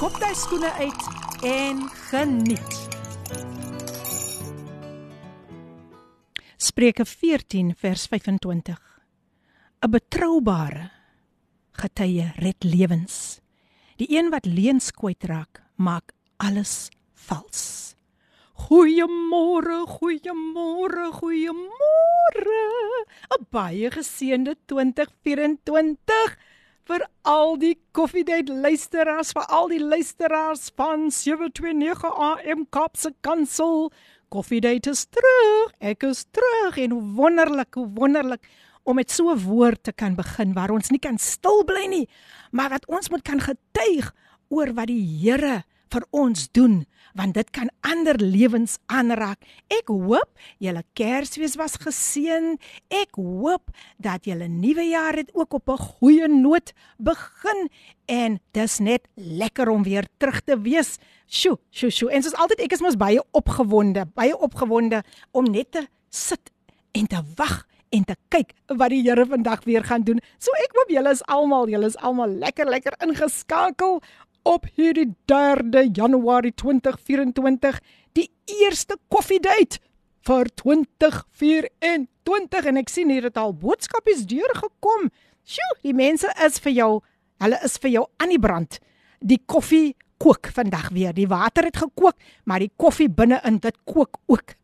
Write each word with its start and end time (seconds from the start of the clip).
skop 0.00 0.14
jy 0.16 0.30
skoene 0.32 0.68
uit 0.80 1.02
en 1.44 1.80
geniet. 2.08 2.76
Spreuke 6.56 7.04
14 7.04 7.74
vers 7.76 8.06
25. 8.08 8.78
'n 9.84 9.90
Betroubare 9.92 10.88
getuie 11.76 12.32
red 12.40 12.64
lewens. 12.64 13.40
Die 14.00 14.08
een 14.16 14.32
wat 14.32 14.48
leuns 14.48 14.88
kwytraak, 14.90 15.60
maak 15.76 16.16
alles 16.36 16.88
vals. 17.12 17.92
Goeiemôre, 18.56 19.84
goeiemôre, 19.84 21.12
goeiemôre. 21.20 22.62
'n 23.36 23.46
Baie 23.50 23.90
geseënde 23.90 24.56
2024 24.64 26.38
vir 26.89 27.01
al 27.25 27.55
die 27.57 27.75
koffiedייט 27.97 28.49
luisteraars, 28.49 29.31
vir 29.33 29.47
al 29.49 29.71
die 29.71 29.81
luisteraars 29.81 30.67
van 30.77 31.07
729 31.11 32.05
AM 32.05 32.67
Kapse 32.69 33.13
Kansel. 33.25 33.89
Koffiedייט 34.29 34.87
is 34.91 35.05
terug. 35.09 35.73
Ek 35.79 36.05
is 36.05 36.25
terug 36.29 36.77
en 36.77 36.93
wonderlik, 37.17 37.79
wonderlik 37.97 38.45
om 38.85 38.95
met 38.95 39.11
so 39.11 39.33
'n 39.33 39.41
woord 39.41 39.83
te 39.83 39.91
kan 39.91 40.15
begin 40.15 40.53
waar 40.53 40.69
ons 40.69 40.89
nie 40.89 40.99
kan 40.99 41.17
stil 41.17 41.63
bly 41.63 41.85
nie, 41.87 42.09
maar 42.51 42.69
wat 42.69 42.85
ons 42.85 43.09
moet 43.09 43.23
kan 43.23 43.39
getuig 43.39 44.13
oor 44.49 44.73
wat 44.73 44.87
die 44.87 45.01
Here 45.01 45.63
vir 45.89 46.03
ons 46.11 46.51
doen 46.51 46.85
want 47.14 47.34
dit 47.34 47.50
kan 47.50 47.70
ander 47.80 48.18
lewens 48.20 48.78
aanraak. 48.86 49.42
Ek 49.72 49.90
hoop 49.90 50.28
julle 50.62 50.82
Kersfees 50.98 51.56
was 51.60 51.76
geseën. 51.80 52.56
Ek 52.88 53.18
hoop 53.18 53.70
dat 53.98 54.28
julle 54.28 54.48
nuwe 54.48 54.86
jaar 54.90 55.18
het 55.18 55.30
ook 55.34 55.54
op 55.54 55.68
'n 55.68 55.78
goeie 55.78 56.28
noot 56.28 56.72
begin 56.98 57.68
en 58.06 58.40
dis 58.52 58.78
net 58.78 59.08
lekker 59.14 59.68
om 59.68 59.82
weer 59.82 60.06
terug 60.18 60.40
te 60.40 60.60
wees. 60.60 60.98
Sjoe, 61.26 61.58
sjoe, 61.70 61.90
sjoe. 61.90 62.10
En 62.10 62.22
soos 62.22 62.34
altyd 62.34 62.60
ek 62.60 62.72
is 62.72 62.80
mos 62.80 62.96
baie 62.96 63.22
opgewonde, 63.30 64.06
baie 64.14 64.38
opgewonde 64.38 65.02
om 65.30 65.44
net 65.44 65.70
te 65.72 65.86
sit 66.08 66.50
en 66.92 67.06
te 67.06 67.22
wag 67.36 67.66
en 67.90 68.04
te 68.04 68.14
kyk 68.28 68.52
wat 68.78 68.92
die 68.92 69.02
Here 69.02 69.26
vandag 69.26 69.64
weer 69.64 69.84
gaan 69.86 70.02
doen. 70.06 70.20
So 70.38 70.54
ek 70.62 70.74
hoop 70.78 70.92
julle 70.94 71.10
is 71.10 71.22
almal, 71.26 71.68
julle 71.68 71.86
is 71.90 71.98
almal 71.98 72.28
lekker 72.42 72.70
lekker 72.70 72.96
ingeskakel 73.06 74.00
op 74.45 74.67
hierdie 74.77 75.09
3de 75.31 75.87
Januarie 75.91 76.53
2024 76.53 77.81
die 78.13 78.29
eerste 78.61 78.97
koffiedייט 79.09 79.79
vir 80.25 80.49
2024 80.61 82.69
en 82.71 82.77
ek 82.81 82.89
sien 82.89 83.09
hier 83.13 83.27
het 83.29 83.37
al 83.37 83.53
boodskapies 83.57 84.25
deurgekom. 84.29 85.09
Sjoe, 85.45 85.75
die 85.85 85.93
mense 85.93 86.29
is 86.45 86.59
vir 86.61 86.73
jou, 86.73 86.91
hulle 87.43 87.59
is 87.65 87.77
vir 87.81 87.91
jou 87.97 88.05
aan 88.21 88.31
die 88.33 88.41
brand. 88.41 88.79
Die 89.21 89.41
koffie 89.45 89.95
kook 90.21 90.47
vandag 90.53 90.89
weer. 90.95 91.13
Die 91.13 91.29
water 91.29 91.63
het 91.67 91.77
gekook, 91.77 92.15
maar 92.45 92.59
die 92.63 92.71
koffie 92.77 93.09
binne-in 93.09 93.59
dit 93.61 93.77
kook 93.85 94.17
ook. 94.31 94.55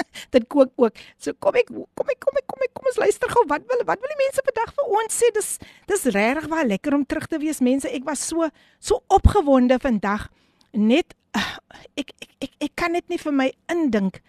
dit 0.34 0.44
kook 0.48 0.72
ook. 0.76 1.00
So 1.18 1.34
kom 1.38 1.56
ek 1.60 1.70
kom 1.70 2.12
ek 2.12 2.20
kom 2.22 2.38
ek 2.40 2.46
kom 2.50 2.66
ek 2.66 2.74
kom 2.76 2.90
ons 2.90 3.00
luister 3.02 3.32
gou 3.32 3.44
wat 3.50 3.66
wil 3.70 3.84
wat 3.88 4.02
wil 4.02 4.12
die 4.14 4.20
mense 4.20 4.44
vandag 4.46 4.74
vir 4.76 4.92
ons 5.00 5.18
sê? 5.18 5.30
Dis 5.36 5.50
dis 5.90 6.06
regtig 6.16 6.48
baie 6.52 6.68
lekker 6.74 6.96
om 6.98 7.06
terug 7.08 7.28
te 7.30 7.40
wees 7.42 7.62
mense. 7.64 7.88
Ek 7.88 8.06
was 8.08 8.22
so 8.28 8.48
so 8.80 9.02
opgewonde 9.12 9.78
vandag. 9.82 10.28
Net 10.72 11.16
ek, 12.00 12.12
ek 12.12 12.30
ek 12.48 12.56
ek 12.68 12.72
kan 12.78 12.96
dit 12.98 13.08
nie 13.12 13.20
vir 13.20 13.36
my 13.42 13.50
indink 13.72 14.22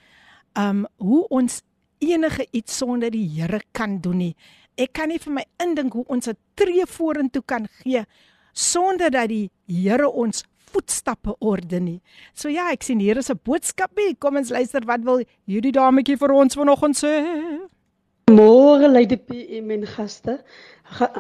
um 0.60 0.86
hoe 1.02 1.24
ons 1.34 1.62
enige 2.04 2.46
iets 2.52 2.78
sonder 2.78 3.12
die 3.14 3.26
Here 3.36 3.62
kan 3.72 4.00
doen 4.04 4.20
nie. 4.20 4.36
Ek 4.78 4.94
kan 4.98 5.10
nie 5.10 5.22
vir 5.22 5.40
my 5.40 5.44
indink 5.64 5.94
hoe 5.94 6.06
ons 6.10 6.28
'n 6.28 6.38
tree 6.56 6.86
vorentoe 6.86 7.44
kan 7.46 7.68
gee 7.82 8.06
sonder 8.54 9.10
dat 9.12 9.30
die 9.30 9.50
Here 9.68 10.10
ons 10.10 10.44
voetstappe 10.74 11.36
orde 11.40 11.80
nie. 11.80 12.00
So 12.34 12.50
ja, 12.50 12.72
ek 12.74 12.84
sien 12.84 13.00
hier 13.00 13.18
is 13.18 13.30
'n 13.30 13.40
boodskapie. 13.44 14.16
Kom 14.20 14.38
ons 14.38 14.50
luister 14.50 14.86
wat 14.86 15.04
wil 15.04 15.24
hierdie 15.48 15.72
dametjie 15.72 16.18
vir 16.18 16.32
ons 16.32 16.56
vanoggend 16.56 16.98
sê. 16.98 17.14
Môre 18.32 18.88
lê 18.88 19.06
die 19.06 19.18
PM 19.18 19.72
en 19.72 19.86
gaste. 19.86 20.44
Ga, 20.84 21.12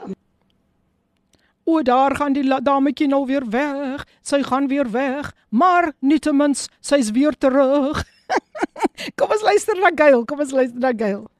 o, 1.65 1.81
daar 1.81 2.15
gaan 2.15 2.33
die 2.33 2.43
dametjie 2.43 3.07
nou 3.07 3.25
weer 3.25 3.45
weg. 3.49 4.05
Sy 4.21 4.41
gaan 4.43 4.67
weer 4.67 4.89
weg, 4.91 5.33
maar 5.49 5.93
nietemins, 5.99 6.69
sy's 6.81 7.11
weer 7.11 7.33
terug. 7.33 8.03
kom 9.17 9.31
ons 9.31 9.41
luister 9.41 9.75
na 9.79 9.91
Gail. 9.95 10.25
Kom 10.25 10.39
ons 10.39 10.51
luister 10.51 10.79
na 10.79 10.93
Gail. 10.95 11.32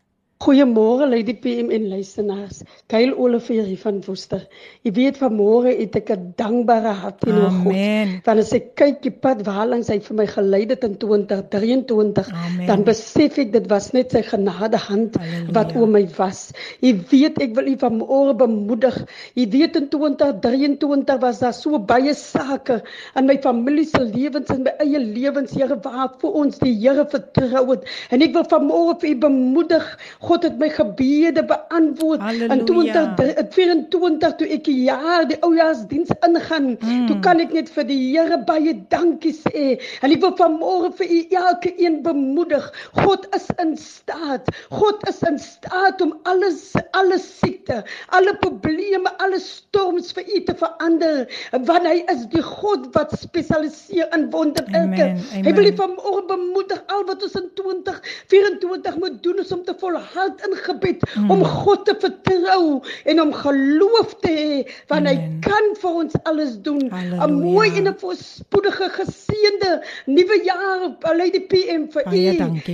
Goeiemôre 0.43 1.05
Lady 1.07 1.33
PM 1.39 1.69
en 1.71 1.85
luisteraars. 1.87 2.63
Kyle 2.91 3.15
Olivier 3.15 3.63
hier 3.63 3.79
van 3.79 4.01
Woester. 4.03 4.41
Jy 4.83 4.91
weet 4.91 5.15
vanmôre 5.21 5.71
het 5.71 5.95
ek 5.95 6.09
'n 6.11 6.33
dankbare 6.35 6.91
hart 6.99 7.21
teenoor 7.21 7.53
God. 7.63 8.25
Want 8.25 8.39
as 8.39 8.51
ek 8.51 8.75
kyk 8.75 8.97
die 9.05 9.11
pad 9.11 9.45
waarlangs 9.47 9.87
hy 9.87 9.99
vir 10.03 10.17
my 10.17 10.25
gelei 10.27 10.67
het 10.67 10.83
in 10.83 10.97
2023, 10.99 12.27
Amen. 12.27 12.67
dan 12.67 12.83
besef 12.83 13.37
ek 13.39 13.53
dit 13.53 13.69
was 13.71 13.93
net 13.93 14.11
sy 14.11 14.21
genade 14.21 14.75
hand 14.75 15.15
Halleluja. 15.15 15.53
wat 15.53 15.75
oor 15.77 15.87
my 15.87 16.03
was. 16.17 16.51
Jy 16.81 16.91
weet 17.09 17.39
ek 17.39 17.55
wil 17.55 17.67
u 17.67 17.77
vanmôre 17.77 18.35
bemoedig. 18.35 18.99
Jy 19.35 19.47
weet 19.47 19.75
in 19.77 19.87
2023 19.87 21.21
was 21.21 21.39
daar 21.39 21.53
so 21.53 21.79
baie 21.79 22.13
sake 22.13 22.83
in 23.15 23.25
my 23.25 23.37
familie 23.37 23.85
se 23.85 24.03
lewens 24.03 24.49
en 24.49 24.63
my 24.63 24.75
eie 24.79 24.99
lewens, 24.99 25.53
Here, 25.53 25.79
waarvoor 25.79 26.33
ons 26.33 26.59
die 26.59 26.75
Here 26.75 27.05
vertrou 27.05 27.71
het. 27.71 27.87
En 28.11 28.21
ek 28.21 28.33
wil 28.33 28.43
vanmôre 28.43 28.99
vir 28.99 29.09
u 29.09 29.15
bemoedig. 29.15 29.97
God 30.19 30.32
God 30.33 30.47
het 30.47 30.55
my 30.57 30.69
gebede 30.73 31.43
beantwoord 31.45 32.21
Halleluja. 32.25 32.53
in 32.53 32.65
2024 32.65 34.35
toe 34.39 34.47
ek 34.55 34.63
die 34.65 34.79
jaar 34.87 35.27
die 35.29 35.37
oujaarsdiens 35.45 36.09
ingaan. 36.25 36.71
Mm. 36.79 37.03
Toe 37.09 37.17
kan 37.21 37.41
ek 37.43 37.53
net 37.53 37.69
vir 37.69 37.85
die 37.85 37.99
Here 38.13 38.39
baie 38.47 38.73
dankie 38.89 39.33
sê. 39.35 39.75
En 40.01 40.09
ek 40.13 40.23
wil 40.23 40.33
vanmôre 40.39 40.89
vir 40.97 41.11
u 41.13 41.19
elke 41.37 41.73
een 41.77 41.99
bemoedig. 42.05 42.65
God 43.03 43.27
is 43.37 43.45
in 43.61 43.75
staat. 43.77 44.49
God 44.73 45.05
is 45.09 45.21
in 45.27 45.37
staat 45.37 46.01
om 46.01 46.15
alles 46.29 46.71
alles 46.97 47.27
siekte, 47.39 47.83
alle 48.13 48.33
probleme, 48.41 49.09
alle 49.21 49.39
storms 49.41 50.11
vir 50.17 50.25
u 50.25 50.41
te 50.49 50.57
verander. 50.57 51.29
Want 51.69 51.85
hy 51.89 51.99
is 52.13 52.25
die 52.33 52.43
God 52.45 52.89
wat 52.97 53.13
spesialiseer 53.21 54.09
in 54.17 54.31
wonderwerke. 54.33 55.11
Hy 55.45 55.53
wil 55.53 55.69
u 55.69 55.75
vanmôre 55.77 56.25
bemoedig 56.33 56.81
al 56.93 57.05
wat 57.09 57.21
ons 57.21 57.37
in 57.37 57.49
2024 57.61 58.99
moet 59.01 59.21
doen 59.25 59.45
is 59.45 59.53
om 59.53 59.61
te 59.65 59.77
volhou 59.77 60.22
hart 60.23 60.43
in 60.47 60.55
gebed 60.65 61.03
mm. 61.15 61.31
om 61.31 61.43
God 61.43 61.85
te 61.85 61.95
vertrou 61.99 62.81
en 63.09 63.21
om 63.21 63.33
geloof 63.35 64.15
te 64.23 64.31
hê 64.31 64.59
want 64.91 65.09
hy 65.09 65.15
kan 65.45 65.69
vir 65.81 65.99
ons 66.03 66.15
alles 66.29 66.55
doen. 66.65 66.87
'n 66.89 67.33
Mooi 67.33 67.69
en 67.79 67.89
'n 67.91 67.97
voorspoedige 67.99 68.89
geseënde 68.97 69.71
nuwe 70.05 70.37
jaar 70.47 70.85
op 70.89 71.07
Lady 71.19 71.41
PM 71.51 71.87
vir 71.93 72.07
u 72.07 72.21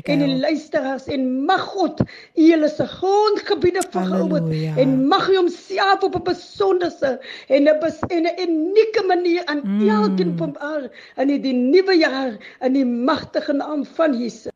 en 0.03 0.23
die 0.25 0.37
luisteraars 0.45 1.07
en 1.07 1.45
mag 1.45 1.65
God 1.73 2.01
u 2.01 2.43
julle 2.49 2.69
se 2.69 2.85
grondgebiede 2.85 3.83
verhou 3.91 4.29
en 4.75 5.07
mag 5.07 5.27
hy 5.27 5.37
homself 5.41 6.03
op 6.03 6.15
'n 6.15 6.23
besonderse 6.31 7.19
en 7.47 7.67
'n 7.67 8.25
'n 8.25 8.27
unieke 8.47 9.03
manier 9.07 9.45
aan 9.45 9.61
mm. 9.63 9.89
elkeen 9.89 10.37
van 10.37 10.55
haar 10.59 10.89
in 11.17 11.41
die 11.41 11.53
nuwe 11.53 11.97
jaar 11.97 12.37
in 12.61 12.73
die 12.73 12.85
magtige 12.85 13.53
naam 13.53 13.85
van 13.85 14.17
Jesus. 14.17 14.48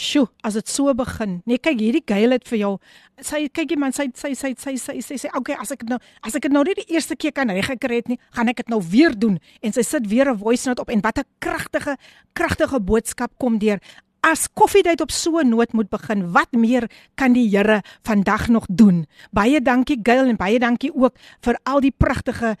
Sjoe, 0.00 0.28
as 0.44 0.54
dit 0.58 0.68
so 0.68 0.92
begin. 0.94 1.38
Nee, 1.48 1.58
kyk 1.58 1.80
hierdie 1.80 2.02
geil 2.04 2.34
het 2.36 2.44
vir 2.48 2.58
jou. 2.58 2.72
Sy 3.24 3.46
kykie 3.48 3.78
man, 3.80 3.94
sy 3.96 4.10
sy 4.14 4.34
sy 4.36 4.52
sy 4.60 4.76
sy 4.76 5.00
sy 5.00 5.16
sê, 5.16 5.30
"Oké, 5.32 5.56
as 5.58 5.72
ek 5.72 5.88
nou 5.88 5.98
as 6.22 6.34
ek 6.34 6.42
dit 6.42 6.52
nou 6.52 6.64
nie 6.64 6.74
die 6.74 6.94
eerste 6.94 7.16
keer 7.16 7.32
kan 7.32 7.48
reggekry 7.48 7.96
het 7.96 8.08
nie, 8.08 8.18
gaan 8.32 8.48
ek 8.48 8.56
dit 8.56 8.68
nou 8.68 8.82
weer 8.82 9.18
doen." 9.18 9.38
En 9.62 9.72
sy 9.72 9.82
sit 9.82 10.06
weer 10.06 10.30
'n 10.30 10.38
voice 10.38 10.68
note 10.68 10.82
op 10.82 10.90
en 10.90 11.00
wat 11.00 11.18
'n 11.18 11.24
kragtige 11.38 11.96
kragtige 12.34 12.80
boodskap 12.80 13.32
kom 13.38 13.58
deur. 13.58 13.80
As 14.20 14.48
koffiedייט 14.52 15.00
op 15.00 15.10
so 15.10 15.38
'n 15.38 15.48
noot 15.48 15.72
moet 15.72 15.88
begin, 15.88 16.32
wat 16.32 16.52
meer 16.52 16.90
kan 17.14 17.32
die 17.32 17.48
Here 17.48 17.82
vandag 18.02 18.48
nog 18.48 18.66
doen? 18.68 19.06
Baie 19.30 19.62
dankie 19.62 20.00
Gail 20.02 20.26
en 20.26 20.36
baie 20.36 20.58
dankie 20.58 20.94
ook 20.94 21.14
vir 21.40 21.58
al 21.62 21.80
die 21.80 21.94
pragtige 21.96 22.56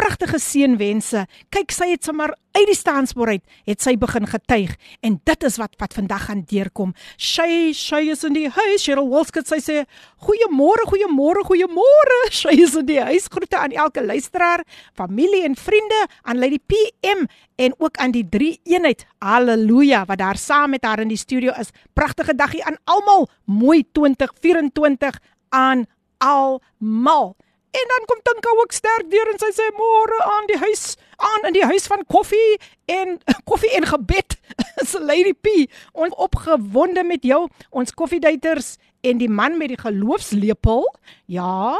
pragtige 0.00 0.38
seënwense. 0.40 1.26
Kyk, 1.52 1.72
sy 1.74 1.90
het 1.92 2.06
sommer 2.06 2.32
uit 2.56 2.66
die 2.66 2.76
staanspoor 2.76 3.34
uit 3.36 3.42
het 3.68 3.82
sy 3.84 3.92
begin 4.00 4.24
getuig 4.26 4.72
en 5.06 5.18
dit 5.28 5.44
is 5.46 5.58
wat 5.60 5.76
wat 5.78 5.94
vandag 5.94 6.24
gaan 6.28 6.40
deurkom. 6.50 6.94
Sy 7.20 7.70
sy 7.76 8.00
is 8.14 8.24
in 8.26 8.34
die 8.34 8.48
huis. 8.48 8.86
Cheryl 8.86 9.10
Wolskut 9.10 9.50
sy 9.50 9.60
sê 9.62 9.76
goeiemôre, 10.24 10.86
goeiemôre, 10.90 11.44
goeiemôre. 11.46 12.18
Sy 12.40 12.56
is 12.64 12.74
in 12.78 12.88
die 12.88 13.00
huis. 13.00 13.28
Groete 13.30 13.58
aan 13.58 13.74
elke 13.76 14.02
luisteraar, 14.04 14.64
familie 14.96 15.44
en 15.46 15.56
vriende, 15.58 16.00
aan 16.22 16.40
Lady 16.40 16.58
PM 16.70 17.26
en 17.60 17.76
ook 17.78 18.00
aan 18.00 18.14
die 18.16 18.24
drie 18.28 18.54
eenheid. 18.64 19.04
Halleluja 19.20 20.04
wat 20.08 20.22
daar 20.22 20.40
saam 20.40 20.74
met 20.74 20.84
haar 20.84 21.04
in 21.04 21.12
die 21.12 21.20
studio 21.20 21.52
is. 21.60 21.74
Pragtige 21.94 22.34
dagie 22.34 22.64
aan 22.64 22.80
almal. 22.84 23.28
Mooi 23.44 23.84
2024 23.92 25.20
aan 25.50 25.86
almal. 26.18 27.34
En 27.70 27.86
dan 27.92 28.06
kom 28.06 28.20
Tinka 28.22 28.50
ook 28.62 28.72
sterk 28.72 29.10
deur 29.10 29.28
en 29.30 29.38
sy 29.38 29.50
sê 29.54 29.68
môre 29.78 30.18
aan 30.26 30.48
die 30.50 30.58
huis 30.58 30.96
aan 31.20 31.46
in 31.50 31.54
die 31.54 31.66
huis 31.70 31.86
van 31.86 32.02
koffie 32.10 32.58
en 32.90 33.18
koffie 33.50 33.70
en 33.78 33.86
gebed. 33.86 34.36
Is 34.82 34.96
Lady 34.98 35.34
P. 35.34 35.68
Ons 35.92 36.16
opgewonde 36.18 37.04
met 37.06 37.22
jou, 37.22 37.44
ons 37.70 37.94
koffiedaters 37.94 38.74
en 39.06 39.20
die 39.22 39.30
man 39.30 39.58
met 39.60 39.70
die 39.70 39.80
geloofslepel. 39.80 40.88
Ja, 41.30 41.78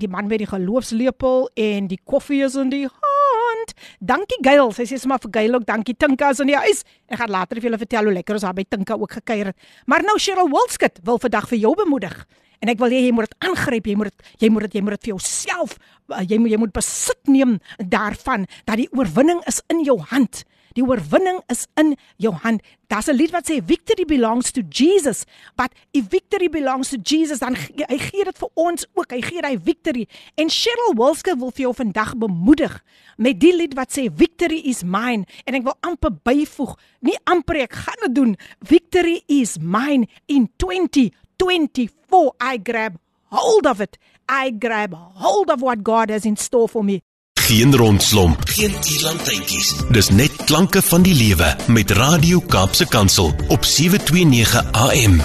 die 0.00 0.08
man 0.08 0.30
met 0.30 0.40
die 0.42 0.48
geloofslepel 0.48 1.50
en 1.54 1.90
die 1.92 2.00
koffie 2.04 2.42
is 2.46 2.56
in 2.58 2.72
die 2.72 2.86
hand. 2.88 3.74
Dankie 4.00 4.40
Gail. 4.42 4.72
Sy 4.74 4.86
sê 4.88 4.98
sommer 4.98 5.20
vir 5.22 5.34
Gail 5.36 5.58
ook 5.58 5.66
dankie 5.68 5.94
Tinka 5.98 6.32
is 6.32 6.40
in 6.42 6.50
die 6.50 6.58
huis. 6.58 6.82
Ek 7.12 7.20
gaan 7.20 7.34
later 7.36 7.60
vir 7.60 7.70
julle 7.70 7.82
vertel 7.82 8.08
hoe 8.08 8.16
lekker 8.16 8.38
ons 8.38 8.46
daar 8.46 8.56
by 8.56 8.64
Tinka 8.64 8.96
ook 8.96 9.18
gekuier 9.20 9.52
het. 9.52 9.68
Maar 9.86 10.06
nou 10.08 10.16
Cheryl 10.18 10.50
Wilskut 10.50 11.02
wil 11.04 11.20
vandag 11.22 11.50
vir 11.52 11.62
jou 11.66 11.74
bemoedig. 11.78 12.16
En 12.62 12.70
ek 12.70 12.78
wil 12.78 12.94
hê 12.94 13.02
jy 13.08 13.12
moet 13.14 13.26
dit 13.26 13.48
aangryp, 13.48 13.90
jy 13.90 13.96
moet 13.98 14.12
dit 14.12 14.46
jy 14.46 14.52
moet 14.54 14.68
dit 14.68 14.78
jy 14.78 14.84
moet 14.86 14.96
dit 14.96 15.08
vir 15.08 15.14
jouself 15.16 15.76
uh, 16.12 16.22
jy 16.22 16.38
moet 16.38 16.54
jy 16.54 16.62
moet 16.62 16.74
besit 16.76 17.20
neem 17.30 17.58
daarvan 17.78 18.46
dat 18.68 18.78
die 18.78 18.88
oorwinning 18.94 19.42
is 19.50 19.62
in 19.72 19.82
jou 19.86 19.98
hand. 20.12 20.44
Die 20.76 20.84
oorwinning 20.84 21.42
is 21.52 21.66
in 21.76 21.96
jou 22.22 22.32
hand. 22.44 22.62
Daar's 22.88 23.08
'n 23.08 23.16
lied 23.16 23.30
wat 23.30 23.50
sê 23.50 23.60
victory 23.64 24.04
belongs 24.04 24.50
to 24.52 24.62
Jesus, 24.68 25.24
but 25.56 25.72
if 25.92 26.08
victory 26.08 26.48
belongs 26.48 26.88
to 26.90 26.98
Jesus 27.02 27.38
dan 27.38 27.54
hy 27.54 27.98
gee 27.98 28.24
dit 28.24 28.38
vir 28.38 28.48
ons 28.54 28.86
ook. 28.94 29.10
Hy 29.10 29.20
gee 29.20 29.42
daai 29.42 29.58
victory. 29.58 30.08
En 30.36 30.48
Cheryl 30.48 30.94
Wilske 30.94 31.36
wil 31.38 31.50
vir 31.50 31.62
jou 31.62 31.74
vandag 31.74 32.16
bemoedig 32.16 32.84
met 33.16 33.40
die 33.40 33.56
lied 33.56 33.74
wat 33.74 33.92
sê 33.92 34.08
victory 34.14 34.60
is 34.64 34.82
mine 34.82 35.24
en 35.44 35.54
ek 35.54 35.62
wil 35.62 35.76
amper 35.80 36.10
byvoeg, 36.24 36.78
nie 37.00 37.18
amper 37.24 37.56
ek 37.56 37.72
gaan 37.72 38.00
dit 38.06 38.14
doen. 38.14 38.36
Victory 38.60 39.22
is 39.26 39.58
mine 39.58 40.06
in 40.26 40.48
20 40.56 41.10
24 41.42 42.34
I 42.40 42.58
grab 42.62 42.94
hold 43.28 43.66
of 43.66 43.80
it. 43.80 43.98
I 44.28 44.50
grab 44.50 44.94
hold 44.94 45.50
of 45.50 45.60
what 45.60 45.82
God 45.82 46.10
has 46.10 46.24
in 46.24 46.36
store 46.36 46.68
for 46.68 46.84
me. 46.84 47.00
Geen 47.34 47.74
rondslomp, 47.74 48.38
geen 48.44 48.70
tierlantjies. 48.80 49.72
Dis 49.90 50.10
net 50.14 50.36
klanke 50.46 50.82
van 50.82 51.02
die 51.02 51.14
lewe 51.14 51.48
met 51.74 51.90
Radio 51.90 52.38
Kaapse 52.40 52.86
Kansel 52.86 53.32
op 53.48 53.64
729 53.64 54.72
AM. 54.72 55.18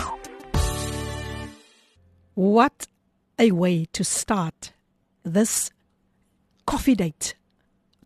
What 2.34 2.88
a 3.40 3.52
way 3.54 3.86
to 3.92 4.04
start 4.04 4.74
this 5.22 5.70
coffee 6.66 6.96
date 6.96 7.36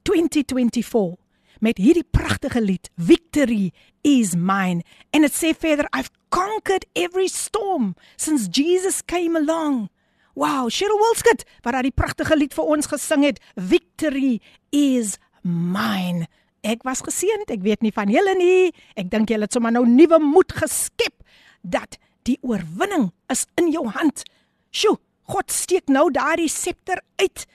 2024 0.03 1.20
met 1.61 1.77
hierdie 1.77 2.05
pragtige 2.05 2.61
lied 2.61 2.89
Victory 2.97 3.71
is 4.01 4.35
mine 4.35 4.81
and 5.13 5.25
it 5.25 5.33
sê 5.37 5.53
verder 5.53 5.87
I've 5.93 6.09
conquered 6.33 6.85
every 6.95 7.27
storm 7.29 7.95
since 8.17 8.49
Jesus 8.49 9.01
came 9.05 9.35
along. 9.37 9.89
Wow, 10.33 10.69
Cheryl 10.73 10.99
Wilskut 10.99 11.45
wat 11.63 11.77
daai 11.77 11.93
pragtige 11.93 12.37
lied 12.37 12.55
vir 12.57 12.71
ons 12.75 12.89
gesing 12.89 13.27
het 13.27 13.41
Victory 13.55 14.39
is 14.73 15.19
mine. 15.45 16.27
Ek 16.61 16.85
was 16.85 17.01
geseënd, 17.05 17.49
ek 17.53 17.63
weet 17.65 17.81
nie 17.85 17.93
van 17.93 18.09
julle 18.09 18.33
nie. 18.37 18.71
Ek 18.97 19.09
dink 19.13 19.29
julle 19.33 19.47
het 19.47 19.53
sommer 19.53 19.73
nou 19.73 19.85
nuwe 19.89 20.21
moed 20.21 20.53
geskep 20.53 21.15
dat 21.61 21.97
die 22.29 22.37
oorwinning 22.45 23.09
is 23.33 23.45
in 23.57 23.71
jou 23.73 23.87
hand. 23.89 24.25
Sjoe, 24.73 24.97
God 25.29 25.53
steek 25.53 25.89
nou 25.89 26.09
daardie 26.13 26.49
septer 26.49 27.01
uit 27.21 27.45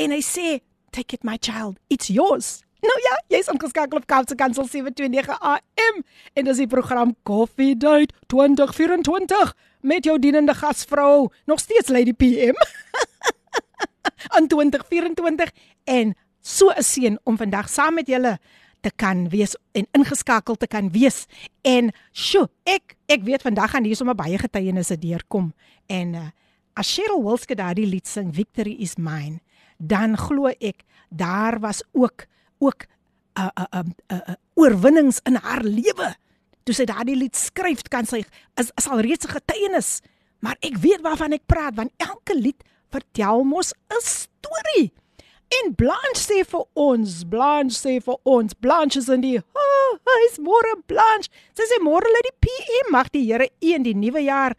en 0.00 0.10
hy 0.10 0.20
sê, 0.20 0.60
"Take 0.92 1.14
it 1.14 1.24
my 1.24 1.36
child, 1.36 1.78
it's 1.88 2.08
yours." 2.08 2.64
Nou 2.84 2.98
ja, 3.00 3.14
jy's 3.32 3.48
ingeskakel 3.48 3.96
op 3.96 4.06
Kaapse 4.06 4.36
Kansel 4.36 4.66
729 4.68 5.38
AM 5.40 6.00
en 6.36 6.48
dis 6.48 6.58
die 6.60 6.68
program 6.68 7.14
Coffee 7.24 7.76
Date 7.76 8.12
2024 8.28 9.54
met 9.80 10.04
jou 10.04 10.18
dienende 10.20 10.52
gasvrou, 10.56 11.30
nog 11.48 11.62
steeds 11.62 11.88
Lady 11.88 12.12
PM. 12.12 12.58
aan 14.36 14.48
2024 14.52 15.50
en 15.84 16.12
so 16.40 16.68
'n 16.76 16.82
seën 16.82 17.18
om 17.24 17.36
vandag 17.36 17.68
saam 17.68 17.94
met 17.94 18.06
julle 18.06 18.38
te 18.80 18.90
kan 18.96 19.28
wees 19.28 19.56
en 19.72 19.86
ingeskakel 19.92 20.54
te 20.54 20.66
kan 20.66 20.90
wees. 20.90 21.24
En 21.62 21.92
sjo, 22.12 22.48
ek 22.64 22.96
ek 23.06 23.24
weet 23.24 23.42
vandag 23.42 23.70
gaan 23.70 23.84
hier 23.84 23.96
sommer 23.96 24.14
baie 24.14 24.38
getuienisse 24.38 24.98
deurkom 24.98 25.54
en 25.86 26.14
uh, 26.14 26.28
as 26.74 26.92
Cheryl 26.92 27.24
Wilske 27.24 27.54
daardie 27.54 27.86
lied 27.86 28.06
sing 28.06 28.34
Victory 28.34 28.76
is 28.78 28.96
mine, 28.96 29.40
dan 29.78 30.16
glo 30.16 30.52
ek 30.60 30.84
daar 31.08 31.60
was 31.60 31.82
ook 31.92 32.26
ook 32.66 32.86
'n 33.36 33.50
'n 33.60 33.66
'n 33.82 33.94
uh, 34.14 34.34
oorwinnings 34.54 35.20
in 35.24 35.34
haar 35.34 35.62
lewe. 35.62 36.14
Toe 36.64 36.74
sy 36.74 36.84
daardie 36.84 37.16
lied 37.16 37.36
skryf, 37.36 37.82
kan 37.88 38.06
sy 38.06 38.24
is, 38.56 38.70
is 38.74 38.88
al 38.88 39.00
reeds 39.00 39.26
'n 39.26 39.36
getuienis. 39.36 40.00
Maar 40.40 40.56
ek 40.60 40.76
weet 40.76 41.00
waarvan 41.00 41.32
ek 41.32 41.46
praat 41.46 41.74
want 41.74 41.92
elke 41.96 42.34
lied 42.34 42.62
vertel 42.90 43.44
mos 43.44 43.72
'n 43.90 44.00
storie. 44.00 44.92
En 45.48 45.74
Blanche 45.74 46.20
sê 46.20 46.42
vir 46.44 46.64
ons, 46.74 47.12
Blanche 47.30 47.76
sê 47.76 47.98
vir 48.02 48.16
ons, 48.24 48.54
Blanche 48.54 48.98
is 48.98 49.08
in 49.12 49.22
die 49.22 49.36
oh, 49.38 49.92
hy's 50.08 50.38
môre 50.42 50.74
Blanche. 50.90 51.30
Sy 51.56 51.66
sê 51.70 51.78
môre 51.84 52.10
lê 52.10 52.22
die 52.26 52.34
PM 52.46 52.90
mag 52.94 53.10
die 53.14 53.24
Here 53.28 53.48
een 53.60 53.84
die 53.86 53.94
nuwe 53.94 54.24
jaar 54.24 54.56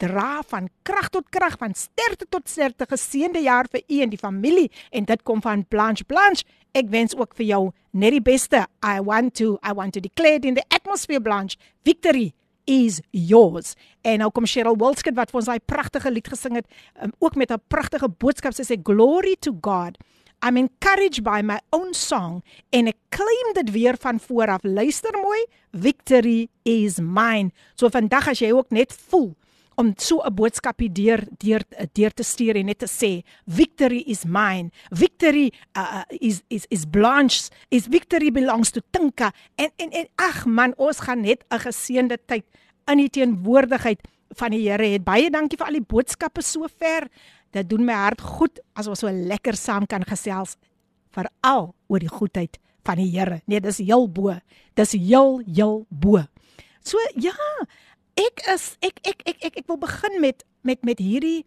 dra 0.00 0.42
van 0.46 0.68
krag 0.86 1.10
tot 1.14 1.28
krag, 1.34 1.58
van 1.60 1.74
sterkte 1.74 2.28
tot 2.30 2.48
sterkte, 2.48 2.86
geseënde 2.88 3.42
jaar 3.46 3.68
vir 3.72 3.82
u 3.88 4.00
en 4.04 4.12
die 4.12 4.20
familie 4.20 4.70
en 4.92 5.08
dit 5.08 5.26
kom 5.26 5.42
van 5.44 5.64
Blanche 5.72 6.04
Blanche. 6.04 6.44
Ek 6.76 6.90
wens 6.92 7.16
ook 7.16 7.34
vir 7.36 7.50
jou 7.50 7.62
net 7.96 8.12
die 8.12 8.24
beste. 8.24 8.66
I 8.84 9.00
want 9.00 9.34
to 9.40 9.56
I 9.64 9.72
want 9.72 9.96
to 9.96 10.04
declare 10.04 10.44
in 10.44 10.54
the 10.54 10.64
atmosphere 10.70 11.20
Blanche, 11.20 11.56
victory 11.84 12.34
is 12.66 13.00
yours. 13.10 13.74
En 14.02 14.20
nou 14.20 14.30
kom 14.34 14.46
Cheryl 14.46 14.76
Wilskut 14.78 15.16
wat 15.16 15.30
vir 15.32 15.40
ons 15.40 15.48
daai 15.48 15.62
pragtige 15.64 16.10
lied 16.12 16.28
gesing 16.28 16.58
het, 16.58 16.66
um, 17.02 17.12
ook 17.22 17.36
met 17.38 17.50
'n 17.50 17.62
pragtige 17.68 18.08
boodskap. 18.08 18.52
Sy 18.52 18.62
sê 18.62 18.76
glory 18.82 19.36
to 19.40 19.56
God. 19.62 19.96
I'm 20.42 20.56
encouraged 20.56 21.22
by 21.22 21.42
my 21.42 21.58
own 21.70 21.94
song 21.94 22.42
en 22.70 22.86
ek 22.90 22.98
claim 23.14 23.52
dit 23.56 23.72
weer 23.74 23.96
van 24.00 24.20
voor 24.20 24.52
af. 24.56 24.62
Luister 24.62 25.16
mooi, 25.18 25.46
victory 25.72 26.48
is 26.62 27.00
mine. 27.00 27.52
So 27.74 27.88
vandag 27.88 28.28
as 28.28 28.42
jy 28.44 28.52
ook 28.52 28.70
net 28.70 28.94
voel 29.08 29.34
om 29.76 29.92
so 29.96 30.22
'n 30.24 30.34
boodskapie 30.34 30.92
deur 30.92 31.20
deur 31.38 31.62
deur 31.92 32.10
te 32.10 32.22
stuur 32.22 32.56
en 32.56 32.66
net 32.66 32.78
te 32.78 32.88
sê 32.88 33.22
victory 33.46 34.02
is 34.06 34.24
mine. 34.24 34.70
Victory 34.90 35.52
uh, 35.76 36.00
uh 36.00 36.04
is 36.08 36.42
is 36.48 36.64
is 36.68 36.84
Blanche 36.84 37.50
is 37.68 37.86
victory 37.86 38.30
belongs 38.30 38.70
to 38.70 38.80
Tinka 38.90 39.32
en 39.54 39.70
en 39.76 39.90
en 39.90 40.08
ag 40.16 40.46
man, 40.46 40.74
ons 40.76 41.00
gaan 41.00 41.20
net 41.20 41.44
'n 41.50 41.58
geseënde 41.58 42.18
tyd 42.26 42.44
in 42.86 42.96
die 42.96 43.10
teenwoordigheid 43.10 44.00
van 44.36 44.50
die 44.50 44.68
Here 44.68 44.86
het. 44.86 45.04
Baie 45.04 45.30
dankie 45.30 45.58
vir 45.58 45.66
al 45.66 45.78
die 45.78 45.86
boodskappe 45.86 46.42
sover. 46.42 47.08
Dit 47.56 47.70
doen 47.72 47.86
my 47.88 47.96
hart 47.96 48.20
goed 48.20 48.60
as 48.76 48.88
ons 48.90 49.00
so 49.00 49.08
lekker 49.08 49.56
saam 49.56 49.86
kan 49.88 50.04
gesels 50.04 50.56
veral 51.16 51.70
oor 51.88 52.02
die 52.02 52.12
goedheid 52.12 52.58
van 52.86 53.00
die 53.00 53.08
Here. 53.10 53.40
Nee, 53.48 53.62
dis 53.64 53.80
heel 53.80 54.06
bo. 54.12 54.34
Dis 54.76 54.92
heel 54.92 55.40
heel 55.46 55.86
bo. 55.88 56.22
So 56.84 57.00
ja, 57.16 57.34
ek 58.20 58.44
is 58.52 58.74
ek 58.84 59.00
ek 59.02 59.22
ek 59.24 59.38
ek, 59.48 59.62
ek 59.62 59.68
wil 59.70 59.80
begin 59.80 60.20
met 60.22 60.44
met 60.66 60.84
met 60.84 61.00
hierdie 61.00 61.46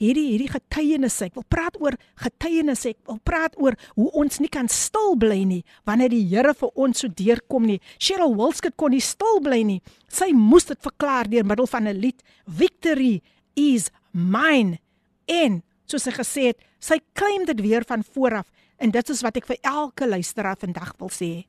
hierdie 0.00 0.30
hierdie 0.32 0.48
getuienisse. 0.48 1.28
Ek 1.28 1.36
wil 1.36 1.46
praat 1.52 1.76
oor 1.78 1.96
getuienisse. 2.24 2.94
Ek 2.94 3.12
wil 3.12 3.20
praat 3.22 3.56
oor 3.60 3.76
hoe 3.98 4.08
ons 4.24 4.40
nie 4.40 4.50
kan 4.50 4.70
stil 4.72 5.14
bly 5.20 5.42
nie 5.44 5.62
wanneer 5.84 6.12
die 6.12 6.24
Here 6.32 6.56
vir 6.56 6.72
ons 6.74 7.04
so 7.04 7.12
deurkom 7.12 7.68
nie. 7.68 7.80
Cheryl 8.00 8.32
Wilskut 8.38 8.78
kon 8.80 8.96
nie 8.96 9.04
stil 9.04 9.42
bly 9.44 9.60
nie. 9.66 9.80
Sy 10.08 10.32
moes 10.32 10.70
dit 10.72 10.80
verklaar 10.80 11.28
deur 11.28 11.44
middel 11.44 11.68
van 11.68 11.86
'n 11.86 12.00
lied. 12.00 12.24
Victory 12.46 13.20
is 13.54 13.90
mine 14.12 14.80
en 15.30 15.60
soos 15.90 16.06
sy 16.06 16.14
gesê 16.14 16.48
het, 16.50 16.58
sy 16.82 16.98
claim 17.18 17.46
dit 17.48 17.62
weer 17.62 17.86
van 17.86 18.02
vooraf 18.14 18.50
en 18.80 18.92
dit 18.94 19.12
is 19.12 19.22
wat 19.24 19.38
ek 19.40 19.48
vir 19.50 19.60
elke 19.66 20.08
luisteraar 20.08 20.58
vandag 20.60 20.94
wil 21.00 21.10
sê. 21.12 21.44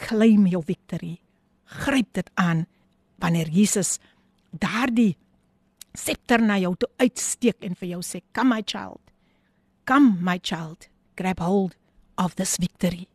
Claim 0.00 0.46
your 0.50 0.64
victory. 0.66 1.18
Gryp 1.82 2.12
dit 2.18 2.28
aan 2.40 2.66
wanneer 3.22 3.48
Jesus 3.48 3.98
daardie 4.52 5.16
scepter 5.96 6.42
na 6.42 6.58
jou 6.60 6.74
toe 6.76 6.88
uitsteek 7.00 7.64
en 7.64 7.74
vir 7.74 7.88
jou 7.94 8.02
sê, 8.02 8.22
"Come 8.32 8.54
my 8.54 8.62
child. 8.66 9.00
Come 9.84 10.18
my 10.20 10.38
child. 10.38 10.88
Grab 11.16 11.38
hold 11.38 11.76
of 12.16 12.34
this 12.36 12.56
victory." 12.56 13.08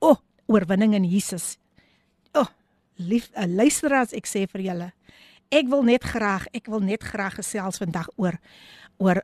O, 0.00 0.10
oh, 0.10 0.18
oorwinning 0.46 0.94
in 0.94 1.04
Jesus. 1.04 1.58
O, 2.34 2.40
oh, 2.40 2.48
lief, 2.96 3.30
uh, 3.36 3.46
luisteraars, 3.46 4.12
ek 4.12 4.26
sê 4.26 4.46
vir 4.48 4.62
julle, 4.62 4.92
ek 5.50 5.68
wil 5.68 5.82
net 5.82 6.04
graag, 6.04 6.46
ek 6.52 6.66
wil 6.66 6.80
net 6.80 7.02
graag 7.02 7.34
gesels 7.34 7.78
vandag 7.78 8.08
oor 8.16 8.38
oor 8.98 9.22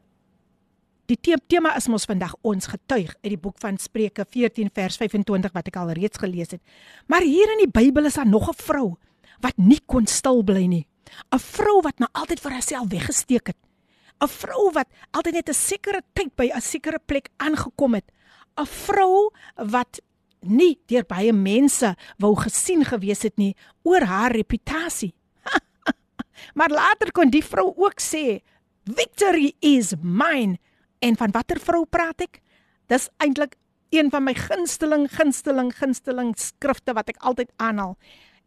die 1.06 1.36
tema 1.48 1.74
is 1.76 1.88
mos 1.88 2.06
vandag 2.08 2.34
ons 2.46 2.66
getuig 2.70 3.10
uit 3.22 3.32
die 3.34 3.40
boek 3.40 3.58
van 3.60 3.76
Spreuke 3.78 4.24
14 4.24 4.70
vers 4.74 4.96
25 4.96 5.52
wat 5.52 5.66
ek 5.68 5.76
al 5.76 5.90
reeds 5.98 6.18
gelees 6.18 6.54
het. 6.54 6.62
Maar 7.06 7.26
hier 7.26 7.50
in 7.52 7.66
die 7.66 7.72
Bybel 7.72 8.06
is 8.06 8.14
daar 8.14 8.26
nog 8.26 8.48
'n 8.48 8.56
vrou 8.56 8.96
wat 9.40 9.56
nie 9.56 9.80
kon 9.86 10.06
stil 10.06 10.42
bly 10.42 10.66
nie. 10.66 10.86
'n 11.32 11.38
Vrou 11.38 11.82
wat 11.82 11.98
maar 11.98 12.12
altyd 12.12 12.40
vir 12.40 12.52
haarself 12.52 12.88
weggesteek 12.88 13.46
het. 13.46 13.56
'n 14.22 14.28
Vrou 14.28 14.70
wat 14.72 14.88
altyd 15.10 15.34
net 15.34 15.48
'n 15.48 15.54
sekere 15.54 16.02
tyd 16.14 16.34
by 16.36 16.50
'n 16.54 16.60
sekere 16.60 16.98
plek 16.98 17.28
aangekom 17.36 17.94
het. 17.94 18.10
'n 18.56 18.66
Vrou 18.66 19.30
wat 19.56 20.00
nie 20.40 20.78
deur 20.86 21.04
baie 21.06 21.32
mense 21.32 21.94
wou 22.18 22.34
gesien 22.36 22.84
gewees 22.84 23.22
het 23.22 23.36
nie 23.38 23.54
oor 23.82 24.02
haar 24.02 24.32
reputasie. 24.32 25.14
maar 26.58 26.70
later 26.70 27.12
kon 27.12 27.30
die 27.30 27.44
vrou 27.44 27.72
ook 27.76 28.00
sê, 28.00 28.42
"Victory 28.84 29.54
is 29.60 29.94
mine." 30.02 30.58
En 30.98 31.16
van 31.16 31.30
watter 31.30 31.60
vrou 31.60 31.84
praat 31.84 32.20
ek? 32.20 32.40
Dis 32.86 33.08
eintlik 33.16 33.56
een 33.90 34.10
van 34.10 34.24
my 34.24 34.34
gunsteling 34.34 35.08
gunsteling 35.10 35.72
gunsteling 35.76 36.34
skrifte 36.38 36.94
wat 36.96 37.08
ek 37.08 37.18
altyd 37.20 37.50
aanhaal. 37.56 37.96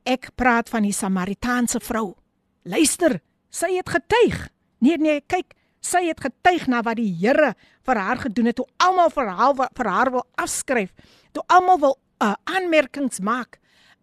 Ek 0.05 0.31
praat 0.35 0.69
van 0.69 0.85
die 0.87 0.93
Samaritaanse 0.93 1.79
vrou. 1.79 2.15
Luister, 2.63 3.19
sy 3.49 3.75
het 3.75 3.89
getuig. 3.89 4.49
Nee 4.79 4.97
nee, 4.97 5.21
kyk, 5.21 5.53
sy 5.81 6.05
het 6.07 6.21
getuig 6.21 6.65
na 6.71 6.81
wat 6.85 6.97
die 6.97 7.11
Here 7.19 7.53
vir 7.85 8.01
haar 8.01 8.23
gedoen 8.23 8.49
het. 8.49 8.57
Toe 8.57 8.67
almal 8.81 9.11
vir 9.13 9.29
haar 9.29 9.69
vir 9.77 9.91
haar 9.91 10.11
wil 10.11 10.25
afskryf, 10.41 10.93
toe 11.33 11.43
almal 11.47 11.79
wil 11.79 11.95
uh, 12.23 12.33
aanmerkings 12.49 13.19
maak 13.19 13.59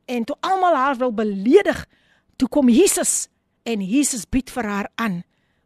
en 0.07 0.25
toe 0.25 0.37
almal 0.41 0.77
haar 0.77 0.99
wil 1.01 1.13
beledig, 1.15 1.87
toe 2.37 2.49
kom 2.49 2.69
Jesus 2.69 3.29
en 3.65 3.83
Jesus 3.83 4.27
bied 4.27 4.51
vir 4.51 4.67
haar 4.69 4.89
aan. 4.95 5.23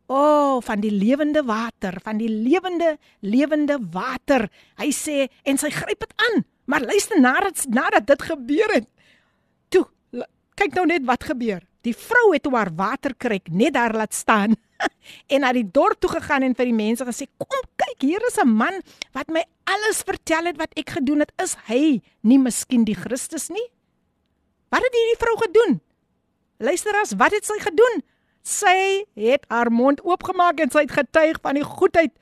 O, 0.06 0.16
oh, 0.16 0.56
van 0.62 0.80
die 0.80 0.92
lewende 0.94 1.42
water, 1.42 1.98
van 2.04 2.20
die 2.20 2.30
lewende 2.30 2.94
lewende 3.26 3.78
water. 3.90 4.46
Hy 4.78 4.92
sê 4.94 5.26
en 5.42 5.58
sy 5.58 5.70
gryp 5.74 6.04
dit 6.04 6.12
aan. 6.28 6.44
Maar 6.70 6.86
luister 6.86 7.18
nadat 7.20 7.64
nadat 7.70 8.06
dit 8.06 8.22
gebeur 8.22 8.74
het. 8.74 8.86
Toe 9.68 9.86
kyk 10.54 10.78
nou 10.78 10.86
net 10.86 11.02
wat 11.06 11.26
gebeur. 11.26 11.64
Die 11.86 11.94
vrou 11.94 12.32
het 12.32 12.46
haar 12.50 12.70
waterkruik 12.74 13.50
net 13.50 13.74
daar 13.74 13.94
laat 13.94 14.14
staan 14.14 14.54
en 15.32 15.42
na 15.42 15.52
die 15.54 15.66
dorp 15.66 16.00
toe 16.02 16.10
gegaan 16.10 16.42
en 16.46 16.54
vir 16.54 16.70
die 16.70 16.78
mense 16.78 17.06
gesê: 17.06 17.26
"Kom 17.38 17.62
kyk, 17.78 18.02
hier 18.02 18.22
is 18.30 18.38
'n 18.38 18.48
man 18.48 18.82
wat 19.12 19.28
my 19.28 19.42
alles 19.64 20.02
vertel 20.06 20.46
het 20.46 20.58
wat 20.58 20.74
ek 20.78 20.98
gedoen 20.98 21.26
het. 21.26 21.32
Is 21.42 21.56
hy 21.66 22.02
nie 22.22 22.38
miskien 22.38 22.84
die 22.84 22.94
Christus 22.94 23.50
nie?" 23.50 23.70
Wat 24.70 24.82
het 24.82 24.94
hierdie 24.94 25.20
vrou 25.22 25.36
gedoen? 25.38 25.80
Luister 26.58 26.94
as, 27.00 27.14
wat 27.14 27.32
het 27.32 27.46
sy 27.46 27.58
gedoen? 27.62 28.02
Sy 28.46 29.02
het 29.18 29.46
haar 29.50 29.72
mond 29.74 29.98
oopgemaak 30.06 30.60
en 30.62 30.70
sy 30.70 30.84
het 30.84 30.94
getuig 30.94 31.40
van 31.42 31.58
die 31.58 31.66
goedheid 31.66 32.12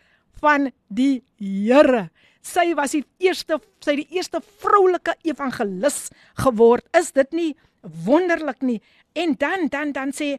van 0.40 0.70
die 0.88 1.20
Here. 1.36 2.08
Sy 2.40 2.70
was 2.78 2.94
die 2.96 3.04
eerste 3.20 3.58
sy 3.84 3.98
die 4.00 4.08
eerste 4.16 4.40
vroulike 4.40 5.12
evangelis 5.28 6.08
geword. 6.40 6.86
Is 6.96 7.12
dit 7.12 7.36
nie 7.36 7.50
wonderlik 8.06 8.64
nie? 8.64 8.80
En 9.12 9.34
dan 9.36 9.68
dan 9.68 9.92
dan 9.92 10.14
sê 10.16 10.38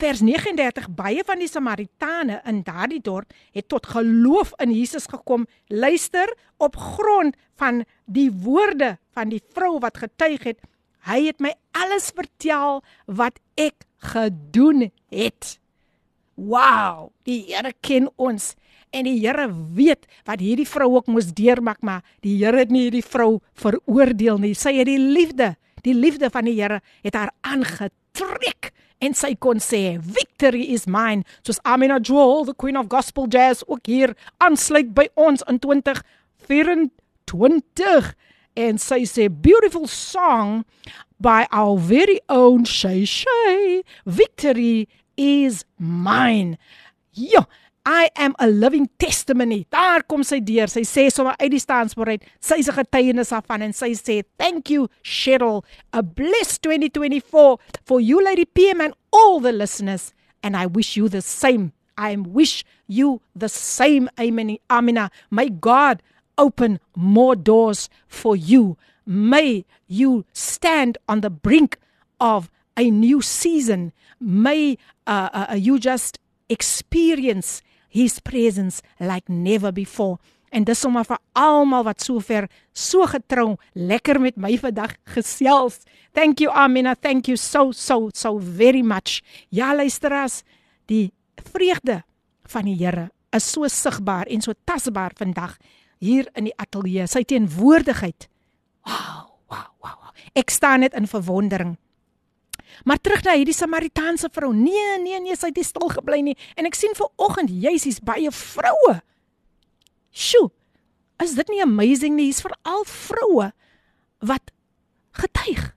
vers 0.00 0.22
39 0.24 0.88
baie 0.96 1.24
van 1.26 1.42
die 1.42 1.50
Samaritane 1.50 2.40
in 2.48 2.62
daardie 2.64 3.02
dorp 3.04 3.34
het 3.52 3.68
tot 3.68 3.90
geloof 3.92 4.54
in 4.64 4.72
Jesus 4.72 5.10
gekom. 5.12 5.44
Luister 5.68 6.32
op 6.56 6.76
grond 6.76 7.36
van 7.60 7.84
die 8.06 8.30
woorde 8.32 8.96
van 9.12 9.28
die 9.28 9.42
vrou 9.52 9.76
wat 9.84 10.00
getuig 10.00 10.46
het. 10.54 10.62
Hy 11.04 11.26
het 11.26 11.40
my 11.40 11.52
alles 11.76 12.12
vertel 12.16 12.80
wat 13.06 13.36
ek 13.60 13.84
gedoen 14.14 14.88
het. 15.10 15.58
Wow, 16.38 17.10
die 17.26 17.42
Here 17.50 17.72
ken 17.82 18.06
ons 18.16 18.54
en 18.94 19.04
die 19.08 19.18
Here 19.20 19.48
weet 19.74 20.06
wat 20.28 20.40
hierdie 20.40 20.68
vrou 20.68 20.94
ook 20.96 21.06
moes 21.10 21.32
deurmaak, 21.34 21.82
maar 21.82 22.02
die 22.24 22.36
Here 22.38 22.58
het 22.62 22.70
nie 22.72 22.82
hierdie 22.86 23.04
vrou 23.04 23.40
veroordeel 23.58 24.38
nie. 24.42 24.54
Sy 24.54 24.72
het 24.78 24.86
die 24.88 25.00
liefde, 25.00 25.56
die 25.84 25.94
liefde 25.96 26.30
van 26.32 26.44
die 26.48 26.56
Here 26.60 26.80
het 27.02 27.14
haar 27.18 27.32
aangetrek 27.42 28.72
en 29.02 29.14
sy 29.14 29.34
kon 29.34 29.58
sê, 29.58 29.98
"Victory 30.00 30.62
is 30.74 30.86
mine." 30.86 31.24
Soos 31.42 31.60
Amina 31.64 31.98
Jewel, 32.00 32.44
the 32.44 32.54
queen 32.54 32.76
of 32.76 32.86
gospel 32.88 33.26
jazz, 33.28 33.62
ook 33.66 33.86
hier 33.86 34.16
aansluit 34.38 34.94
by 34.94 35.08
ons 35.14 35.42
in 35.48 35.58
2024 35.58 38.14
en 38.54 38.78
sy 38.78 39.04
sê, 39.04 39.28
"Beautiful 39.30 39.86
song." 39.86 40.64
by 41.20 41.46
our 41.50 41.76
very 41.76 42.20
own 42.28 42.64
Shay 42.64 43.04
Shay. 43.04 43.82
Victory 44.06 44.88
is 45.18 45.64
mine. 45.78 46.56
Ja, 47.12 47.44
I 47.84 48.08
am 48.16 48.34
a 48.38 48.46
living 48.46 48.88
testimony. 48.98 49.66
Daar 49.72 50.04
kom 50.06 50.22
sy 50.24 50.38
deur. 50.44 50.70
Sy 50.70 50.84
sê 50.86 51.08
sommer 51.12 51.36
uit 51.40 51.50
die 51.54 51.60
staanspoor 51.62 52.12
uit. 52.14 52.24
Sy 52.40 52.60
is 52.62 52.68
'n 52.68 52.78
getuienis 52.78 53.32
daarvan 53.32 53.62
en 53.62 53.72
sy 53.72 53.92
sê, 53.94 54.22
"Thank 54.38 54.70
you, 54.70 54.88
Cheryl. 55.02 55.64
A 55.92 56.02
blessed 56.02 56.62
2024 56.62 57.58
for 57.84 58.00
you 58.00 58.22
Lady 58.22 58.44
PM 58.44 58.80
and 58.80 58.94
all 59.12 59.40
the 59.40 59.52
listeners 59.52 60.12
and 60.42 60.56
I 60.56 60.66
wish 60.66 60.96
you 60.96 61.08
the 61.08 61.22
same. 61.22 61.72
I 61.96 62.16
wish 62.16 62.64
you 62.86 63.20
the 63.34 63.48
same. 63.48 64.08
Amen. 64.20 64.58
Amina. 64.70 65.10
May 65.30 65.48
God 65.48 66.02
open 66.36 66.78
more 66.94 67.34
doors 67.34 67.88
for 68.06 68.36
you 68.36 68.76
may 69.08 69.64
you 69.86 70.26
stand 70.34 70.98
on 71.08 71.22
the 71.22 71.30
brink 71.30 71.78
of 72.20 72.50
a 72.78 72.90
new 72.90 73.20
season. 73.20 73.92
May 74.20 74.78
uh, 75.06 75.28
uh, 75.32 75.46
uh, 75.50 75.54
you 75.54 75.78
just 75.78 76.18
experience 76.48 77.62
his 77.88 78.20
presence 78.20 78.82
like 79.00 79.28
never 79.28 79.72
before. 79.72 80.18
En 80.48 80.64
dis 80.64 80.80
sommer 80.80 81.04
vir 81.04 81.18
almal 81.36 81.84
wat 81.84 82.00
sover 82.00 82.46
so 82.72 83.04
getrou 83.10 83.58
lekker 83.76 84.16
met 84.22 84.38
my 84.40 84.54
vandag 84.56 84.94
gesels. 85.12 85.82
Thank 86.16 86.40
you 86.40 86.48
Amina, 86.48 86.94
thank 86.96 87.28
you 87.28 87.36
so 87.36 87.72
so 87.72 88.08
so 88.14 88.38
very 88.38 88.80
much. 88.82 89.20
Ja 89.52 89.74
luisteras, 89.76 90.42
die 90.88 91.12
vreugde 91.52 92.02
van 92.48 92.64
die 92.64 92.78
Here 92.80 93.10
is 93.36 93.44
so 93.44 93.68
sigbaar 93.68 94.26
en 94.32 94.40
so 94.40 94.56
tasbaar 94.64 95.12
vandag 95.18 95.58
hier 96.00 96.30
in 96.32 96.48
die 96.48 96.56
ateljee. 96.56 97.04
Sy 97.06 97.26
teenwoordigheid 97.28 98.28
Wow, 98.88 99.36
wow, 99.50 99.68
wow. 99.84 100.12
Ek 100.32 100.48
staan 100.50 100.80
net 100.80 100.94
in 100.96 101.04
verwondering. 101.10 101.76
Maar 102.84 103.00
terug 103.00 103.24
na 103.24 103.34
hierdie 103.38 103.56
Samaritaanse 103.56 104.30
vrou. 104.32 104.52
Nee, 104.54 104.98
nee, 105.02 105.20
nee, 105.20 105.36
sy 105.36 105.50
het 105.50 105.58
nie 105.58 105.66
stil 105.66 105.88
gebly 105.92 106.20
nie. 106.30 106.36
En 106.58 106.68
ek 106.68 106.78
sien 106.78 106.94
ver 106.98 107.10
oggend 107.16 107.50
juisies 107.50 108.00
baie 108.04 108.30
vroue. 108.34 108.98
Sjoe. 110.14 110.50
Is 111.22 111.34
dit 111.34 111.50
nie 111.50 111.62
amazing 111.64 112.14
nie? 112.14 112.28
Hier's 112.30 112.44
veral 112.44 112.84
vroue 112.86 113.50
wat 114.22 114.52
getuig. 115.18 115.72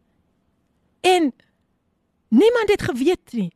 En 1.01 1.31
niemand 2.29 2.69
het 2.69 2.85
geweet 2.85 3.33
nie. 3.33 3.49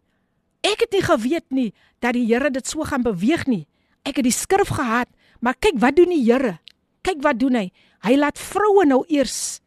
Ek 0.65 0.81
het 0.81 0.95
nie 0.97 1.03
geweet 1.05 1.49
nie 1.53 1.69
dat 2.01 2.17
die 2.17 2.25
Here 2.25 2.49
dit 2.49 2.65
so 2.67 2.85
gaan 2.85 3.05
beweeg 3.05 3.45
nie. 3.49 3.65
Ek 4.05 4.17
het 4.17 4.25
die 4.25 4.33
skrif 4.33 4.73
gehad, 4.77 5.09
maar 5.41 5.57
kyk 5.61 5.77
wat 5.81 5.97
doen 5.97 6.09
die 6.13 6.23
Here? 6.25 6.57
Kyk 7.05 7.21
wat 7.25 7.39
doen 7.41 7.57
hy? 7.57 7.67
Hy 8.05 8.17
laat 8.17 8.41
vroue 8.41 8.85
nou 8.85 9.03
eers 9.09 9.61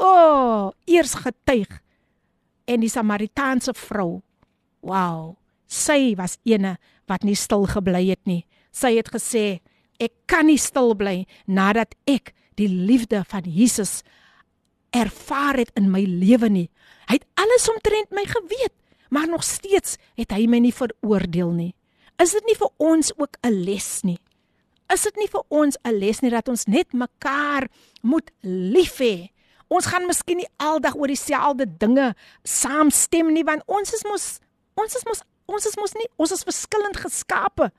o, 0.00 0.06
oh, 0.06 0.70
eers 0.88 1.14
getuig. 1.18 1.70
En 2.70 2.84
die 2.84 2.90
Samaritaanse 2.92 3.74
vrou, 3.74 4.20
wow, 4.86 5.34
sy 5.66 6.14
was 6.18 6.38
eene 6.46 6.76
wat 7.10 7.26
nie 7.26 7.34
stil 7.38 7.66
gebly 7.70 8.04
het 8.12 8.22
nie. 8.30 8.44
Sy 8.70 8.94
het 9.00 9.10
gesê, 9.10 9.58
ek 9.98 10.14
kan 10.30 10.46
nie 10.46 10.60
stil 10.60 10.94
bly 10.94 11.24
nadat 11.50 11.96
ek 12.08 12.32
die 12.60 12.70
liefde 12.70 13.24
van 13.28 13.48
Jesus 13.48 14.00
ervaar 14.94 15.58
het 15.58 15.74
in 15.78 15.90
my 15.90 16.04
lewe 16.06 16.50
nie. 16.50 16.68
Hy 17.10 17.18
het 17.18 17.26
alles 17.42 17.68
omtrent 17.70 18.14
my 18.14 18.24
geweet, 18.30 18.74
maar 19.10 19.26
nog 19.30 19.42
steeds 19.46 19.98
het 20.18 20.32
hy 20.34 20.46
my 20.50 20.62
nie 20.62 20.74
veroordeel 20.74 21.52
nie. 21.54 21.72
Is 22.22 22.34
dit 22.36 22.46
nie 22.46 22.58
vir 22.58 22.70
ons 22.78 23.12
ook 23.18 23.38
'n 23.42 23.64
les 23.64 24.02
nie? 24.04 24.20
is 24.94 25.06
dit 25.06 25.20
nie 25.22 25.28
vir 25.30 25.42
ons 25.48 25.78
'n 25.84 25.94
les 25.94 26.20
nie 26.22 26.30
dat 26.30 26.48
ons 26.48 26.66
net 26.66 26.92
mekaar 26.92 27.68
moet 28.02 28.30
lief 28.42 28.98
hê? 28.98 29.30
Ons 29.70 29.86
gaan 29.86 30.06
miskien 30.08 30.40
nie 30.40 30.48
aldag 30.58 30.96
oor 30.98 31.10
dieselfde 31.10 31.66
dinge 31.78 32.10
saamstem 32.42 33.30
nie 33.30 33.44
want 33.46 33.62
ons 33.70 33.92
is 33.94 34.02
mos 34.08 34.24
ons 34.80 34.96
is 34.98 35.06
mos 35.06 35.22
ons 35.50 35.66
is 35.66 35.76
mos 35.78 35.94
nie 35.98 36.08
ons 36.18 36.34
is 36.34 36.46
verskillend 36.46 36.98
geskape. 36.98 37.70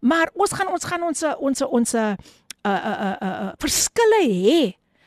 Maar 0.00 0.32
ons 0.36 0.52
gaan 0.56 0.68
ons 0.72 0.84
gaan 0.84 1.06
ons 1.08 1.24
ons 1.38 1.64
ons 1.68 1.94
uh 1.96 2.12
uh 2.68 2.76
uh 2.92 3.16
uh 3.24 3.50
verskille 3.60 4.20
hê, 4.28 4.60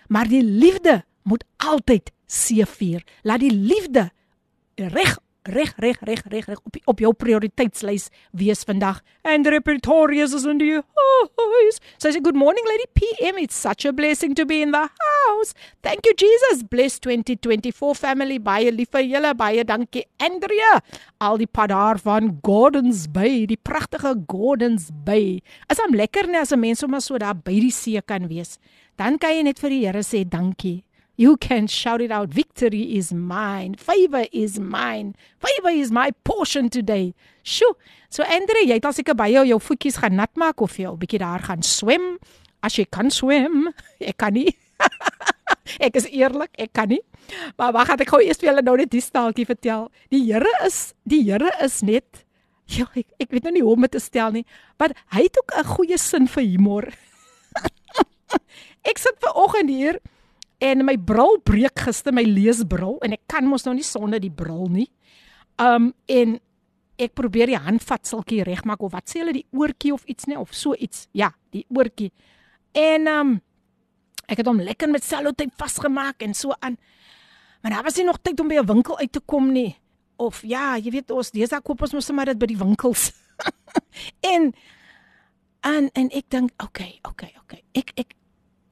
maar 0.10 0.30
die 0.30 0.44
liefde 0.44 1.02
moet 1.30 1.46
altyd 1.58 2.10
seëvier. 2.26 3.06
Laat 3.22 3.46
die 3.46 3.54
liefde 3.54 4.10
reg 4.78 5.18
reg 5.44 5.74
reg 5.78 5.98
reg 6.02 6.24
reg 6.30 6.46
reg 6.46 6.60
op 6.64 6.78
op 6.86 7.00
jou 7.00 7.14
prioriteitslys 7.14 8.10
wees 8.32 8.64
vandag. 8.64 9.02
And 9.24 9.48
Pretorius 9.64 10.34
is 10.34 10.46
in 10.46 10.58
die 10.58 10.74
huis. 10.74 11.80
So 11.98 12.10
I 12.10 12.12
say 12.12 12.22
good 12.22 12.36
morning 12.36 12.66
lady 12.68 12.86
PM. 12.94 13.38
It's 13.38 13.56
such 13.56 13.86
a 13.86 13.94
blessing 13.94 14.36
to 14.36 14.46
be 14.46 14.62
in 14.62 14.72
the 14.72 14.90
house. 14.90 15.54
Thank 15.82 16.06
you 16.06 16.14
Jesus. 16.16 16.64
Bless 16.64 17.00
2024 17.00 17.96
family. 17.96 18.40
Baie 18.40 18.72
lief 18.72 18.92
vir 18.92 19.04
julle. 19.08 19.34
Baie 19.36 19.64
dankie 19.64 20.06
Andrea. 20.20 20.80
Al 21.20 21.38
die 21.38 21.48
pad 21.48 21.70
daar 21.70 22.00
van 22.00 22.38
Gordons 22.44 23.08
Bay, 23.12 23.46
die 23.46 23.60
pragtige 23.60 24.16
Gordons 24.28 24.90
Bay. 25.06 25.42
Is 25.72 25.82
hom 25.84 25.96
lekker 25.96 26.28
net 26.28 26.48
as 26.48 26.54
'n 26.54 26.60
mens 26.60 26.80
sommer 26.80 27.02
so 27.02 27.18
daar 27.18 27.36
by 27.36 27.60
die 27.60 27.72
see 27.72 28.02
kan 28.02 28.28
wees. 28.28 28.60
Dan 28.98 29.18
kan 29.18 29.36
jy 29.36 29.44
net 29.44 29.60
vir 29.60 29.70
die 29.70 29.86
Here 29.86 30.04
sê 30.04 30.24
dankie. 30.24 30.84
You 31.16 31.38
can 31.38 31.68
shout 31.68 32.02
it 32.02 32.10
out. 32.12 32.30
Victory 32.30 32.98
is 32.98 33.14
mine. 33.14 33.76
Favor 33.76 34.26
is 34.32 34.60
mine. 34.60 35.14
Favor 35.38 35.70
is 35.70 35.92
my 35.92 36.10
portion 36.24 36.70
today. 36.70 37.14
Sjoe. 37.46 37.76
So 38.10 38.24
Andre, 38.24 38.66
jy 38.66 38.80
het 38.80 38.86
al 38.86 38.96
seker 38.98 39.14
by 39.18 39.30
jou 39.30 39.60
voetjies 39.62 40.00
gaan 40.02 40.18
nat 40.18 40.34
maak 40.36 40.62
of 40.62 40.78
jy 40.78 40.90
'n 40.90 40.98
bietjie 40.98 41.22
daar 41.22 41.46
gaan 41.46 41.62
swem. 41.62 42.18
As 42.64 42.78
jy 42.78 42.86
kan 42.90 43.12
swem, 43.12 43.70
ek 44.10 44.18
kan 44.18 44.34
nie. 44.34 44.58
ek 45.86 45.96
is 46.02 46.10
eerlik, 46.10 46.50
ek 46.58 46.74
kan 46.74 46.90
nie. 46.90 47.02
Maar 47.58 47.74
wag, 47.74 47.94
ek 47.94 48.10
gou 48.10 48.22
eers 48.22 48.42
vir 48.42 48.50
julle 48.50 48.66
nou 48.66 48.78
net 48.78 48.90
die 48.90 49.02
staaltjie 49.02 49.46
vertel. 49.46 49.92
Die 50.10 50.24
Here 50.26 50.50
is, 50.66 50.94
die 51.06 51.22
Here 51.24 51.52
is 51.62 51.82
net 51.84 52.26
Ja, 52.78 52.88
ek, 52.96 53.08
ek 53.20 53.30
weet 53.30 53.44
nou 53.44 53.54
nie 53.54 53.62
hoe 53.62 53.76
om 53.76 53.86
dit 53.86 53.92
te 53.92 54.00
stel 54.02 54.32
nie, 54.32 54.46
maar 54.80 54.96
hy 55.14 55.28
het 55.28 55.38
ook 55.38 55.52
'n 55.62 55.68
goeie 55.76 55.98
sin 55.98 56.28
vir 56.28 56.44
humor. 56.44 56.86
ek 58.90 58.98
sit 58.98 59.16
ver 59.20 59.36
oggend 59.36 59.70
hier 59.70 60.00
en 60.64 60.86
my 60.88 60.96
bril 60.96 61.40
breek 61.44 61.84
gister 61.86 62.16
my 62.16 62.24
leesbril 62.24 62.98
en 63.04 63.16
ek 63.18 63.26
kan 63.32 63.48
mos 63.50 63.66
nou 63.68 63.76
nie 63.76 63.86
sonder 63.86 64.22
die 64.24 64.32
bril 64.32 64.70
nie. 64.72 64.88
Um 65.62 65.92
en 66.12 66.38
ek 67.02 67.16
probeer 67.18 67.50
die 67.52 67.60
handvatseltjie 67.60 68.46
regmaak 68.48 68.84
of 68.86 68.94
wat 68.94 69.10
sê 69.10 69.24
hulle 69.24 69.36
die 69.36 69.48
oortjie 69.52 69.94
of 69.96 70.06
iets 70.08 70.30
nie 70.30 70.40
of 70.40 70.54
so 70.56 70.78
iets. 70.78 71.08
Ja, 71.12 71.34
die 71.52 71.66
oortjie. 71.74 72.12
En 72.78 73.10
um 73.12 73.36
ek 74.30 74.40
het 74.40 74.48
hom 74.48 74.62
lekker 74.64 74.90
met 74.90 75.04
sellotape 75.04 75.58
vasgemaak 75.60 76.24
en 76.24 76.36
so 76.38 76.56
aan. 76.64 76.78
Maar 77.62 77.78
daar 77.78 77.84
was 77.84 78.00
nie 78.00 78.08
nog 78.08 78.22
tyd 78.22 78.40
om 78.40 78.48
by 78.48 78.62
'n 78.62 78.66
winkel 78.66 78.98
uit 78.98 79.12
te 79.12 79.20
kom 79.20 79.52
nie. 79.52 79.76
Of 80.16 80.44
ja, 80.44 80.78
jy 80.78 80.92
weet 80.92 81.12
ons 81.12 81.32
dis 81.32 81.52
ek 81.52 81.64
koop 81.64 81.82
ons 81.82 81.94
mos 81.94 82.12
maar 82.12 82.26
dit 82.26 82.40
by 82.40 82.46
die 82.46 82.58
winkels. 82.58 83.12
en 84.34 84.54
en 85.62 85.90
en 85.94 86.10
ek 86.12 86.30
dink, 86.30 86.52
okay, 86.64 87.00
okay, 87.04 87.34
okay. 87.44 87.64
Ek 87.74 87.92
ek 87.96 88.14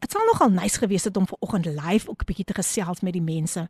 Dit 0.02 0.12
sal 0.12 0.26
nogal 0.26 0.50
nice 0.50 0.82
gewees 0.82 1.04
het 1.06 1.18
om 1.18 1.28
vanoggend 1.30 1.66
live 1.78 2.10
ook 2.10 2.22
'n 2.22 2.26
bietjie 2.26 2.46
te 2.46 2.58
gesels 2.58 3.02
met 3.02 3.14
die 3.14 3.22
mense. 3.22 3.70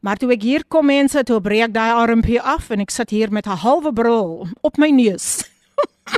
Maar 0.00 0.16
toe 0.16 0.32
ek 0.32 0.42
hier 0.42 0.64
kom 0.66 0.86
mense, 0.86 1.22
toe 1.22 1.40
breek 1.40 1.70
daai 1.74 1.92
armpie 1.94 2.40
af 2.40 2.70
en 2.70 2.80
ek 2.80 2.90
sit 2.90 3.10
hier 3.10 3.30
met 3.30 3.46
'n 3.46 3.62
halwe 3.62 3.92
bril 3.92 4.48
op 4.60 4.76
my 4.76 4.90
neus. 4.90 5.46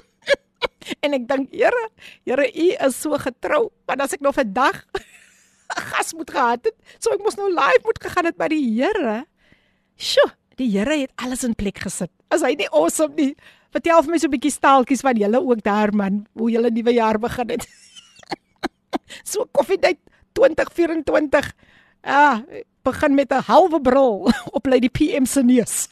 en 1.04 1.12
ek 1.12 1.28
dink, 1.28 1.52
Here, 1.52 1.88
Here, 2.24 2.48
U 2.48 2.68
is 2.86 3.00
so 3.00 3.12
getrou, 3.20 3.70
want 3.86 4.00
as 4.00 4.12
ek 4.12 4.20
nog 4.20 4.38
'n 4.40 4.52
dag 4.52 4.84
gas 5.92 6.14
moet 6.14 6.30
gehad 6.30 6.64
het, 6.64 6.76
sou 6.98 7.12
ek 7.14 7.20
mos 7.20 7.36
nou 7.36 7.52
live 7.52 7.84
moet 7.84 8.00
gegaan 8.00 8.24
het 8.24 8.36
by 8.36 8.48
die 8.48 8.64
Here. 8.80 9.26
Sjoe, 9.96 10.32
die 10.56 10.70
Here 10.70 11.00
het 11.04 11.12
alles 11.16 11.44
in 11.44 11.54
plek 11.54 11.78
gesit. 11.78 12.10
As 12.30 12.40
hy 12.40 12.54
nie 12.56 12.68
awesome 12.72 13.14
nie. 13.14 13.34
Vertel 13.70 14.02
vir 14.02 14.10
my 14.10 14.18
so 14.18 14.26
'n 14.26 14.30
bietjie 14.30 14.56
staaltjies 14.56 15.04
van 15.04 15.16
julle 15.16 15.40
ook 15.44 15.62
daar 15.62 15.92
man, 15.92 16.26
hoe 16.32 16.50
julle 16.50 16.70
nuwe 16.70 16.94
jaar 16.94 17.18
begin 17.18 17.50
het. 17.50 17.68
so 19.23 19.45
koffiedייט 19.51 19.99
2024. 20.33 21.53
Ah, 22.01 22.41
begin 22.83 23.15
met 23.15 23.31
'n 23.31 23.43
halwe 23.45 23.81
bril 23.81 24.31
op 24.57 24.65
lei 24.65 24.79
die 24.79 24.89
PM 24.89 25.25
se 25.25 25.43
neus. 25.43 25.87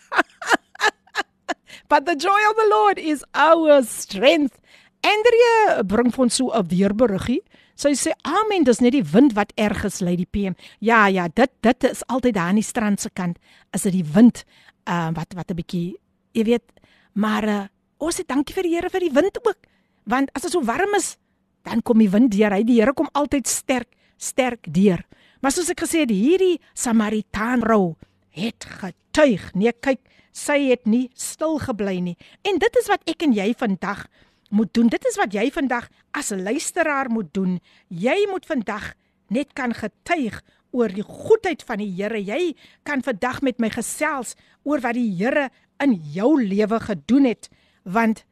But 1.87 2.05
the 2.05 2.15
joy 2.15 2.41
of 2.49 2.55
the 2.55 2.67
Lord 2.69 2.97
is 2.99 3.23
our 3.31 3.83
strength. 3.83 4.59
Andrea 5.03 5.83
bring 5.83 6.11
vir 6.11 6.23
ons 6.23 6.35
so 6.35 6.51
'n 6.51 6.67
weerberiggie. 6.67 7.43
Sy 7.77 7.93
sê 7.93 8.11
amen, 8.25 8.63
dis 8.63 8.79
net 8.81 8.91
die 8.91 9.05
wind 9.05 9.35
wat 9.37 9.53
erg 9.55 9.83
is 9.85 10.01
lei 10.01 10.15
die 10.17 10.25
PM. 10.25 10.55
Ja, 10.79 11.05
ja, 11.07 11.27
dit 11.27 11.51
dit 11.61 11.83
is 11.83 12.01
altyd 12.07 12.33
daar 12.33 12.49
aan 12.49 12.59
die 12.59 12.65
strand 12.65 12.99
se 13.01 13.09
kant. 13.13 13.37
Is 13.71 13.83
dit 13.83 13.93
die 13.93 14.07
wind 14.13 14.43
uh 14.89 15.11
wat 15.13 15.33
wat 15.35 15.51
'n 15.51 15.55
bietjie, 15.55 15.95
jy 16.33 16.43
weet, 16.43 16.65
maar 17.13 17.43
uh, 17.43 17.65
ons 17.99 18.15
sê 18.15 18.25
dankie 18.25 18.55
vir 18.55 18.63
die 18.63 18.75
Here 18.75 18.89
vir 18.89 18.99
die 18.99 19.13
wind 19.13 19.37
ook. 19.45 19.57
Want 20.05 20.29
as 20.33 20.41
dit 20.41 20.51
so 20.51 20.63
warm 20.63 20.95
is, 20.95 21.17
dan 21.62 21.82
kom 21.82 21.98
die 21.98 22.10
wind 22.10 22.32
deur. 22.34 22.52
Hy 22.54 22.62
die 22.66 22.80
Here 22.80 22.94
kom 22.94 23.08
altyd 23.12 23.48
sterk, 23.48 23.90
sterk 24.16 24.66
deur. 24.72 25.04
Maar 25.42 25.54
soos 25.54 25.70
ek 25.72 25.82
gesê 25.82 26.04
het, 26.04 26.10
hierdie 26.14 26.60
Samaritaan 26.74 27.64
vrou 27.64 27.96
het 28.32 28.64
getuig. 28.80 29.48
Nee, 29.58 29.72
kyk, 29.72 30.00
sy 30.32 30.70
het 30.70 30.86
nie 30.88 31.08
stil 31.18 31.58
gebly 31.62 31.98
nie. 32.00 32.16
En 32.48 32.58
dit 32.62 32.78
is 32.80 32.88
wat 32.90 33.02
ek 33.10 33.26
en 33.26 33.34
jy 33.36 33.50
vandag 33.58 34.06
moet 34.52 34.72
doen. 34.76 34.88
Dit 34.92 35.04
is 35.08 35.18
wat 35.20 35.34
jy 35.34 35.50
vandag 35.50 35.88
as 36.12 36.32
'n 36.32 36.44
luisteraar 36.44 37.10
moet 37.10 37.32
doen. 37.34 37.60
Jy 37.88 38.28
moet 38.30 38.46
vandag 38.46 38.94
net 39.28 39.52
kan 39.54 39.74
getuig 39.74 40.42
oor 40.72 40.88
die 40.88 41.04
goedheid 41.04 41.62
van 41.62 41.78
die 41.78 41.92
Here. 41.92 42.18
Jy 42.18 42.54
kan 42.82 43.02
vandag 43.02 43.42
met 43.42 43.58
my 43.58 43.70
gesels 43.70 44.34
oor 44.64 44.80
wat 44.80 44.94
die 44.94 45.10
Here 45.16 45.50
in 45.80 45.94
jou 46.14 46.42
lewe 46.42 46.80
gedoen 46.80 47.24
het, 47.24 47.48
want 47.84 48.24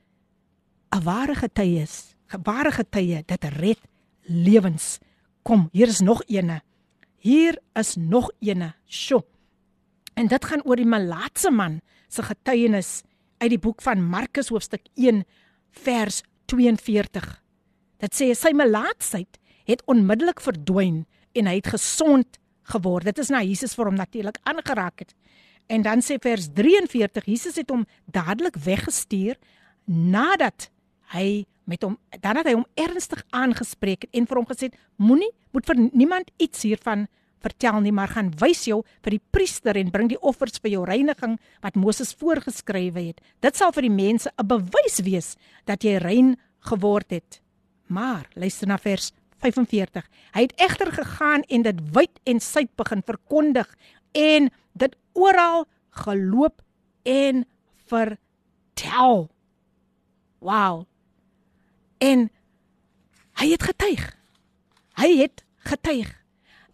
'n 0.94 1.02
ware 1.04 1.34
getuies 1.34 2.14
ware 2.44 2.70
getuie 2.70 3.22
dit 3.26 3.44
red 3.44 3.80
lewens. 4.26 4.98
Kom, 5.42 5.68
hier 5.72 5.88
is 5.88 6.00
nog 6.00 6.22
eene. 6.28 6.60
Hier 7.18 7.58
is 7.74 7.96
nog 7.96 8.30
eene. 8.40 8.74
Sjoe. 8.86 9.24
En 10.14 10.28
dit 10.28 10.44
gaan 10.44 10.62
oor 10.64 10.76
die 10.76 10.88
malaatse 10.88 11.50
man 11.50 11.80
se 12.08 12.22
getuienis 12.22 13.00
uit 13.40 13.50
die 13.54 13.60
boek 13.62 13.82
van 13.82 14.02
Markus 14.04 14.50
hoofstuk 14.52 14.86
1 14.94 15.24
vers 15.84 16.22
42. 16.52 17.28
Dit 18.00 18.16
sê 18.16 18.32
sy 18.36 18.52
malaatsheid 18.56 19.38
het 19.68 19.82
onmiddellik 19.88 20.42
verdwyn 20.42 21.04
en 21.36 21.48
hy 21.48 21.56
het 21.60 21.70
gesond 21.72 22.40
geword. 22.72 23.08
Dit 23.08 23.20
is 23.22 23.30
na 23.32 23.42
Jesus 23.44 23.76
vir 23.78 23.90
hom 23.90 23.98
natuurlik 23.98 24.40
aangeraak 24.48 25.04
het. 25.04 25.14
En 25.70 25.84
dan 25.86 26.02
sê 26.02 26.18
vers 26.20 26.48
43 26.54 27.28
Jesus 27.30 27.58
het 27.60 27.70
hom 27.70 27.86
dadelik 28.10 28.58
weggestuur 28.64 29.38
nadat 29.86 30.68
hy 31.14 31.46
met 31.70 31.86
hom 31.86 31.96
dan 32.18 32.40
het 32.40 32.48
hy 32.50 32.56
hom 32.56 32.66
ernstig 32.74 33.22
aangespreek 33.36 34.08
en 34.10 34.26
vir 34.26 34.40
hom 34.40 34.48
gesê 34.48 34.70
moenie 34.98 35.30
moet 35.54 35.66
vir 35.70 35.78
niemand 35.92 36.32
iets 36.42 36.66
hiervan 36.66 37.06
vertel 37.40 37.80
nie 37.84 37.94
maar 37.94 38.12
gaan 38.12 38.32
wys 38.40 38.66
jou 38.68 38.80
vir 39.04 39.16
die 39.16 39.22
priester 39.32 39.78
en 39.80 39.92
bring 39.94 40.10
die 40.12 40.20
offers 40.20 40.60
vir 40.60 40.74
jou 40.74 40.82
reiniging 40.88 41.38
wat 41.64 41.78
Moses 41.78 42.12
voorgeskrywe 42.20 43.06
het. 43.06 43.22
Dit 43.40 43.56
sal 43.56 43.72
vir 43.72 43.88
die 43.88 43.96
mense 43.96 44.30
'n 44.36 44.46
bewys 44.46 45.00
wees 45.04 45.36
dat 45.64 45.84
jy 45.84 45.96
rein 45.98 46.36
geword 46.60 47.10
het. 47.10 47.40
Maar 47.88 48.28
luister 48.34 48.68
na 48.68 48.76
vers 48.76 49.12
45 49.40 50.04
hy 50.34 50.42
het 50.42 50.60
egter 50.60 50.92
gegaan 50.92 51.42
en 51.48 51.62
dit 51.62 51.80
wyd 51.94 52.20
en 52.24 52.40
suid 52.40 52.76
begin 52.76 53.02
verkondig 53.02 53.68
en 54.12 54.50
dit 54.74 54.96
oral 55.14 55.66
geloop 55.90 56.62
en 57.04 57.46
vertel. 57.88 59.30
Wow 60.40 60.89
En 62.00 62.30
hy 63.40 63.50
het 63.52 63.62
getuig. 63.62 64.04
Hy 65.00 65.10
het 65.20 65.44
getuig. 65.68 66.16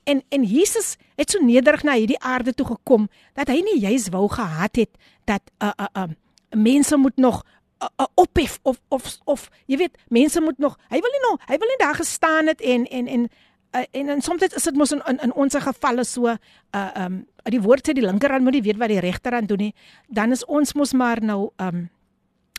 En 0.07 0.23
en 0.29 0.43
Jesus 0.47 0.95
het 1.19 1.31
so 1.31 1.43
nederig 1.43 1.83
na 1.83 1.97
hierdie 1.99 2.21
aarde 2.23 2.55
toe 2.55 2.67
gekom 2.67 3.09
dat 3.35 3.51
hy 3.51 3.59
nie 3.67 3.81
juis 3.83 4.07
wou 4.15 4.29
gehad 4.31 4.77
het 4.77 4.93
dat 5.25 5.43
'n 5.59 5.65
uh, 5.67 5.73
'n 5.79 5.89
uh, 5.99 6.03
uh, 6.03 6.63
mense 6.63 6.97
moet 6.97 7.17
nog 7.17 7.43
'n 7.43 7.85
uh, 7.85 7.89
uh, 8.01 8.07
ophef 8.15 8.59
of 8.63 8.81
of 8.89 9.19
of 9.25 9.51
jy 9.67 9.77
weet 9.77 9.99
mense 10.09 10.41
moet 10.41 10.59
nog 10.59 10.79
hy 10.89 11.01
wil 11.01 11.11
nie 11.11 11.25
nog 11.31 11.41
hy 11.47 11.59
wil 11.59 11.69
nie 11.69 11.83
daar 11.83 11.95
gestaan 11.95 12.47
het 12.47 12.61
en 12.61 12.87
en 12.87 13.07
en 13.07 13.29
uh, 13.77 13.85
en 13.91 14.09
en 14.09 14.23
soms 14.23 14.43
is 14.43 14.63
dit 14.63 14.77
mos 14.77 14.93
in 14.93 15.03
in, 15.07 15.19
in 15.19 15.33
ons 15.33 15.55
gevalle 15.55 16.05
so 16.05 16.27
uh 16.27 16.91
um 16.95 17.27
die 17.43 17.61
woord 17.61 17.89
sê 17.89 17.93
die 17.93 18.07
linkerhand 18.07 18.43
moet 18.43 18.53
nie 18.53 18.63
weet 18.63 18.79
wat 18.79 18.89
die 18.89 19.01
regterhand 19.01 19.49
doen 19.49 19.59
nie 19.59 19.75
dan 20.09 20.31
is 20.31 20.45
ons 20.45 20.73
mos 20.73 20.93
maar 20.93 21.23
nou 21.23 21.51
um 21.57 21.89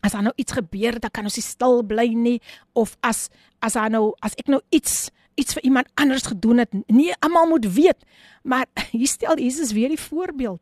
as 0.08 0.16
daar 0.16 0.26
nou 0.30 0.34
iets 0.40 0.56
gebeur, 0.56 1.00
dan 1.04 1.12
kan 1.12 1.28
ons 1.28 1.38
nie 1.38 1.46
stil 1.46 1.84
bly 1.88 2.08
nie 2.16 2.40
of 2.74 2.96
as 3.06 3.28
as 3.60 3.76
daar 3.76 3.92
nou 3.92 4.14
as 4.24 4.38
ek 4.40 4.50
nou 4.52 4.62
iets 4.72 5.10
iets 5.38 5.54
vir 5.54 5.68
iemand 5.70 5.90
anders 6.02 6.26
gedoen 6.26 6.64
het, 6.64 6.72
nie 6.90 7.12
almal 7.22 7.46
moet 7.52 7.68
weet. 7.76 8.00
Maar 8.42 8.66
hier 8.96 9.08
stel 9.08 9.38
Jesus 9.38 9.72
weer 9.72 9.94
die 9.94 10.02
voorbeeld. 10.02 10.62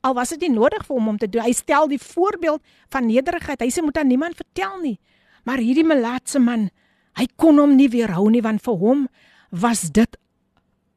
Al 0.00 0.14
was 0.14 0.32
dit 0.34 0.46
nie 0.46 0.54
nodig 0.54 0.82
vir 0.86 0.96
hom 0.96 1.12
om 1.14 1.18
te 1.18 1.28
doen. 1.28 1.44
Hy 1.46 1.54
stel 1.54 1.88
die 1.90 2.00
voorbeeld 2.02 2.62
van 2.90 3.06
nederigheid. 3.06 3.62
Hy 3.62 3.70
sê 3.74 3.82
moet 3.82 3.98
aan 3.98 4.10
niemand 4.10 4.38
vertel 4.38 4.78
nie. 4.82 4.96
Maar 5.46 5.62
hierdie 5.62 5.86
melaatse 5.86 6.42
man, 6.42 6.68
hy 7.18 7.26
kon 7.38 7.58
hom 7.58 7.74
nie 7.78 7.88
weerhou 7.90 8.28
nie 8.30 8.42
want 8.42 8.62
vir 8.62 8.78
hom 8.78 9.06
was 9.50 9.88
dit 9.94 10.18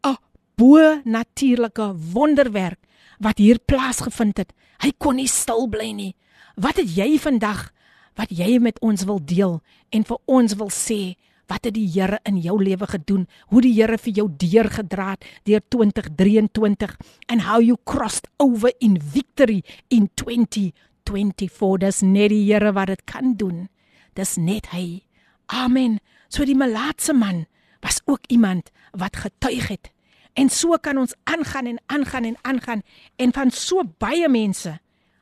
'n 0.06 0.18
bo 0.58 1.02
natuurlike 1.06 1.94
wonderwerk 2.14 2.80
wat 3.20 3.38
hier 3.38 3.60
plaasgevind 3.60 4.38
het. 4.38 4.54
Hy 4.82 4.92
kon 4.98 5.16
nie 5.16 5.28
stil 5.28 5.68
bly 5.70 5.92
nie. 5.94 6.16
Wat 6.56 6.78
het 6.78 6.90
jy 6.90 7.18
vandag 7.18 7.72
wat 8.20 8.32
jy 8.34 8.60
met 8.60 8.80
ons 8.80 9.06
wil 9.08 9.20
deel 9.24 9.60
en 9.90 10.06
vir 10.08 10.20
ons 10.26 10.56
wil 10.60 10.72
sê 10.74 11.16
wat 11.52 11.68
het 11.68 11.76
die 11.76 11.88
Here 11.92 12.20
in 12.24 12.38
jou 12.40 12.56
lewe 12.64 12.88
gedoen? 12.88 13.28
Hoe 13.52 13.62
die 13.62 13.74
Here 13.76 13.98
vir 13.98 14.14
jou 14.22 14.28
deurgedra 14.30 15.10
het 15.16 15.26
deur 15.44 15.62
2023 15.68 16.96
and 17.28 17.44
how 17.48 17.60
you 17.60 17.78
crossed 17.84 18.30
over 18.40 18.72
in 18.80 19.00
victory 19.02 19.64
in 19.90 20.10
2024. 20.16 21.78
Dis 21.84 22.02
net 22.02 22.32
die 22.32 22.46
Here 22.48 22.72
wat 22.72 22.94
dit 22.94 23.04
kan 23.06 23.36
doen. 23.36 23.68
Dis 24.16 24.38
net 24.38 24.72
hy. 24.72 25.04
Amen. 25.52 26.00
So 26.30 26.48
die 26.48 26.56
malaatse 26.56 27.14
man 27.14 27.46
was 27.84 28.00
ook 28.06 28.32
iemand 28.32 28.72
wat 28.96 29.20
getuig 29.20 29.68
het 29.68 29.92
En 30.34 30.50
so 30.50 30.78
kan 30.80 30.98
ons 30.98 31.14
aangaan 31.24 31.66
en 31.66 31.82
aangaan 31.86 32.24
en 32.24 32.38
aangaan 32.42 32.82
en 33.16 33.34
van 33.34 33.52
so 33.52 33.84
baie 33.98 34.30
mense 34.30 34.80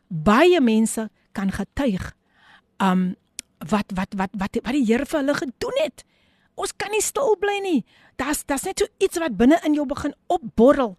baie 0.07 0.61
mense 0.61 1.09
kan 1.31 1.51
getuig 1.51 2.13
um 2.79 3.15
wat 3.67 3.91
wat 3.95 4.15
wat 4.15 4.31
wat 4.39 4.59
wat 4.63 4.73
die 4.73 4.85
Here 4.85 5.05
vir 5.05 5.19
hulle 5.19 5.35
gedoen 5.35 5.83
het. 5.83 6.05
Ons 6.55 6.75
kan 6.75 6.91
nie 6.91 7.03
stil 7.03 7.35
bly 7.39 7.59
nie. 7.63 7.83
Das 8.19 8.45
das 8.47 8.65
net 8.67 8.79
so 8.79 8.87
iets 8.99 9.19
wat 9.19 9.37
binne 9.37 9.59
in 9.67 9.75
jou 9.75 9.85
begin 9.87 10.15
opborrel. 10.27 10.97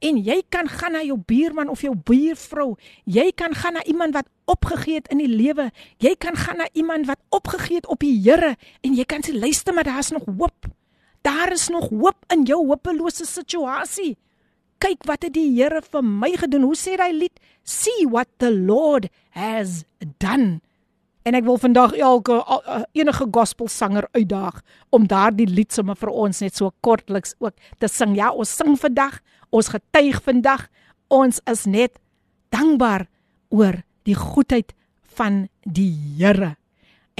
En 0.00 0.16
jy 0.16 0.40
kan 0.48 0.68
gaan 0.68 0.96
na 0.96 1.02
jou 1.04 1.18
buurman 1.18 1.68
of 1.68 1.82
jou 1.84 1.92
buurvrou. 1.94 2.76
Jy 3.04 3.30
kan 3.36 3.54
gaan 3.54 3.76
na 3.76 3.84
iemand 3.84 4.14
wat 4.16 4.30
opgegee 4.48 4.96
het 4.96 5.10
in 5.12 5.20
die 5.20 5.28
lewe. 5.28 5.68
Jy 6.00 6.14
kan 6.16 6.36
gaan 6.36 6.56
na 6.56 6.68
iemand 6.72 7.06
wat 7.06 7.20
opgegee 7.28 7.82
het 7.82 7.86
op 7.86 8.00
die 8.00 8.16
Here 8.22 8.56
en 8.80 8.96
jy 8.96 9.04
kan 9.04 9.22
sê 9.22 9.34
luister 9.36 9.74
maar 9.74 9.84
daar's 9.84 10.10
nog 10.10 10.24
hoop. 10.24 10.70
Daar 11.22 11.52
is 11.52 11.68
nog 11.68 11.90
hoop 11.90 12.24
in 12.32 12.46
jou 12.48 12.64
hopelose 12.66 13.26
situasie. 13.28 14.16
Kyk 14.80 15.04
wat 15.04 15.28
het 15.28 15.34
die 15.36 15.50
Here 15.52 15.82
vir 15.84 16.02
my 16.02 16.32
gedoen. 16.40 16.64
Hoe 16.64 16.78
sê 16.78 16.96
hy 16.96 17.12
lied? 17.12 17.36
See 17.62 18.08
what 18.08 18.28
the 18.38 18.50
Lord 18.50 19.10
has 19.36 19.84
done. 20.18 20.62
En 21.22 21.36
ek 21.36 21.44
wil 21.44 21.58
vandag 21.60 21.92
elke 22.00 22.38
enige 22.96 23.26
gospelsanger 23.30 24.08
uitdaag 24.16 24.60
om 24.88 25.06
daardie 25.06 25.48
lied 25.48 25.72
sommer 25.72 25.98
vir 26.00 26.12
ons 26.12 26.40
net 26.40 26.56
so 26.56 26.72
kortliks 26.80 27.34
ook 27.38 27.56
te 27.78 27.88
sing. 27.88 28.16
Ja, 28.16 28.30
ons 28.32 28.54
sing 28.56 28.78
vandag, 28.80 29.20
ons 29.52 29.68
getuig 29.68 30.22
vandag. 30.24 30.68
Ons 31.12 31.42
is 31.50 31.66
net 31.68 31.98
dankbaar 32.54 33.06
oor 33.50 33.82
die 34.08 34.16
goedheid 34.16 34.72
van 35.16 35.48
die 35.64 35.92
Here. 36.16 36.54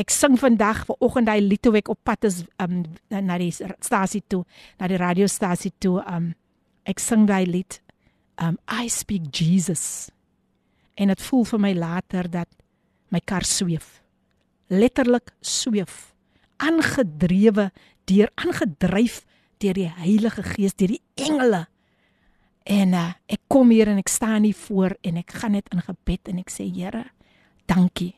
Ek 0.00 0.12
sing 0.14 0.38
vandag 0.40 0.86
ver 0.88 0.96
oggend 1.04 1.28
daai 1.28 1.42
lied 1.44 1.60
toe 1.60 1.74
ek 1.76 1.90
op 1.92 1.98
pad 2.06 2.24
is 2.24 2.40
um, 2.62 2.84
na 3.12 3.36
die 3.40 3.52
stasie 3.52 4.22
toe, 4.32 4.44
na 4.80 4.88
die 4.88 5.00
radiostasie 5.00 5.74
toe. 5.82 5.98
Um, 6.08 6.32
ek 6.88 7.02
sing 7.02 7.26
daai 7.28 7.44
lied 7.44 7.82
um 8.40 8.56
I 8.72 8.88
speak 8.88 9.28
Jesus. 9.36 10.08
En 10.96 11.12
dit 11.12 11.22
voel 11.28 11.44
vir 11.52 11.60
my 11.60 11.72
later 11.76 12.30
dat 12.30 12.48
my 13.10 13.20
kar 13.20 13.44
sweef. 13.44 14.00
Letterlik 14.70 15.34
sweef. 15.40 16.14
Aangedrewe 16.62 17.70
deur 18.06 18.30
aangedryf 18.34 19.24
deur 19.60 19.76
die 19.76 19.90
Heilige 19.90 20.42
Gees, 20.42 20.74
deur 20.74 20.94
die 20.94 21.02
engele. 21.20 21.66
En 22.64 22.94
uh, 22.94 23.10
ek 23.30 23.42
kom 23.50 23.72
hier 23.74 23.90
en 23.90 24.00
ek 24.00 24.10
staan 24.12 24.46
hier 24.46 24.56
voor 24.56 24.94
en 25.06 25.18
ek 25.20 25.34
gaan 25.40 25.56
net 25.56 25.68
in 25.74 25.82
gebed 25.84 26.30
en 26.30 26.40
ek 26.42 26.52
sê 26.52 26.68
Here, 26.70 27.04
dankie. 27.70 28.14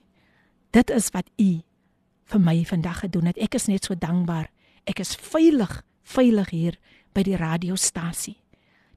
Dit 0.73 0.93
is 0.93 1.11
wat 1.15 1.29
U 1.41 1.51
vir 2.33 2.43
my 2.43 2.57
vandag 2.69 3.03
gedoen 3.07 3.31
het. 3.31 3.41
Ek 3.41 3.57
is 3.59 3.69
net 3.69 3.89
so 3.89 3.97
dankbaar. 3.99 4.51
Ek 4.89 5.03
is 5.03 5.15
veilig, 5.17 5.83
veilig 6.03 6.53
hier 6.53 6.79
by 7.15 7.25
die 7.27 7.39
radiostasie. 7.39 8.39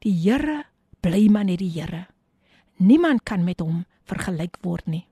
Die 0.04 0.14
Here 0.26 0.64
bly 1.06 1.28
maar 1.32 1.48
net 1.48 1.62
die 1.64 1.72
Here. 1.72 2.06
Niemand 2.82 3.24
kan 3.24 3.46
met 3.48 3.62
hom 3.64 3.86
vergelyk 4.10 4.60
word 4.66 4.88
nie 4.92 5.06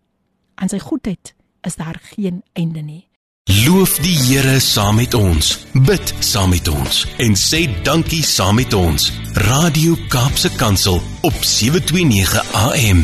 aan 0.56 0.70
sy 0.70 0.80
goedheid 0.80 1.34
is 1.62 1.76
daar 1.76 2.00
geen 2.02 2.44
einde 2.54 2.82
nie. 2.82 3.08
Loof 3.44 3.98
die 4.00 4.16
Here 4.16 4.60
saam 4.60 4.96
met 4.96 5.14
ons. 5.14 5.66
Bid 5.84 6.14
saam 6.24 6.54
met 6.54 6.68
ons 6.72 7.02
en 7.20 7.34
sê 7.36 7.66
dankie 7.84 8.22
saam 8.24 8.56
met 8.56 8.72
ons. 8.74 9.10
Radio 9.50 9.98
Kaapse 10.08 10.48
Kansel 10.56 11.02
op 11.28 11.36
729 11.44 12.40
AM. 12.56 13.02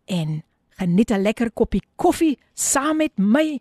en 0.07 0.43
geniet 0.79 1.11
'n 1.11 1.21
lekker 1.21 1.51
koppie 1.51 1.83
koffie 1.95 2.37
saam 2.53 2.97
met 2.97 3.17
my 3.17 3.59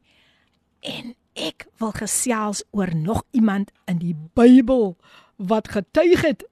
en 0.80 1.14
Ek 1.32 1.64
wil 1.80 1.94
gesels 1.96 2.60
oor 2.76 2.92
nog 2.96 3.22
iemand 3.32 3.70
in 3.88 3.98
die 4.02 4.16
Bybel 4.36 4.96
wat 5.36 5.72
getuig 5.72 6.20
het 6.26 6.44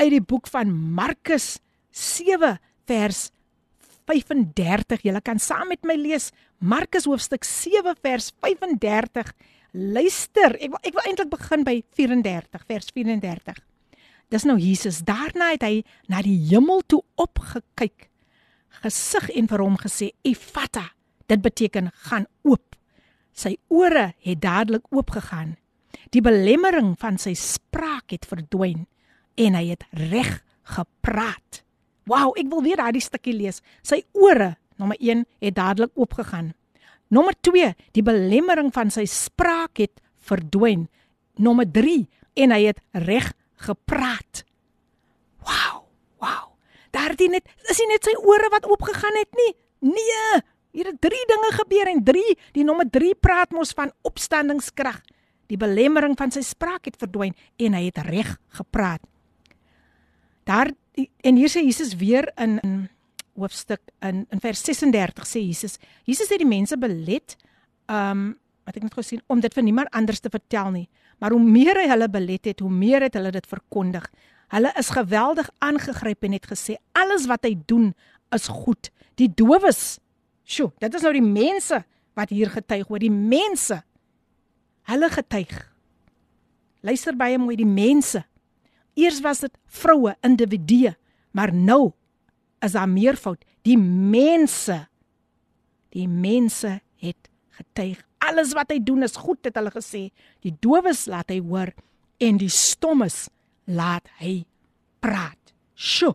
uit 0.00 0.10
die 0.10 0.24
boek 0.24 0.48
van 0.48 0.72
Markus 0.72 1.58
7 1.92 2.56
vers 2.88 3.30
35. 4.08 5.02
Julle 5.04 5.20
kan 5.20 5.40
saam 5.42 5.68
met 5.68 5.84
my 5.84 5.96
lees 6.00 6.30
Markus 6.58 7.04
hoofstuk 7.04 7.44
7 7.44 7.96
vers 8.00 8.32
35. 8.40 9.32
Luister, 9.76 10.56
ek 10.56 10.72
wil 10.72 10.80
ek 10.80 10.96
wil 10.96 11.08
eintlik 11.10 11.32
begin 11.32 11.64
by 11.66 11.80
34 11.98 12.64
vers 12.70 12.92
34. 12.94 13.60
Dis 14.32 14.46
nou 14.48 14.56
Jesus. 14.58 15.02
Daarna 15.04 15.52
het 15.52 15.66
hy 15.66 15.82
na 16.08 16.22
die 16.24 16.38
hemel 16.48 16.80
toe 16.88 17.02
opgekyk, 17.20 18.08
gesig 18.80 19.28
en 19.36 19.50
vir 19.50 19.62
hom 19.62 19.76
gesê: 19.80 20.14
"Efata." 20.24 20.92
Dit 21.26 21.42
beteken 21.42 21.90
gaan 22.06 22.26
oop. 22.46 22.75
Sy 23.36 23.56
ore 23.68 24.14
het 24.24 24.40
dadelik 24.40 24.86
oopgegaan. 24.94 25.56
Die 26.14 26.22
belemmering 26.24 26.94
van 27.00 27.18
sy 27.20 27.34
spraak 27.36 28.14
het 28.14 28.24
verdwyn 28.28 28.86
en 29.36 29.56
hy 29.58 29.66
het 29.74 29.84
reg 29.92 30.38
gepraat. 30.72 31.62
Wow, 32.08 32.32
ek 32.38 32.48
wil 32.48 32.62
weer 32.64 32.80
daardie 32.80 33.04
stukkie 33.04 33.34
lees. 33.36 33.60
Sy 33.84 34.00
ore, 34.16 34.54
nommer 34.80 34.96
1, 35.02 35.26
het 35.42 35.56
dadelik 35.58 35.92
oopgegaan. 35.98 36.54
Nommer 37.12 37.36
2, 37.44 37.72
die 37.94 38.04
belemmering 38.06 38.72
van 38.74 38.90
sy 38.94 39.04
spraak 39.10 39.82
het 39.82 40.00
verdwyn. 40.26 40.86
Nommer 41.42 41.68
3, 41.68 42.06
en 42.42 42.54
hy 42.54 42.62
het 42.70 42.80
reg 43.06 43.32
gepraat. 43.66 44.44
Wow, 45.44 45.84
wow. 46.22 46.54
Daardie 46.94 47.28
net, 47.32 47.46
is 47.68 47.82
nie 47.82 47.92
net 47.92 48.08
sy 48.08 48.16
ore 48.22 48.50
wat 48.54 48.66
oopgegaan 48.70 49.18
het 49.20 49.38
nie. 49.38 49.52
Nee, 49.92 50.40
Hier 50.76 50.90
het 50.90 51.00
drie 51.00 51.24
dinge 51.30 51.50
gebeur 51.56 51.88
en 51.88 52.02
drie, 52.04 52.36
die 52.52 52.64
nommer 52.64 52.88
3 52.92 53.14
praat 53.16 53.54
mos 53.56 53.72
van 53.76 53.94
opstandingskrag. 54.04 55.00
Die 55.48 55.56
belemmering 55.56 56.16
van 56.18 56.34
sy 56.34 56.42
spraak 56.44 56.90
het 56.90 56.98
verdwyn 57.00 57.32
en 57.62 57.76
hy 57.78 57.86
het 57.86 58.02
reg 58.04 58.34
gepraat. 58.58 59.00
Daar 60.46 60.74
en 60.96 61.38
hier 61.38 61.50
sê 61.52 61.62
Jesus 61.64 61.94
weer 61.96 62.28
in, 62.40 62.58
in 62.64 62.76
hoofstuk 63.36 63.80
in 64.04 64.24
in 64.32 64.40
vers 64.40 64.62
36 64.64 65.28
sê 65.28 65.42
Jesus, 65.44 65.76
Jesus 66.08 66.30
het 66.32 66.40
die 66.40 66.48
mense 66.48 66.76
belet 66.80 67.36
um 67.92 68.34
wat 68.66 68.76
ek 68.76 68.86
net 68.88 68.96
gesien 68.98 69.22
om 69.30 69.40
dit 69.40 69.54
vir 69.54 69.62
niemand 69.62 69.92
anders 69.94 70.20
te 70.20 70.32
vertel 70.32 70.72
nie. 70.74 70.88
Maar 71.22 71.32
hoe 71.32 71.40
meer 71.42 71.78
hy 71.78 71.86
hulle 71.88 72.08
belet 72.10 72.48
het, 72.50 72.60
hoe 72.60 72.72
meer 72.72 73.06
het 73.06 73.14
hulle 73.14 73.30
dit 73.32 73.46
verkondig. 73.46 74.08
Hulle 74.52 74.72
is 74.76 74.90
geweldig 74.92 75.48
aangegryp 75.64 76.26
en 76.26 76.34
het 76.34 76.48
gesê 76.50 76.74
alles 76.98 77.28
wat 77.30 77.46
hy 77.46 77.54
doen 77.70 77.92
is 78.34 78.50
goed. 78.50 78.90
Die 79.16 79.30
dowes 79.30 80.00
Sjoe, 80.46 80.70
dit 80.78 80.94
is 80.94 81.02
nou 81.02 81.12
die 81.16 81.24
mense 81.24 81.80
wat 82.16 82.30
hier 82.30 82.52
getuig 82.54 82.86
oor 82.90 83.02
die 83.02 83.12
mense. 83.12 83.80
Hulle 84.86 85.10
getuig. 85.10 85.54
Luister 86.86 87.16
baie 87.18 87.38
mooi 87.42 87.56
die 87.58 87.66
mense. 87.66 88.22
Eers 88.96 89.18
was 89.24 89.42
dit 89.42 89.52
vroue, 89.66 90.14
individue, 90.24 90.94
maar 91.34 91.52
nou 91.52 91.90
is 92.64 92.76
daar 92.78 92.88
meervoud, 92.88 93.42
die 93.66 93.76
mense. 93.76 94.78
Die 95.92 96.06
mense 96.08 96.78
het 97.02 97.28
getuig. 97.58 97.98
Alles 98.22 98.54
wat 98.56 98.70
hy 98.72 98.78
doen 98.82 99.04
is 99.06 99.18
goed, 99.18 99.42
het 99.44 99.58
hulle 99.58 99.72
gesê. 99.74 100.06
Die 100.46 100.54
dowes 100.62 101.04
laat 101.10 101.34
hy 101.34 101.40
hoor 101.42 101.74
en 102.22 102.38
die 102.40 102.52
stommes 102.52 103.26
laat 103.66 104.06
hy 104.22 104.38
praat. 105.04 105.52
Sjoe. 105.74 106.14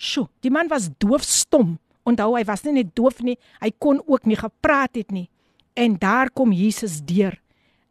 Sjoe, 0.00 0.28
die 0.44 0.52
man 0.52 0.70
was 0.70 0.88
doofstom. 1.02 1.78
Onthou, 2.08 2.34
hy 2.36 2.44
was 2.48 2.64
nie 2.64 2.80
net 2.80 2.94
doof 2.96 3.20
nie, 3.24 3.36
hy 3.60 3.70
kon 3.78 4.00
ook 4.06 4.26
nie 4.28 4.38
gepraat 4.40 4.96
het 4.98 5.12
nie. 5.12 5.28
En 5.76 5.98
daar 6.00 6.30
kom 6.30 6.52
Jesus 6.52 7.00
deur. 7.06 7.36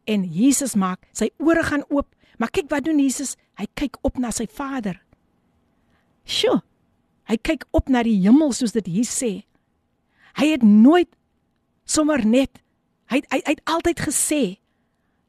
En 0.04 0.24
Jesus 0.24 0.74
maak 0.74 1.06
sy 1.16 1.30
ore 1.38 1.62
gaan 1.66 1.84
oop. 1.88 2.08
Maar 2.38 2.50
kyk 2.50 2.70
wat 2.72 2.84
doen 2.84 2.98
Jesus? 2.98 3.36
Hy 3.60 3.68
kyk 3.78 3.98
op 4.06 4.18
na 4.18 4.32
sy 4.34 4.46
Vader. 4.50 4.98
Sjoe. 6.24 6.60
Hy 7.30 7.36
kyk 7.38 7.66
op 7.76 7.90
na 7.92 8.02
die 8.02 8.18
hemel 8.24 8.50
soos 8.56 8.74
dit 8.74 8.88
hier 8.90 9.06
sê. 9.06 9.32
Hy 10.40 10.46
het 10.54 10.64
nooit 10.66 11.10
sommer 11.86 12.24
net 12.26 12.62
hy 13.10 13.20
hy, 13.30 13.38
hy 13.42 13.54
het 13.54 13.62
altyd 13.66 14.02
gesê 14.06 14.42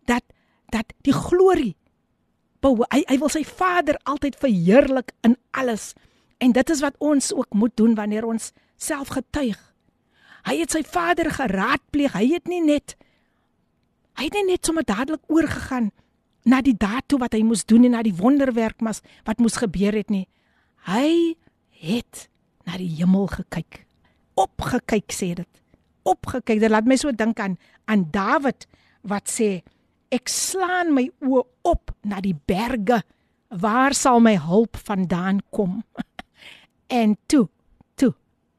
dat 0.09 0.25
dat 0.71 0.93
die 1.05 1.15
glorie 1.15 1.75
hy 2.61 3.01
hy 3.09 3.17
wil 3.17 3.31
sy 3.33 3.41
Vader 3.47 3.97
altyd 4.05 4.37
verheerlik 4.37 5.15
in 5.25 5.35
alles. 5.57 5.93
En 6.37 6.53
dit 6.53 6.69
is 6.69 6.81
wat 6.81 6.95
ons 6.99 7.33
ook 7.33 7.53
moet 7.53 7.73
doen 7.77 7.95
wanneer 7.97 8.25
ons 8.25 8.51
self 8.81 9.13
getuig. 9.15 9.59
Hy 10.47 10.57
het 10.63 10.73
sy 10.73 10.81
Vader 10.87 11.29
geraadpleeg. 11.33 12.15
Hy 12.17 12.25
het 12.33 12.49
nie 12.49 12.61
net 12.65 12.97
hy 14.19 14.27
het 14.27 14.35
nie 14.35 14.51
net 14.51 14.67
sommer 14.67 14.85
dadelik 14.85 15.23
oorgegaan 15.31 15.89
na 16.45 16.59
die 16.61 16.75
daad 16.77 17.07
toe 17.09 17.17
wat 17.21 17.33
hy 17.33 17.41
moes 17.45 17.63
doen 17.65 17.87
en 17.87 17.95
na 17.95 18.01
die 18.05 18.17
wonderwerk 18.17 18.81
mas 18.83 18.99
wat 19.25 19.39
moes 19.41 19.57
gebeur 19.61 19.95
het 19.97 20.11
nie. 20.13 20.27
Hy 20.85 21.37
het 21.81 22.27
na 22.67 22.77
die 22.77 22.89
hemel 22.99 23.29
gekyk. 23.31 23.85
Opgekyk 24.37 25.13
sê 25.13 25.31
dit. 25.39 25.49
Opgekyk. 26.05 26.59
Dit 26.61 26.73
laat 26.73 26.89
my 26.89 26.97
so 26.99 27.13
dink 27.13 27.39
aan 27.39 27.57
aan 27.89 28.07
Dawid 28.13 28.67
wat 29.07 29.29
sê 29.31 29.61
ek 30.11 30.29
slaan 30.29 30.93
my 30.93 31.07
oë 31.23 31.45
op 31.71 31.93
na 32.05 32.21
die 32.21 32.35
berge. 32.35 33.01
Waar 33.51 33.95
sal 33.97 34.21
my 34.23 34.35
hulp 34.41 34.77
vandaan 34.77 35.41
kom? 35.49 35.81
En 36.91 37.15
toe. 37.31 37.47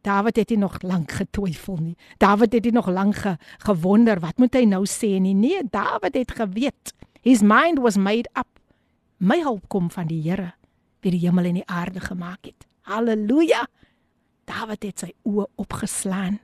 Dawid 0.03 0.37
het 0.37 0.51
nie 0.51 0.59
nog 0.59 0.81
lank 0.83 1.13
getwyfel 1.13 1.77
nie. 1.79 1.97
Dawid 2.19 2.53
het 2.53 2.65
nie 2.65 2.73
nog 2.73 2.89
lank 2.91 3.17
ge, 3.17 3.37
gewonder 3.59 4.21
wat 4.21 4.39
moet 4.39 4.55
hy 4.55 4.65
nou 4.67 4.83
sê 4.91 5.19
nie. 5.23 5.35
Nee, 5.35 5.63
Dawid 5.71 6.15
het 6.19 6.35
geweet. 6.35 6.95
His 7.23 7.43
mind 7.43 7.79
was 7.79 7.97
made 7.97 8.31
up. 8.35 8.59
My 9.23 9.39
hulp 9.45 9.69
kom 9.71 9.91
van 9.91 10.09
die 10.11 10.19
Here, 10.25 10.55
wie 11.01 11.13
die 11.15 11.23
hemel 11.23 11.47
en 11.53 11.61
die 11.61 11.67
aarde 11.71 12.01
gemaak 12.03 12.51
het. 12.51 12.67
Halleluja. 12.91 13.69
Dawid 14.51 14.83
het 14.83 15.05
sy 15.05 15.13
oë 15.23 15.47
opgeslaan. 15.63 16.41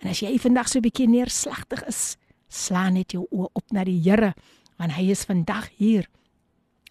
En 0.00 0.12
as 0.12 0.20
jy 0.20 0.36
vandag 0.38 0.68
so 0.68 0.78
'n 0.78 0.84
bietjie 0.84 1.08
neerslagtig 1.08 1.84
is, 1.88 2.16
slaan 2.48 2.92
net 2.94 3.12
jou 3.12 3.26
oë 3.30 3.48
op 3.52 3.72
na 3.72 3.84
die 3.84 4.00
Here, 4.00 4.34
want 4.76 4.92
hy 4.92 5.10
is 5.10 5.24
vandag 5.24 5.68
hier 5.76 6.08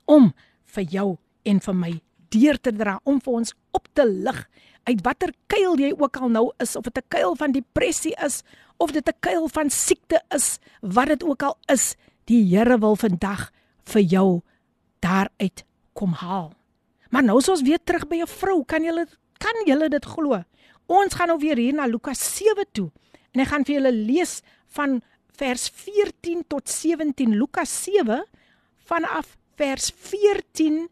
om 0.06 0.34
vir 0.66 0.84
jou 0.84 1.18
en 1.44 1.60
vir 1.60 1.76
my 1.76 2.02
deur 2.30 2.58
te 2.62 2.72
dra 2.72 3.00
om 3.04 3.22
vir 3.22 3.34
ons 3.34 3.54
op 3.72 3.88
te 3.94 4.06
lig 4.06 4.48
uit 4.84 5.02
watter 5.04 5.34
kuil 5.48 5.78
jy 5.80 5.92
ook 5.98 6.18
al 6.18 6.30
nou 6.30 6.52
is 6.58 6.76
of 6.76 6.84
dit 6.84 6.98
'n 6.98 7.08
kuil 7.08 7.36
van 7.36 7.52
depressie 7.52 8.16
is 8.26 8.44
of 8.78 8.92
dit 8.92 9.08
'n 9.08 9.20
kuil 9.20 9.48
van 9.48 9.70
siekte 9.70 10.22
is 10.30 10.60
wat 10.82 11.08
dit 11.08 11.24
ook 11.24 11.44
al 11.44 11.58
is 11.68 11.96
die 12.26 12.44
Here 12.56 12.78
wil 12.78 12.96
vandag 12.96 13.52
vir 13.84 14.02
jou 14.02 14.42
daaruit 15.00 15.66
kom 15.94 16.14
haal. 16.14 16.54
Maar 17.10 17.24
nou 17.24 17.42
soos 17.42 17.62
weer 17.62 17.80
terug 17.84 18.08
by 18.08 18.22
'n 18.22 18.28
vrou 18.28 18.64
kan 18.66 18.84
jy 18.84 19.06
kan 19.38 19.56
jy 19.66 19.90
dit 19.90 20.06
glo? 20.06 20.44
Ons 20.88 21.14
gaan 21.14 21.28
nou 21.28 21.40
weer 21.40 21.58
hier 21.58 21.74
na 21.74 21.86
Lukas 21.86 22.36
7 22.38 22.66
toe 22.72 22.92
en 23.34 23.42
ek 23.42 23.48
gaan 23.48 23.66
vir 23.66 23.76
julle 23.76 23.92
lees 23.92 24.42
van 24.68 25.02
vers 25.38 25.70
14 25.70 26.44
tot 26.48 26.70
17 26.70 27.36
Lukas 27.38 27.84
7 27.84 28.26
vanaf 28.86 29.38
vers 29.56 29.92
14 29.96 30.90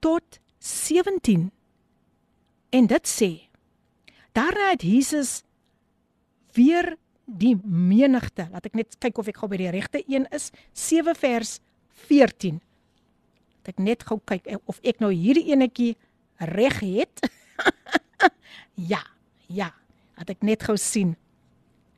tot 0.00 0.40
17. 0.58 1.50
En 2.74 2.88
dit 2.90 3.06
sê: 3.08 3.30
Daarna 4.34 4.72
het 4.72 4.82
Jesus 4.82 5.42
weer 6.54 6.96
die 7.24 7.54
menigte, 7.64 8.48
laat 8.50 8.66
ek 8.66 8.76
net 8.76 8.96
kyk 9.00 9.18
of 9.22 9.30
ek 9.30 9.38
gou 9.40 9.48
by 9.50 9.58
die 9.62 9.72
regte 9.72 10.02
een 10.10 10.26
is, 10.34 10.50
7 10.76 11.14
vers 11.16 11.58
14. 12.08 12.58
Dat 13.62 13.74
ek 13.74 13.82
net 13.82 14.04
gou 14.08 14.18
kyk 14.26 14.50
of 14.66 14.80
ek 14.82 15.00
nou 15.02 15.12
hierdie 15.14 15.54
enetjie 15.54 15.94
reg 16.50 16.80
het. 16.82 17.28
ja, 18.92 19.00
ja, 19.46 19.70
dat 20.18 20.34
ek 20.34 20.42
net 20.44 20.66
gou 20.66 20.76
sien. 20.80 21.14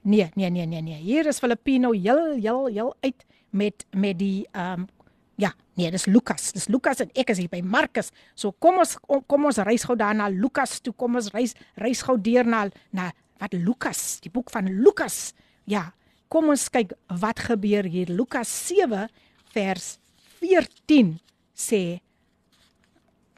Nee, 0.06 0.28
nee, 0.38 0.50
nee, 0.52 0.68
nee, 0.70 0.84
nee. 0.84 1.00
Hier 1.02 1.26
is 1.26 1.40
Filippino 1.42 1.90
heel 1.96 2.36
heel 2.36 2.66
heel 2.68 2.92
uit 3.02 3.24
met 3.50 3.86
met 3.90 4.20
die 4.20 4.46
ehm 4.52 4.84
um, 4.84 4.88
Ja, 5.36 5.52
nee, 5.76 5.90
dis 5.92 6.06
Lukas. 6.08 6.48
Dis 6.56 6.68
Lukas 6.72 7.02
en 7.04 7.10
ek 7.12 7.30
is 7.34 7.42
hier 7.42 7.52
by 7.52 7.60
Markus. 7.60 8.08
So 8.34 8.56
kom 8.56 8.80
ons 8.80 8.96
kom 9.28 9.44
ons 9.44 9.60
reis 9.68 9.84
gou 9.84 9.96
daar 9.98 10.16
na 10.16 10.30
Lukas 10.32 10.78
toe. 10.80 10.94
Kom 10.96 11.18
ons 11.20 11.28
reis 11.34 11.52
reis 11.76 12.00
gou 12.04 12.16
deur 12.16 12.48
na 12.48 12.64
na 12.96 13.10
wat 13.36 13.52
Lukas, 13.52 14.16
die 14.24 14.32
boek 14.32 14.48
van 14.54 14.70
Lukas. 14.80 15.34
Ja, 15.68 15.90
kom 16.32 16.48
ons 16.54 16.70
kyk 16.72 16.94
wat 17.20 17.42
gebeur 17.50 17.84
hier. 17.84 18.08
Lukas 18.08 18.48
7 18.48 19.10
vers 19.52 19.96
14 20.40 21.18
sê 21.56 21.82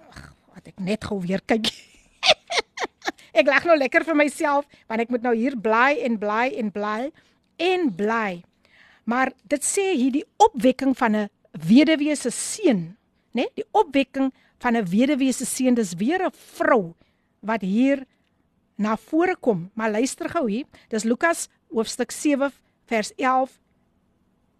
ag, 0.06 0.20
wat 0.54 0.70
ek 0.70 0.78
net 0.78 1.08
gou 1.10 1.18
weer 1.24 1.42
kyk. 1.50 1.66
ek 3.38 3.50
lag 3.50 3.66
nou 3.66 3.74
lekker 3.78 4.06
vir 4.06 4.18
myself 4.18 4.70
want 4.86 5.02
ek 5.02 5.10
moet 5.10 5.26
nou 5.26 5.34
hier 5.34 5.58
bly 5.58 5.98
en 6.06 6.18
bly 6.20 6.46
en 6.62 6.70
bly 6.74 7.00
en 7.58 7.90
bly. 7.90 8.30
Maar 9.08 9.32
dit 9.50 9.66
sê 9.66 9.90
hier 9.96 10.14
die 10.14 10.26
opwekking 10.38 10.94
van 10.94 11.26
'n 11.26 11.28
weduwee 11.66 12.16
se 12.16 12.30
seun, 12.30 12.96
né? 13.32 13.48
Die 13.54 13.66
opwekking 13.72 14.32
van 14.58 14.76
'n 14.76 14.86
weduwee 14.86 15.32
se 15.32 15.44
seun, 15.44 15.74
dis 15.74 15.94
weer 15.94 16.22
'n 16.24 16.32
vrou 16.32 16.94
wat 17.40 17.62
hier 17.62 18.06
na 18.76 18.96
vore 18.96 19.36
kom. 19.36 19.70
Maar 19.74 19.90
luister 19.90 20.28
gou 20.28 20.50
hier, 20.50 20.66
dis 20.88 21.04
Lukas 21.04 21.48
hoofstuk 21.70 22.10
7 22.10 22.52
vers 22.86 23.12
11 23.16 23.60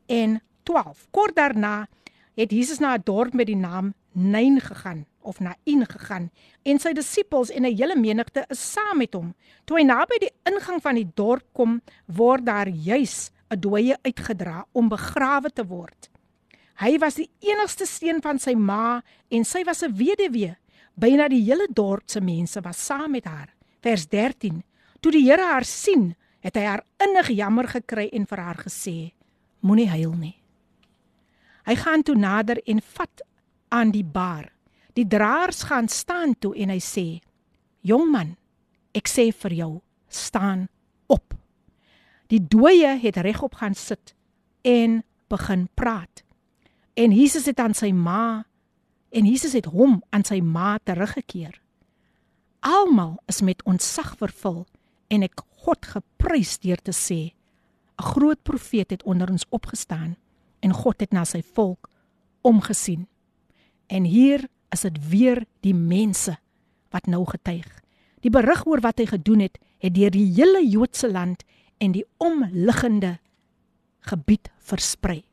en 0.06 0.40
12. 0.62 1.06
Kort 1.10 1.36
daarna 1.36 1.88
het 2.34 2.50
Jesus 2.50 2.78
na 2.78 2.94
'n 2.94 3.02
dorp 3.04 3.32
met 3.32 3.46
die 3.46 3.56
naam 3.56 3.94
Nain 4.12 4.60
gegaan 4.60 5.06
of 5.20 5.40
Nain 5.40 5.86
gegaan 5.86 6.30
en 6.62 6.78
sy 6.78 6.92
disippels 6.92 7.50
en 7.50 7.62
'n 7.62 7.76
hele 7.76 7.96
menigte 7.96 8.44
is 8.48 8.72
saam 8.72 8.98
met 8.98 9.14
hom. 9.14 9.34
Toe 9.64 9.78
hy 9.78 9.84
naby 9.84 10.18
die 10.18 10.32
ingang 10.44 10.82
van 10.82 10.94
die 10.94 11.10
dorp 11.14 11.44
kom, 11.52 11.80
word 12.06 12.44
daar 12.44 12.68
juis 12.68 13.30
'n 13.50 13.60
dooie 13.60 13.96
uitgedra 14.02 14.66
om 14.72 14.88
begrawe 14.88 15.50
te 15.50 15.66
word. 15.66 16.10
Hy 16.78 16.94
was 17.02 17.16
die 17.18 17.26
enigste 17.42 17.86
seun 17.90 18.20
van 18.22 18.38
sy 18.38 18.54
ma 18.54 19.00
en 19.34 19.44
sy 19.44 19.64
was 19.66 19.82
'n 19.82 19.96
weduwee. 19.98 20.56
Byna 20.94 21.28
die 21.28 21.42
hele 21.42 21.66
dorp 21.70 22.10
se 22.10 22.20
mense 22.20 22.60
was 22.60 22.86
saam 22.86 23.10
met 23.10 23.24
haar. 23.24 23.54
Vers 23.82 24.06
13. 24.08 24.62
Toe 25.00 25.12
die 25.12 25.24
Here 25.30 25.42
haar 25.42 25.64
sien, 25.64 26.16
het 26.40 26.54
hy 26.54 26.62
haar 26.62 26.84
innig 27.02 27.28
jammer 27.28 27.68
gekry 27.68 28.08
en 28.12 28.26
vir 28.26 28.38
haar 28.38 28.56
gesê: 28.56 29.12
Moenie 29.60 29.88
huil 29.88 30.12
nie. 30.12 30.36
Hy 31.64 31.74
gaan 31.74 32.02
toe 32.02 32.14
nader 32.14 32.60
en 32.66 32.80
vat 32.80 33.22
aan 33.68 33.90
die 33.90 34.04
bar. 34.04 34.52
Die 34.94 35.06
draers 35.06 35.62
gaan 35.62 35.88
staan 35.88 36.34
toe 36.38 36.54
en 36.56 36.70
hy 36.70 36.78
sê: 36.78 37.20
"Jong 37.82 38.10
man, 38.10 38.36
ek 38.94 39.08
sê 39.08 39.32
vir 39.32 39.52
jou, 39.52 39.80
staan 40.08 40.68
op." 41.06 41.34
Die 42.28 42.40
dooie 42.40 42.98
het 42.98 43.16
regop 43.16 43.54
gaan 43.54 43.74
sit 43.74 44.14
en 44.62 45.02
begin 45.28 45.68
praat. 45.74 46.27
En 46.98 47.12
Jesus 47.14 47.46
het 47.46 47.60
aan 47.62 47.76
sy 47.78 47.92
ma 47.94 48.42
en 49.14 49.26
Jesus 49.26 49.52
het 49.54 49.68
hom 49.70 50.00
aan 50.10 50.24
sy 50.26 50.40
ma 50.42 50.80
teruggekeer. 50.82 51.54
Almal 52.66 53.20
is 53.30 53.38
met 53.46 53.62
ontzag 53.62 54.16
vervul 54.18 54.64
en 55.06 55.22
ek 55.22 55.44
God 55.62 55.86
geprys 55.86 56.56
deur 56.58 56.82
te 56.82 56.90
sê 56.90 57.20
'n 57.30 58.08
groot 58.14 58.42
profeet 58.42 58.90
het 58.90 59.02
onder 59.02 59.30
ons 59.30 59.46
opgestaan 59.50 60.16
en 60.60 60.72
God 60.74 61.00
het 61.00 61.12
na 61.12 61.24
sy 61.24 61.42
volk 61.42 61.88
omgesien. 62.42 63.06
En 63.86 64.04
hier 64.04 64.48
is 64.70 64.80
dit 64.80 65.08
weer 65.08 65.46
die 65.60 65.74
mense 65.74 66.36
wat 66.90 67.06
nou 67.06 67.24
getuig. 67.24 67.82
Die 68.20 68.30
berig 68.30 68.66
oor 68.66 68.80
wat 68.80 68.98
hy 68.98 69.06
gedoen 69.06 69.40
het, 69.40 69.58
het 69.78 69.94
deur 69.94 70.10
die 70.10 70.34
hele 70.34 70.68
Joodse 70.68 71.12
land 71.12 71.44
en 71.78 71.92
die 71.92 72.04
omliggende 72.16 73.18
gebied 74.00 74.50
versprei. 74.58 75.27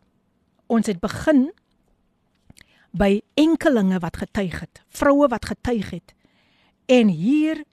Ons 0.68 0.90
het 0.90 1.00
begin 1.00 1.50
by 2.96 3.20
enkelinge 3.36 4.00
wat 4.00 4.18
getuig 4.24 4.60
het, 4.64 4.82
vroue 4.88 5.28
wat 5.32 5.46
getuig 5.46 5.90
het. 5.98 6.14
En 6.88 7.10
hier 7.12 7.64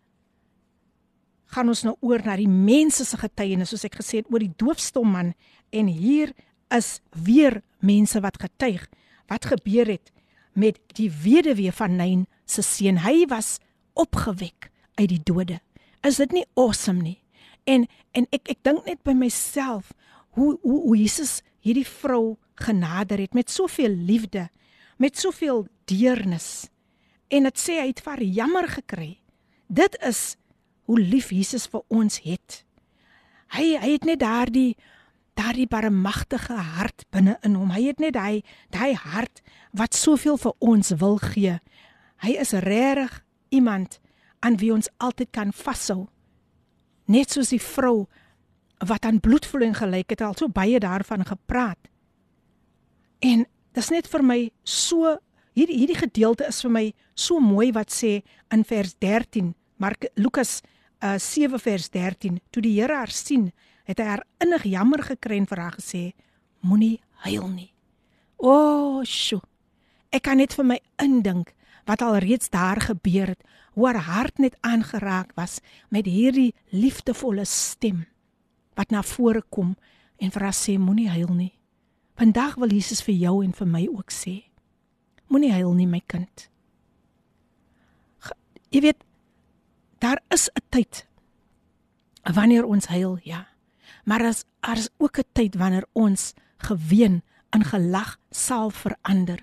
gaan 1.53 1.69
ons 1.69 1.85
nou 1.85 1.95
oor 2.01 2.23
na 2.25 2.37
die 2.41 2.49
mense 2.49 3.05
se 3.05 3.19
getuienis 3.21 3.73
soos 3.73 3.85
ek 3.87 4.01
gesê 4.01 4.23
het 4.23 4.31
oor 4.33 4.43
die 4.43 4.55
doofstom 4.61 5.13
man 5.13 5.35
en 5.71 5.91
hier 5.93 6.33
is 6.73 6.97
weer 7.13 7.61
mense 7.85 8.21
wat 8.25 8.41
getuig 8.41 8.87
wat 9.31 9.47
gebeur 9.53 9.91
het 9.93 10.13
met 10.53 10.79
die 10.97 11.09
weduwee 11.23 11.73
van 11.73 11.97
Nain 11.97 12.27
se 12.45 12.63
seun. 12.63 12.99
Hy 13.01 13.25
was 13.31 13.57
opgewek 13.97 14.69
uit 15.01 15.09
die 15.09 15.21
dode. 15.25 15.61
Is 16.05 16.19
dit 16.21 16.33
nie 16.33 16.45
awesome 16.61 17.01
nie? 17.01 17.19
En 17.65 17.87
en 18.13 18.27
ek 18.35 18.51
ek 18.53 18.61
dink 18.67 18.85
net 18.89 19.01
by 19.07 19.15
myself 19.17 19.93
hoe 20.37 20.59
hoe 20.65 20.81
hoe 20.83 20.97
Jesus 20.99 21.41
hierdie 21.65 21.87
vrou 21.89 22.37
genader 22.63 23.19
het 23.19 23.35
met 23.35 23.51
soveel 23.51 23.95
liefde, 23.95 24.49
met 24.97 25.19
soveel 25.19 25.67
deernis. 25.91 26.69
En 27.29 27.49
dit 27.49 27.59
sê 27.59 27.81
hy 27.81 27.89
het 27.91 28.03
vir 28.05 28.23
jammer 28.23 28.69
gekry. 28.69 29.19
Dit 29.67 29.97
is 30.05 30.37
hoe 30.85 31.01
lief 31.01 31.31
Jesus 31.33 31.67
vir 31.73 31.83
ons 31.89 32.21
het. 32.25 32.63
Hy 33.57 33.77
hy 33.81 33.95
het 33.97 34.09
net 34.09 34.21
daardie 34.21 34.77
daardie 35.39 35.67
barmagtige 35.67 36.59
hart 36.77 37.07
binne 37.11 37.39
in 37.41 37.55
hom. 37.57 37.73
Hy 37.73 37.87
het 37.89 38.01
net 38.03 38.19
hy 38.21 38.43
daai 38.75 38.93
hart 39.01 39.41
wat 39.73 39.97
soveel 39.97 40.37
vir 40.37 40.53
ons 40.61 40.93
wil 41.01 41.17
gee. 41.23 41.57
Hy 42.23 42.35
is 42.41 42.53
regtig 42.53 43.23
iemand 43.49 43.99
aan 44.45 44.59
wie 44.61 44.73
ons 44.75 44.91
altyd 45.01 45.31
kan 45.33 45.55
vashou. 45.57 46.07
Net 47.09 47.33
soos 47.33 47.53
die 47.55 47.63
vrou 47.63 48.07
wat 48.83 49.07
aan 49.07 49.23
bloedvloeiing 49.23 49.77
gelyk 49.79 50.13
het, 50.13 50.23
al 50.23 50.37
so 50.37 50.51
baie 50.51 50.81
daarvan 50.83 51.25
gepraat. 51.27 51.79
En 53.23 53.45
dis 53.73 53.91
net 53.95 54.09
vir 54.11 54.25
my 54.27 54.41
so 54.67 55.17
hierdie 55.57 55.79
hierdie 55.83 55.99
gedeelte 55.99 56.49
is 56.49 56.61
vir 56.65 56.73
my 56.75 56.85
so 57.15 57.41
mooi 57.41 57.71
wat 57.77 57.93
sê 57.95 58.21
in 58.53 58.65
vers 58.67 58.97
13, 58.99 59.53
Mark 59.79 60.09
Lukas 60.19 60.61
uh, 61.05 61.19
7 61.19 61.61
vers 61.63 61.89
13, 61.93 62.41
toe 62.51 62.63
die 62.65 62.75
Here 62.81 62.97
haar 62.99 63.13
sien, 63.15 63.51
het 63.87 64.01
hy 64.03 64.09
haar 64.09 64.25
innig 64.43 64.67
jammer 64.73 65.05
gekry 65.07 65.39
en 65.41 65.49
vir 65.51 65.63
haar 65.63 65.79
gesê: 65.79 66.03
Moenie 66.67 66.99
huil 67.27 67.49
nie. 67.51 67.71
O, 68.43 68.51
oh, 68.51 69.03
sjo. 69.07 69.41
Ek 70.13 70.27
kan 70.27 70.41
net 70.43 70.55
vir 70.59 70.67
my 70.67 70.79
indink 71.03 71.55
wat 71.89 72.03
al 72.03 72.19
reeds 72.23 72.51
daar 72.53 72.81
gebeur 72.83 73.33
het, 73.33 73.43
hoe 73.75 73.89
haar 73.89 74.03
hart 74.07 74.39
net 74.43 74.59
aangeraak 74.67 75.33
was 75.39 75.61
met 75.91 76.07
hierdie 76.07 76.53
liefdevolle 76.71 77.47
stem 77.49 78.05
wat 78.79 78.93
na 78.93 79.03
vore 79.05 79.43
kom 79.51 79.75
en 80.19 80.31
vir 80.31 80.47
haar 80.47 80.57
sê 80.57 80.79
moenie 80.79 81.11
huil 81.11 81.33
nie. 81.35 81.53
Vandag 82.15 82.55
wil 82.55 82.71
Jesus 82.71 83.03
vir 83.03 83.15
jou 83.15 83.45
en 83.45 83.53
vir 83.53 83.67
my 83.67 83.87
ook 83.91 84.11
sê 84.11 84.43
moenie 85.33 85.53
huil 85.53 85.73
nie 85.73 85.89
my 85.89 86.03
kind. 86.07 86.49
Jy 88.73 88.81
weet 88.85 89.01
daar 90.01 90.21
is 90.29 90.49
'n 90.49 90.65
tyd 90.69 91.07
wanneer 92.23 92.65
ons 92.65 92.87
huil, 92.87 93.19
ja. 93.25 93.49
Maar 94.05 94.25
as 94.25 94.45
daar 94.61 94.77
is 94.77 94.89
ook 94.99 95.19
'n 95.19 95.33
tyd 95.33 95.55
wanneer 95.57 95.87
ons 95.93 96.35
geween 96.59 97.23
in 97.51 97.65
gelag 97.65 98.19
sal 98.31 98.71
verander. 98.71 99.41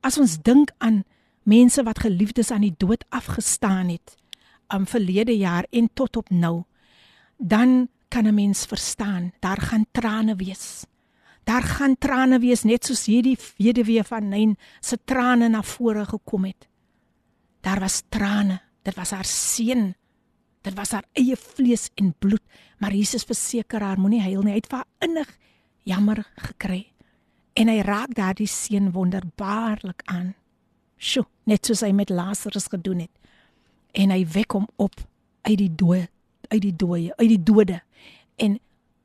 As 0.00 0.18
ons 0.18 0.38
dink 0.42 0.70
aan 0.78 1.04
mense 1.42 1.82
wat 1.82 1.98
geliefdes 1.98 2.50
aan 2.50 2.60
die 2.60 2.74
dood 2.76 3.04
afgestaan 3.08 3.88
het 3.88 4.16
am 4.70 4.86
verlede 4.86 5.36
jaar 5.36 5.66
en 5.70 5.90
tot 5.94 6.16
op 6.16 6.30
nou 6.30 6.62
dan 7.36 7.88
kan 8.08 8.26
'n 8.26 8.34
mens 8.34 8.66
verstaan 8.66 9.32
daar 9.40 9.60
gaan 9.60 9.86
trane 9.92 10.36
wees 10.36 10.84
daar 11.44 11.62
gaan 11.62 11.96
trane 11.98 12.38
wees 12.38 12.64
net 12.64 12.84
soos 12.84 13.06
hierdie 13.06 13.36
weduwee 13.58 14.04
van 14.04 14.28
Nain 14.28 14.56
se 14.80 14.98
trane 15.04 15.48
na 15.48 15.62
vore 15.62 16.04
gekom 16.04 16.44
het 16.44 16.68
daar 17.60 17.80
was 17.80 18.02
trane 18.08 18.60
dit 18.82 18.96
was 18.96 19.10
haar 19.10 19.28
seun 19.28 19.94
dit 20.62 20.74
was 20.74 20.92
haar 20.96 21.06
eie 21.12 21.36
vlees 21.36 21.88
en 21.94 22.14
bloed 22.18 22.42
maar 22.78 22.94
Jesus 22.94 23.24
verseker 23.24 23.80
haar 23.80 24.00
moenie 24.00 24.22
huil 24.22 24.42
nie 24.42 24.56
hy 24.56 24.60
het 24.62 24.70
vir 24.70 24.82
haar 24.82 25.08
innig 25.08 25.32
jammer 25.84 26.24
gekry 26.36 26.84
en 27.54 27.68
hy 27.68 27.80
raak 27.84 28.14
daardie 28.14 28.48
seun 28.48 28.92
wonderbaarlik 28.92 30.02
aan 30.06 30.34
Sjoe, 31.00 31.24
net 31.48 31.64
soos 31.64 31.80
hy 31.80 31.94
met 31.96 32.12
Lazarus 32.12 32.68
gedoen 32.68 33.06
het. 33.06 33.12
En 33.96 34.12
hy 34.12 34.20
wek 34.34 34.52
hom 34.52 34.66
op 34.76 34.98
uit 35.48 35.56
die 35.58 35.72
dood, 35.72 36.10
uit 36.52 36.60
die 36.60 36.74
dooie, 36.76 37.14
uit 37.16 37.30
die 37.32 37.40
dode. 37.40 37.78
En 38.36 38.58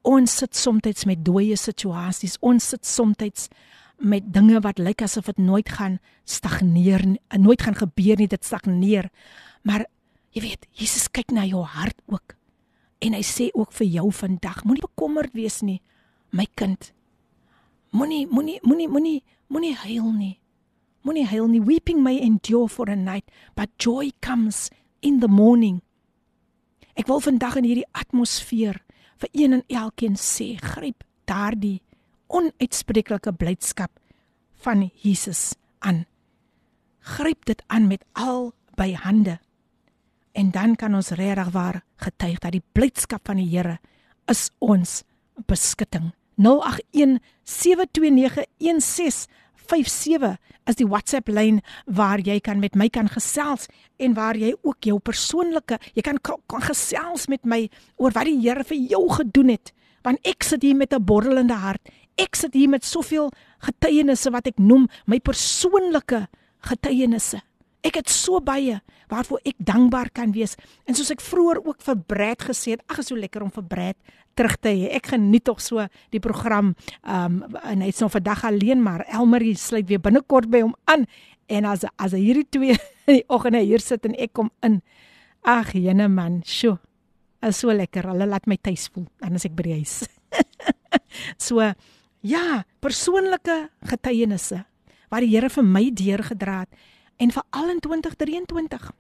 ons 0.05 0.37
sit 0.41 0.55
soms 0.55 1.05
met 1.05 1.23
dooie 1.25 1.57
situasies. 1.57 2.37
Ons 2.41 2.69
sit 2.73 2.85
soms 2.85 3.49
met 3.97 4.23
dinge 4.33 4.59
wat 4.61 4.79
lyk 4.79 5.01
asof 5.01 5.25
dit 5.31 5.37
nooit 5.37 5.69
gaan 5.69 5.99
stagneer, 6.23 7.03
nooit 7.39 7.61
gaan 7.61 7.75
gebeur 7.75 8.19
nie, 8.19 8.27
dit 8.27 8.45
stagneer. 8.45 9.09
Maar 9.63 9.85
jy 10.35 10.41
weet, 10.41 10.67
Jesus 10.71 11.07
kyk 11.11 11.31
na 11.31 11.45
jou 11.47 11.63
hart 11.63 11.97
ook. 12.11 12.35
En 12.99 13.15
hy 13.15 13.23
sê 13.23 13.49
ook 13.53 13.73
vir 13.75 13.87
jou 13.87 14.09
vandag, 14.11 14.63
moenie 14.63 14.83
bekommerd 14.83 15.33
wees 15.35 15.61
nie, 15.63 15.81
my 16.35 16.47
kind. 16.55 16.91
Moenie 17.95 18.25
moenie 18.27 18.59
moenie 18.63 18.89
moenie 18.91 19.21
moenie 19.47 19.75
huil 19.85 20.11
nie. 20.11 20.35
Moenie 21.05 21.27
huil 21.29 21.47
nie. 21.47 21.61
Weeping 21.61 22.01
may 22.03 22.19
endure 22.19 22.67
for 22.67 22.89
a 22.89 22.95
night, 22.95 23.29
but 23.55 23.69
joy 23.79 24.11
comes 24.19 24.69
in 25.01 25.21
the 25.21 25.29
morning. 25.31 25.81
Ek 26.95 27.07
wil 27.07 27.21
vandag 27.23 27.55
in 27.61 27.67
hierdie 27.67 27.87
atmosfeer 27.95 28.81
vir 29.21 29.29
een 29.31 29.53
en 29.59 29.63
elkeen 29.67 30.17
sê, 30.19 30.55
gryp 30.59 31.03
daardie 31.29 31.81
onuitspreeklike 32.27 33.33
blydskap 33.33 33.91
van 34.65 34.89
Jesus 35.01 35.53
aan. 35.79 36.05
Gryp 36.99 37.45
dit 37.45 37.63
aan 37.67 37.87
met 37.87 38.05
al 38.13 38.53
by 38.75 38.93
hande. 38.93 39.39
En 40.35 40.51
dan 40.51 40.75
kan 40.75 40.95
ons 40.95 41.13
regtig 41.15 41.49
waar 41.53 41.83
getuig 41.95 42.39
dat 42.39 42.51
die 42.51 42.63
blydskap 42.71 43.25
van 43.27 43.39
die 43.39 43.49
Here 43.49 43.77
is 44.27 44.49
ons 44.59 45.03
beskutting. 45.47 46.11
081 46.35 47.21
729 47.43 49.27
1657 49.65 50.37
is 50.69 50.77
die 50.79 50.87
WhatsApp 50.87 51.29
lyn 51.29 51.61
waar 51.85 52.21
jy 52.21 52.39
kan 52.43 52.59
met 52.61 52.75
my 52.75 52.87
kan 52.89 53.09
gesels 53.11 53.67
en 53.97 54.13
waar 54.17 54.37
jy 54.37 54.53
ook 54.61 54.85
jou 54.89 54.99
persoonlike 54.99 55.79
jy 55.93 56.03
kan 56.05 56.19
kan 56.21 56.65
gesels 56.65 57.27
met 57.31 57.45
my 57.45 57.65
oor 57.97 58.13
wat 58.15 58.29
die 58.29 58.39
Here 58.45 58.63
vir 58.63 58.77
jou 58.77 59.07
gedoen 59.09 59.49
het. 59.55 59.73
Want 60.05 60.21
ek 60.27 60.43
sit 60.43 60.61
hier 60.61 60.75
met 60.75 60.93
'n 60.93 61.03
borrelende 61.03 61.55
hart. 61.55 61.81
Ek 62.17 62.35
sit 62.35 62.53
hier 62.53 62.69
met 62.69 62.85
soveel 62.85 63.31
getuienisse 63.59 64.31
wat 64.31 64.47
ek 64.47 64.59
noem 64.59 64.87
my 65.05 65.19
persoonlike 65.19 66.27
getuienisse 66.61 67.41
ek 67.85 68.01
het 68.01 68.11
so 68.11 68.41
baie 68.41 68.79
waarvoor 69.11 69.41
ek 69.45 69.57
dankbaar 69.61 70.09
kan 70.15 70.33
wees 70.33 70.55
en 70.89 70.97
soos 70.97 71.11
ek 71.13 71.23
vroeër 71.23 71.61
ook 71.61 71.83
vir 71.85 71.97
Brad 72.09 72.45
gesê 72.49 72.75
het 72.75 72.85
ag 72.89 73.03
is 73.03 73.11
so 73.11 73.19
lekker 73.19 73.45
om 73.45 73.53
vir 73.53 73.67
Brad 73.69 73.97
terug 74.35 74.57
te 74.59 74.71
hê. 74.73 74.89
Ek 74.97 75.13
geniet 75.13 75.45
tog 75.47 75.61
so 75.63 75.85
die 76.13 76.21
program. 76.23 76.73
Um 77.03 77.43
en 77.63 77.83
hy's 77.85 78.01
nog 78.03 78.13
vandag 78.15 78.43
alleen, 78.47 78.81
maar 78.83 79.05
Elmarie 79.07 79.55
sluit 79.59 79.87
weer 79.89 80.01
binnekort 80.03 80.49
by 80.51 80.63
hom 80.65 80.75
aan. 80.91 81.05
En 81.47 81.67
as 81.69 81.85
as 82.01 82.15
hierdie 82.17 82.47
twee 82.51 82.75
in 83.07 83.21
die 83.21 83.25
oggende 83.31 83.63
hier 83.63 83.83
sit 83.83 84.05
en 84.05 84.17
ek 84.19 84.35
kom 84.35 84.51
in. 84.65 84.81
Ag, 85.45 85.75
jene 85.77 86.09
man, 86.09 86.41
sjo. 86.43 86.79
Is 87.45 87.61
so 87.61 87.73
lekker. 87.73 88.09
Hulle 88.09 88.27
laat 88.27 88.47
my 88.49 88.57
tuis 88.57 88.87
voel 88.91 89.07
dan 89.21 89.37
as 89.37 89.45
ek 89.47 89.55
by 89.55 89.67
die 89.69 89.79
huis. 89.79 89.99
so 91.47 91.61
ja, 92.25 92.63
persoonlike 92.81 93.59
getuienisse 93.85 94.65
wat 95.11 95.21
die 95.21 95.29
Here 95.35 95.51
vir 95.53 95.63
my 95.63 95.83
deurgedra 95.93 96.63
het 96.63 96.85
en 97.17 97.31
vir 97.31 97.43
al 97.49 97.69
in 97.69 97.79
2023 97.79 98.91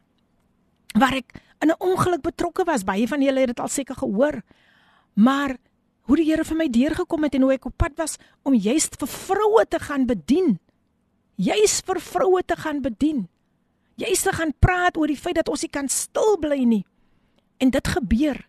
waar 0.95 1.15
ek 1.15 1.33
in 1.59 1.69
'n 1.69 1.79
ongeluk 1.79 2.21
betrokke 2.21 2.63
was. 2.63 2.83
Baie 2.83 3.07
van 3.07 3.21
julle 3.21 3.39
het 3.39 3.47
dit 3.47 3.59
al 3.59 3.67
seker 3.67 3.95
gehoor. 3.95 4.41
Maar 5.13 5.57
hoe 6.01 6.15
die 6.15 6.25
Here 6.25 6.43
vir 6.43 6.57
my 6.57 6.69
deurgekom 6.69 7.23
het 7.23 7.33
en 7.35 7.41
hoe 7.41 7.53
ek 7.53 7.65
op 7.65 7.77
pad 7.77 7.91
was 7.95 8.17
om 8.43 8.53
juist 8.53 8.95
vir 8.95 9.07
vroue 9.07 9.65
te 9.67 9.79
gaan 9.79 10.05
bedien. 10.05 10.59
Juist 11.35 11.85
vir 11.85 11.99
vroue 12.01 12.43
te 12.45 12.55
gaan 12.55 12.81
bedien. 12.81 13.27
Juist 13.95 14.23
te 14.23 14.31
gaan 14.31 14.53
praat 14.59 14.97
oor 14.97 15.07
die 15.07 15.17
feit 15.17 15.35
dat 15.35 15.49
ons 15.49 15.61
nie 15.61 15.69
kan 15.69 15.87
stil 15.87 16.37
bly 16.37 16.63
nie. 16.63 16.85
En 17.57 17.69
dit 17.69 17.87
gebeur. 17.87 18.47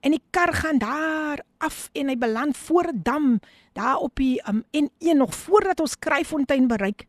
En 0.00 0.10
die 0.10 0.22
kar 0.30 0.52
gaan 0.52 0.78
daar 0.78 1.44
af 1.58 1.90
en 1.92 2.08
hy 2.08 2.16
beland 2.18 2.56
voor 2.56 2.92
'n 2.92 3.02
dam 3.02 3.40
daar 3.72 3.96
op 3.96 4.16
die 4.16 4.42
um, 4.48 4.64
N1 4.76 5.16
nog 5.16 5.34
voordat 5.34 5.80
ons 5.80 5.98
Kryfontein 5.98 6.66
bereik. 6.66 7.06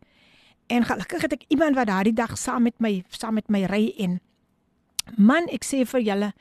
En 0.68 0.86
gelukkig 0.86 1.22
het 1.22 1.34
ek 1.34 1.46
iemand 1.48 1.76
wat 1.76 1.88
daardie 1.88 2.14
dag 2.14 2.38
saam 2.38 2.64
met 2.64 2.80
my 2.80 3.04
saam 3.10 3.34
met 3.34 3.50
my 3.50 3.66
ry 3.66 3.94
en 3.98 4.20
man 5.18 5.48
ek 5.52 5.64
sê 5.64 5.84
vir 5.86 6.02
julle 6.02 6.34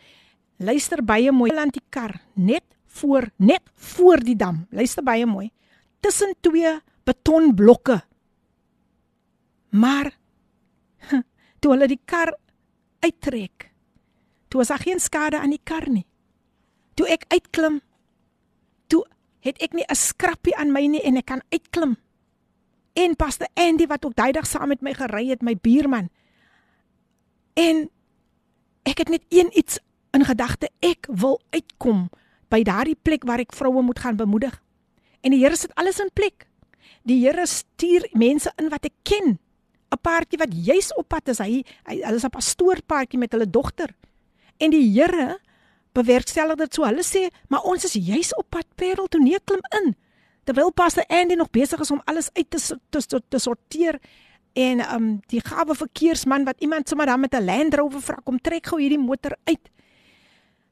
Luister 0.63 1.03
baie 1.03 1.33
mooi 1.35 1.51
land 1.51 1.75
die 1.75 1.83
kar 1.91 2.21
net 2.35 2.65
voor 2.87 3.31
net 3.37 3.65
voor 3.75 4.23
die 4.23 4.37
dam. 4.37 4.67
Luister 4.71 5.03
baie 5.03 5.27
mooi. 5.27 5.51
Tussen 6.01 6.35
twee 6.41 6.79
betonblokke. 7.05 8.03
Maar 9.71 10.13
toe 11.61 11.73
hulle 11.73 11.89
die 11.91 12.01
kar 12.05 12.37
uittrek, 13.03 13.71
toe 14.49 14.61
was 14.61 14.71
daar 14.71 14.83
geen 14.85 15.01
skade 15.01 15.41
aan 15.41 15.51
die 15.51 15.63
kar 15.65 15.89
nie. 15.91 16.05
Toe 16.95 17.09
ek 17.11 17.25
uitklim, 17.33 17.81
toe 18.87 19.03
het 19.43 19.59
ek 19.59 19.73
nie 19.75 19.87
'n 19.89 19.97
skrappie 19.97 20.55
aan 20.55 20.71
my 20.71 20.87
nie 20.87 21.03
en 21.03 21.17
ek 21.17 21.27
kan 21.27 21.43
uitklim. 21.51 21.97
En 22.93 23.17
paste 23.17 23.49
Andy 23.55 23.87
wat 23.87 24.05
ook 24.05 24.15
daai 24.15 24.33
dag 24.33 24.47
saam 24.47 24.69
met 24.69 24.81
my 24.81 24.95
gery 24.95 25.29
het, 25.29 25.43
my 25.43 25.57
buurman. 25.57 26.11
En 27.55 27.89
ek 28.83 28.99
het 28.99 29.09
net 29.09 29.25
een 29.29 29.51
iets 29.59 29.79
in 30.13 30.25
gedagte 30.25 30.71
ek 30.81 31.09
wil 31.09 31.41
uitkom 31.51 32.09
by 32.53 32.61
daardie 32.63 32.99
plek 33.03 33.25
waar 33.25 33.41
ek 33.41 33.55
vroue 33.57 33.83
moet 33.83 33.99
gaan 33.99 34.17
bemoedig. 34.17 34.61
En 35.23 35.33
die 35.33 35.41
Here 35.41 35.57
sit 35.57 35.75
alles 35.75 36.01
in 36.03 36.11
plek. 36.13 36.47
Die 37.09 37.23
Here 37.25 37.47
stuur 37.47 38.09
mense 38.13 38.53
in 38.61 38.69
wat 38.69 38.85
ek 38.85 38.97
ken. 39.09 39.39
'n 39.93 40.01
Paartjie 40.01 40.39
wat 40.41 40.53
juis 40.53 40.93
op 40.97 41.09
pad 41.09 41.29
is. 41.29 41.39
Hy 41.39 41.65
hulle 41.85 42.17
is 42.17 42.25
'n 42.25 42.37
pastoorpaartjie 42.37 43.19
met 43.19 43.33
hulle 43.33 43.51
dogter. 43.51 43.95
En 44.59 44.71
die 44.71 44.93
Here 44.93 45.41
bewerkstellig 45.93 46.57
dit 46.57 46.75
so. 46.75 46.85
Hulle 46.85 47.05
sê, 47.05 47.29
"Maar 47.49 47.63
ons 47.63 47.85
is 47.85 47.93
juis 47.93 48.35
op 48.35 48.47
pad 48.49 48.67
Parel 48.75 49.07
toe 49.07 49.21
nee 49.21 49.39
klim 49.45 49.61
in." 49.85 49.97
Terwyl 50.45 50.73
Pastor 50.73 51.05
Andy 51.07 51.35
nog 51.35 51.51
besig 51.51 51.81
is 51.81 51.91
om 51.91 52.03
alles 52.05 52.31
uit 52.33 52.51
te 52.51 52.79
te, 52.91 53.23
te 53.29 53.39
sorteer 53.39 54.01
en 54.53 54.83
um 54.95 55.07
die 55.33 55.41
gawe 55.41 55.75
verkeersman 55.75 56.45
wat 56.45 56.61
iemand 56.61 56.89
sommer 56.89 57.07
dan 57.07 57.21
met 57.21 57.35
'n 57.35 57.45
Land 57.45 57.75
Rover 57.75 58.03
vra 58.03 58.19
kom 58.25 58.41
trek 58.41 58.67
gou 58.67 58.81
hierdie 58.81 58.99
motor 58.99 59.37
uit. 59.45 59.71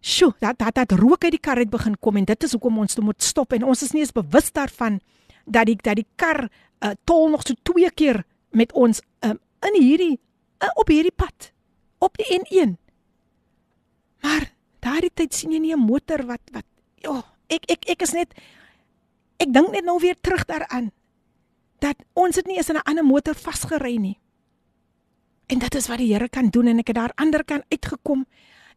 Sjoe, 0.00 0.34
dat 0.38 0.58
dat 0.58 0.74
dat 0.74 0.92
rook 0.92 1.24
uit 1.24 1.32
die 1.32 1.40
kar 1.40 1.56
het 1.56 1.70
begin 1.70 1.98
kom 1.98 2.16
en 2.16 2.24
dit 2.24 2.42
is 2.42 2.52
hoekom 2.52 2.78
ons 2.78 2.96
moet 2.96 3.22
stop 3.22 3.52
en 3.52 3.64
ons 3.64 3.82
is 3.82 3.92
nie 3.92 4.00
eens 4.00 4.12
bewus 4.12 4.52
daarvan 4.52 5.00
dat 5.44 5.66
die 5.66 5.76
dat 5.76 5.96
die 5.96 6.06
kar 6.16 6.48
uh, 6.80 6.90
tol 7.04 7.28
nog 7.28 7.42
so 7.46 7.54
twee 7.62 7.90
keer 7.90 8.24
met 8.50 8.72
ons 8.72 9.00
um, 9.20 9.38
in 9.66 9.82
hierdie 9.82 10.18
uh, 10.62 10.68
op 10.74 10.88
hierdie 10.88 11.14
pad 11.14 11.52
op 11.98 12.16
die 12.16 12.38
N1. 12.38 12.76
Maar 14.22 14.50
daardie 14.80 15.12
tyd 15.14 15.34
sien 15.34 15.52
jy 15.52 15.58
nie 15.58 15.74
'n 15.74 15.86
motor 15.86 16.24
wat 16.26 16.40
wat 16.52 16.64
ja, 16.96 17.10
oh, 17.10 17.24
ek 17.48 17.70
ek 17.70 17.88
ek 17.90 18.02
is 18.02 18.12
net 18.12 18.34
ek 19.41 19.53
dink 19.53 19.72
net 19.72 19.84
nou 19.84 19.99
weer 19.99 20.18
terug 20.20 20.45
daaraan 20.45 20.91
dat 21.80 21.97
ons 22.12 22.36
het 22.36 22.47
nie 22.47 22.57
eens 22.57 22.68
in 22.68 22.76
'n 22.76 22.84
ander 22.84 23.05
motor 23.05 23.34
vasgery 23.34 23.97
nie. 23.97 24.18
En 25.47 25.59
dit 25.59 25.74
is 25.74 25.88
wat 25.88 25.99
die 25.99 26.12
Here 26.12 26.28
kan 26.28 26.49
doen 26.49 26.66
en 26.66 26.78
ek 26.78 26.86
het 26.86 26.97
daar 26.97 27.12
ander 27.14 27.45
kan 27.45 27.62
uitgekom 27.68 28.26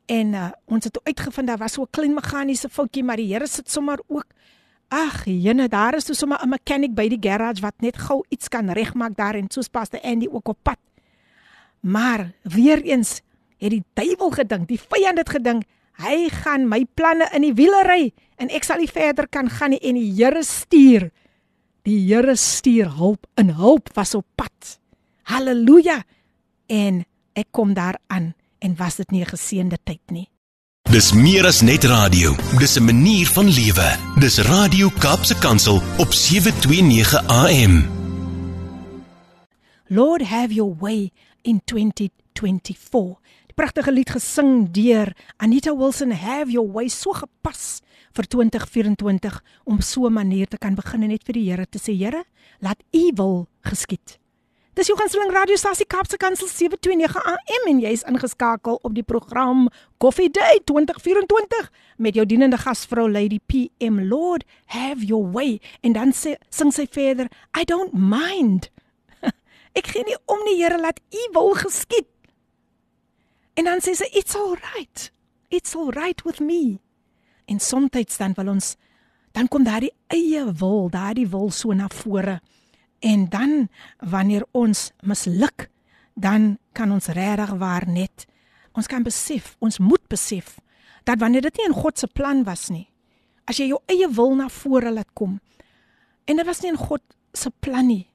en 0.05 0.33
uh, 0.33 0.51
ons 0.65 0.83
het 0.83 0.99
uitgevind 1.03 1.47
daar 1.47 1.57
was 1.57 1.73
so 1.73 1.81
'n 1.81 1.91
klein 1.91 2.13
meganiese 2.13 2.69
foutjie 2.69 3.03
maar 3.03 3.17
die 3.17 3.33
Here 3.33 3.47
sit 3.47 3.69
sommer 3.69 3.99
ook 4.07 4.25
ag 4.87 5.25
jene 5.25 5.67
daar 5.67 5.95
is 5.95 6.05
toe 6.05 6.15
sommer 6.15 6.39
'n 6.43 6.49
mechanic 6.49 6.93
by 6.95 7.07
die 7.09 7.29
garage 7.29 7.61
wat 7.61 7.73
net 7.79 7.97
gou 7.97 8.23
iets 8.29 8.47
kan 8.47 8.69
regmaak 8.69 9.15
daar 9.15 9.35
en 9.35 9.49
soos 9.49 9.67
pas 9.67 9.89
die 9.89 10.03
Andy 10.03 10.27
ook 10.31 10.47
op 10.47 10.57
pad. 10.63 10.79
Maar 11.79 12.31
weer 12.41 12.81
eens 12.81 13.21
het 13.57 13.69
die 13.69 13.83
duiwel 13.93 14.29
gedink, 14.29 14.67
die 14.67 14.79
vyand 14.79 15.17
het 15.17 15.29
gedink 15.29 15.63
hy 16.01 16.29
gaan 16.29 16.67
my 16.67 16.85
planne 16.95 17.29
in 17.33 17.41
die 17.41 17.53
wiele 17.53 17.83
ry 17.83 18.13
en 18.37 18.49
ek 18.49 18.63
sal 18.63 18.77
nie 18.77 18.91
verder 18.91 19.27
kan 19.27 19.49
gaan 19.49 19.69
nie 19.69 19.81
en 19.81 19.95
die 19.95 20.11
Here 20.15 20.43
stuur 20.43 21.11
Die 21.83 21.99
Here 22.07 22.35
stuur 22.39 22.93
hulp 22.95 23.27
in 23.35 23.49
hulp 23.59 23.89
was 23.93 24.15
op 24.15 24.25
pad. 24.39 24.77
Halleluja. 25.27 26.03
En 26.71 27.01
ek 27.35 27.49
kom 27.51 27.73
daar 27.75 27.97
aan 28.07 28.31
en 28.63 28.75
was 28.79 28.95
dit 28.95 29.11
nie 29.11 29.23
'n 29.23 29.35
geseënde 29.35 29.77
tyd 29.83 29.99
nie. 30.07 30.29
Dis 30.91 31.11
meer 31.13 31.45
as 31.45 31.61
net 31.61 31.83
radio. 31.83 32.35
Dis 32.59 32.77
'n 32.77 32.85
manier 32.85 33.27
van 33.27 33.49
lewe. 33.49 33.89
Dis 34.19 34.39
Radio 34.39 34.89
Kaapse 34.89 35.35
Kansel 35.35 35.81
op 35.97 36.13
729 36.13 37.27
AM. 37.27 37.83
Lord 39.87 40.21
have 40.21 40.53
your 40.53 40.75
way 40.79 41.11
in 41.41 41.61
2024. 41.65 43.19
Pragtige 43.53 43.91
lied 43.91 44.09
gesing 44.09 44.71
deur 44.73 45.11
Anita 45.37 45.75
Wilson 45.77 46.11
have 46.11 46.49
your 46.49 46.65
way 46.65 46.87
so 46.89 47.13
gepas 47.13 47.83
vir 48.17 48.25
2024 48.25 49.41
om 49.69 49.81
so 49.81 50.07
'n 50.07 50.13
manier 50.13 50.47
te 50.47 50.57
kan 50.57 50.73
begin 50.75 51.07
net 51.07 51.23
vir 51.23 51.33
die 51.33 51.49
Here 51.49 51.65
te 51.65 51.77
sê 51.77 51.93
Here, 51.93 52.23
laat 52.61 52.81
U 52.91 53.11
wil 53.15 53.47
geskied. 53.61 54.17
Dis 54.73 54.87
jou 54.87 54.97
gunsteling 54.97 55.29
radiostasie 55.31 55.85
Kapse 55.85 56.17
Kansel 56.17 56.47
729 56.47 57.15
AM 57.15 57.67
en 57.67 57.79
jy's 57.79 58.03
ingeskakel 58.03 58.79
op 58.81 58.93
die 58.95 59.03
program 59.03 59.69
Coffee 59.99 60.29
Day 60.29 60.61
2024 60.65 61.71
met 61.97 62.15
jou 62.15 62.25
dienende 62.25 62.57
gasvrou 62.57 63.11
Lady 63.11 63.39
PM 63.45 63.99
Lord 64.09 64.43
have 64.65 65.05
your 65.05 65.31
way 65.31 65.61
en 65.81 65.93
dan 65.93 66.11
sê 66.11 66.37
sing 66.49 66.71
sy 66.73 66.87
verder 66.89 67.29
I 67.53 67.63
don't 67.65 67.93
mind. 67.93 68.71
Ek 69.77 69.87
gee 69.93 70.03
nie 70.03 70.17
om 70.25 70.41
die 70.49 70.57
Here 70.63 70.79
laat 70.81 70.99
U 71.13 71.29
wil 71.33 71.53
geskied. 71.53 72.12
En 73.53 73.67
dan 73.69 73.81
sê 73.83 73.93
sy 73.97 74.07
it's 74.13 74.35
all 74.35 74.55
right. 74.73 75.11
It's 75.49 75.75
all 75.75 75.91
right 75.93 76.21
with 76.25 76.39
me. 76.39 76.79
En 77.45 77.59
soms 77.59 78.17
dan 78.17 78.33
wil 78.33 78.47
ons 78.55 78.75
dan 79.33 79.47
kom 79.47 79.63
daardie 79.65 79.93
eie 80.13 80.45
wil, 80.53 80.89
daardie 80.89 81.27
wil 81.27 81.49
so 81.51 81.73
na 81.73 81.87
vore. 81.89 82.39
En 83.01 83.25
dan 83.29 83.69
wanneer 83.99 84.45
ons 84.51 84.91
misluk, 85.01 85.69
dan 86.13 86.57
kan 86.73 86.91
ons 86.91 87.07
regtig 87.07 87.49
waar 87.57 87.87
net 87.89 88.27
ons 88.73 88.87
kan 88.89 89.03
besef, 89.05 89.55
ons 89.61 89.77
moet 89.79 90.01
besef 90.09 90.59
dat 91.05 91.19
wanneer 91.21 91.45
dit 91.45 91.57
nie 91.57 91.67
in 91.67 91.75
God 91.77 91.99
se 91.99 92.07
plan 92.07 92.43
was 92.47 92.69
nie, 92.73 92.87
as 93.45 93.59
jy 93.59 93.67
jou 93.69 93.81
eie 93.91 94.07
wil 94.09 94.33
na 94.37 94.47
vore 94.49 94.93
laat 94.93 95.11
kom 95.13 95.37
en 96.25 96.39
dit 96.39 96.47
was 96.47 96.61
nie 96.63 96.71
in 96.71 96.79
God 96.79 97.03
se 97.35 97.51
plan 97.61 97.85
nie, 97.85 98.07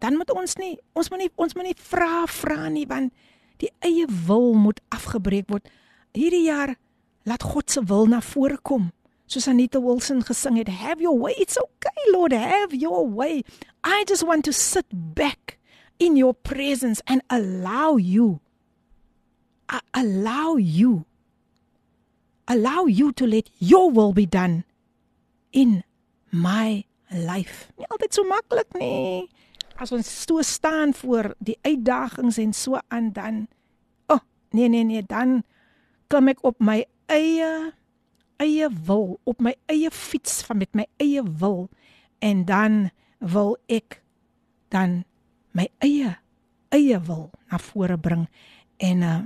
dan 0.00 0.16
moet 0.16 0.30
ons 0.32 0.56
nie 0.60 0.76
ons 0.96 1.10
moet 1.12 1.24
nie 1.24 1.30
ons 1.36 1.56
moet 1.56 1.68
nie 1.68 1.76
vra 1.90 2.24
vra 2.30 2.68
nie 2.72 2.86
want 2.88 3.12
die 3.60 3.70
eie 3.84 4.06
wil 4.26 4.54
moet 4.56 4.80
afgebreek 4.88 5.48
word. 5.52 5.68
Hierdie 6.16 6.46
jaar 6.48 6.74
laat 7.28 7.44
God 7.44 7.70
se 7.70 7.84
wil 7.84 8.08
na 8.10 8.20
vore 8.24 8.58
kom. 8.62 8.90
Soos 9.30 9.46
Anita 9.46 9.78
Wilson 9.78 10.24
gesing 10.26 10.58
het, 10.58 10.68
have 10.80 11.02
your 11.02 11.18
way. 11.18 11.36
It's 11.38 11.60
okay, 11.60 12.10
Lord, 12.10 12.32
have 12.32 12.74
your 12.74 13.06
way. 13.06 13.44
I 13.84 14.04
just 14.08 14.26
want 14.26 14.44
to 14.44 14.52
sit 14.52 14.86
back 14.90 15.58
in 15.98 16.16
your 16.16 16.34
presence 16.34 17.00
and 17.06 17.22
allow 17.28 17.96
you 17.96 18.40
I 19.70 19.78
allow 19.94 20.56
you 20.56 21.06
allow 22.48 22.86
you 22.86 23.12
to 23.12 23.26
let 23.26 23.48
your 23.60 23.88
will 23.90 24.12
be 24.12 24.26
done 24.26 24.64
in 25.52 25.84
my 26.32 26.82
life. 27.14 27.70
Nie 27.78 27.86
altyd 27.86 28.14
so 28.14 28.26
maklik 28.26 28.74
nie. 28.74 29.30
As 29.80 29.92
ons 29.96 30.08
stoe 30.22 30.42
staan 30.44 30.92
voor 30.94 31.32
die 31.40 31.56
uitdagings 31.64 32.38
en 32.38 32.52
so 32.52 32.78
aan 32.88 33.12
dan 33.16 33.46
oh, 34.12 34.20
nee 34.52 34.68
nee 34.68 34.84
nee, 34.84 35.02
dan 35.02 35.40
kom 36.12 36.28
ek 36.28 36.42
op 36.44 36.60
my 36.60 36.84
eie 37.08 37.72
eie 38.40 38.68
wil 38.86 39.18
op 39.24 39.40
my 39.40 39.54
eie 39.72 39.90
fiets 39.90 40.42
van 40.44 40.60
met 40.60 40.74
my 40.76 40.86
eie 41.00 41.22
wil 41.24 41.68
en 42.20 42.44
dan 42.44 42.90
wil 43.18 43.56
ek 43.68 44.02
dan 44.68 45.02
my 45.56 45.68
eie 45.84 46.16
eie 46.70 47.00
wil 47.08 47.30
na 47.50 47.58
vore 47.58 47.96
bring 47.98 48.28
en 48.80 49.02
uh, 49.04 49.16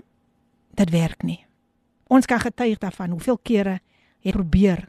dit 0.74 0.90
werk 0.90 1.22
nie. 1.22 1.40
Ons 2.11 2.26
kan 2.26 2.40
getuig 2.42 2.78
daarvan 2.78 3.14
hoeveel 3.14 3.38
kere 3.42 3.78
het 4.24 4.34
probeer 4.34 4.88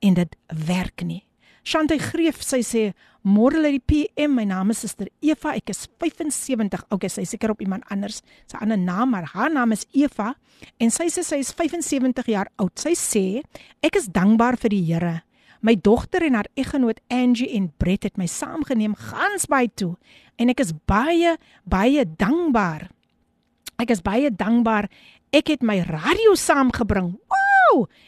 en 0.00 0.14
dit 0.14 0.36
werk 0.66 1.02
nie. 1.04 1.24
Shante 1.64 1.98
Greef 2.00 2.40
sy 2.44 2.62
sê 2.64 2.84
môre 3.22 3.60
lê 3.60 3.76
die 3.76 3.84
PM 3.84 4.36
my 4.38 4.46
naam 4.48 4.70
is 4.72 4.80
Suster 4.84 5.08
Eva 5.20 5.54
ek 5.58 5.72
is 5.74 5.86
75 6.00 6.86
okay 6.90 7.10
sy 7.12 7.26
seker 7.28 7.52
op 7.52 7.60
iemand 7.60 7.84
anders 7.92 8.22
sy 8.48 8.60
ander 8.60 8.80
naam 8.80 9.12
maar 9.12 9.28
haar 9.34 9.52
naam 9.52 9.72
is 9.76 9.86
Eva 9.92 10.34
en 10.80 10.92
sy 10.92 11.08
sê 11.12 11.24
sy 11.24 11.40
is 11.44 11.52
75 11.56 12.30
jaar 12.30 12.50
oud. 12.60 12.72
Sy 12.80 12.94
sê 12.98 13.24
ek 13.84 13.98
is 14.00 14.10
dankbaar 14.12 14.58
vir 14.60 14.74
die 14.74 14.84
Here. 14.90 15.16
My 15.60 15.76
dogter 15.76 16.24
en 16.24 16.38
haar 16.38 16.48
eggenoot 16.56 17.02
Angie 17.12 17.50
en 17.56 17.68
Brett 17.80 18.06
het 18.08 18.16
my 18.20 18.28
saamgeneem 18.30 18.96
gans 18.96 19.44
by 19.50 19.66
toe 19.76 19.94
en 20.40 20.52
ek 20.52 20.64
is 20.64 20.72
baie 20.88 21.36
baie 21.68 22.06
dankbaar. 22.08 22.88
Ek 23.80 23.92
is 23.92 24.04
baie 24.04 24.32
dankbaar. 24.32 24.88
Ek 25.32 25.52
het 25.52 25.64
my 25.64 25.80
radio 25.88 26.34
saamgebring. 26.36 27.14
Wow 27.28 27.49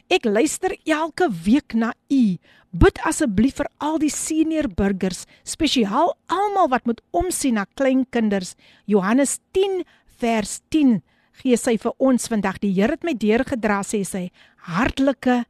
ek 0.09 0.25
luister 0.25 0.77
elke 0.87 1.29
week 1.45 1.75
na 1.75 1.93
u 2.11 2.39
Bid 2.73 2.97
asseblief 3.05 3.59
vir 3.61 3.69
al 3.85 3.99
die 4.01 4.09
senior 4.09 4.65
burgers, 4.73 5.27
spesiaal 5.45 6.15
almal 6.33 6.71
wat 6.73 6.87
moet 6.89 7.03
omsien 7.13 7.59
na 7.61 7.67
klein 7.77 8.07
kinders. 8.09 8.55
Johannes 8.89 9.37
10 9.53 9.83
vers 10.23 10.55
10 10.73 11.03
gee 11.43 11.59
sy 11.61 11.77
vir 11.83 11.93
ons 12.01 12.31
vandag. 12.33 12.63
Die 12.65 12.73
Here 12.73 12.97
het 12.97 13.05
my 13.05 13.13
deurgedra 13.13 13.83
sê 13.85 14.01
sy. 14.09 14.31
Hartlike 14.65 15.43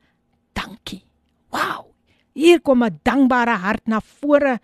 dankie. 0.59 1.05
Wow. 1.55 1.95
Hier 2.35 2.59
kom 2.59 2.83
'n 2.83 2.99
dankbare 3.05 3.55
hart 3.63 3.87
na 3.87 4.01
vore. 4.01 4.59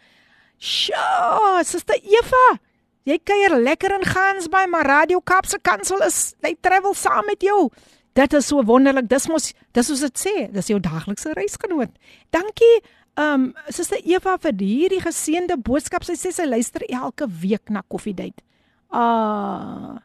Sjoe, 0.58 1.62
suster 1.62 1.94
Eva. 2.02 2.58
Jy 3.04 3.18
kuier 3.22 3.54
lekker 3.56 3.94
in 3.94 4.04
Gansbaai, 4.04 4.66
maar 4.66 4.86
Radio 4.86 5.20
Kaapse 5.20 5.58
Kansel 5.62 6.02
is, 6.02 6.34
hy 6.42 6.56
travel 6.60 6.94
saam 6.94 7.24
met 7.26 7.40
jou. 7.40 7.70
Dit 8.18 8.34
is 8.34 8.48
so 8.50 8.62
wonderlik. 8.66 9.06
Dis 9.10 9.28
mos 9.30 9.52
dis 9.76 9.86
soos 9.86 10.02
dit 10.02 10.22
sê, 10.24 10.34
dis 10.50 10.72
jou 10.72 10.78
daglikse 10.82 11.34
reisgenoot. 11.38 11.92
Dankie 12.34 12.74
um 13.18 13.50
suster 13.74 14.02
Eva 14.06 14.36
vir 14.42 14.58
hierdie 14.58 15.02
geseënde 15.04 15.58
boodskap. 15.62 16.06
Sy 16.06 16.16
sê 16.18 16.32
sy 16.34 16.48
luister 16.48 16.82
elke 16.88 17.28
week 17.42 17.70
na 17.70 17.84
Coffee 17.86 18.16
Date. 18.16 18.42
Ah. 18.90 20.00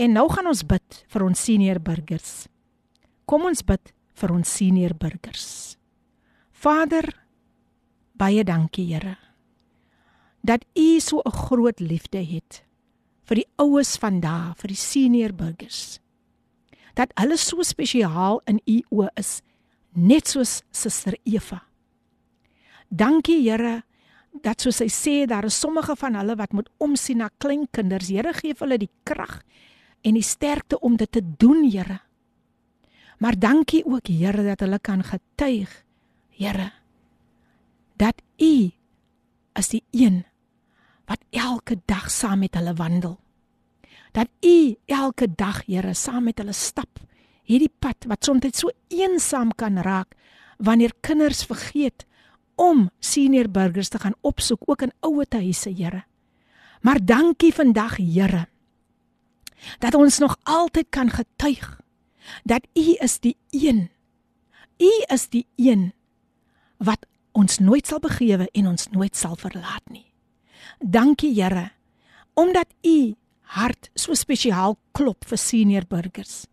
En 0.00 0.16
nou 0.16 0.26
gaan 0.32 0.48
ons 0.48 0.64
bid 0.64 1.02
vir 1.12 1.26
ons 1.26 1.46
senior 1.48 1.80
burgers. 1.84 2.46
Kom 3.28 3.44
ons 3.50 3.64
bid 3.66 3.92
vir 4.20 4.32
ons 4.32 4.56
senior 4.56 4.94
burgers. 4.96 5.76
Vader, 6.60 7.06
baie 8.16 8.44
dankie, 8.44 8.86
Here. 8.88 9.16
Dat 10.44 10.64
U 10.76 11.00
so 11.00 11.20
'n 11.24 11.36
groot 11.48 11.80
liefde 11.80 12.24
het 12.24 12.64
vir 13.24 13.36
die 13.36 13.48
oues 13.58 13.96
vandag, 13.96 14.56
vir 14.56 14.68
die 14.68 14.76
senior 14.76 15.32
burgers 15.32 16.00
dat 16.94 17.12
hulle 17.20 17.36
so 17.36 17.62
spesiaal 17.62 18.40
in 18.50 18.60
u 18.66 18.80
oë 18.90 19.08
is, 19.20 19.40
net 19.92 20.28
soos 20.28 20.60
Suster 20.70 21.16
Eva. 21.24 21.62
Dankie 22.88 23.42
Here 23.42 23.82
dat 24.42 24.62
soos 24.62 24.78
hy 24.82 24.88
sê 24.90 25.14
daar 25.26 25.48
is 25.48 25.58
sommige 25.58 25.96
van 25.98 26.14
hulle 26.14 26.36
wat 26.38 26.52
moet 26.54 26.68
omsien 26.78 27.18
na 27.22 27.30
klein 27.38 27.66
kinders. 27.70 28.10
Here 28.10 28.32
gee 28.34 28.54
hulle 28.58 28.78
die 28.78 28.90
krag 29.04 29.40
en 30.06 30.16
die 30.16 30.24
sterkte 30.24 30.78
om 30.80 30.96
dit 30.96 31.10
te 31.12 31.20
doen, 31.20 31.66
Here. 31.70 32.00
Maar 33.18 33.38
dankie 33.38 33.84
ook 33.84 34.08
Here 34.08 34.44
dat 34.44 34.60
hulle 34.60 34.78
kan 34.78 35.04
getuig, 35.04 35.84
Here, 36.30 36.70
dat 37.96 38.22
U 38.40 38.70
is 39.54 39.68
die 39.68 39.84
een 39.90 40.24
wat 41.10 41.20
elke 41.30 41.76
dag 41.86 42.10
saam 42.10 42.38
met 42.38 42.54
hulle 42.54 42.74
wandel. 42.74 43.18
Dat 44.12 44.28
U 44.44 44.74
elke 44.86 45.28
dag, 45.34 45.62
Here, 45.66 45.94
saam 45.94 46.24
met 46.24 46.38
hulle 46.38 46.52
stap. 46.52 47.00
Hierdie 47.46 47.72
pad 47.78 48.06
wat 48.06 48.24
soms 48.24 48.58
so 48.58 48.70
eensaam 48.88 49.50
kan 49.54 49.78
raak 49.82 50.14
wanneer 50.58 50.92
kinders 51.00 51.44
vergeet 51.44 52.06
om 52.54 52.90
senior 53.00 53.48
burgers 53.48 53.88
te 53.88 53.98
gaan 53.98 54.14
opsoek 54.20 54.62
ook 54.66 54.82
in 54.82 54.92
ouer 55.00 55.26
huise, 55.28 55.70
Here. 55.70 56.04
Maar 56.80 57.04
dankie 57.04 57.54
vandag, 57.54 57.96
Here, 57.96 58.46
dat 59.78 59.94
ons 59.94 60.18
nog 60.18 60.36
altyd 60.42 60.86
kan 60.88 61.10
getuig 61.10 61.80
dat 62.44 62.66
U 62.74 62.94
is 63.00 63.18
die 63.20 63.36
een. 63.50 63.90
U 64.78 64.90
is 65.12 65.28
die 65.28 65.46
een 65.56 65.92
wat 66.76 67.06
ons 67.32 67.58
nooit 67.58 67.86
sal 67.86 68.00
begewe 68.00 68.48
en 68.52 68.66
ons 68.66 68.88
nooit 68.88 69.16
sal 69.16 69.36
verlaat 69.36 69.84
nie. 69.90 70.06
Dankie 70.78 71.34
Here 71.34 71.70
omdat 72.34 72.72
U 72.86 73.14
hart 73.56 73.90
so 73.98 74.14
spesiaal 74.14 74.76
klop 74.94 75.26
vir 75.26 75.40
senior 75.40 75.86
burgers. 75.90 76.44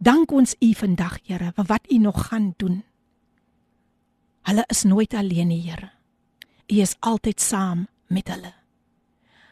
Dank 0.00 0.32
ons 0.32 0.54
U 0.64 0.70
vandag 0.72 1.18
Here 1.28 1.50
vir 1.56 1.66
wat 1.68 1.90
U 1.92 1.98
nog 2.00 2.30
gaan 2.30 2.54
doen. 2.56 2.80
Hulle 4.48 4.64
is 4.72 4.86
nooit 4.88 5.14
alleen 5.14 5.50
nie 5.52 5.60
Here. 5.66 5.90
U 6.72 6.80
is 6.80 6.96
altyd 7.04 7.40
saam 7.40 7.86
met 8.08 8.32
hulle. 8.32 8.54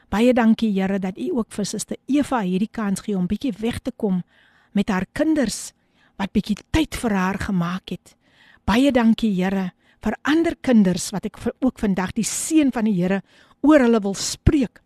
Baie 0.08 0.32
dankie 0.32 0.72
Here 0.72 0.98
dat 0.98 1.18
U 1.20 1.28
ook 1.42 1.52
vir 1.52 1.68
Suster 1.68 2.00
Eva 2.08 2.40
hierdie 2.40 2.72
kans 2.72 3.04
gee 3.04 3.16
om 3.16 3.28
bietjie 3.28 3.52
weg 3.60 3.82
te 3.84 3.92
kom 3.92 4.22
met 4.72 4.88
haar 4.88 5.06
kinders 5.12 5.74
wat 6.16 6.32
bietjie 6.32 6.56
tyd 6.72 6.96
vir 6.96 7.12
haar 7.12 7.38
gemaak 7.44 7.92
het. 7.92 8.16
Baie 8.64 8.88
dankie 8.92 9.34
Here 9.36 9.72
vir 10.00 10.16
ander 10.24 10.56
kinders 10.56 11.10
wat 11.12 11.28
ek 11.28 11.36
ook 11.60 11.78
vandag 11.78 12.16
die 12.16 12.24
seën 12.24 12.72
van 12.72 12.88
die 12.88 12.96
Here 12.96 13.20
oor 13.60 13.84
hulle 13.84 14.00
wil 14.00 14.16
spreek 14.16 14.80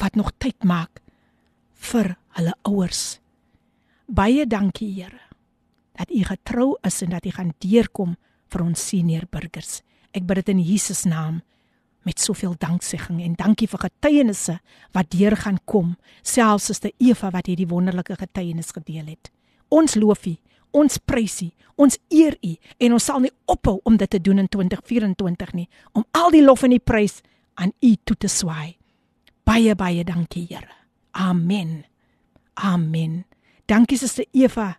wat 0.00 0.16
nog 0.16 0.32
tyd 0.38 0.64
maak 0.64 1.02
vir 1.92 2.14
hulle 2.38 2.54
ouers. 2.68 3.20
Baie 4.06 4.46
dankie 4.46 4.92
Here 4.94 5.20
dat 5.98 6.10
U 6.10 6.22
getrou 6.24 6.76
is 6.82 7.02
en 7.02 7.10
dat 7.10 7.26
U 7.26 7.30
gaan 7.30 7.52
deurkom 7.60 8.16
vir 8.52 8.62
ons 8.64 8.88
senior 8.88 9.26
burgers. 9.30 9.82
Ek 10.12 10.24
bid 10.26 10.42
dit 10.42 10.52
in 10.54 10.62
Jesus 10.64 11.04
naam 11.08 11.42
met 12.02 12.20
soveel 12.20 12.54
danksegging 12.58 13.20
en 13.22 13.36
dankie 13.38 13.68
vir 13.70 13.84
getuienisse 13.86 14.58
wat 14.96 15.10
deur 15.14 15.36
gaan 15.38 15.60
kom, 15.64 15.94
selfs 16.22 16.70
as 16.72 16.82
te 16.82 16.92
Eva 16.98 17.30
wat 17.30 17.46
hierdie 17.46 17.68
wonderlike 17.70 18.16
getuienis 18.18 18.72
gedeel 18.74 19.12
het. 19.14 19.30
Ons 19.70 19.94
loof 19.94 20.26
U, 20.26 20.34
ons 20.72 20.98
prys 20.98 21.38
U, 21.46 21.50
ons 21.76 21.98
eer 22.10 22.36
U 22.42 22.56
en 22.82 22.98
ons 22.98 23.08
sal 23.10 23.22
nie 23.22 23.32
ophou 23.46 23.78
om 23.88 23.96
dit 24.00 24.10
te 24.10 24.20
doen 24.20 24.42
in 24.42 24.50
2024 24.50 25.54
nie, 25.54 25.68
om 25.94 26.04
al 26.18 26.34
die 26.34 26.44
lof 26.44 26.66
en 26.66 26.74
die 26.74 26.82
prys 26.82 27.20
aan 27.54 27.72
U 27.80 27.94
toe 28.04 28.16
te 28.18 28.28
swaai. 28.32 28.81
Baie 29.51 29.75
baie 29.75 30.03
dankie, 30.03 30.45
Here. 30.49 30.69
Amen. 31.13 31.85
Amen. 32.55 33.25
Dankie 33.65 33.97
suster 33.97 34.25
Eva. 34.33 34.77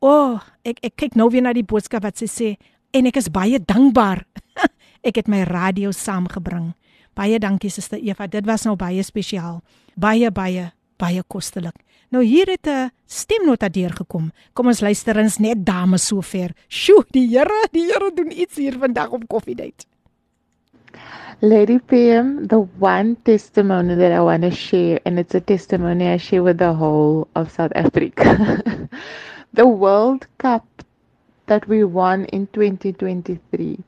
O, 0.00 0.08
oh, 0.08 0.40
ek 0.62 0.78
ek 0.82 0.96
kyk 0.96 1.16
nou 1.18 1.28
weer 1.30 1.42
na 1.42 1.52
die 1.52 1.66
boodskap 1.66 2.04
wat 2.06 2.18
sy 2.20 2.28
sê 2.30 2.48
en 2.94 3.08
ek 3.10 3.18
is 3.18 3.30
baie 3.34 3.58
dankbaar. 3.58 4.24
ek 5.08 5.22
het 5.22 5.30
my 5.30 5.42
radio 5.48 5.90
saamgebring. 5.94 6.72
Baie 7.18 7.38
dankie 7.42 7.70
Suster 7.70 7.98
Eva, 7.98 8.28
dit 8.30 8.46
was 8.46 8.66
nou 8.66 8.76
baie 8.78 9.02
spesiaal. 9.02 9.58
Baie 9.98 10.30
baie 10.30 10.70
baie 10.98 11.22
kostelik. 11.30 11.74
Nou 12.10 12.22
hier 12.24 12.46
het 12.46 12.66
'n 12.66 12.90
stemnota 13.06 13.68
deurgekom. 13.68 14.32
Kom 14.54 14.66
ons 14.66 14.80
luister 14.80 15.16
eens 15.16 15.38
net 15.38 15.64
dames 15.64 16.06
sover. 16.06 16.54
Sjoe, 16.68 17.04
die 17.10 17.28
Here, 17.28 17.68
die 17.72 17.86
Here 17.86 18.10
doen 18.14 18.30
iets 18.30 18.56
hier 18.56 18.78
vandag 18.78 19.10
op 19.10 19.28
Koffiedייט. 19.28 19.86
Lady 21.41 21.79
PM, 21.79 22.47
the 22.47 22.59
one 22.59 23.15
testimony 23.17 23.95
that 23.95 24.11
I 24.11 24.21
want 24.21 24.43
to 24.43 24.51
share, 24.51 24.99
and 25.05 25.19
it's 25.19 25.35
a 25.35 25.41
testimony 25.41 26.07
I 26.09 26.17
share 26.17 26.43
with 26.43 26.57
the 26.57 26.73
whole 26.73 27.27
of 27.35 27.51
South 27.51 27.71
Africa. 27.75 28.89
the 29.53 29.67
World 29.67 30.27
Cup 30.37 30.65
that 31.47 31.67
we 31.67 31.83
won 31.83 32.25
in 32.25 32.47
2023 32.47 33.83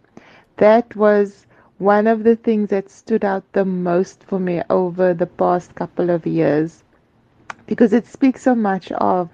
that 0.57 0.95
was 0.95 1.45
one 1.77 2.07
of 2.07 2.23
the 2.23 2.35
things 2.35 2.69
that 2.69 2.89
stood 2.89 3.25
out 3.25 3.43
the 3.53 3.65
most 3.65 4.23
for 4.23 4.39
me 4.39 4.61
over 4.69 5.13
the 5.13 5.25
past 5.25 5.75
couple 5.75 6.09
of 6.09 6.25
years 6.25 6.83
because 7.65 7.91
it 7.93 8.05
speaks 8.05 8.43
so 8.43 8.55
much 8.55 8.91
of 8.93 9.29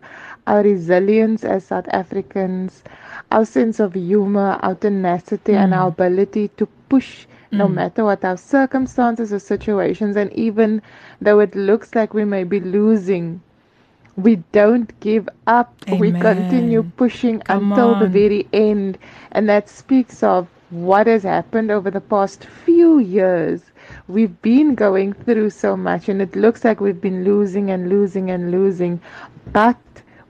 our 0.47 0.63
resilience 0.63 1.43
as 1.43 1.65
South 1.65 1.87
Africans, 1.89 2.83
our 3.31 3.45
sense 3.45 3.79
of 3.79 3.93
humor, 3.93 4.57
our 4.63 4.73
tenacity, 4.73 5.51
mm. 5.51 5.57
and 5.63 5.73
our 5.73 5.89
ability 5.89 6.47
to 6.57 6.65
push 6.89 7.27
mm. 7.51 7.57
no 7.57 7.67
matter 7.67 8.03
what 8.03 8.23
our 8.23 8.37
circumstances 8.37 9.33
or 9.33 9.39
situations. 9.39 10.15
And 10.15 10.31
even 10.33 10.81
though 11.19 11.39
it 11.39 11.55
looks 11.55 11.95
like 11.95 12.13
we 12.13 12.25
may 12.25 12.43
be 12.43 12.59
losing, 12.59 13.41
we 14.15 14.37
don't 14.51 14.97
give 14.99 15.29
up. 15.47 15.73
Amen. 15.87 15.99
We 15.99 16.11
continue 16.11 16.83
pushing 16.97 17.39
Come 17.39 17.71
until 17.71 17.95
on. 17.95 17.99
the 18.01 18.07
very 18.07 18.47
end. 18.53 18.97
And 19.31 19.47
that 19.49 19.69
speaks 19.69 20.23
of 20.23 20.47
what 20.69 21.07
has 21.07 21.23
happened 21.23 21.71
over 21.71 21.91
the 21.91 22.01
past 22.01 22.45
few 22.45 22.99
years. 22.99 23.61
We've 24.07 24.41
been 24.41 24.75
going 24.75 25.13
through 25.13 25.49
so 25.49 25.75
much, 25.75 26.07
and 26.07 26.21
it 26.21 26.35
looks 26.35 26.63
like 26.63 26.79
we've 26.79 27.01
been 27.01 27.23
losing 27.23 27.71
and 27.71 27.89
losing 27.89 28.31
and 28.31 28.51
losing, 28.51 29.01
but 29.51 29.77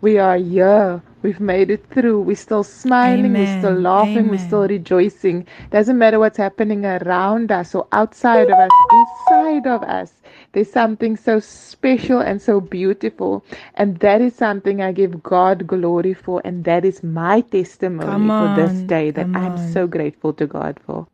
we 0.01 0.17
are 0.17 0.37
here. 0.37 1.01
We've 1.23 1.39
made 1.39 1.69
it 1.69 1.85
through. 1.91 2.21
We're 2.21 2.35
still 2.35 2.63
smiling. 2.63 3.35
Amen. 3.35 3.41
We're 3.41 3.59
still 3.59 3.79
laughing. 3.79 4.17
Amen. 4.17 4.29
We're 4.29 4.37
still 4.39 4.67
rejoicing. 4.67 5.45
Doesn't 5.69 5.97
matter 5.97 6.19
what's 6.19 6.37
happening 6.37 6.85
around 6.85 7.51
us 7.51 7.75
or 7.75 7.87
outside 7.91 8.49
of 8.49 8.57
us, 8.57 8.71
inside 8.91 9.67
of 9.67 9.83
us. 9.83 10.13
There's 10.53 10.71
something 10.71 11.15
so 11.15 11.39
special 11.39 12.19
and 12.19 12.41
so 12.41 12.59
beautiful. 12.59 13.45
And 13.75 13.97
that 13.99 14.21
is 14.21 14.35
something 14.35 14.81
I 14.81 14.91
give 14.91 15.21
God 15.21 15.67
glory 15.67 16.13
for. 16.13 16.41
And 16.43 16.63
that 16.63 16.85
is 16.85 17.03
my 17.03 17.41
testimony 17.41 18.27
for 18.29 18.55
this 18.55 18.81
day 18.81 19.11
that 19.11 19.29
I'm 19.33 19.57
so 19.57 19.87
grateful 19.87 20.33
to 20.33 20.47
God 20.47 20.79
for. 20.85 21.07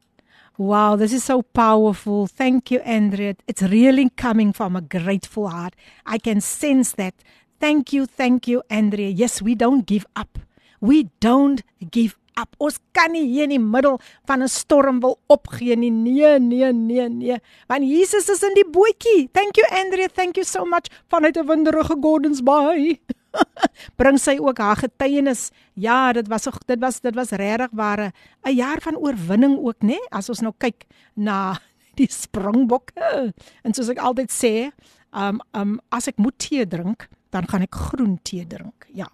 Wow, 0.58 0.96
this 0.96 1.14
is 1.14 1.24
so 1.24 1.44
powerful. 1.44 2.26
Thank 2.26 2.72
you, 2.72 2.80
Andrea. 2.80 3.36
It's 3.48 3.62
really 3.62 4.10
coming 4.10 4.54
from 4.54 4.76
a 4.76 4.82
grateful 4.82 5.50
heart. 5.50 5.76
I 6.06 6.18
can 6.18 6.42
sense 6.42 6.94
that. 6.94 7.14
Thank 7.60 7.94
you, 7.94 8.06
thank 8.06 8.48
you, 8.48 8.62
Andrea. 8.70 9.10
Yes, 9.10 9.42
we 9.42 9.56
don't 9.56 9.86
give 9.86 10.06
up. 10.16 10.38
We 10.80 11.10
don't 11.20 11.64
give 11.90 12.16
up. 12.38 12.54
Ons 12.62 12.78
kan 12.94 13.12
nie 13.12 13.26
hier 13.26 13.48
in 13.50 13.56
die 13.56 13.62
middel 13.62 13.98
van 14.30 14.44
'n 14.44 14.48
storm 14.48 15.00
wil 15.02 15.18
opgee 15.28 15.76
nie. 15.76 15.90
Nee, 15.90 16.40
nee, 16.40 16.72
nee, 16.72 17.10
nee. 17.10 17.38
Want 17.68 17.84
Jesus 17.84 18.30
is 18.30 18.44
in 18.44 18.54
die 18.54 18.70
bootjie. 18.70 19.30
Thank 19.34 19.58
you 19.58 19.66
Andrea, 19.72 20.08
thank 20.08 20.36
you 20.36 20.46
so 20.46 20.66
much 20.66 20.88
vanuit 21.10 21.38
'n 21.38 21.48
winderige 21.48 21.98
Gordons 22.00 22.44
Bay. 22.44 23.02
Bring 24.00 24.18
sy 24.20 24.38
ook 24.38 24.58
haar 24.58 24.78
getuienis. 24.78 25.52
Ja, 25.74 26.14
dit 26.14 26.28
was 26.28 26.48
dit 26.66 26.80
was 26.80 27.00
dit 27.02 27.16
was 27.16 27.30
regtig 27.30 27.70
ware 27.72 28.12
'n 28.46 28.56
jaar 28.56 28.82
van 28.82 28.96
oorwinning 28.96 29.58
ook, 29.58 29.82
nê? 29.82 29.98
As 30.10 30.30
ons 30.30 30.42
nou 30.42 30.54
kyk 30.58 30.86
na 31.16 31.60
die 32.00 32.08
Springbokke. 32.10 33.34
En 33.64 33.74
soos 33.74 33.90
ek 33.90 33.98
altyd 33.98 34.32
sê, 34.32 34.70
um 35.12 35.42
um 35.54 35.80
as 35.90 36.08
ek 36.08 36.18
moet 36.18 36.38
tee 36.38 36.66
drink, 36.66 37.10
dan 37.30 37.48
gaan 37.48 37.62
ek 37.62 37.76
groen 37.76 38.20
tee 38.22 38.48
drink. 38.48 38.88
Ja. 38.94 39.10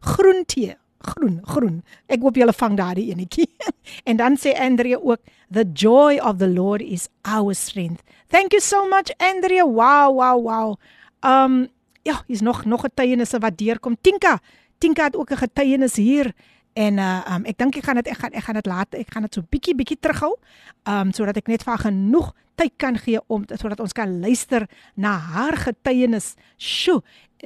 Groen 0.00 0.44
tee 0.46 0.76
groen, 1.06 1.40
groen. 1.44 1.80
Ek 2.10 2.22
hoop 2.24 2.38
julle 2.38 2.54
vang 2.56 2.76
daardie 2.78 3.10
enetjie. 3.12 3.48
en 4.08 4.18
dan 4.20 4.38
sê 4.40 4.54
Andrea 4.58 4.98
ook, 4.98 5.20
"The 5.50 5.64
joy 5.72 6.18
of 6.18 6.38
the 6.38 6.48
Lord 6.48 6.82
is 6.82 7.08
our 7.22 7.54
strength." 7.54 8.02
Thank 8.28 8.52
you 8.52 8.62
so 8.62 8.88
much 8.88 9.12
Andrea. 9.18 9.64
Wow, 9.64 10.14
wow, 10.16 10.38
wow. 10.42 10.76
Um 11.20 11.68
ja, 12.02 12.22
is 12.26 12.40
nog 12.40 12.64
nog 12.64 12.80
getuienisse 12.80 13.38
wat 13.38 13.58
deurkom. 13.58 13.96
Tinka, 14.00 14.40
Tinka 14.78 15.04
het 15.04 15.16
ook 15.16 15.30
'n 15.30 15.36
getuienis 15.36 15.96
hier 15.96 16.32
en 16.72 16.98
uh 16.98 17.22
um 17.34 17.44
ek 17.44 17.58
dink 17.58 17.76
ek 17.76 17.84
gaan 17.84 17.94
dit 17.94 18.06
ek 18.06 18.18
gaan 18.18 18.32
ek 18.32 18.44
gaan 18.44 18.54
dit 18.54 18.66
laat 18.66 18.94
ek 18.94 19.12
gaan 19.12 19.22
dit 19.22 19.34
so 19.34 19.42
bietjie 19.48 19.74
bietjie 19.74 19.98
terughou. 20.00 20.36
Um 20.84 21.12
sodat 21.12 21.36
ek 21.36 21.48
net 21.48 21.62
vir 21.62 21.78
genoeg 21.78 22.32
tyd 22.56 22.72
kan 22.76 22.96
gee 22.98 23.20
om 23.28 23.44
sodat 23.60 23.80
ons 23.80 23.92
kan 23.92 24.20
luister 24.20 24.66
na 24.94 25.16
haar 25.18 25.56
getuienis. 25.56 26.34
Sjoe, 26.56 27.02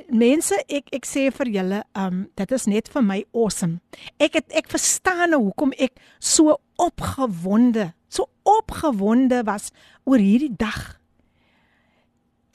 mense 0.08 0.54
ek 0.68 0.90
ek 0.94 1.06
sê 1.08 1.28
vir 1.34 1.50
julle 1.56 1.80
um 1.98 2.22
dit 2.38 2.52
is 2.56 2.66
net 2.70 2.88
vir 2.92 3.02
my 3.02 3.18
awesome. 3.34 3.80
Ek 4.18 4.38
het 4.38 4.52
ek 4.56 4.70
verstaan 4.70 5.34
nou 5.34 5.42
hoekom 5.48 5.74
ek 5.78 5.98
so 6.18 6.56
opgewonde, 6.80 7.90
so 8.08 8.28
opgewonde 8.46 9.42
was 9.48 9.70
oor 10.04 10.22
hierdie 10.22 10.54
dag. 10.56 10.98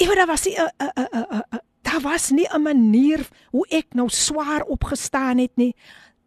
Ewe 0.01 0.15
daar 0.15 0.27
was 0.27 0.45
'n 0.47 0.55
'n 0.55 0.91
'n 0.95 1.25
'n 1.53 1.59
daar 1.86 2.01
was 2.01 2.31
nie 2.31 2.47
'n 2.47 2.61
manier 2.61 3.27
hoe 3.51 3.65
ek 3.69 3.93
nou 3.93 4.09
swaar 4.09 4.63
opgestaan 4.63 5.38
het 5.38 5.55
nie. 5.55 5.75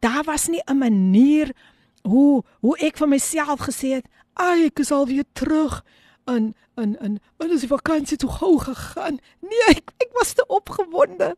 Daar 0.01 0.25
was 0.25 0.49
nie 0.49 0.63
'n 0.67 0.79
manier 0.79 1.53
hoe 2.03 2.45
hoe 2.61 2.77
ek 2.79 2.97
vir 2.97 3.09
myself 3.09 3.61
gesê 3.61 3.89
het, 3.95 4.07
"Ag, 4.35 4.59
ek 4.59 4.79
is 4.79 4.91
al 4.91 5.07
weer 5.07 5.25
terug." 5.33 5.85
En 6.29 6.53
en 6.79 6.95
en 7.03 7.19
as 7.39 7.65
die 7.65 7.71
vakansie 7.71 8.19
toe 8.21 8.31
gou 8.31 8.59
gegaan. 8.63 9.19
Nee, 9.41 9.69
ek 9.75 9.93
ek 10.05 10.13
was 10.19 10.35
te 10.37 10.45
opgewonde. 10.47 11.35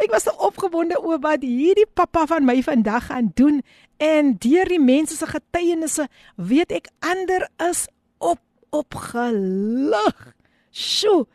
Ek 0.00 0.10
was 0.10 0.24
te 0.24 0.34
opgewonde 0.40 0.96
oor 1.04 1.20
wat 1.20 1.44
hierdie 1.44 1.88
pappa 1.94 2.24
van 2.26 2.46
my 2.48 2.62
vandag 2.64 3.10
gaan 3.10 3.32
doen 3.36 3.60
en 4.00 4.32
deur 4.40 4.68
die 4.72 4.80
mense 4.80 5.16
se 5.16 5.28
getuienisse 5.28 6.06
weet 6.36 6.72
ek 6.72 6.88
ander 7.04 7.44
is 7.68 7.84
op 8.18 8.40
opgelig. 8.72 10.32
Sjoe, 10.70 11.26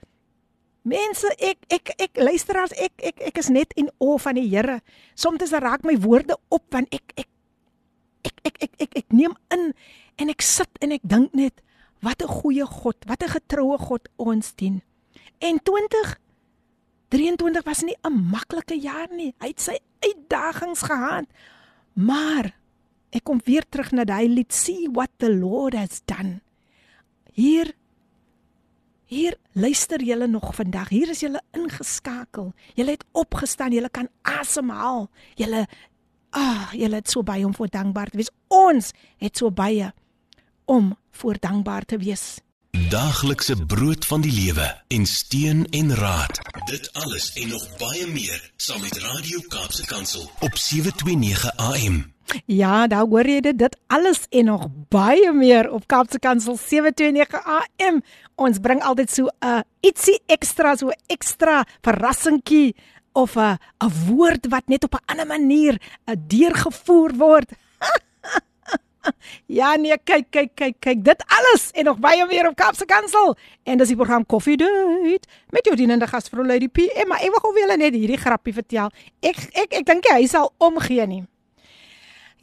Mense, 0.85 1.25
ek 1.41 1.63
ek 1.73 1.89
ek 1.97 2.19
luisteraars, 2.21 2.73
ek 2.77 2.93
ek 3.01 3.21
ek 3.31 3.39
is 3.41 3.49
net 3.49 3.71
in 3.73 3.87
o 3.97 4.19
van 4.21 4.37
die 4.37 4.45
Here. 4.45 4.83
Soms 5.17 5.49
raak 5.49 5.81
my 5.81 5.95
woorde 5.97 6.37
op 6.53 6.61
want 6.69 6.93
ek 6.93 7.09
ek 7.17 7.29
ek 8.29 8.41
ek 8.45 8.57
ek 8.61 8.75
ek, 8.85 8.91
ek 9.01 9.09
neem 9.09 9.33
in 9.49 9.71
en 10.21 10.29
ek 10.29 10.45
sit 10.45 10.69
en 10.85 10.93
ek 10.93 11.01
dink 11.01 11.33
net 11.33 11.64
wat 12.05 12.21
'n 12.21 12.29
goeie 12.41 12.65
God, 12.65 12.97
wat 13.09 13.23
'n 13.23 13.35
getroue 13.37 13.77
God 13.77 14.09
ons 14.15 14.53
dien. 14.55 14.81
En 15.39 15.59
20 15.63 16.19
23 17.09 17.63
was 17.63 17.81
nie 17.81 17.97
'n 18.01 18.29
maklike 18.29 18.77
jaar 18.79 19.09
nie. 19.11 19.33
Hy 19.39 19.47
het 19.47 19.61
sy 19.61 19.77
uitdagings 19.99 20.81
gehad. 20.81 21.25
Maar 21.93 22.55
ek 23.09 23.23
kom 23.23 23.39
weer 23.43 23.63
terug 23.69 23.91
na 23.91 24.03
daai 24.03 24.27
lied 24.27 24.53
see 24.53 24.89
what 24.91 25.09
the 25.17 25.35
Lord 25.35 25.73
has 25.73 26.01
done. 26.05 26.41
Hier 27.33 27.73
Hier 29.05 29.37
luister 29.51 30.01
julle 30.01 30.27
nog 30.27 30.55
vandag. 30.55 30.89
Hier 30.89 31.09
is 31.09 31.19
julle 31.19 31.41
ingeskakel. 31.53 32.53
Julle 32.73 32.91
het 32.91 33.05
opgestaan. 33.11 33.71
Julle 33.71 33.89
kan 33.89 34.09
asemhaal. 34.21 35.09
Julle 35.35 35.67
ah, 36.29 36.73
julle 36.73 36.95
het 36.95 37.09
so 37.09 37.23
baie 37.23 37.45
om 37.45 37.53
voor 37.53 37.69
dankbaar 37.69 38.09
te 38.09 38.17
wees. 38.17 38.31
Ons 38.47 38.91
het 39.17 39.37
so 39.37 39.51
baie 39.51 39.93
om 40.65 40.97
voor 41.11 41.35
dankbaar 41.39 41.85
te 41.85 41.97
wees. 41.97 42.39
Daaglikse 42.89 43.65
brood 43.65 44.05
van 44.05 44.21
die 44.21 44.31
lewe 44.31 44.81
en 44.87 45.05
steun 45.05 45.65
en 45.69 45.95
raad. 45.95 46.39
Dit 46.65 46.93
alles 46.93 47.33
en 47.33 47.47
nog 47.49 47.77
baie 47.77 48.07
meer 48.07 48.51
saam 48.55 48.81
met 48.81 48.97
Radio 48.97 49.39
Kaapse 49.47 49.85
Kansel 49.85 50.29
op 50.39 50.57
729 50.57 51.55
AM. 51.55 52.13
Ja, 52.45 52.87
daar 52.87 53.05
hoor 53.05 53.27
jy 53.29 53.39
dit, 53.39 53.57
dit 53.57 53.77
alles 53.87 54.25
en 54.29 54.45
nog 54.45 54.67
baie 54.89 55.31
meer 55.33 55.69
op 55.71 55.87
Kaapse 55.87 56.19
Kansel 56.19 56.57
729 56.57 57.45
AM. 57.45 58.01
Ons 58.35 58.59
bring 58.59 58.83
altyd 58.83 59.11
so 59.11 59.25
'n 59.25 59.47
uh, 59.47 59.59
ietsie 59.79 60.19
ekstra, 60.25 60.75
so 60.75 60.91
ekstra 61.07 61.63
verrassingkie 61.81 62.75
of 63.13 63.35
'n 63.35 63.39
uh, 63.39 63.55
'n 63.79 63.91
woord 64.07 64.47
wat 64.49 64.67
net 64.67 64.83
op 64.83 64.93
'n 64.95 65.05
ander 65.05 65.27
manier 65.27 65.81
uh, 66.05 66.15
deurgevoer 66.27 67.13
word. 67.17 67.51
ja, 69.59 69.75
nee, 69.75 69.97
kyk, 70.03 70.29
kyk, 70.29 70.51
kyk, 70.55 70.79
kyk, 70.79 71.03
dit 71.05 71.23
alles 71.39 71.69
en 71.73 71.89
nog 71.89 72.01
baie 72.03 72.25
meer 72.29 72.49
op 72.49 72.55
Kaapse 72.59 72.85
Kansel. 72.89 73.35
En 73.63 73.77
dis 73.81 73.93
die 73.93 73.99
program 73.99 74.25
Coffee 74.25 74.57
Date 74.57 75.29
met 75.55 75.65
jou 75.65 75.75
dienende 75.75 76.07
gasvrou 76.07 76.45
Lady 76.45 76.69
P. 76.69 76.89
Maar 77.07 77.23
ek 77.25 77.35
wil 77.35 77.45
gou 77.45 77.53
julle 77.59 77.77
net 77.81 77.95
hierdie 77.97 78.19
grappie 78.21 78.55
vertel. 78.55 78.91
Ek 79.25 79.47
ek 79.53 79.79
ek 79.81 79.87
dink 79.87 80.11
hy 80.13 80.25
sal 80.29 80.53
omgee 80.63 81.07
nie. 81.09 81.23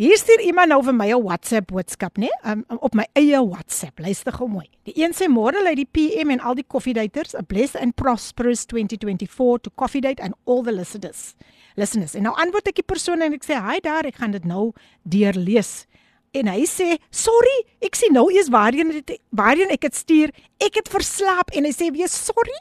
Hier 0.01 0.17
stuur 0.17 0.41
iemand 0.41 0.73
nou 0.73 0.81
vir 0.83 0.95
my 0.97 1.11
'n 1.13 1.23
WhatsApp 1.23 1.67
boodskap, 1.69 2.17
né? 2.19 2.29
Um, 2.45 2.65
um, 2.71 2.79
op 2.81 2.95
my 2.95 3.05
eie 3.13 3.39
WhatsApp. 3.45 4.01
Luister 4.01 4.33
gou 4.33 4.49
mooi. 4.49 4.67
Die 4.85 4.95
een 4.97 5.13
sê 5.13 5.29
môre 5.29 5.61
lê 5.63 5.75
die 5.75 5.87
PM 5.87 6.31
en 6.31 6.41
al 6.41 6.55
die 6.55 6.67
coffee 6.67 6.95
daters, 6.95 7.35
a 7.35 7.43
blessed 7.43 7.77
and 7.77 7.95
prosperous 7.95 8.65
2024 8.67 9.61
to 9.61 9.71
coffee 9.77 10.01
date 10.01 10.23
and 10.23 10.35
all 10.45 10.63
the 10.63 10.73
listeners. 10.73 11.35
Listeners. 11.77 12.15
En 12.15 12.23
nou 12.23 12.35
antwoord 12.35 12.69
ek 12.69 12.75
die 12.75 12.83
persoon 12.83 13.21
en 13.21 13.33
ek 13.33 13.45
sê, 13.45 13.55
"Hi 13.55 13.81
daar, 13.81 14.07
ek 14.07 14.17
gaan 14.17 14.31
dit 14.31 14.45
nou 14.45 14.73
deurlees." 15.03 15.87
En 16.33 16.49
hy 16.49 16.65
sê, 16.65 16.99
"Sorry, 17.11 17.65
ek 17.81 17.95
sien 17.95 18.13
nou 18.13 18.33
eers 18.33 18.49
waarheen 18.49 18.91
dit 18.91 19.21
waarheen 19.31 19.71
ek 19.71 19.81
dit 19.81 19.95
stuur. 19.95 20.31
Ek 20.59 20.75
het 20.75 20.89
verslaap." 20.89 21.51
En 21.51 21.65
hy 21.65 21.73
sê, 21.73 21.91
"Wees 21.93 22.25
sorry." 22.25 22.59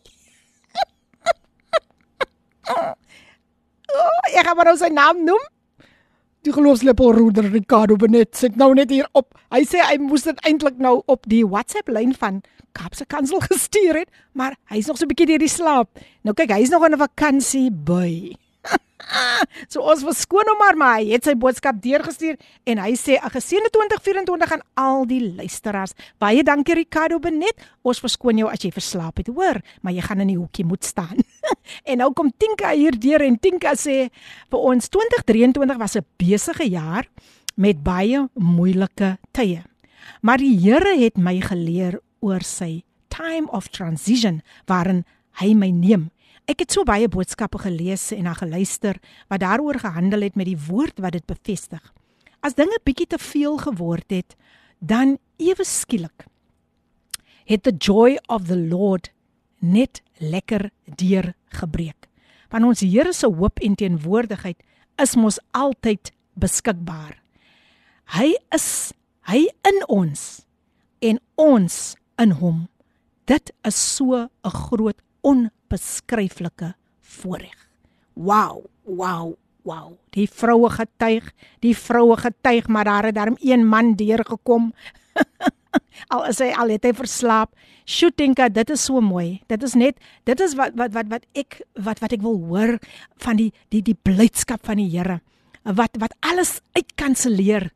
oh, 3.96 4.20
ek 4.36 4.46
gaan 4.46 4.56
maar 4.56 4.66
nou 4.66 4.78
sy 4.78 4.88
naam 4.88 5.24
noem 5.24 5.42
die 6.42 6.54
geloofslepelroeder 6.54 7.52
Ricardo 7.54 7.96
Benet 8.02 8.34
sit 8.38 8.56
nou 8.58 8.72
net 8.74 8.90
hier 8.90 9.08
op. 9.18 9.36
Hy 9.54 9.62
sê 9.70 9.82
hy 9.86 9.98
moes 10.02 10.26
dit 10.26 10.40
eintlik 10.48 10.80
nou 10.82 11.02
op 11.12 11.28
die 11.30 11.44
WhatsApp 11.46 11.92
lyn 11.94 12.16
van 12.18 12.42
Kaapse 12.78 13.06
Kansel 13.06 13.44
gestuur 13.52 14.02
het, 14.02 14.10
maar 14.34 14.56
hy's 14.74 14.90
nog 14.90 14.98
so 14.98 15.06
'n 15.06 15.12
bietjie 15.14 15.30
deur 15.34 15.44
die 15.44 15.52
slaap. 15.52 15.90
Nou 16.24 16.34
kyk, 16.34 16.54
hy's 16.58 16.74
nog 16.74 16.86
in 16.86 16.96
'n 16.98 17.04
vakansie 17.06 17.70
by. 17.70 18.34
so 19.72 19.84
ons 19.84 20.04
verskoon 20.06 20.50
hom 20.52 20.60
maar 20.62 20.78
maar 20.80 21.00
hy 21.00 21.16
het 21.16 21.28
sy 21.28 21.34
boodskap 21.40 21.80
deurgestuur 21.84 22.38
en 22.70 22.82
hy 22.84 22.94
sê 23.00 23.18
'n 23.18 23.34
geseënde 23.34 23.72
2024 23.74 24.52
aan 24.56 24.64
al 24.76 25.06
die 25.06 25.22
luisteraars. 25.36 25.94
Baie 26.20 26.44
dankie 26.44 26.76
Ricardo 26.76 27.20
Benet. 27.20 27.58
Ons 27.84 28.00
verskoon 28.00 28.38
jou 28.38 28.50
as 28.50 28.62
jy 28.64 28.72
verslaap 28.72 29.18
het, 29.18 29.28
hoor, 29.28 29.62
maar 29.82 29.94
jy 29.94 30.02
gaan 30.02 30.22
in 30.22 30.28
die 30.28 30.40
hoekie 30.40 30.66
moet 30.66 30.84
staan. 30.84 31.18
en 31.90 31.98
nou 31.98 32.14
kom 32.14 32.32
Tinka 32.32 32.72
hier 32.72 32.98
deur 33.00 33.22
en 33.22 33.40
Tinka 33.40 33.76
sê 33.76 34.10
vir 34.50 34.60
ons 34.60 34.90
2023 34.90 35.78
was 35.78 35.98
'n 35.98 36.06
besige 36.18 36.70
jaar 36.70 37.08
met 37.56 37.84
baie 37.84 38.30
moeilike 38.36 39.18
tye. 39.32 39.64
Maar 40.22 40.38
die 40.38 40.58
Here 40.58 40.98
het 40.98 41.18
my 41.18 41.42
geleer 41.42 42.00
oor 42.22 42.42
sy 42.42 42.84
time 43.10 43.48
of 43.52 43.68
transition 43.68 44.42
waarin 44.68 45.04
hy 45.42 45.54
my 45.54 45.70
neem 45.70 46.12
Ek 46.50 46.64
het 46.64 46.74
so 46.74 46.84
baie 46.84 47.08
boodskappe 47.08 47.60
gelees 47.62 48.12
en 48.12 48.26
na 48.26 48.34
geluister 48.34 48.98
wat 49.30 49.44
daaroor 49.44 49.80
gehandel 49.80 50.22
het 50.22 50.36
met 50.36 50.50
die 50.50 50.58
woord 50.58 51.00
wat 51.00 51.14
dit 51.14 51.26
bevestig. 51.26 51.82
As 52.42 52.58
dinge 52.58 52.80
bietjie 52.84 53.08
te 53.08 53.20
veel 53.22 53.58
geword 53.62 54.10
het, 54.10 54.36
dan 54.80 55.18
ewe 55.38 55.66
skielik 55.66 56.26
het 57.46 57.64
the 57.64 57.74
joy 57.78 58.18
of 58.28 58.48
the 58.48 58.58
Lord 58.58 59.12
net 59.60 60.02
lekker 60.18 60.70
deur 60.86 61.34
gebreek. 61.58 62.08
Want 62.50 62.66
ons 62.66 62.84
Here 62.84 63.14
se 63.14 63.28
hoop 63.28 63.60
en 63.60 63.76
teenwoordigheid 63.76 64.60
is 65.02 65.16
mos 65.16 65.40
altyd 65.52 66.14
beskikbaar. 66.40 67.18
Hy 68.16 68.34
is 68.56 68.94
hy 69.30 69.46
in 69.68 69.82
ons 69.88 70.44
en 71.02 71.20
ons 71.40 71.78
in 72.22 72.36
hom. 72.42 72.68
Dit 73.26 73.52
is 73.68 73.78
so 73.78 74.16
'n 74.16 74.30
groot 74.50 75.00
onbeskryflike 75.72 76.74
voorreg. 77.00 77.70
Wow, 78.14 78.66
wow, 78.84 79.36
wow. 79.64 79.96
Die 80.12 80.28
vroue 80.28 80.70
getuig, 80.70 81.32
die 81.64 81.76
vroue 81.76 82.18
getuig, 82.18 82.68
maar 82.68 82.86
daar 82.86 83.06
het 83.06 83.16
daarom 83.16 83.38
een 83.40 83.68
man 83.68 83.96
deurgekom. 83.96 84.74
al 86.14 86.28
is 86.28 86.40
hy 86.40 86.52
al 86.52 86.74
het 86.76 86.84
hy 86.84 86.94
verslaap. 86.94 87.56
Shootinga, 87.88 88.50
dit 88.50 88.70
is 88.70 88.84
so 88.84 89.02
mooi. 89.02 89.42
Dit 89.48 89.64
is 89.64 89.76
net 89.76 89.98
dit 90.28 90.40
is 90.40 90.56
wat 90.60 90.76
wat 90.76 90.92
wat 90.94 91.08
wat 91.08 91.26
ek 91.34 91.62
wat 91.80 92.04
wat 92.04 92.12
ek 92.12 92.24
wil 92.24 92.40
hoor 92.50 92.78
van 93.24 93.40
die 93.40 93.52
die 93.72 93.82
die 93.82 93.96
blydskap 93.96 94.66
van 94.68 94.82
die 94.82 94.90
Here. 94.92 95.22
Wat 95.64 95.96
wat 96.02 96.16
alles 96.20 96.60
uitkanselleer. 96.76 97.72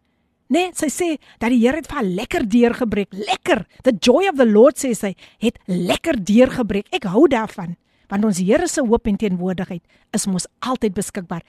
Nee, 0.51 0.69
sy 0.77 0.91
sê 0.91 1.07
dat 1.39 1.49
die 1.49 1.63
Here 1.63 1.79
het 1.79 1.87
vir 1.87 2.01
haar 2.01 2.11
lekker 2.19 2.43
deurgebreek. 2.49 3.15
Lekker. 3.15 3.65
The 3.87 3.95
joy 3.95 4.27
of 4.29 4.37
the 4.37 4.49
Lord 4.49 4.77
sê 4.77 4.91
sy 4.93 5.15
het 5.41 5.57
lekker 5.65 6.19
deurgebreek. 6.19 6.91
Ek 6.93 7.07
hou 7.09 7.25
daarvan 7.31 7.77
want 8.09 8.25
ons 8.25 8.37
Here 8.37 8.67
se 8.67 8.81
hoop 8.81 9.07
en 9.07 9.17
teenwoordigheid 9.17 9.83
is 10.13 10.25
mos 10.27 10.47
altyd 10.59 10.93
beskikbaar. 10.93 11.43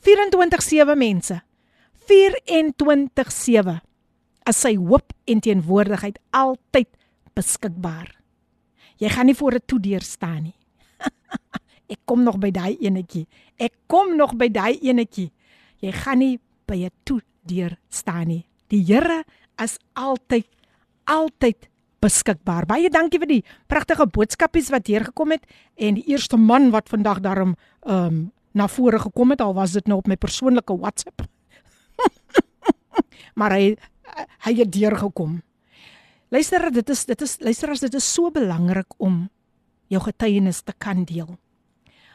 24/7 0.00 0.96
mense. 0.96 1.40
24/7 2.08 3.80
as 4.44 4.56
sy 4.60 4.76
hoop 4.76 5.12
en 5.26 5.40
teenwoordigheid 5.40 6.18
altyd 6.30 6.88
beskikbaar. 7.34 8.16
Jy 8.98 9.08
gaan 9.08 9.26
nie 9.26 9.34
voor 9.34 9.54
'n 9.54 9.66
toedeur 9.66 10.02
staan 10.02 10.42
nie. 10.42 10.56
Ek 11.92 12.00
kom 12.04 12.22
nog 12.22 12.38
by 12.38 12.50
daai 12.50 12.76
enetjie. 12.80 13.26
Ek 13.56 13.72
kom 13.86 14.16
nog 14.16 14.36
by 14.36 14.48
daai 14.48 14.78
enetjie. 14.80 15.32
Jy 15.80 15.92
gaan 15.92 16.18
nie 16.18 16.40
by 16.66 16.84
'n 16.84 16.90
toedeur 17.04 17.28
deur 17.48 17.76
staan 17.88 18.28
nie. 18.28 18.44
Die 18.68 18.84
Here 18.84 19.24
is 19.62 19.78
altyd 19.96 20.46
altyd 21.08 21.68
beskikbaar. 22.02 22.66
Baie 22.66 22.90
dankie 22.90 23.20
vir 23.22 23.30
die 23.30 23.42
pragtige 23.70 24.06
boodskapies 24.06 24.70
wat 24.74 24.86
hier 24.90 25.08
gekom 25.08 25.34
het 25.34 25.46
en 25.76 25.98
die 25.98 26.06
eerste 26.12 26.38
man 26.38 26.70
wat 26.74 26.90
vandag 26.92 27.22
daarom 27.24 27.56
ehm 27.86 28.04
um, 28.06 28.26
na 28.56 28.64
vore 28.66 28.98
gekom 28.98 29.30
het 29.30 29.42
al 29.44 29.52
was 29.54 29.74
dit 29.76 29.86
nou 29.86 29.98
op 30.00 30.06
my 30.08 30.16
persoonlike 30.16 30.72
WhatsApp. 30.80 31.22
maar 33.38 33.52
hy 33.54 33.76
hy 34.46 34.54
het 34.58 34.72
deur 34.72 34.96
gekom. 34.98 35.42
Luister, 36.28 36.70
dit 36.72 36.90
is 36.90 37.04
dit 37.04 37.22
is 37.22 37.36
luister 37.40 37.70
as 37.70 37.84
dit 37.84 37.94
is 37.94 38.08
so 38.14 38.30
belangrik 38.30 38.96
om 38.96 39.28
jou 39.92 40.00
getuienis 40.02 40.62
te 40.62 40.74
kan 40.78 41.04
deel. 41.04 41.36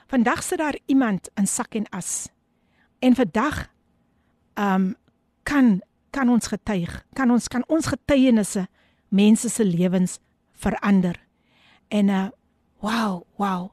Vandag 0.08 0.44
sit 0.44 0.60
daar 0.60 0.78
iemand 0.86 1.30
in 1.40 1.48
sak 1.48 1.76
en 1.76 1.88
as. 1.92 2.28
En 3.00 3.16
vandag 3.16 3.68
ehm 4.54 4.74
um, 4.74 4.96
kan 5.44 5.82
kan 6.14 6.30
ons 6.30 6.48
getuig, 6.48 7.06
kan 7.14 7.32
ons 7.32 7.48
kan 7.48 7.64
ons 7.68 7.88
getuienisse 7.88 8.68
mense 9.14 9.50
se 9.50 9.66
lewens 9.66 10.18
verander. 10.58 11.20
En 11.88 12.10
uh 12.10 12.28
wow, 12.84 13.24
wow. 13.40 13.70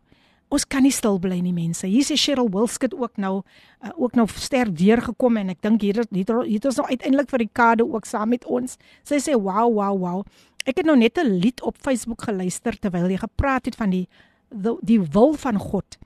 ons 0.51 0.67
kan 0.67 0.83
nie 0.83 0.93
stil 0.95 1.19
bly 1.23 1.41
nie 1.43 1.55
mense. 1.55 1.87
Hier 1.87 2.03
is 2.03 2.23
Cheryl 2.23 2.51
Wilskut 2.51 2.95
ook 2.95 3.17
nou 3.23 3.41
uh, 3.83 3.91
ook 3.95 4.15
nou 4.19 4.27
sterk 4.35 4.71
deurgekom 4.79 5.39
en 5.41 5.51
ek 5.55 5.63
dink 5.63 5.83
hier 5.83 6.03
hier 6.11 6.31
het 6.51 6.67
ons 6.67 6.79
nou 6.79 6.87
uiteindelik 6.91 7.31
vir 7.31 7.43
Ricardo 7.45 7.87
ook 7.91 8.07
saam 8.07 8.31
met 8.35 8.47
ons. 8.47 8.77
Sy 9.07 9.19
sê 9.23 9.35
wow 9.35 9.67
wow 9.79 9.95
wow. 9.99 10.23
Ek 10.67 10.83
het 10.83 10.87
nou 10.87 10.99
net 10.99 11.19
'n 11.19 11.39
lied 11.43 11.63
op 11.63 11.79
Facebook 11.79 12.23
geluister 12.23 12.79
terwyl 12.79 13.11
jy 13.11 13.19
gepraat 13.19 13.65
het 13.65 13.79
van 13.79 13.91
die 13.91 14.07
die, 14.51 14.77
die 14.83 15.01
wil 15.01 15.35
van 15.35 15.59
God. 15.59 15.99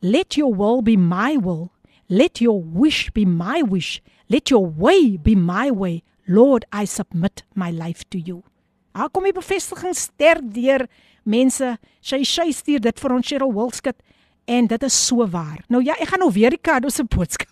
Let 0.00 0.34
your 0.34 0.56
will 0.56 0.82
be 0.82 0.96
my 0.96 1.38
will. 1.40 1.70
Let 2.08 2.40
your 2.40 2.60
wish 2.60 3.12
be 3.12 3.24
my 3.24 3.62
wish. 3.62 4.00
Let 4.28 4.50
your 4.50 4.66
way 4.66 5.16
be 5.16 5.36
my 5.36 5.70
way. 5.70 6.02
Lord, 6.26 6.64
I 6.72 6.86
submit 6.86 7.44
my 7.54 7.70
life 7.70 8.04
to 8.10 8.18
you. 8.18 8.42
Haar 8.92 9.10
kom 9.10 9.24
die 9.28 9.36
bevestiging 9.36 9.96
sterk 9.96 10.44
deur 10.54 10.86
mense. 11.24 11.76
Sy 12.00 12.22
sy 12.28 12.50
stuur 12.52 12.82
dit 12.84 13.02
vir 13.04 13.16
ons 13.16 13.26
Cheryl 13.26 13.54
Wilskut 13.56 13.98
en 14.50 14.68
dit 14.68 14.86
is 14.88 15.00
so 15.06 15.26
waar. 15.30 15.62
Nou 15.70 15.82
ja, 15.84 15.96
ek 16.00 16.12
gaan 16.12 16.24
nou 16.24 16.32
weer 16.34 16.52
Ricardo 16.52 16.90
se 16.90 17.04
boodskap. 17.04 17.50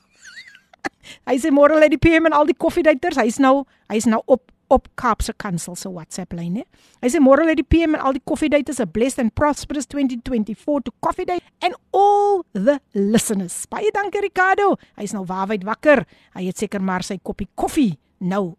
hy 1.29 1.37
sê 1.41 1.53
môre 1.55 1.77
lê 1.79 1.91
die 1.93 2.01
PM 2.01 2.31
en 2.31 2.37
al 2.37 2.49
die 2.49 2.57
koffiedaters. 2.57 3.21
Hy's 3.21 3.39
nou 3.43 3.63
hy's 3.93 4.09
nou 4.11 4.23
op 4.27 4.51
op 4.71 4.87
Kaapse 4.95 5.33
Kansel 5.35 5.75
se 5.75 5.91
WhatsApp 5.91 6.35
lyn 6.39 6.61
hè. 6.61 6.65
Hy 7.03 7.11
sê 7.11 7.21
môre 7.23 7.43
lê 7.43 7.57
die 7.59 7.67
PM 7.67 7.97
en 7.99 8.05
al 8.07 8.15
die 8.15 8.23
koffiedaters 8.23 8.79
a 8.79 8.87
blessed 8.87 9.19
and 9.19 9.35
prosperous 9.35 9.89
2024 9.91 10.85
to 10.87 10.95
coffee 11.03 11.27
day 11.27 11.41
and 11.59 11.75
all 11.91 12.45
the 12.55 12.79
listeners. 12.95 13.65
Baie 13.71 13.91
dankie 13.95 14.23
Ricardo. 14.23 14.77
Hy's 15.01 15.15
nou 15.17 15.25
waarwyd 15.27 15.67
wakker. 15.67 16.05
Hy 16.39 16.47
het 16.47 16.63
seker 16.63 16.85
maar 16.87 17.03
sy 17.07 17.19
koppie 17.19 17.49
koffie 17.59 17.97
nou 18.23 18.53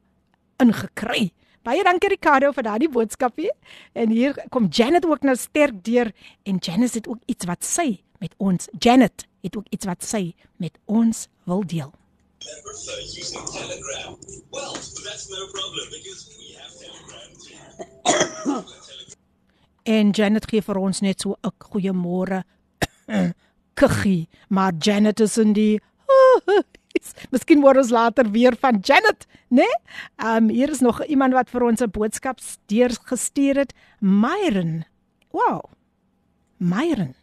ingekry. 0.60 1.30
Baie 1.62 1.84
dankie 1.86 2.10
Ricardo 2.10 2.50
vir 2.58 2.66
daardie 2.66 2.88
boodskapie. 2.90 3.52
En 3.94 4.10
hier 4.10 4.34
kom 4.50 4.66
Janet 4.74 5.06
ook 5.06 5.22
nou 5.28 5.36
sterk 5.38 5.84
deur 5.86 6.10
en 6.44 6.58
Janet 6.58 6.94
het 6.98 7.08
ook 7.08 7.22
iets 7.30 7.46
wat 7.46 7.64
sy 7.66 8.02
met 8.18 8.34
ons 8.38 8.68
Janet 8.80 9.28
het 9.46 9.58
ook 9.58 9.66
iets 9.70 9.86
wat 9.86 10.04
sy 10.06 10.34
met 10.58 10.78
ons 10.86 11.28
wil 11.46 11.66
deel. 11.66 11.94
en 19.98 20.12
Janet 20.12 20.46
gee 20.50 20.62
vir 20.66 20.78
ons 20.82 21.02
net 21.06 21.22
so 21.22 21.38
'n 21.46 21.54
goeiemôre. 21.70 22.42
Kuggie, 23.80 24.30
maar 24.50 24.74
Janet 24.74 25.20
is 25.20 25.38
in 25.38 25.54
die 25.54 25.82
Miskien 27.32 27.62
word 27.62 27.78
ons 27.78 27.92
later 27.94 28.28
weer 28.32 28.56
van 28.60 28.80
Janet, 28.84 29.28
né? 29.50 29.64
Nee? 29.64 29.80
Ehm 30.18 30.44
um, 30.44 30.50
hier 30.50 30.70
is 30.70 30.80
nog 30.80 31.04
iemand 31.06 31.34
wat 31.34 31.50
vir 31.50 31.64
ons 31.64 31.82
'n 31.82 31.92
boodskap 31.92 32.40
deur 32.68 32.92
gestuur 33.06 33.56
het, 33.56 33.74
Myron. 34.00 34.84
Wow. 35.32 35.64
Myron. 36.58 37.16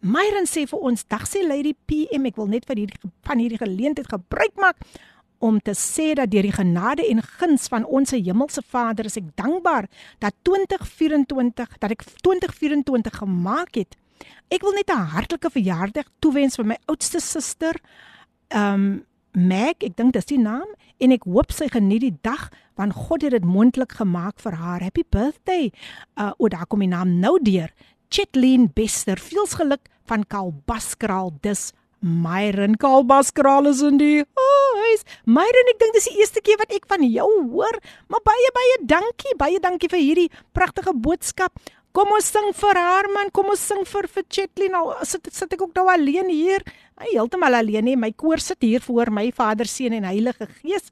Myron 0.00 0.46
sê 0.46 0.66
vir 0.66 0.78
ons, 0.78 1.06
"Dag 1.06 1.28
sê 1.28 1.42
Lady 1.46 1.74
PM, 1.86 2.26
ek 2.26 2.36
wil 2.36 2.46
net 2.46 2.64
vir 2.66 2.76
hierdie 2.76 3.00
van 3.22 3.38
hierdie 3.38 3.58
geleentheid 3.58 4.08
gebruik 4.08 4.54
maak 4.56 4.76
om 5.38 5.58
te 5.60 5.72
sê 5.72 6.12
dat 6.14 6.30
deur 6.30 6.42
die 6.42 6.52
genade 6.52 7.06
en 7.08 7.22
guns 7.22 7.68
van 7.68 7.84
ons 7.84 8.10
hemelse 8.10 8.62
Vader 8.62 9.08
is 9.08 9.16
ek 9.16 9.30
dankbaar 9.40 9.88
dat 10.18 10.36
2024 10.42 11.78
dat 11.78 11.90
ek 11.90 12.04
2024 12.20 13.16
gemaak 13.22 13.74
het. 13.74 13.96
Ek 14.52 14.60
wil 14.62 14.76
net 14.76 14.90
'n 14.90 15.12
hartlike 15.16 15.50
verjaardag 15.50 16.06
toewens 16.20 16.56
vir 16.56 16.66
my 16.66 16.78
oudste 16.86 17.20
suster, 17.20 17.74
um 18.54 19.04
Meg, 19.30 19.78
ek 19.86 19.94
dink 19.94 20.16
dis 20.16 20.26
die 20.26 20.40
naam 20.42 20.66
en 20.98 21.12
ek 21.14 21.22
hoop 21.22 21.52
sy 21.54 21.68
geniet 21.70 22.02
die 22.02 22.16
dag 22.26 22.48
want 22.80 22.96
God 22.98 23.22
het 23.22 23.36
dit 23.36 23.46
moontlik 23.46 23.94
gemaak 24.00 24.40
vir 24.42 24.56
haar. 24.58 24.82
Happy 24.82 25.04
birthday. 25.06 25.70
Uh 26.18 26.32
o, 26.38 26.48
daar 26.50 26.66
kom 26.66 26.82
die 26.82 26.90
naam 26.90 27.20
nou 27.22 27.36
deur. 27.38 27.70
Chitlin 28.10 28.66
Bester, 28.74 29.22
veels 29.22 29.54
geluk 29.54 29.86
van 30.10 30.26
Kalbaskraal. 30.26 31.30
Dis 31.46 31.70
Myron 32.02 32.74
Kalbaskraal 32.80 33.68
is 33.70 33.84
in 33.86 34.00
die 34.00 34.24
huis. 34.24 35.04
Myron, 35.30 35.72
ek 35.76 35.78
dink 35.78 35.94
dis 35.94 36.08
die 36.10 36.24
eerste 36.24 36.42
keer 36.42 36.58
wat 36.58 36.72
ek 36.74 36.88
van 36.90 37.04
jou 37.06 37.28
hoor, 37.52 37.76
maar 38.10 38.24
baie 38.26 38.54
baie 38.56 38.78
dankie. 38.82 39.36
Baie 39.38 39.60
dankie 39.62 39.90
vir 39.92 40.02
hierdie 40.02 40.30
pragtige 40.56 40.96
boodskap. 40.96 41.60
Kom 41.94 42.10
ons 42.14 42.28
sing 42.30 42.52
vir 42.54 42.78
haar 42.78 43.08
man, 43.10 43.32
kom 43.34 43.48
ons 43.50 43.62
sing 43.62 43.82
vir 43.86 44.06
vir 44.10 44.26
Chetlin. 44.30 44.74
Nou 44.74 44.94
sit 45.06 45.26
sit 45.34 45.54
ek 45.54 45.62
ook 45.66 45.74
nou 45.78 45.86
alleen 45.90 46.30
hier. 46.30 46.66
Heeltemal 47.00 47.54
alleen 47.60 47.84
nie. 47.84 47.96
My 47.96 48.12
koor 48.12 48.38
sit 48.38 48.62
hier 48.62 48.80
voor 48.84 49.10
my 49.12 49.30
Vader, 49.32 49.66
Seun 49.66 49.96
en 49.96 50.04
Heilige 50.04 50.48
Gees. 50.60 50.90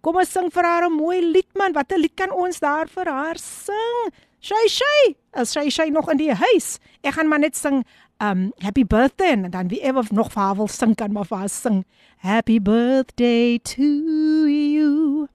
Kom 0.00 0.16
ons 0.16 0.32
sing 0.32 0.48
vir 0.52 0.64
haar 0.64 0.88
'n 0.88 0.92
mooi 0.92 1.20
lied 1.20 1.50
man. 1.54 1.72
Watter 1.72 1.98
lied 1.98 2.16
kan 2.16 2.32
ons 2.32 2.60
daar 2.60 2.88
vir 2.88 3.06
haar 3.06 3.36
sing? 3.36 4.12
Shay 4.40 4.68
shay. 4.68 5.16
As 5.32 5.52
shay 5.52 5.68
shay 5.70 5.90
nog 5.90 6.08
in 6.10 6.16
die 6.16 6.32
huis. 6.32 6.78
Ek 7.02 7.14
gaan 7.14 7.28
maar 7.28 7.38
net 7.38 7.56
sing 7.56 7.84
um 8.20 8.52
happy 8.58 8.84
birthday 8.84 9.32
en 9.32 9.50
dan 9.50 9.68
wie 9.68 9.80
ever 9.80 10.06
nog 10.10 10.32
vir 10.32 10.42
haar 10.42 10.56
wil 10.56 10.68
sing 10.68 10.94
kan 10.94 11.12
maar 11.12 11.26
vir 11.26 11.38
haar 11.38 11.48
sing. 11.48 11.84
Happy 12.18 12.58
birthday 12.58 13.58
to 13.58 13.82
you. 14.46 15.28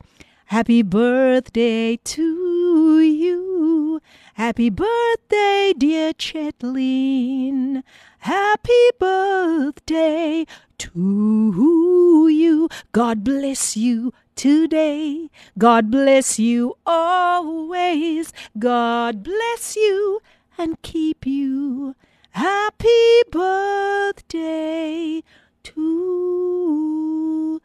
Happy 0.45 0.83
birthday 0.83 1.97
to 2.03 3.01
you. 3.01 3.99
Happy 4.35 4.69
birthday, 4.69 5.73
dear 5.77 6.13
Chetline. 6.13 7.83
Happy 8.25 8.89
birthday 8.97 10.47
to 10.79 12.27
you. 12.27 12.67
God 12.91 13.23
bless 13.23 13.77
you 13.77 14.13
today. 14.35 15.29
God 15.59 15.91
bless 15.91 16.39
you 16.39 16.73
always. 16.87 18.33
God 18.57 19.21
bless 19.21 19.75
you 19.75 20.21
and 20.57 20.81
keep 20.81 21.27
you. 21.27 21.95
Happy 22.31 23.21
birthday 23.29 25.21
to 25.61 27.61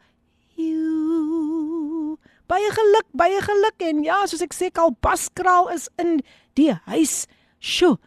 you. 0.55 2.19
Baie 2.47 2.69
geluk, 2.69 3.07
baie 3.17 3.41
geluk 3.41 3.81
en 3.81 4.05
ja, 4.05 4.21
soos 4.29 4.45
ek 4.45 4.53
sê, 4.53 4.69
Kalbaskraal 4.69 5.73
is 5.73 5.89
in 5.97 6.19
die 6.53 6.77
huis. 6.85 7.25
Sjoe, 7.57 7.97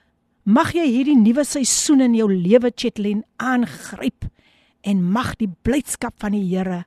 mag 0.44 0.74
jy 0.76 0.84
hierdie 0.84 1.16
nuwe 1.16 1.44
seisoen 1.48 2.04
in 2.04 2.16
jou 2.18 2.28
lewe 2.28 2.70
Chetlen 2.76 3.22
aangryp 3.40 4.26
en 4.84 5.00
mag 5.00 5.32
die 5.40 5.48
blydskap 5.48 6.18
van 6.20 6.36
die 6.36 6.44
Here 6.44 6.84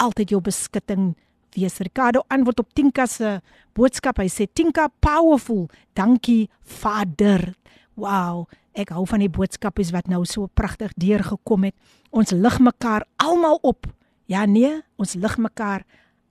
altyd 0.00 0.32
jou 0.32 0.40
beskutting 0.40 1.14
wees. 1.56 1.80
Ricardo 1.82 2.22
antwoord 2.30 2.62
op 2.62 2.74
Tinka 2.74 3.06
se 3.10 3.40
boodskap. 3.76 4.20
Hy 4.22 4.30
sê 4.30 4.46
Tinka 4.46 4.88
powerful. 5.02 5.66
Dankie 5.98 6.48
Vader. 6.62 7.50
Wow, 7.98 8.46
ek 8.72 8.94
hou 8.94 9.04
van 9.10 9.24
die 9.24 9.32
boodskapies 9.32 9.90
wat 9.92 10.08
nou 10.08 10.22
so 10.24 10.46
pragtig 10.46 10.94
deurgekom 10.96 11.66
het. 11.68 11.76
Ons 12.14 12.32
lig 12.32 12.60
mekaar 12.62 13.04
almal 13.20 13.58
op. 13.66 13.90
Ja 14.30 14.46
nee, 14.46 14.78
ons 14.96 15.18
lig 15.18 15.36
mekaar 15.42 15.84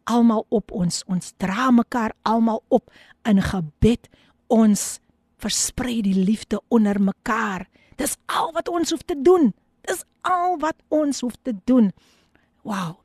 almal 0.10 0.46
op 0.50 0.72
ons 0.74 1.04
ons 1.12 1.34
dra 1.38 1.70
mekaar 1.76 2.16
almal 2.26 2.64
op 2.74 2.90
in 3.30 3.42
gebed 3.44 4.08
ons 4.50 4.98
versprei 5.40 6.02
die 6.06 6.16
liefde 6.16 6.62
onder 6.68 7.00
mekaar. 7.02 7.68
Dis 8.00 8.18
al 8.28 8.54
wat 8.56 8.70
ons 8.70 8.92
hoef 8.96 9.04
te 9.08 9.18
doen. 9.18 9.54
Dis 9.88 10.06
al 10.28 10.58
wat 10.60 10.76
ons 10.88 11.24
hoef 11.26 11.36
te 11.44 11.56
doen. 11.66 11.92
Wow 12.64 13.00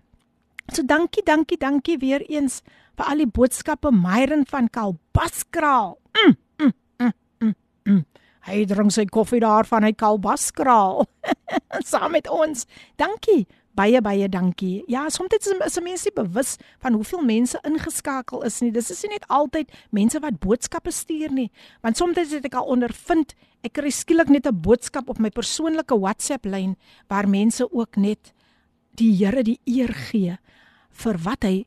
so 0.73 0.85
dankie 0.87 1.25
dankie 1.25 1.59
dankie 1.61 1.99
weer 2.01 2.23
eens 2.31 2.63
vir 2.97 3.11
al 3.11 3.25
die 3.25 3.29
boodskappe 3.29 3.91
Myron 3.93 4.45
van 4.47 4.69
Kalbaskraal. 4.71 5.97
Mm, 6.15 6.37
mm, 6.63 6.73
mm, 7.03 7.13
mm, 7.41 7.55
mm. 7.91 8.05
hy 8.49 8.65
drink 8.71 8.95
sy 8.95 9.05
koffie 9.11 9.43
daar 9.43 9.67
van 9.69 9.85
hy 9.85 9.93
Kalbaskraal. 9.99 11.05
Saam 11.91 12.15
met 12.15 12.31
ons. 12.31 12.69
Dankie 13.01 13.45
Baie 13.75 13.99
baie 14.01 14.29
dankie. 14.31 14.85
Ja, 14.87 15.09
soms 15.11 15.35
is, 15.35 15.49
is 15.67 15.81
mense 15.83 16.07
nie 16.07 16.15
bewus 16.15 16.55
van 16.79 16.95
hoeveel 16.95 17.25
mense 17.27 17.59
ingeskakel 17.67 18.45
is 18.47 18.61
nie. 18.63 18.71
Dis 18.71 18.93
is 18.95 19.03
nie 19.03 19.17
net 19.17 19.27
altyd 19.29 19.73
mense 19.91 20.21
wat 20.23 20.39
boodskappe 20.39 20.93
stuur 20.95 21.35
nie. 21.35 21.49
Want 21.83 21.99
soms 21.99 22.19
het 22.19 22.47
ek 22.47 22.55
al 22.55 22.71
ondervind, 22.71 23.35
ek 23.67 23.75
kry 23.81 23.91
skielik 23.91 24.31
net 24.31 24.47
'n 24.47 24.61
boodskap 24.63 25.11
op 25.11 25.19
my 25.19 25.31
persoonlike 25.31 25.99
WhatsApp 25.99 26.47
lyn 26.47 26.77
waar 27.09 27.27
mense 27.29 27.67
ook 27.73 27.97
net 27.97 28.33
die 28.95 29.11
Here 29.11 29.43
die 29.43 29.59
eer 29.67 29.93
gee 29.93 30.39
vir 30.91 31.19
wat 31.19 31.43
hy 31.43 31.67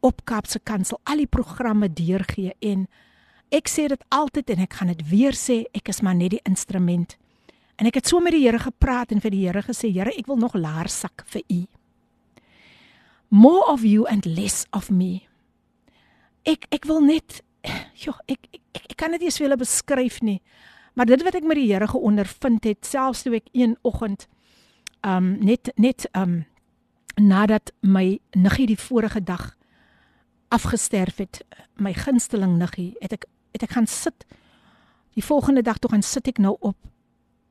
op 0.00 0.24
Kaapse 0.24 0.58
Kansel 0.58 1.00
al 1.04 1.22
die 1.22 1.30
programme 1.30 1.88
deurgee 1.88 2.54
en 2.60 2.86
ek 3.54 3.70
sê 3.70 3.86
dit 3.88 4.02
altyd 4.10 4.50
en 4.50 4.64
ek 4.66 4.74
gaan 4.74 4.90
dit 4.92 5.02
weer 5.10 5.32
sê, 5.32 5.64
ek 5.74 5.88
is 5.88 6.02
maar 6.02 6.16
net 6.18 6.34
die 6.34 6.42
instrument. 6.44 7.16
En 7.76 7.88
ek 7.88 7.98
het 8.00 8.08
so 8.08 8.20
met 8.24 8.32
die 8.32 8.44
Here 8.46 8.60
gepraat 8.60 9.12
en 9.12 9.20
vir 9.20 9.34
die 9.34 9.42
Here 9.44 9.62
gesê, 9.64 9.90
Here, 9.92 10.12
ek 10.16 10.28
wil 10.30 10.40
nog 10.40 10.56
laarsak 10.56 11.26
vir 11.32 11.42
U. 11.52 11.60
More 13.28 13.66
of 13.72 13.84
you 13.84 14.06
and 14.08 14.24
less 14.24 14.64
of 14.72 14.88
me. 14.90 15.26
Ek 16.46 16.68
ek 16.72 16.86
wil 16.88 17.02
net 17.04 17.42
ja, 18.04 18.14
ek, 18.30 18.48
ek 18.52 18.62
ek 18.78 18.88
ek 18.92 18.96
kan 18.96 19.12
dit 19.16 19.26
nie 19.26 19.34
vir 19.34 19.46
julle 19.46 19.60
beskryf 19.60 20.22
nie. 20.22 20.40
Maar 20.96 21.10
dit 21.10 21.24
wat 21.26 21.36
ek 21.36 21.44
met 21.44 21.60
die 21.60 21.68
Here 21.68 21.88
geondervind 21.90 22.64
het, 22.64 22.86
selfs 22.88 23.26
toe 23.26 23.36
ek 23.40 23.52
een 23.52 23.76
oggend 23.84 24.28
um 25.06 25.36
net 25.44 25.68
net 25.76 26.06
um 26.16 26.44
nadat 27.16 27.72
my 27.80 28.18
niggie 28.36 28.66
die 28.68 28.80
vorige 28.80 29.20
dag 29.24 29.54
afgesterf 30.52 31.20
het, 31.20 31.40
my 31.80 31.92
gunsteling 31.96 32.56
niggie, 32.60 32.94
het 33.00 33.12
ek 33.16 33.24
het 33.56 33.64
ek 33.64 33.76
gaan 33.76 33.88
sit. 33.88 34.24
Die 35.16 35.24
volgende 35.24 35.64
dag 35.64 35.80
toe 35.80 35.90
gaan 35.92 36.04
sit 36.04 36.28
ek 36.28 36.40
nou 36.40 36.56
op 36.60 36.76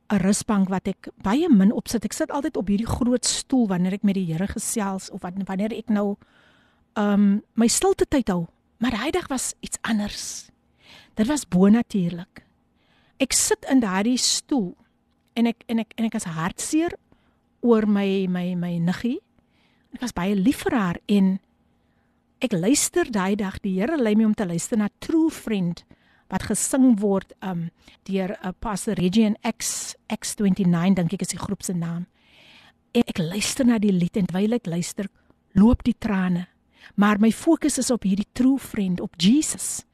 'n 0.08 0.22
rusbank 0.22 0.68
wat 0.68 0.88
ek 0.88 1.08
baie 1.22 1.48
min 1.50 1.72
opsit. 1.72 2.04
Ek 2.04 2.12
sit 2.12 2.30
altyd 2.30 2.56
op 2.56 2.68
hierdie 2.68 2.86
groot 2.86 3.24
stoel 3.24 3.66
wanneer 3.68 3.92
ek 3.92 4.02
met 4.02 4.14
die 4.14 4.26
Here 4.26 4.46
gesels 4.46 5.10
of 5.10 5.22
wanneer 5.22 5.72
ek 5.72 5.88
nou 5.88 6.16
ehm 6.96 7.12
um, 7.12 7.42
my 7.54 7.66
stilte 7.68 8.06
tyd 8.08 8.28
hou. 8.28 8.46
Maar 8.78 8.90
daai 8.90 9.10
dag 9.10 9.28
was 9.28 9.54
iets 9.60 9.78
anders. 9.82 10.50
Dit 11.14 11.26
was 11.26 11.48
bonatuurlik. 11.48 12.44
Ek 13.18 13.32
sit 13.32 13.64
in 13.70 13.80
daardie 13.80 14.18
stoel 14.18 14.76
en 15.34 15.46
ek 15.46 15.64
en 15.66 15.78
ek 15.78 15.92
en 15.96 16.04
ek 16.04 16.14
is 16.14 16.24
hartseer 16.24 16.92
oor 17.60 17.86
my 17.88 18.26
my 18.28 18.54
my 18.54 18.78
niggie. 18.78 19.20
Ek 19.94 20.00
was 20.00 20.12
baie 20.12 20.36
lief 20.36 20.62
vir 20.64 20.76
haar 20.76 21.00
en 21.08 21.38
ek 22.40 22.52
luister 22.52 23.08
daai 23.10 23.36
dag 23.36 23.60
die 23.64 23.78
Here 23.80 23.96
lei 23.96 24.14
my 24.14 24.24
om 24.24 24.34
te 24.34 24.46
luister 24.46 24.78
na 24.78 24.88
True 25.00 25.30
Friend 25.30 25.84
wat 26.28 26.48
gesing 26.48 26.98
word 27.00 27.32
um 27.40 27.70
deur 28.08 28.34
'n 28.34 28.48
uh, 28.48 28.52
Pastor 28.58 28.94
Reggie 28.94 29.24
en 29.24 29.36
X 29.42 29.94
X29 30.08 30.94
dink 30.94 31.12
ek 31.12 31.22
is 31.22 31.34
die 31.34 31.44
groep 31.44 31.62
se 31.62 31.72
naam. 31.72 32.06
En 32.92 33.02
ek 33.06 33.18
luister 33.18 33.66
na 33.66 33.78
die 33.78 33.92
lied 33.92 34.16
en 34.16 34.26
terwyl 34.26 34.52
ek 34.52 34.66
luister, 34.66 35.08
loop 35.52 35.82
die 35.84 35.96
trane. 35.98 36.46
Maar 36.94 37.18
my 37.18 37.32
fokus 37.32 37.78
is 37.78 37.90
op 37.90 38.02
hierdie 38.02 38.28
True 38.32 38.58
Friend, 38.58 39.00
op 39.00 39.14
Jesus. 39.16 39.84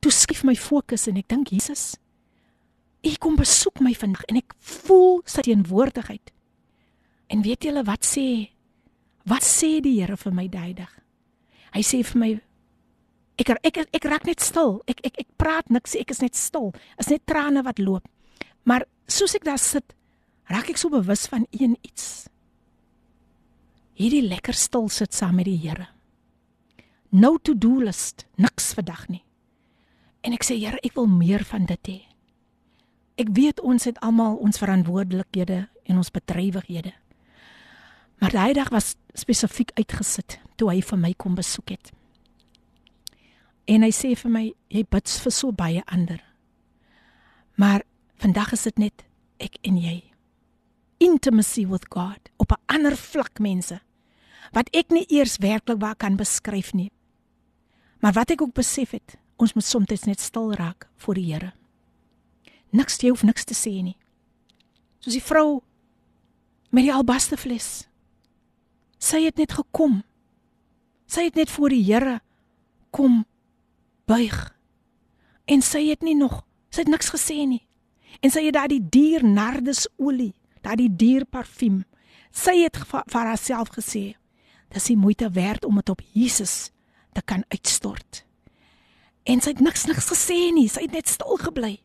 Toe 0.00 0.12
skief 0.12 0.44
my 0.44 0.54
fokus 0.54 1.06
en 1.06 1.16
ek 1.16 1.28
dink 1.28 1.48
Jesus, 1.48 1.96
U 3.06 3.14
kom 3.22 3.36
besoek 3.38 3.78
my 3.80 3.92
vandag 3.94 4.24
en 4.26 4.40
ek 4.40 4.54
voel 4.58 5.20
sy 5.28 5.44
teenwoordigheid. 5.46 6.32
En 7.30 7.44
weet 7.44 7.68
julle 7.68 7.84
wat 7.86 8.06
sê? 8.06 8.50
Wat 9.28 9.44
sê 9.44 9.78
die 9.84 10.00
Here 10.00 10.16
vir 10.18 10.34
my 10.34 10.48
daai 10.50 10.74
dag? 10.74 10.90
Hy 11.76 11.82
sê 11.84 12.00
vir 12.02 12.18
my 12.18 12.30
ek 13.38 13.54
ek 13.62 13.76
ek, 13.84 13.88
ek 13.94 14.08
raak 14.10 14.26
net 14.26 14.42
stil. 14.44 14.80
Ek 14.90 15.00
ek 15.06 15.20
ek 15.24 15.28
praat 15.40 15.70
niks, 15.70 15.96
ek 15.98 16.10
is 16.14 16.22
net 16.24 16.36
stil. 16.38 16.72
Is 16.98 17.10
net 17.12 17.26
trane 17.26 17.62
wat 17.66 17.78
loop. 17.78 18.08
Maar 18.68 18.84
soos 19.08 19.36
ek 19.38 19.46
daar 19.46 19.60
sit, 19.62 19.94
raak 20.50 20.68
ek 20.70 20.80
so 20.80 20.90
bewus 20.92 21.26
van 21.30 21.46
een 21.54 21.76
iets. 21.86 22.28
Hierdie 23.98 24.26
lekker 24.26 24.54
stil 24.54 24.88
sit 24.92 25.14
saam 25.14 25.38
met 25.38 25.48
die 25.48 25.58
Here. 25.58 25.88
No 27.10 27.38
to-do 27.38 27.80
list, 27.82 28.26
niks 28.36 28.74
vandag 28.76 29.08
nie. 29.08 29.24
En 30.22 30.34
ek 30.36 30.44
sê 30.44 30.58
Here, 30.58 30.78
ek 30.84 30.94
wil 30.98 31.08
meer 31.10 31.44
van 31.48 31.66
dit 31.66 31.90
hê. 31.90 31.98
Ek 33.18 33.32
weet 33.34 33.60
ons 33.66 33.88
het 33.88 33.98
almal 34.04 34.36
ons 34.38 34.60
verantwoordelikhede 34.60 35.64
en 35.90 35.98
ons 35.98 36.12
bedrywighede. 36.14 36.92
Maar 38.18 38.34
daai 38.34 38.52
dag 38.54 38.70
was 38.74 38.94
spesifiek 39.14 39.72
uitgesit 39.78 40.38
toe 40.58 40.70
hy 40.70 40.82
vir 40.82 41.00
my 41.00 41.12
kom 41.18 41.34
besoek 41.38 41.74
het. 41.74 41.90
En 43.68 43.84
hy 43.84 43.90
sê 43.92 44.14
vir 44.16 44.32
my, 44.32 44.44
jy 44.72 44.84
bid 44.88 45.10
vir 45.22 45.34
so 45.34 45.52
baie 45.52 45.82
ander. 45.92 46.22
Maar 47.60 47.84
vandag 48.22 48.54
is 48.56 48.64
dit 48.64 48.78
net 48.86 49.04
ek 49.44 49.58
en 49.68 49.76
jy. 49.76 49.98
Intimacy 51.04 51.66
with 51.68 51.84
God 51.92 52.30
op 52.38 52.52
'n 52.52 52.62
ander 52.66 52.96
vlak 52.96 53.38
mense 53.38 53.80
wat 54.52 54.68
ek 54.72 54.90
nie 54.90 55.04
eers 55.08 55.36
werklik 55.38 55.80
waar 55.80 55.96
kan 55.96 56.16
beskryf 56.16 56.72
nie. 56.72 56.90
Maar 58.00 58.12
wat 58.12 58.30
ek 58.30 58.42
ook 58.42 58.54
besef 58.54 58.90
het, 58.90 59.18
ons 59.36 59.54
moet 59.54 59.64
soms 59.64 60.06
net 60.06 60.20
stil 60.20 60.52
raak 60.54 60.88
voor 60.96 61.14
die 61.14 61.32
Here. 61.32 61.52
Niks 62.70 62.98
jy 63.00 63.08
hoef 63.08 63.22
niks 63.22 63.44
te 63.44 63.54
sê 63.54 63.82
nie. 63.82 63.96
Soos 65.00 65.14
die 65.14 65.22
vrou 65.22 65.62
met 66.70 66.84
die 66.84 66.92
albaste 66.92 67.36
fles. 67.36 67.88
Sy 68.98 69.24
het 69.24 69.36
net 69.36 69.52
gekom. 69.52 70.02
Sy 71.06 71.28
het 71.28 71.34
net 71.34 71.50
voor 71.50 71.68
die 71.68 71.84
Here 71.84 72.20
kom 72.90 73.24
buig. 74.08 74.38
En 75.48 75.64
sy 75.64 75.84
het 75.88 76.04
nie 76.04 76.16
nog, 76.16 76.42
sy 76.72 76.84
het 76.84 76.92
niks 76.92 77.12
gesê 77.12 77.42
nie. 77.48 77.62
En 78.24 78.32
sy 78.32 78.46
het 78.48 78.56
daai 78.56 78.80
dier 78.80 79.24
nardesolie, 79.24 80.34
daai 80.64 80.88
dier 80.88 81.26
parfuum. 81.28 81.82
Sy 82.34 82.58
het 82.64 82.76
vir 82.88 83.28
haarself 83.28 83.72
gesê, 83.76 84.16
dis 84.72 84.90
die 84.90 84.98
moeite 85.00 85.30
werd 85.36 85.64
om 85.64 85.78
dit 85.80 85.92
op 85.92 86.02
Jesus 86.12 86.70
te 87.16 87.22
kan 87.24 87.44
uitstort. 87.48 88.24
En 89.28 89.40
sy 89.44 89.52
het 89.52 89.60
niks 89.64 89.84
niks 89.88 90.08
gesê 90.12 90.38
nie, 90.56 90.68
sy 90.72 90.86
het 90.86 90.96
net 90.96 91.08
stil 91.08 91.40
gebly. 91.40 91.76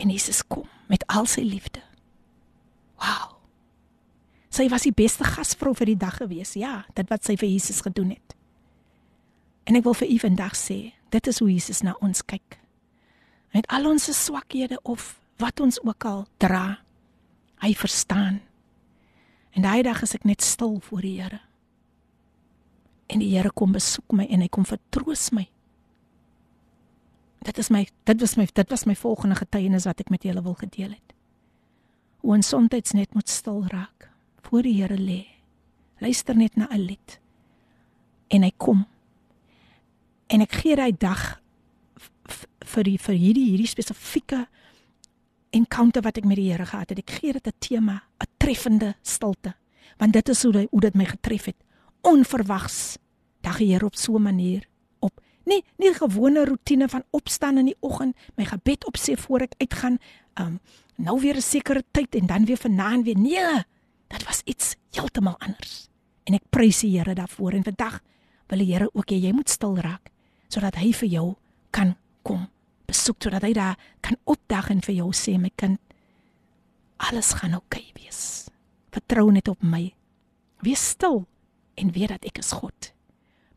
En 0.00 0.10
Jesus 0.10 0.42
kom 0.46 0.68
met 0.90 1.04
al 1.12 1.28
sy 1.30 1.44
liefde. 1.46 1.82
Wow. 3.00 3.34
Sy 4.54 4.68
was 4.70 4.86
die 4.86 4.94
beste 4.94 5.26
gasvrou 5.26 5.74
vir 5.76 5.92
die 5.92 6.00
dag 6.00 6.16
gewees. 6.20 6.54
Ja, 6.58 6.84
dit 6.94 7.10
wat 7.10 7.26
sy 7.26 7.36
vir 7.40 7.50
Jesus 7.50 7.82
gedoen 7.84 8.14
het. 8.14 8.36
En 9.64 9.76
ek 9.76 9.84
wil 9.86 9.96
vir 9.96 10.10
u 10.10 10.18
vandag 10.18 10.56
sê, 10.58 10.92
dit 11.08 11.26
is 11.26 11.38
hoe 11.40 11.50
Jesus 11.52 11.80
na 11.80 11.94
ons 12.04 12.24
kyk. 12.24 12.58
Met 13.54 13.66
al 13.72 13.86
ons 13.88 14.10
swakhede 14.12 14.80
of 14.82 15.14
wat 15.40 15.60
ons 15.60 15.80
ook 15.82 16.04
al 16.04 16.26
dra, 16.42 16.80
hy 17.62 17.72
verstaan. 17.74 18.40
En 19.54 19.62
daai 19.62 19.82
dag 19.86 20.02
is 20.02 20.14
ek 20.16 20.26
net 20.26 20.42
stil 20.42 20.80
voor 20.82 21.04
die 21.06 21.16
Here. 21.20 21.40
En 23.06 23.22
die 23.22 23.30
Here 23.32 23.52
kom 23.54 23.72
besoek 23.72 24.12
my 24.12 24.26
en 24.26 24.42
hy 24.42 24.50
kom 24.52 24.66
vertroos 24.66 25.30
my. 25.32 25.46
Dit 27.44 27.60
is 27.60 27.70
my 27.70 27.84
dit 28.08 28.20
was 28.20 28.36
my 28.40 28.46
dit 28.48 28.70
was 28.72 28.86
my 28.88 28.96
volgende 28.96 29.36
getuienis 29.38 29.86
wat 29.88 30.00
ek 30.00 30.10
met 30.10 30.24
julle 30.24 30.42
wil 30.42 30.56
gedeel 30.58 30.96
het. 30.96 31.14
Hoe 32.24 32.34
ons 32.38 32.48
soms 32.48 32.92
net 32.96 33.14
moet 33.14 33.28
stil 33.28 33.62
raak 33.68 34.08
voor 34.48 34.64
die 34.64 34.74
Here 34.80 34.98
lê. 34.98 35.24
Luister 36.00 36.36
net 36.36 36.56
na 36.56 36.66
'n 36.72 36.80
lied. 36.80 37.20
En 38.28 38.42
hy 38.42 38.52
kom 38.56 38.86
en 40.26 40.40
ek 40.40 40.60
gee 40.62 40.76
daai 40.76 40.92
dag 40.92 41.40
vir 42.74 42.86
die 42.88 42.98
vir 42.98 43.16
hierdie 43.18 43.48
hierdie 43.52 43.70
spesifieke 43.70 44.44
encounter 45.54 46.02
wat 46.02 46.18
ek 46.18 46.26
met 46.26 46.40
die 46.40 46.48
Here 46.50 46.66
gehad 46.66 46.90
het. 46.90 46.98
Ek 46.98 47.10
gee 47.20 47.32
dit 47.32 47.46
'n 47.46 47.58
tema, 47.58 48.02
'n 48.20 48.26
treffende 48.38 48.94
stilte, 49.02 49.54
want 49.98 50.12
dit 50.12 50.28
is 50.28 50.42
hoe 50.42 50.52
die, 50.52 50.68
hoe 50.70 50.80
dit 50.80 50.94
my 50.94 51.04
getref 51.04 51.44
het. 51.44 51.56
Onverwags. 52.02 52.98
Dag 53.42 53.58
die 53.58 53.72
Here 53.72 53.86
op 53.86 53.96
so 53.96 54.16
'n 54.16 54.22
manier 54.22 54.66
op. 55.00 55.20
Nie 55.44 55.62
nie 55.78 55.92
die 55.92 55.98
gewone 55.98 56.44
rotine 56.44 56.88
van 56.88 57.04
opstaan 57.10 57.58
in 57.58 57.66
die 57.66 57.76
oggend, 57.80 58.16
my 58.36 58.44
gebed 58.44 58.84
opsê 58.84 59.16
voor 59.16 59.40
ek 59.40 59.54
uitgaan, 59.58 59.98
um 60.40 60.60
nou 60.96 61.20
weer 61.20 61.36
'n 61.36 61.42
sekere 61.42 61.84
tyd 61.90 62.14
en 62.14 62.26
dan 62.26 62.44
weer 62.44 62.56
vanaand 62.56 63.04
weer. 63.04 63.18
Nee, 63.18 63.64
dit 64.08 64.24
was 64.24 64.42
iets 64.44 64.76
heeltemal 64.90 65.38
anders. 65.38 65.88
En 66.24 66.34
ek 66.34 66.42
prys 66.50 66.80
die 66.80 66.98
Here 66.98 67.14
daarvoor 67.14 67.52
en 67.52 67.64
vandag 67.64 68.00
wil 68.48 68.58
die 68.58 68.72
Here 68.72 68.90
ook 68.92 69.10
hê 69.10 69.20
jy 69.20 69.32
moet 69.32 69.50
stil 69.50 69.76
raak 69.76 70.13
sodat 70.48 70.74
hy 70.76 70.92
vir 70.92 71.08
jou 71.08 71.34
kan 71.70 71.96
kom 72.22 72.48
besoek 72.86 73.22
sodat 73.22 73.42
hy 73.42 73.52
daar 73.52 73.76
kan 74.00 74.16
opdag 74.24 74.70
en 74.70 74.80
vir 74.80 74.94
jou 74.94 75.12
sê 75.12 75.38
my 75.40 75.50
kind 75.56 75.80
alles 76.98 77.34
gaan 77.40 77.54
oukei 77.58 77.82
okay 77.82 78.02
wees. 78.04 78.48
Vertrou 78.94 79.30
net 79.32 79.48
op 79.48 79.62
my. 79.62 79.92
Wees 80.62 80.82
stil 80.94 81.24
en 81.74 81.90
weet 81.92 82.14
dat 82.14 82.24
ek 82.24 82.38
is 82.38 82.52
God. 82.54 82.92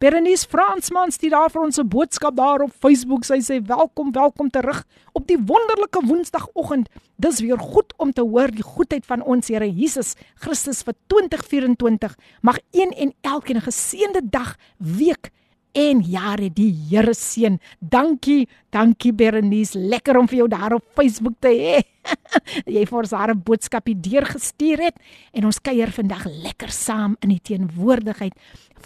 Berenice 0.01 0.45
Fransman 0.49 1.11
stuur 1.13 1.33
daar 1.33 1.49
vir 1.49 1.61
ons 1.61 1.79
'n 1.79 1.87
boodskap 1.87 2.35
daar 2.35 2.61
op 2.61 2.73
Facebook. 2.79 3.25
Sy 3.25 3.39
sê 3.41 3.61
welkom, 3.61 4.11
welkom 4.11 4.49
terug 4.49 4.85
op 5.13 5.27
die 5.27 5.37
wonderlike 5.37 6.05
Woensdagoggend. 6.05 6.89
Dis 7.15 7.39
weer 7.39 7.59
goed 7.59 7.93
om 7.97 8.13
te 8.13 8.21
hoor 8.21 8.51
die 8.51 8.63
goedheid 8.63 9.05
van 9.05 9.23
ons 9.23 9.47
Here 9.47 9.69
Jesus 9.73 10.13
Christus 10.35 10.83
vir 10.83 10.93
2024. 11.07 12.15
Mag 12.41 12.59
een 12.71 12.91
en 12.91 13.13
elkeen 13.21 13.57
'n 13.57 13.61
geseënde 13.61 14.21
dag, 14.29 14.57
week 14.77 15.31
en 15.77 16.01
jare 16.01 16.49
die 16.53 16.71
Here 16.89 17.13
seën. 17.13 17.59
Dankie, 17.79 18.47
dankie 18.73 19.13
Berenice, 19.13 19.77
lekker 19.77 20.17
om 20.17 20.27
vir 20.29 20.41
jou 20.41 20.47
daar 20.51 20.77
op 20.77 20.85
Facebook 20.97 21.37
te 21.43 21.51
hê. 21.53 21.83
jy 22.77 22.85
vir 22.87 22.97
ons 22.97 23.13
daar 23.13 23.33
'n 23.33 23.43
boodskapie 23.43 23.95
deurgestuur 23.95 24.79
het 24.89 24.97
en 25.33 25.45
ons 25.45 25.59
kuier 25.59 25.91
vandag 25.91 26.25
lekker 26.25 26.71
saam 26.71 27.17
in 27.21 27.29
die 27.29 27.43
teenwoordigheid 27.43 28.33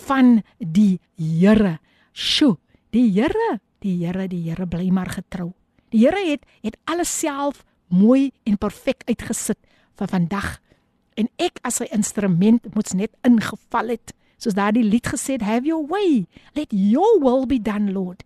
van 0.07 0.41
die 0.57 0.99
Here. 1.15 1.79
Sjoe, 2.13 2.57
die 2.91 3.09
Here, 3.11 3.59
die 3.79 3.97
Here, 4.03 4.27
die 4.27 4.49
Here 4.49 4.67
bly 4.67 4.89
maar 4.89 5.09
getrou. 5.09 5.53
Die 5.91 6.05
Here 6.05 6.31
het 6.31 6.45
het 6.63 6.77
alles 6.85 7.11
self 7.19 7.63
mooi 7.87 8.31
en 8.43 8.57
perfek 8.57 9.03
uitgesit 9.07 9.59
vir 9.95 10.07
vandag. 10.07 10.59
En 11.15 11.27
ek 11.37 11.59
as 11.63 11.75
sy 11.75 11.87
instrument 11.91 12.67
moets 12.75 12.93
net 12.93 13.11
ingeval 13.23 13.95
het 13.95 14.13
soos 14.41 14.57
daardie 14.57 14.83
lied 14.83 15.05
gesê 15.05 15.37
het 15.37 15.45
have 15.45 15.67
your 15.69 15.85
way. 15.85 16.25
Let 16.57 16.73
your 16.73 17.19
will 17.21 17.45
be 17.45 17.59
done 17.61 17.93
lord. 17.93 18.25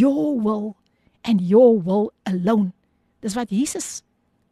Your 0.00 0.40
will 0.40 0.76
and 1.22 1.42
your 1.44 1.76
will 1.76 2.12
alone. 2.24 2.72
Dis 3.20 3.36
wat 3.36 3.52
Jesus 3.52 4.02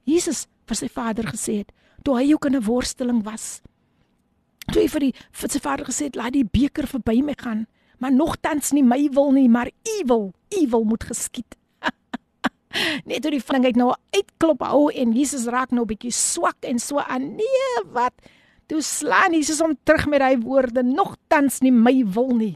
Jesus 0.05 0.47
vir 0.69 0.79
sy 0.79 0.89
vader 0.93 1.27
gesê 1.33 1.63
het 1.63 1.73
toe 2.05 2.17
hy 2.17 2.33
ook 2.33 2.47
in 2.47 2.57
'n 2.57 2.65
worsteling 2.65 3.25
was. 3.25 3.63
Toe 4.73 4.83
hy 4.83 4.89
vir 4.89 5.01
die 5.01 5.15
vir 5.33 5.51
sy 5.51 5.61
vader 5.61 5.87
gesê 5.87 6.05
het 6.05 6.17
laat 6.17 6.33
die 6.33 6.45
beker 6.45 6.87
verby 6.87 7.23
my 7.23 7.35
gaan 7.37 7.67
maar 8.01 8.13
nogtans 8.13 8.73
nie 8.73 8.83
my 8.83 9.09
wil 9.13 9.33
nie 9.33 9.49
maar 9.49 9.69
u 9.69 9.97
wil 10.07 10.33
u 10.61 10.67
wil 10.69 10.85
moet 10.85 11.05
geskied. 11.05 11.57
Net 13.09 13.23
toe 13.23 13.31
die 13.31 13.45
vlingheid 13.45 13.77
nou 13.77 13.95
uitklop 14.17 14.63
hou 14.65 14.91
en 14.93 15.13
Jesus 15.13 15.47
raak 15.47 15.71
nou 15.71 15.85
'n 15.85 15.93
bietjie 15.93 16.13
swak 16.13 16.65
en 16.65 16.79
so 16.79 16.99
aan. 16.99 17.37
Nee 17.37 17.85
wat 17.93 18.15
Toe 18.71 18.83
slaan 18.87 19.35
Jesus 19.35 19.59
hom 19.63 19.75
terug 19.83 20.07
met 20.07 20.23
hy 20.23 20.37
woorde: 20.39 20.85
"Nogtans 20.87 21.59
nie 21.65 21.75
my 21.75 22.05
wil 22.15 22.37
nie." 22.39 22.55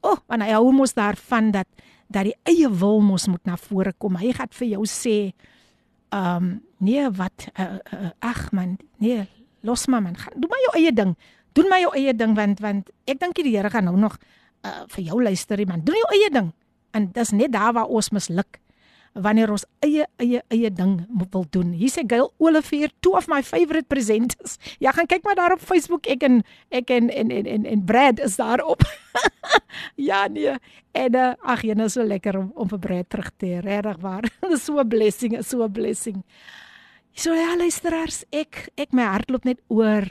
O, 0.00 0.16
oh, 0.16 0.18
want 0.26 0.42
hy 0.42 0.50
hou 0.56 0.72
mos 0.72 0.96
daarvan 0.96 1.52
dat 1.54 1.68
dat 2.10 2.26
die 2.26 2.34
eie 2.48 2.66
wil 2.66 2.98
mos 3.00 3.28
moet 3.30 3.44
na 3.46 3.54
vore 3.56 3.92
kom. 3.98 4.16
Hy 4.18 4.32
gaan 4.34 4.50
vir 4.50 4.68
jou 4.72 4.86
sê, 4.88 5.30
ehm, 6.10 6.36
um, 6.36 6.60
Nee, 6.80 7.10
wat 7.12 7.50
uh, 7.60 7.76
uh, 7.92 8.08
ag 8.24 8.52
man, 8.56 8.78
nee, 8.96 9.26
los 9.60 9.86
maar 9.86 10.00
man. 10.02 10.16
Gaan 10.16 10.32
doen 10.36 10.48
maar 10.48 10.62
jou 10.64 10.72
eie 10.80 10.92
ding. 10.92 11.12
Doen 11.52 11.68
maar 11.68 11.80
jou 11.80 11.92
eie 11.94 12.14
ding 12.16 12.32
want 12.34 12.60
want 12.64 12.88
ek 13.04 13.20
dink 13.20 13.36
die 13.36 13.52
Here 13.52 13.68
gaan 13.70 13.84
nou 13.84 13.98
nog 14.00 14.16
uh, 14.64 14.86
vir 14.94 15.04
jou 15.10 15.20
luister, 15.20 15.60
man. 15.68 15.84
Doen 15.84 15.98
jou 16.00 16.08
eie 16.16 16.30
ding. 16.32 16.48
En 16.96 17.10
dis 17.12 17.32
net 17.36 17.52
daar 17.52 17.74
waar 17.76 17.92
ons 17.92 18.08
misluk 18.16 18.56
wanneer 19.12 19.50
ons 19.50 19.64
eie 19.82 20.06
eie 20.22 20.42
eie 20.54 20.70
ding 20.70 21.00
wil 21.32 21.44
doen. 21.50 21.72
Hier 21.74 21.90
sê 21.90 22.04
Gail 22.06 22.30
Olivier, 22.38 22.92
two 23.02 23.16
of 23.18 23.26
my 23.28 23.42
favorite 23.42 23.88
presenters. 23.90 24.56
Ja, 24.78 24.92
gaan 24.94 25.08
kyk 25.10 25.24
maar 25.26 25.38
daar 25.38 25.54
op 25.56 25.64
Facebook. 25.64 26.06
Ek 26.06 26.22
en 26.26 26.42
ek 26.70 26.90
en 26.94 27.10
en 27.10 27.30
en 27.30 27.46
en, 27.46 27.66
en 27.66 27.84
Brad 27.84 28.20
is 28.22 28.36
daar 28.36 28.62
op. 28.62 28.84
ja, 30.10 30.26
nee. 30.28 30.54
En 30.92 31.16
uh, 31.16 31.32
ag, 31.42 31.64
jy 31.66 31.74
is 31.84 31.98
so 31.98 32.06
lekker 32.06 32.38
om 32.38 32.52
om 32.54 32.70
vir 32.70 32.78
Brad 32.78 33.10
terug 33.10 33.30
te 33.36 33.46
hê. 33.46 33.60
Regtig 33.66 34.00
waar. 34.00 34.30
Dis 34.48 34.64
so 34.68 34.78
'n 34.78 34.88
blessing, 34.88 35.38
so 35.42 35.64
'n 35.64 35.72
blessing. 35.72 36.24
So 37.12 37.34
ja, 37.34 37.56
luisteraars, 37.56 38.24
ek 38.30 38.70
ek 38.76 38.92
my 38.92 39.02
hart 39.02 39.30
loop 39.30 39.44
net 39.44 39.60
oor 39.68 40.06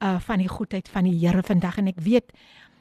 uh 0.00 0.18
van 0.20 0.38
die 0.38 0.48
goedheid 0.48 0.88
van 0.88 1.04
die 1.04 1.16
Here 1.20 1.42
vandag 1.42 1.78
en 1.78 1.88
ek 1.88 2.00
weet 2.00 2.32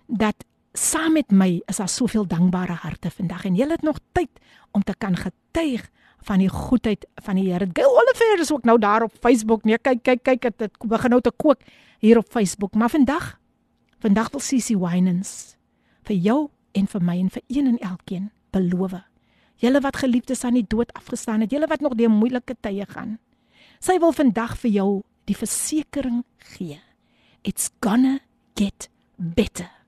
dat 0.08 0.44
saam 0.76 1.14
met 1.16 1.32
my 1.32 1.62
is 1.72 1.80
daar 1.80 1.90
soveel 1.90 2.28
dankbare 2.28 2.76
harte 2.84 3.10
vandag 3.12 3.46
en 3.46 3.56
jy 3.56 3.68
het 3.70 3.84
nog 3.84 4.00
tyd 4.12 4.30
om 4.72 4.84
te 4.84 4.96
kan 4.98 5.16
getuig 5.16 5.88
van 6.26 6.42
die 6.42 6.50
goedheid 6.50 7.06
van 7.24 7.36
die 7.36 7.52
Here. 7.52 7.68
Gail 7.74 7.92
Oliver 7.92 8.40
is 8.40 8.52
ook 8.52 8.64
nou 8.64 8.78
daar 8.80 9.04
op 9.04 9.14
Facebook. 9.22 9.64
Nee, 9.64 9.78
kyk 9.78 10.04
kyk 10.04 10.24
kyk 10.24 10.58
dit 10.58 10.78
begin 10.80 11.10
nou 11.10 11.22
te 11.22 11.32
kook 11.32 11.62
hier 12.00 12.18
op 12.18 12.30
Facebook. 12.30 12.74
Maar 12.74 12.90
vandag 12.90 13.40
vandag 14.00 14.30
wil 14.32 14.40
Sisi 14.40 14.78
Winans 14.78 15.56
vir 16.04 16.16
jou 16.16 16.40
en 16.74 16.88
vir 16.88 17.02
my 17.02 17.20
en 17.20 17.30
vir 17.30 17.44
een 17.48 17.68
en 17.68 17.78
elkeen 17.80 18.32
beloof. 18.52 19.00
Julle 19.56 19.80
wat 19.82 19.98
geliefdes 19.98 20.44
aan 20.44 20.60
die 20.60 20.68
dood 20.68 20.92
afgestaan 20.94 21.42
het, 21.42 21.52
julle 21.52 21.68
wat 21.68 21.80
nog 21.80 21.96
deur 21.96 22.12
moeilike 22.12 22.58
tye 22.60 22.86
gaan. 22.90 23.18
Sy 23.80 23.98
wil 24.00 24.12
vandag 24.12 24.58
vir 24.60 24.72
jou 24.72 24.90
die 25.26 25.38
versekering 25.38 26.24
gee. 26.58 26.82
It's 27.44 27.72
gonna 27.80 28.20
get 28.56 28.90
better 29.16 29.85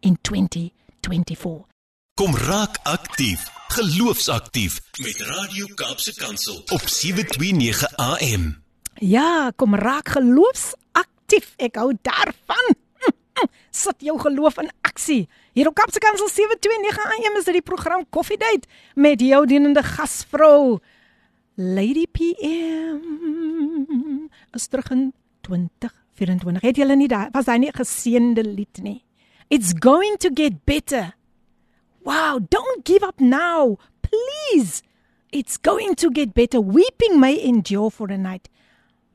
in 0.00 0.18
2024. 0.20 1.66
Kom 2.14 2.34
raak 2.36 2.78
aktief, 2.82 3.48
geloofsaktief 3.68 4.80
met 4.98 5.20
Radio 5.20 5.66
Kaapse 5.74 6.14
Kansel 6.14 6.62
op 6.68 6.82
729 6.84 7.96
AM. 7.96 8.62
Ja, 8.94 9.52
kom 9.56 9.74
raak 9.74 10.08
geloofsaktief. 10.08 11.54
Ek 11.56 11.74
hou 11.80 11.94
daarvan. 12.02 12.74
Sit 13.70 14.04
jou 14.04 14.18
geloof 14.20 14.58
in 14.60 14.70
aksie. 14.80 15.28
Hier 15.52 15.68
op 15.70 15.74
Kaapse 15.74 15.98
Kansel 15.98 16.28
729 16.28 16.98
AM 17.04 17.38
is 17.38 17.44
dit 17.48 17.54
die 17.60 17.64
program 17.64 18.04
Coffee 18.10 18.36
Date 18.36 18.68
met 18.94 19.20
jou 19.20 19.46
dienende 19.46 19.82
gasvrou 19.82 20.78
Lady 21.54 22.06
PM. 22.10 23.00
Is 24.52 24.66
terug 24.66 24.90
in 24.90 25.12
2024. 25.40 26.60
Het 26.62 26.76
julle 26.76 26.96
nie 26.96 27.08
daai 27.08 27.28
was 27.32 27.48
hy 27.48 27.56
nie 27.62 27.72
geseënde 27.72 28.44
lied 28.44 28.82
nie? 28.84 29.00
It's 29.50 29.72
going 29.72 30.16
to 30.18 30.30
get 30.30 30.64
better. 30.64 31.14
Wow, 32.04 32.38
don't 32.38 32.84
give 32.84 33.02
up 33.02 33.18
now. 33.18 33.78
Please. 34.00 34.80
It's 35.32 35.56
going 35.56 35.96
to 35.96 36.08
get 36.08 36.34
better. 36.34 36.60
Weeping 36.60 37.18
may 37.18 37.34
endure 37.42 37.90
for 37.90 38.06
a 38.12 38.16
night, 38.16 38.48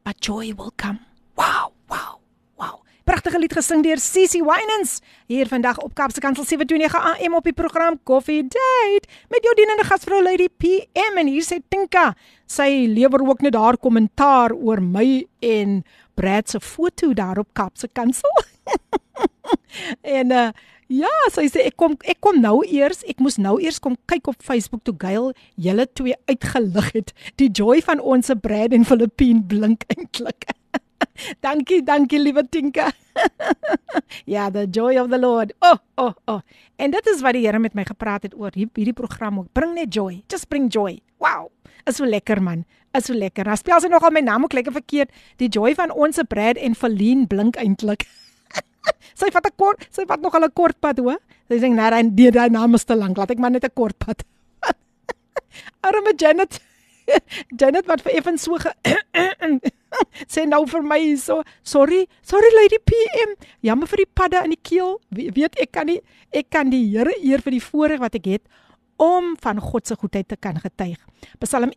but 0.03 0.19
joy 0.19 0.51
will 0.51 0.73
come. 0.75 0.99
Wow, 1.38 1.71
wow, 1.89 2.19
wow. 2.59 2.81
Pragtige 3.07 3.39
lied 3.39 3.55
gesing 3.55 3.83
deur 3.86 3.95
Sissy 3.95 4.41
Winans 4.43 4.99
hier 5.31 5.47
vandag 5.47 5.79
op 5.79 5.95
Kapse 5.95 6.19
Kansel 6.19 6.43
729 6.43 7.23
AM 7.23 7.38
op 7.39 7.47
die 7.47 7.55
program 7.55 7.95
Coffee 8.03 8.43
Date 8.43 9.07
met 9.31 9.39
jou 9.43 9.53
dienende 9.55 9.88
gasvrou 9.88 10.19
Lady 10.23 10.49
PM 10.51 11.21
en 11.23 11.31
hier 11.31 11.47
sê 11.47 11.61
Tinka, 11.63 12.09
sy 12.43 12.89
lewer 12.91 13.23
ook 13.23 13.43
net 13.43 13.55
haar 13.55 13.79
kommentaar 13.79 14.51
oor 14.51 14.83
my 14.83 15.23
en 15.39 15.79
Brad 16.15 16.51
se 16.51 16.59
foto 16.59 17.13
daar 17.15 17.39
op 17.39 17.53
Kapse 17.55 17.88
Kansel. 17.88 18.36
en 20.18 20.32
uh 20.32 20.49
ja, 20.91 21.09
sy 21.34 21.47
sê 21.49 21.63
ek 21.66 21.78
kom 21.82 21.95
ek 22.05 22.20
kom 22.22 22.38
nou 22.41 22.59
eers, 22.61 23.01
ek 23.09 23.22
moes 23.24 23.39
nou 23.41 23.55
eers 23.61 23.80
kom 23.82 23.95
kyk 24.09 24.30
op 24.30 24.43
Facebook 24.45 24.84
toe 24.86 24.93
Gail 25.01 25.32
julle 25.57 25.88
twee 25.97 26.18
uitgelig 26.30 26.91
het. 26.93 27.16
Die 27.41 27.49
joy 27.49 27.82
van 27.86 27.99
ons 28.01 28.30
se 28.30 28.36
Brad 28.38 28.76
en 28.76 28.86
Filippine 28.86 29.41
blink 29.49 29.88
eintlik. 29.95 30.45
dankie, 31.45 31.82
dankie 31.86 32.20
liewe 32.22 32.45
Tinka. 32.49 32.91
ja, 34.34 34.49
the 34.49 34.68
joy 34.68 34.97
of 35.01 35.09
the 35.09 35.18
Lord. 35.18 35.53
Oh, 35.61 35.78
oh, 35.97 36.13
oh. 36.28 36.41
En 36.76 36.91
dit 36.91 37.07
is 37.07 37.22
wat 37.26 37.38
die 37.38 37.45
Here 37.45 37.59
met 37.59 37.76
my 37.76 37.86
gepraat 37.88 38.28
het 38.28 38.36
oor 38.38 38.53
hierdie 38.55 38.93
program 38.93 39.39
ook. 39.39 39.51
Bring 39.53 39.74
net 39.78 39.93
joy. 39.93 40.24
Just 40.32 40.49
bring 40.49 40.70
joy. 40.70 40.99
Wow. 41.24 41.49
Is 41.86 41.97
so 41.97 42.05
lekker 42.05 42.41
man. 42.41 42.66
Is 42.97 43.09
so 43.09 43.16
lekker. 43.18 43.47
Speel 43.57 43.82
sy 43.82 43.89
nogal 43.91 44.13
my 44.13 44.24
naam 44.26 44.45
ook 44.47 44.53
lekker 44.57 44.76
verkeerd. 44.76 45.13
Die 45.41 45.49
joy 45.49 45.76
van 45.78 45.93
ons 45.93 46.20
se 46.20 46.26
Brad 46.28 46.59
en 46.61 46.78
Feline 46.78 47.28
blink 47.32 47.59
eintlik. 47.61 48.07
sy 49.19 49.31
vat 49.33 49.47
'n 49.47 49.55
kort, 49.57 49.88
sy 49.91 50.05
vat 50.09 50.21
nog 50.21 50.36
al 50.36 50.47
'n 50.47 50.53
kort 50.53 50.79
pad 50.79 50.99
hoor. 50.99 51.19
Sy 51.49 51.59
sê 51.61 51.69
nee, 51.69 51.89
daai 51.89 52.31
daai 52.31 52.49
naam 52.49 52.75
is 52.75 52.86
te 52.86 52.95
lank. 52.95 53.17
Laat 53.17 53.31
ek 53.31 53.39
maar 53.39 53.51
net 53.51 53.65
'n 53.65 53.73
kort 53.73 53.97
pad. 53.97 54.23
Arme 55.88 56.13
Janet. 56.17 56.59
Janet 57.59 57.86
wat 57.86 58.01
vir 58.01 58.17
effens 58.17 58.43
so 58.43 58.57
ge 58.57 58.71
sê 60.33 60.43
nou 60.45 60.65
vir 60.65 60.83
my 60.83 61.15
so 61.15 61.43
sorry, 61.63 62.07
sorry 62.21 62.49
lady 62.55 62.79
PM. 62.81 63.36
Jammer 63.61 63.88
vir 63.88 64.03
die 64.03 64.11
padde 64.13 64.43
in 64.43 64.55
die 64.55 64.61
keel. 64.61 64.99
Weet 65.09 65.59
ek 65.61 65.71
kan 65.71 65.88
nie 65.88 66.01
ek 66.33 66.49
kan 66.49 66.69
die 66.69 66.83
Here 66.89 67.13
eer 67.21 67.41
vir 67.41 67.55
die 67.55 67.63
voorreg 67.63 67.99
wat 67.99 68.15
ek 68.15 68.25
het 68.25 68.43
om 68.96 69.36
van 69.39 69.60
God 69.60 69.88
se 69.88 69.96
goedheid 69.96 70.28
te 70.28 70.38
kan 70.39 70.60
getuig. 70.60 71.00
Psalm 71.39 71.72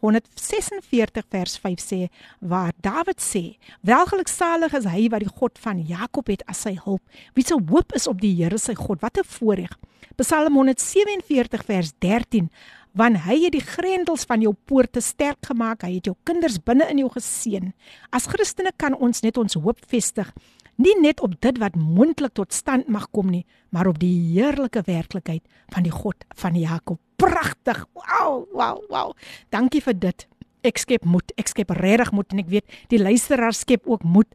146 0.00 1.24
vers 1.28 1.58
5 1.58 1.80
sê 1.80 2.00
waar 2.38 2.72
Dawid 2.80 3.20
sê: 3.20 3.58
"Welgeluksalig 3.80 4.72
is 4.72 4.84
hy 4.84 5.08
wat 5.08 5.20
die 5.20 5.34
God 5.34 5.58
van 5.58 5.82
Jakob 5.86 6.26
het 6.26 6.42
as 6.46 6.60
sy 6.60 6.78
hulp. 6.84 7.02
Wie 7.34 7.44
se 7.44 7.54
hoop 7.68 7.92
is 7.94 8.06
op 8.06 8.20
die 8.20 8.34
Here 8.34 8.58
sy 8.58 8.74
God. 8.74 9.00
Wat 9.00 9.18
'n 9.18 9.24
voorreg." 9.24 9.78
Psalm 10.16 10.54
147 10.54 11.64
vers 11.64 11.92
13 11.98 12.50
want 12.92 13.22
hy 13.24 13.36
het 13.44 13.54
die 13.54 13.64
grendels 13.64 14.24
van 14.26 14.42
jou 14.42 14.54
poorte 14.66 15.00
sterk 15.00 15.46
gemaak. 15.46 15.82
Hy 15.86 15.94
het 15.94 16.08
jou 16.10 16.16
kinders 16.24 16.58
binne 16.58 16.88
in 16.90 16.98
jou 16.98 17.10
geseën. 17.14 17.72
As 18.10 18.26
Christene 18.26 18.72
kan 18.76 18.96
ons 18.98 19.22
net 19.22 19.38
ons 19.38 19.54
hoop 19.54 19.78
vestig 19.86 20.32
nie 20.80 20.96
net 21.02 21.20
op 21.20 21.36
dit 21.44 21.60
wat 21.60 21.76
moontlik 21.76 22.34
tot 22.38 22.54
stand 22.56 22.88
mag 22.88 23.08
kom 23.14 23.30
nie, 23.30 23.44
maar 23.70 23.90
op 23.90 24.00
die 24.00 24.14
heerlike 24.32 24.82
werklikheid 24.86 25.44
van 25.74 25.86
die 25.86 25.94
God 25.94 26.24
van 26.40 26.56
Jakob. 26.58 27.00
Pragtig. 27.20 27.84
Wow, 27.94 28.46
wow, 28.52 28.80
wow. 28.88 29.12
Dankie 29.52 29.82
vir 29.84 29.98
dit. 29.98 30.26
Ek 30.64 30.80
skep 30.80 31.06
moed. 31.08 31.32
Ek 31.40 31.48
skep 31.48 31.72
regtig 31.76 32.10
moed 32.12 32.32
en 32.34 32.42
ek 32.42 32.50
weet 32.52 32.74
die 32.92 33.00
luisteraar 33.00 33.56
skep 33.56 33.86
ook 33.88 34.04
moed 34.04 34.28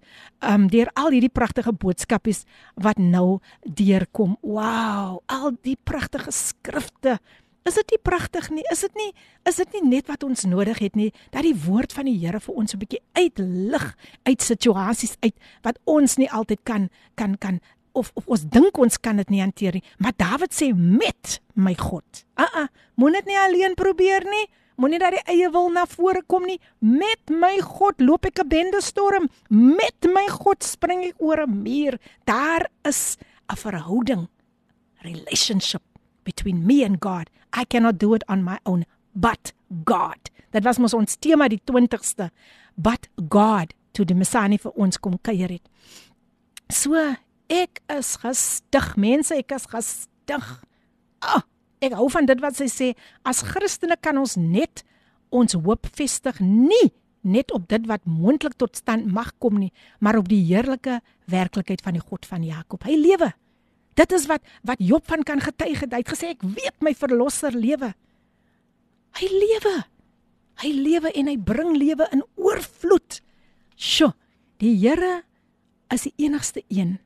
um 0.45 0.65
deur 0.73 0.89
al 0.97 1.13
hierdie 1.13 1.33
pragtige 1.33 1.73
boodskapies 1.73 2.43
wat 2.81 3.01
nou 3.01 3.39
deurkom. 3.65 4.37
Wow, 4.41 5.21
al 5.29 5.53
die 5.65 5.77
pragtige 5.77 6.33
skrifte 6.33 7.19
Is 7.65 7.79
dit 7.79 7.95
nie 7.95 8.01
pragtig 8.05 8.51
nie? 8.53 8.63
Is 8.69 8.83
dit 8.85 8.93
nie 8.99 9.11
is 9.49 9.57
dit 9.57 9.71
nie 9.73 9.95
net 9.97 10.09
wat 10.09 10.23
ons 10.25 10.43
nodig 10.45 10.83
het 10.83 10.97
nie 10.97 11.07
dat 11.33 11.47
die 11.47 11.55
woord 11.65 11.95
van 11.97 12.05
die 12.05 12.19
Here 12.21 12.37
vir 12.39 12.53
ons 12.61 12.75
'n 12.75 12.77
bietjie 12.77 13.01
uitlig 13.17 13.85
uit 14.29 14.41
situasies 14.41 15.15
uit 15.25 15.33
wat 15.63 15.79
ons 15.85 16.17
nie 16.17 16.29
altyd 16.29 16.61
kan 16.63 16.89
kan 17.15 17.37
kan 17.37 17.59
of, 17.93 18.11
of 18.13 18.27
ons 18.27 18.45
dink 18.45 18.77
ons 18.77 18.97
kan 18.99 19.17
dit 19.17 19.29
nie 19.29 19.41
hanteer 19.41 19.73
nie. 19.73 19.83
Maar 19.97 20.13
Dawid 20.15 20.53
sê 20.53 20.75
met 20.75 21.39
my 21.55 21.73
God. 21.73 22.25
Ah 22.35 22.53
ah, 22.53 22.67
moenie 22.95 23.21
dit 23.23 23.33
nie 23.33 23.39
alleen 23.39 23.73
probeer 23.73 24.21
nie. 24.29 24.45
Moenie 24.77 24.99
dat 24.99 25.11
die 25.17 25.25
eie 25.25 25.49
wil 25.49 25.71
na 25.71 25.85
vore 25.85 26.21
kom 26.27 26.45
nie. 26.45 26.59
Met 26.79 27.29
my 27.29 27.57
God 27.61 27.99
loop 27.99 28.25
ek 28.25 28.39
'n 28.43 28.47
bende 28.47 28.81
storm. 28.81 29.27
Met 29.49 30.05
my 30.05 30.27
God 30.27 30.63
spring 30.63 31.03
ek 31.03 31.15
oor 31.17 31.41
'n 31.41 31.63
muur. 31.63 31.97
Daar 32.25 32.69
is 32.83 33.17
'n 33.49 33.55
verhouding, 33.57 34.27
relationship 35.01 35.81
between 36.25 36.65
me 36.65 36.83
and 36.83 36.99
God. 36.99 37.29
I 37.53 37.63
cannot 37.63 37.97
do 38.01 38.13
it 38.17 38.25
on 38.27 38.43
my 38.43 38.59
own, 38.65 38.83
but 39.15 39.53
God. 39.85 40.19
Dit 40.51 40.65
was 40.65 40.79
mos 40.79 40.95
ons 40.97 41.17
tema 41.21 41.47
die 41.51 41.61
20ste. 41.63 42.29
But 42.75 43.07
God 43.29 43.71
toe 43.95 44.05
die 44.07 44.17
Messiah 44.17 44.59
vir 44.59 44.75
ons 44.75 44.99
kom 44.99 45.15
kuier 45.23 45.53
het. 45.55 45.63
So 46.67 46.99
ek 47.51 47.79
is 47.93 48.15
gestig, 48.19 48.91
mense, 48.99 49.37
ek 49.37 49.55
is 49.55 49.69
gestig. 49.71 50.49
Ah, 51.23 51.37
oh, 51.37 51.43
ek 51.85 51.95
hou 51.95 52.09
van 52.11 52.27
dit 52.27 52.41
wat 52.43 52.57
sy 52.57 52.67
sê, 52.71 52.91
as 53.23 53.43
Christene 53.45 53.95
kan 54.01 54.17
ons 54.19 54.35
net 54.39 54.83
ons 55.35 55.55
hoop 55.55 55.87
vestig 55.95 56.41
nie 56.41 56.91
net 57.25 57.49
op 57.55 57.65
dit 57.69 57.87
wat 57.89 58.03
moontlik 58.05 58.53
tot 58.61 58.77
stand 58.77 59.07
mag 59.09 59.31
kom 59.41 59.57
nie, 59.57 59.71
maar 59.99 60.19
op 60.19 60.27
die 60.29 60.43
heerlike 60.45 60.99
werklikheid 61.31 61.81
van 61.81 61.97
die 61.97 62.03
God 62.03 62.27
van 62.29 62.45
Jakob. 62.45 62.85
Hy 62.85 62.97
lewe. 63.01 63.31
Dit 63.95 64.11
is 64.11 64.27
wat 64.27 64.43
wat 64.67 64.81
Job 64.83 65.05
van 65.07 65.23
kan 65.23 65.39
getuig 65.39 65.79
het. 65.79 65.93
Hy 65.93 66.01
het 66.03 66.11
gesê 66.11 66.33
ek 66.35 66.43
weet 66.43 66.83
my 66.83 66.93
verlosser 66.95 67.55
lewe. 67.55 67.93
Hy 69.15 69.29
lewe. 69.31 69.75
Hy 70.63 70.71
lewe 70.71 71.11
en 71.15 71.31
hy 71.31 71.37
bring 71.39 71.75
lewe 71.79 72.07
in 72.15 72.23
oorvloed. 72.35 73.21
Sjoe, 73.75 74.13
die 74.63 74.75
Here 74.79 75.23
is 75.91 76.07
die 76.07 76.15
enigste 76.27 76.63
een 76.67 76.97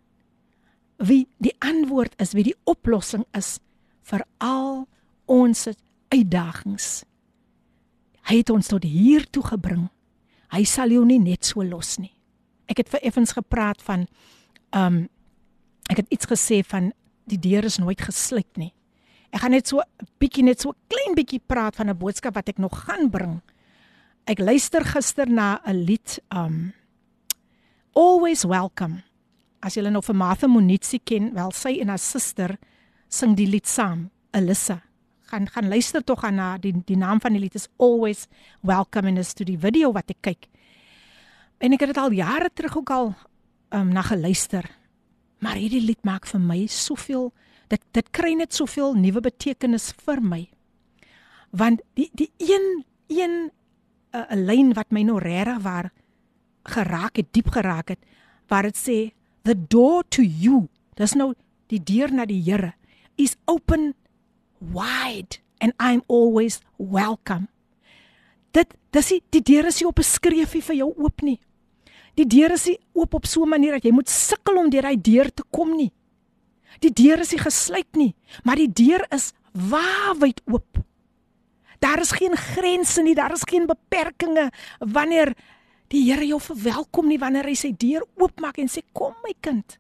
wie 1.00 1.28
die 1.40 1.54
antwoord 1.64 2.18
is, 2.20 2.34
wie 2.36 2.44
die 2.50 2.58
oplossing 2.68 3.24
is 3.38 3.58
vir 4.10 4.26
al 4.44 4.84
ons 5.32 5.70
uitdagings. 6.12 7.06
Hy 8.28 8.42
het 8.42 8.52
ons 8.52 8.70
tot 8.70 8.84
hier 8.84 9.24
toe 9.32 9.46
gebring. 9.46 9.88
Hy 10.52 10.64
sal 10.68 10.92
jou 10.92 11.06
nie 11.08 11.22
net 11.22 11.48
so 11.48 11.64
los 11.64 11.98
nie. 12.02 12.12
Ek 12.70 12.84
het 12.84 12.92
vir 12.92 13.06
Effens 13.08 13.34
gepraat 13.38 13.82
van 13.86 14.06
um 14.76 15.08
ek 15.90 16.04
het 16.04 16.12
iets 16.14 16.30
gesê 16.30 16.62
van 16.66 16.92
die 17.30 17.40
deur 17.40 17.66
is 17.68 17.80
nooit 17.82 18.02
gesluit 18.02 18.58
nie. 18.58 18.74
Ek 19.34 19.42
gaan 19.44 19.52
net 19.52 19.68
so 19.68 19.80
'n 19.80 20.08
bietjie 20.20 20.44
net 20.44 20.62
so 20.62 20.74
klein 20.88 21.16
bietjie 21.16 21.42
praat 21.46 21.76
van 21.76 21.90
'n 21.90 21.98
boodskap 21.98 22.36
wat 22.36 22.50
ek 22.50 22.58
nog 22.58 22.86
gaan 22.86 23.10
bring. 23.10 23.42
Ek 24.26 24.40
luister 24.40 24.84
gister 24.86 25.30
na 25.30 25.60
'n 25.66 25.86
lied 25.86 26.20
um 26.32 26.74
Always 27.94 28.44
Welcome. 28.44 29.04
As 29.62 29.76
jy 29.76 29.82
nou 29.82 30.02
vir 30.02 30.16
Martha 30.16 30.48
Monitsi 30.48 31.00
ken, 31.04 31.34
wel 31.34 31.52
sy 31.52 31.80
en 31.82 31.90
haar 31.90 32.00
suster 32.00 32.58
sing 33.10 33.36
die 33.36 33.48
lied 33.48 33.68
saam, 33.68 34.10
Alyssa 34.32 34.90
gaan 35.30 35.50
gaan 35.50 35.68
luister 35.68 36.04
tog 36.04 36.24
aan 36.24 36.36
na 36.36 36.58
die 36.58 36.74
die 36.86 36.98
naam 36.98 37.22
van 37.22 37.36
die 37.36 37.42
lied 37.44 37.56
is 37.56 37.68
always 37.78 38.28
welcome 38.66 39.08
in 39.08 39.18
us 39.18 39.34
to 39.34 39.46
die 39.46 39.60
video 39.60 39.92
wat 39.94 40.10
ek 40.10 40.22
kyk. 40.26 40.50
En 41.60 41.74
ek 41.76 41.84
het 41.84 41.94
dit 41.94 42.02
al 42.02 42.16
jare 42.18 42.50
terug 42.54 42.78
ook 42.78 42.90
al 42.90 43.14
um, 43.76 43.92
na 43.94 44.02
geluister. 44.02 44.66
Maar 45.40 45.56
hierdie 45.56 45.86
lied 45.86 46.04
maak 46.04 46.28
vir 46.28 46.40
my 46.40 46.66
soveel 46.68 47.32
dit 47.70 47.82
dit 47.94 48.08
kry 48.12 48.34
net 48.34 48.54
soveel 48.54 48.96
nuwe 48.98 49.22
betekenis 49.22 49.92
vir 50.06 50.22
my. 50.22 50.42
Want 51.52 51.82
die 51.98 52.10
die 52.14 52.32
een 52.38 52.84
een 53.08 53.52
'n 54.14 54.18
uh, 54.18 54.36
lyn 54.36 54.74
wat 54.74 54.92
my 54.92 55.04
nou 55.04 55.20
regtig 55.20 55.62
waar 55.62 55.92
geraak 56.64 57.16
het, 57.16 57.34
diep 57.34 57.50
geraak 57.50 57.90
het, 57.90 58.00
waar 58.48 58.64
dit 58.64 58.78
sê 58.78 59.12
the 59.44 59.56
door 59.68 60.04
to 60.10 60.22
you. 60.22 60.68
Dis 60.96 61.14
nou 61.14 61.34
die 61.68 61.84
deur 61.84 62.12
na 62.14 62.26
die 62.26 62.42
Here 62.42 62.74
is 63.16 63.36
open 63.46 63.94
wide 64.60 65.40
and 65.60 65.74
I'm 65.80 66.04
always 66.08 66.62
welcome. 66.78 67.48
Dit 68.52 68.74
dis 68.92 69.08
die, 69.08 69.22
die 69.30 69.42
deur 69.42 69.70
is 69.70 69.80
nie 69.80 69.88
op 69.88 70.00
'n 70.00 70.04
skreefie 70.04 70.64
vir 70.64 70.76
jou 70.76 70.94
oop 70.98 71.22
nie. 71.22 71.40
Die 72.16 72.28
deur 72.28 72.52
is 72.52 72.66
nie 72.66 72.80
oop 72.94 73.14
op 73.14 73.26
so 73.26 73.44
'n 73.44 73.50
manier 73.50 73.72
dat 73.72 73.84
jy 73.84 73.92
moet 73.92 74.10
sukkel 74.10 74.58
om 74.58 74.70
deur 74.70 74.86
hy 74.86 74.96
deur 74.96 75.34
te 75.34 75.44
kom 75.52 75.76
nie. 75.76 75.92
Die 76.80 76.94
deur 76.94 77.20
is 77.20 77.32
nie 77.32 77.42
gesluit 77.42 77.96
nie, 77.96 78.16
maar 78.44 78.56
die 78.56 78.72
deur 78.72 79.06
is 79.12 79.34
waawyd 79.54 80.42
oop. 80.46 80.78
Daar 81.80 82.00
is 82.00 82.12
geen 82.12 82.36
grense 82.36 83.02
nie, 83.02 83.16
daar 83.16 83.32
is 83.32 83.44
geen 83.48 83.66
beperkings 83.66 84.52
wanneer 84.80 85.34
die 85.88 86.04
Here 86.12 86.26
jou 86.26 86.40
verwelkom 86.42 87.08
nie 87.08 87.18
wanneer 87.18 87.48
hy 87.50 87.56
sy 87.56 87.72
deur 87.72 88.06
oopmaak 88.16 88.60
en 88.62 88.70
sê 88.70 88.84
kom 88.94 89.14
my 89.24 89.34
kind. 89.42 89.80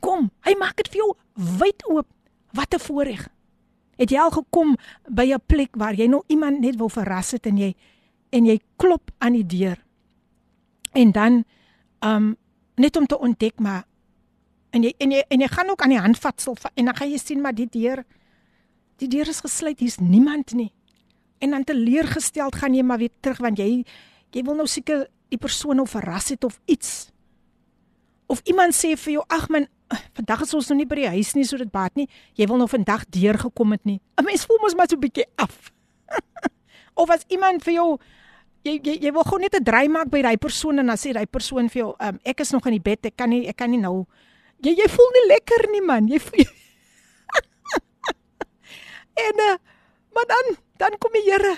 Kom, 0.00 0.30
hy 0.44 0.54
maak 0.60 0.76
dit 0.76 0.88
vir 0.88 1.02
jou 1.02 1.12
wyd 1.60 1.84
oop. 1.90 2.08
Wat 2.54 2.74
'n 2.74 2.78
voorreg. 2.78 3.28
Het 3.98 4.10
jy 4.10 4.18
al 4.18 4.30
gekom 4.30 4.76
by 5.08 5.34
'n 5.34 5.42
plek 5.46 5.76
waar 5.76 5.94
jy 5.94 6.06
nog 6.06 6.22
iemand 6.28 6.60
net 6.60 6.76
wil 6.76 6.88
verras 6.88 7.32
het 7.32 7.46
en 7.46 7.56
jy 7.58 7.74
en 8.30 8.46
jy 8.46 8.60
klop 8.76 9.10
aan 9.18 9.32
die 9.32 9.46
deur. 9.46 9.83
En 10.94 11.12
dan 11.12 11.44
um 12.00 12.36
net 12.74 12.96
om 12.96 13.06
te 13.06 13.18
ontdek 13.18 13.58
maar 13.62 13.84
en 14.74 14.82
jy 14.82 14.92
en 14.98 15.14
jy 15.14 15.22
en 15.30 15.44
jy 15.44 15.48
gaan 15.50 15.70
ook 15.70 15.82
aan 15.82 15.94
die 15.94 16.02
handvatsel 16.02 16.56
en 16.74 16.90
dan 16.90 16.96
gaan 16.98 17.10
jy 17.10 17.18
sien 17.22 17.42
maar 17.42 17.54
die 17.54 17.68
deur 17.70 18.04
die 19.02 19.08
deur 19.10 19.28
is 19.28 19.42
gesluit, 19.42 19.80
hier's 19.82 19.98
niemand 19.98 20.52
nie. 20.54 20.70
En 21.42 21.50
dan 21.50 21.64
teleurgesteld 21.66 22.54
gaan 22.54 22.74
jy 22.74 22.82
maar 22.86 22.98
weer 23.02 23.12
terug 23.20 23.42
want 23.42 23.58
jy 23.58 23.84
jy 24.34 24.42
wil 24.42 24.58
nou 24.58 24.66
seker 24.70 25.06
die 25.30 25.38
persoon 25.38 25.78
nou 25.78 25.86
verras 25.88 26.30
het 26.34 26.44
of 26.44 26.60
iets. 26.70 27.10
Of 28.26 28.40
iemand 28.50 28.74
sê 28.74 28.94
vir 28.98 29.18
jou 29.18 29.24
ag 29.28 29.48
man 29.48 29.68
vandag 30.16 30.42
is 30.46 30.54
ons 30.54 30.68
nog 30.70 30.78
nie 30.80 30.88
by 30.90 30.96
die 31.02 31.10
huis 31.16 31.34
nie, 31.36 31.44
so 31.46 31.58
dit 31.60 31.70
baat 31.70 31.94
nie. 31.98 32.08
Jy 32.38 32.48
wil 32.50 32.58
nog 32.58 32.72
vandag 32.72 33.04
deur 33.14 33.38
gekom 33.38 33.74
het 33.76 33.84
nie. 33.84 34.00
'n 34.18 34.24
Mens 34.24 34.44
voel 34.44 34.58
mos 34.62 34.74
maar 34.74 34.88
so 34.88 34.96
'n 34.96 35.00
bietjie 35.00 35.26
af. 35.36 35.72
of 37.00 37.10
as 37.10 37.24
iemand 37.28 37.62
vir 37.62 37.74
jou 37.74 37.98
jy 38.64 38.78
jy, 38.80 38.96
jy 39.04 39.12
wil 39.12 39.26
gou 39.28 39.38
net 39.38 39.54
'n 39.54 39.64
draai 39.64 39.88
maak 39.88 40.08
by 40.10 40.22
daai 40.22 40.38
persoon 40.40 40.78
en 40.78 40.86
dan 40.86 40.96
sê 40.96 41.12
daai 41.12 41.26
persoon 41.26 41.68
vir 41.68 41.80
jou, 41.82 41.94
um, 42.00 42.18
ek 42.24 42.40
is 42.40 42.50
nog 42.52 42.66
in 42.66 42.72
die 42.72 42.86
bed, 42.90 43.06
ek 43.06 43.16
kan 43.16 43.30
nie 43.30 43.46
ek 43.48 43.56
kan 43.56 43.70
nie 43.70 43.80
nou. 43.80 44.06
Jy 44.62 44.74
jy 44.74 44.88
voel 44.88 45.10
nie 45.12 45.26
lekker 45.28 45.70
nie 45.70 45.80
man. 45.82 46.08
Jy 46.08 46.18
voel 46.18 46.44
En 49.26 49.34
uh, 49.38 49.56
maar 50.14 50.26
dan 50.26 50.56
dan 50.78 50.98
kom 50.98 51.12
die 51.12 51.30
Here. 51.30 51.56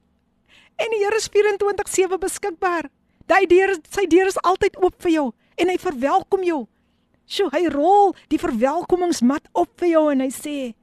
en 0.82 0.88
die 0.90 1.04
Here 1.04 1.16
is 1.16 1.28
24/7 1.28 2.18
beskikbaar. 2.18 2.90
Daai 3.26 3.46
deur 3.46 3.76
sy 3.90 4.06
deur 4.06 4.26
is 4.26 4.40
altyd 4.42 4.76
oop 4.82 4.96
vir 5.02 5.12
jou 5.12 5.32
en 5.56 5.68
hy 5.68 5.78
verwelkom 5.78 6.42
jou. 6.42 6.66
Sjoe, 7.26 7.50
hy 7.52 7.68
rol 7.68 8.14
die 8.28 8.40
verwelkomingsmat 8.40 9.48
op 9.52 9.70
vir 9.78 9.88
jou 9.88 10.10
en 10.10 10.20
hy 10.20 10.30
sê: 10.30 10.74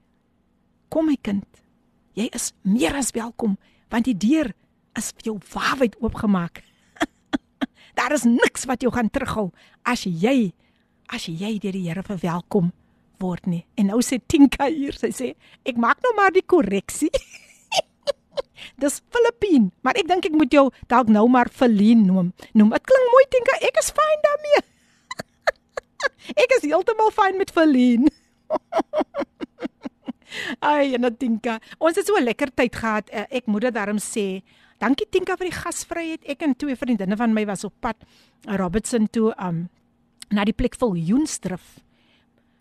"Kom 0.89 1.07
my 1.07 1.17
kind. 1.21 1.45
Jy 2.13 2.29
is 2.31 2.53
meer 2.63 2.95
as 2.95 3.11
welkom 3.11 3.57
want 3.89 4.05
die 4.05 4.17
deur 4.17 4.53
is 4.97 5.11
vir 5.17 5.31
jou 5.31 5.37
waarwyd 5.53 5.97
oopgemaak. 6.01 6.63
Daar 7.97 8.13
is 8.15 8.25
niks 8.27 8.65
wat 8.69 8.81
jou 8.81 8.91
gaan 8.93 9.09
terughou 9.09 9.51
as 9.85 10.05
jy 10.05 10.53
as 11.13 11.29
jy 11.29 11.55
deur 11.63 11.71
die 11.77 11.87
Here 11.87 12.03
verwelkom 12.03 12.73
word 13.21 13.47
nie." 13.47 13.65
En 13.77 13.91
nou 13.93 14.01
sê 14.01 14.19
Tinka 14.19 14.69
hier, 14.69 14.93
sy 14.97 15.11
sê: 15.13 15.33
"Ek 15.65 15.77
maak 15.77 16.01
nou 16.03 16.13
maar 16.17 16.33
die 16.35 16.45
korreksie." 16.45 17.11
Dis 18.81 19.01
Filippin, 19.13 19.71
maar 19.81 19.97
ek 19.97 20.07
dink 20.09 20.25
ek 20.29 20.37
moet 20.37 20.53
jou 20.53 20.67
dalk 20.91 21.09
nou 21.09 21.25
maar 21.29 21.49
Feline 21.49 22.05
noem. 22.05 22.33
Noem. 22.53 22.73
Dit 22.73 22.89
klink 22.89 23.11
mooi 23.13 23.25
Tinka. 23.33 23.57
Ek 23.65 23.81
is 23.81 23.93
fyn 23.93 24.23
daarmee. 24.25 24.63
Ek 26.43 26.57
is 26.57 26.65
heeltemal 26.67 27.11
fyn 27.15 27.37
met 27.39 27.51
Verleen. 27.55 28.09
Ai, 30.59 30.93
en 30.97 31.07
Tinka, 31.17 31.57
ons 31.79 31.95
het 31.95 32.05
so 32.05 32.17
'n 32.17 32.27
lekker 32.27 32.51
tyd 32.53 32.75
gehad. 32.75 33.09
Eh, 33.09 33.25
ek 33.39 33.47
moet 33.47 33.61
dit 33.61 33.73
daarom 33.73 33.97
sê. 33.97 34.43
Dankie 34.79 35.07
Tinka 35.09 35.37
vir 35.37 35.49
die 35.49 35.57
gasvryheid. 35.57 36.27
Ek 36.29 36.43
en 36.45 36.55
twee 36.55 36.75
vriendinne 36.75 37.17
van 37.17 37.33
my 37.33 37.45
was 37.49 37.65
op 37.67 37.73
pad 37.81 37.97
Robertson 38.45 39.07
toe 39.09 39.31
um 39.41 39.67
na 40.29 40.43
die 40.43 40.53
plek 40.53 40.75
vol 40.75 40.95
Joensdrif. 40.99 41.79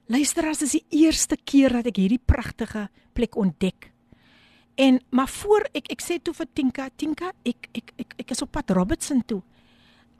Luister, 0.07 0.47
as 0.47 0.62
is 0.62 0.77
die 0.79 1.03
eerste 1.03 1.37
keer 1.37 1.75
dat 1.75 1.89
ek 1.91 1.99
hierdie 1.99 2.23
pragtige 2.23 2.87
plek 3.12 3.37
ontdek. 3.37 3.91
En 4.79 5.01
maar 5.11 5.29
voor 5.29 5.67
ek 5.75 5.91
ek 5.91 6.05
sê 6.05 6.21
toe 6.23 6.35
vir 6.35 6.49
Tinka, 6.55 6.89
Tinka, 6.97 7.33
ek 7.45 7.69
ek 7.75 7.93
ek, 7.99 8.19
ek 8.23 8.31
is 8.31 8.43
op 8.43 8.53
pad 8.55 8.71
Robertson 8.71 9.23
toe. 9.27 9.43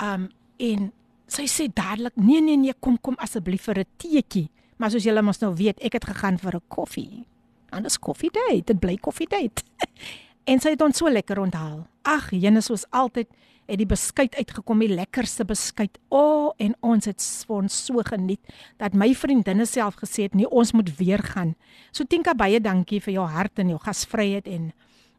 Um 0.03 0.31
en 0.59 0.91
sy 1.27 1.47
sê 1.51 1.67
dadelik 1.73 2.15
nee 2.17 2.41
nee 2.41 2.57
nee 2.57 2.75
kom 2.81 2.99
kom 3.03 3.17
asseblief 3.19 3.67
vir 3.67 3.81
'n 3.81 3.91
teetjie 3.99 4.49
maar 4.79 4.91
soos 4.91 5.05
julle 5.05 5.23
mos 5.23 5.41
nou 5.41 5.55
weet 5.55 5.81
ek 5.83 5.99
het 5.99 6.05
gegaan 6.05 6.39
vir 6.39 6.57
'n 6.57 6.69
koffie 6.69 7.27
anders 7.71 7.99
koffie 7.99 8.31
date 8.31 8.73
dit 8.73 8.81
bly 8.81 8.97
koffie 8.97 9.27
date 9.27 9.63
en 10.47 10.63
sy 10.63 10.75
het 10.75 10.83
ons 10.85 11.03
so 11.03 11.11
lekker 11.11 11.41
onthaal 11.43 11.85
ag 12.07 12.31
jene 12.35 12.63
soos 12.65 12.87
altyd 12.91 13.31
het 13.67 13.81
die 13.81 13.89
beskuit 13.91 14.37
uitgekom 14.39 14.85
die 14.85 14.93
lekkerste 14.95 15.45
beskuit 15.45 15.99
o 16.09 16.21
oh, 16.21 16.53
en 16.63 16.77
ons 16.87 17.09
het 17.11 17.23
ons 17.51 17.81
so 17.89 18.03
geniet 18.07 18.41
dat 18.79 18.95
my 18.95 19.11
vriendinne 19.15 19.67
self 19.67 19.99
gesê 20.03 20.29
het 20.29 20.39
nee 20.39 20.47
ons 20.47 20.73
moet 20.73 20.93
weer 20.99 21.23
gaan 21.35 21.57
so 21.91 22.05
Tinka 22.05 22.35
baie 22.39 22.61
dankie 22.63 23.03
vir 23.03 23.19
jou 23.19 23.27
hart 23.27 23.59
en 23.59 23.75
jou 23.75 23.81
gasvryheid 23.83 24.47
en 24.47 24.71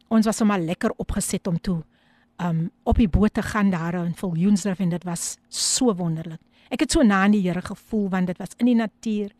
ons 0.08 0.26
was 0.26 0.40
sommer 0.40 0.64
lekker 0.64 0.96
opgeset 0.98 1.48
om 1.52 1.60
toe 1.60 1.82
um 2.44 2.68
op 2.84 2.98
die 3.02 3.10
boot 3.10 3.34
te 3.34 3.42
gaan 3.42 3.70
daar 3.74 3.94
in 3.94 4.16
Viljoensdrift 4.16 4.80
en 4.80 4.90
dit 4.90 5.04
was 5.04 5.38
so 5.50 5.94
wonderlik. 5.96 6.40
Ek 6.70 6.84
het 6.84 6.92
so 6.92 7.04
na 7.04 7.24
aan 7.24 7.34
die 7.34 7.42
Here 7.42 7.62
gevoel 7.62 8.10
want 8.10 8.28
dit 8.28 8.38
was 8.38 8.54
in 8.58 8.70
die 8.70 8.78
natuur 8.78 9.32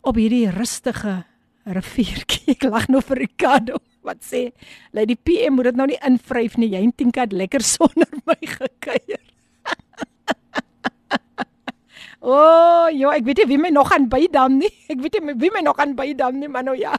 op 0.00 0.16
hierdie 0.16 0.50
rustige 0.50 1.24
riviertjie. 1.64 2.54
Ek 2.56 2.66
lag 2.66 2.88
nou 2.88 3.02
vir 3.04 3.22
Ricardo 3.26 3.78
wat 4.06 4.22
sê, 4.24 4.52
"Lei 4.92 5.06
die 5.06 5.16
PM 5.16 5.54
moet 5.54 5.70
dit 5.70 5.76
nou 5.76 5.86
nie 5.86 5.98
invryf 6.06 6.56
nie. 6.56 6.70
Jy 6.70 6.82
en 6.82 6.94
Tinka 6.94 7.20
het 7.20 7.32
lekker 7.32 7.62
sonder 7.74 8.08
my 8.26 8.38
gekuier." 8.40 9.24
o, 12.20 12.32
oh, 12.32 12.88
jo, 12.92 13.10
ek 13.10 13.24
weet 13.24 13.42
nie 13.42 13.50
wie 13.54 13.58
my 13.58 13.70
nog 13.70 13.92
aan 13.92 14.08
bydam 14.08 14.58
nie. 14.58 14.72
Ek 14.92 15.00
weet 15.00 15.20
nie 15.20 15.34
wie 15.34 15.50
my 15.54 15.60
nog 15.60 15.78
aan 15.78 15.96
bydam 15.96 16.38
nie, 16.38 16.48
maar 16.48 16.64
nou 16.64 16.76
ja. 16.76 16.96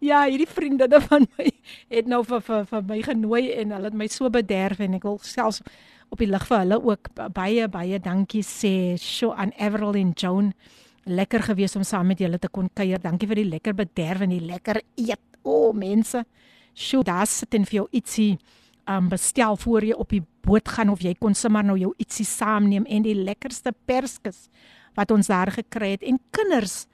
Ja, 0.00 0.22
hierdie 0.24 0.48
vriendinne 0.48 1.00
van 1.04 1.26
my 1.36 1.50
het 1.92 2.06
nou 2.08 2.22
vir 2.24 2.40
vir 2.40 2.62
vir 2.70 2.84
my 2.88 2.96
genooi 3.04 3.42
en 3.60 3.74
hulle 3.76 3.90
het 3.90 3.98
my 3.98 4.06
so 4.08 4.30
bederf 4.32 4.80
en 4.80 4.96
ek 4.96 5.04
wil 5.04 5.18
selfs 5.20 5.60
op 6.12 6.22
die 6.22 6.28
lig 6.30 6.44
vir 6.48 6.62
hulle 6.62 6.78
ook 6.80 7.10
baie 7.34 7.68
baie 7.68 8.00
dankie 8.02 8.44
sê. 8.46 8.96
Sjoe 9.00 9.34
aan 9.34 9.54
Everal 9.58 9.98
en 10.00 10.12
Joan. 10.16 10.52
Lekker 11.06 11.44
gewees 11.50 11.76
om 11.78 11.84
saam 11.86 12.08
met 12.10 12.22
julle 12.22 12.38
te 12.42 12.50
kon 12.50 12.68
kuier. 12.74 13.00
Dankie 13.02 13.28
vir 13.30 13.42
die 13.42 13.50
lekker 13.50 13.76
bederf 13.78 14.26
en 14.26 14.34
die 14.34 14.42
lekker 14.42 14.82
eet. 14.96 15.22
O, 15.46 15.68
oh, 15.68 15.74
mense. 15.74 16.24
Sjoe, 16.76 17.04
daar 17.06 17.28
sit 17.30 17.54
en 17.54 17.64
vir 17.68 17.80
jou 17.80 17.86
ietsie 17.96 18.36
um 18.86 19.08
bestel 19.10 19.56
voor 19.58 19.82
jy 19.82 19.94
op 19.98 20.12
die 20.14 20.22
boot 20.46 20.68
gaan 20.68 20.92
of 20.92 21.00
jy 21.02 21.16
kon 21.18 21.34
sommer 21.34 21.64
nou 21.66 21.74
jou 21.78 21.88
ietsie 21.98 22.26
saamneem 22.26 22.84
en 22.86 23.02
die 23.02 23.16
lekkerste 23.18 23.72
perskes 23.88 24.44
wat 24.94 25.10
ons 25.10 25.26
daar 25.26 25.50
gekry 25.50 25.96
het 25.96 26.04
en 26.06 26.20
kinders 26.30 26.84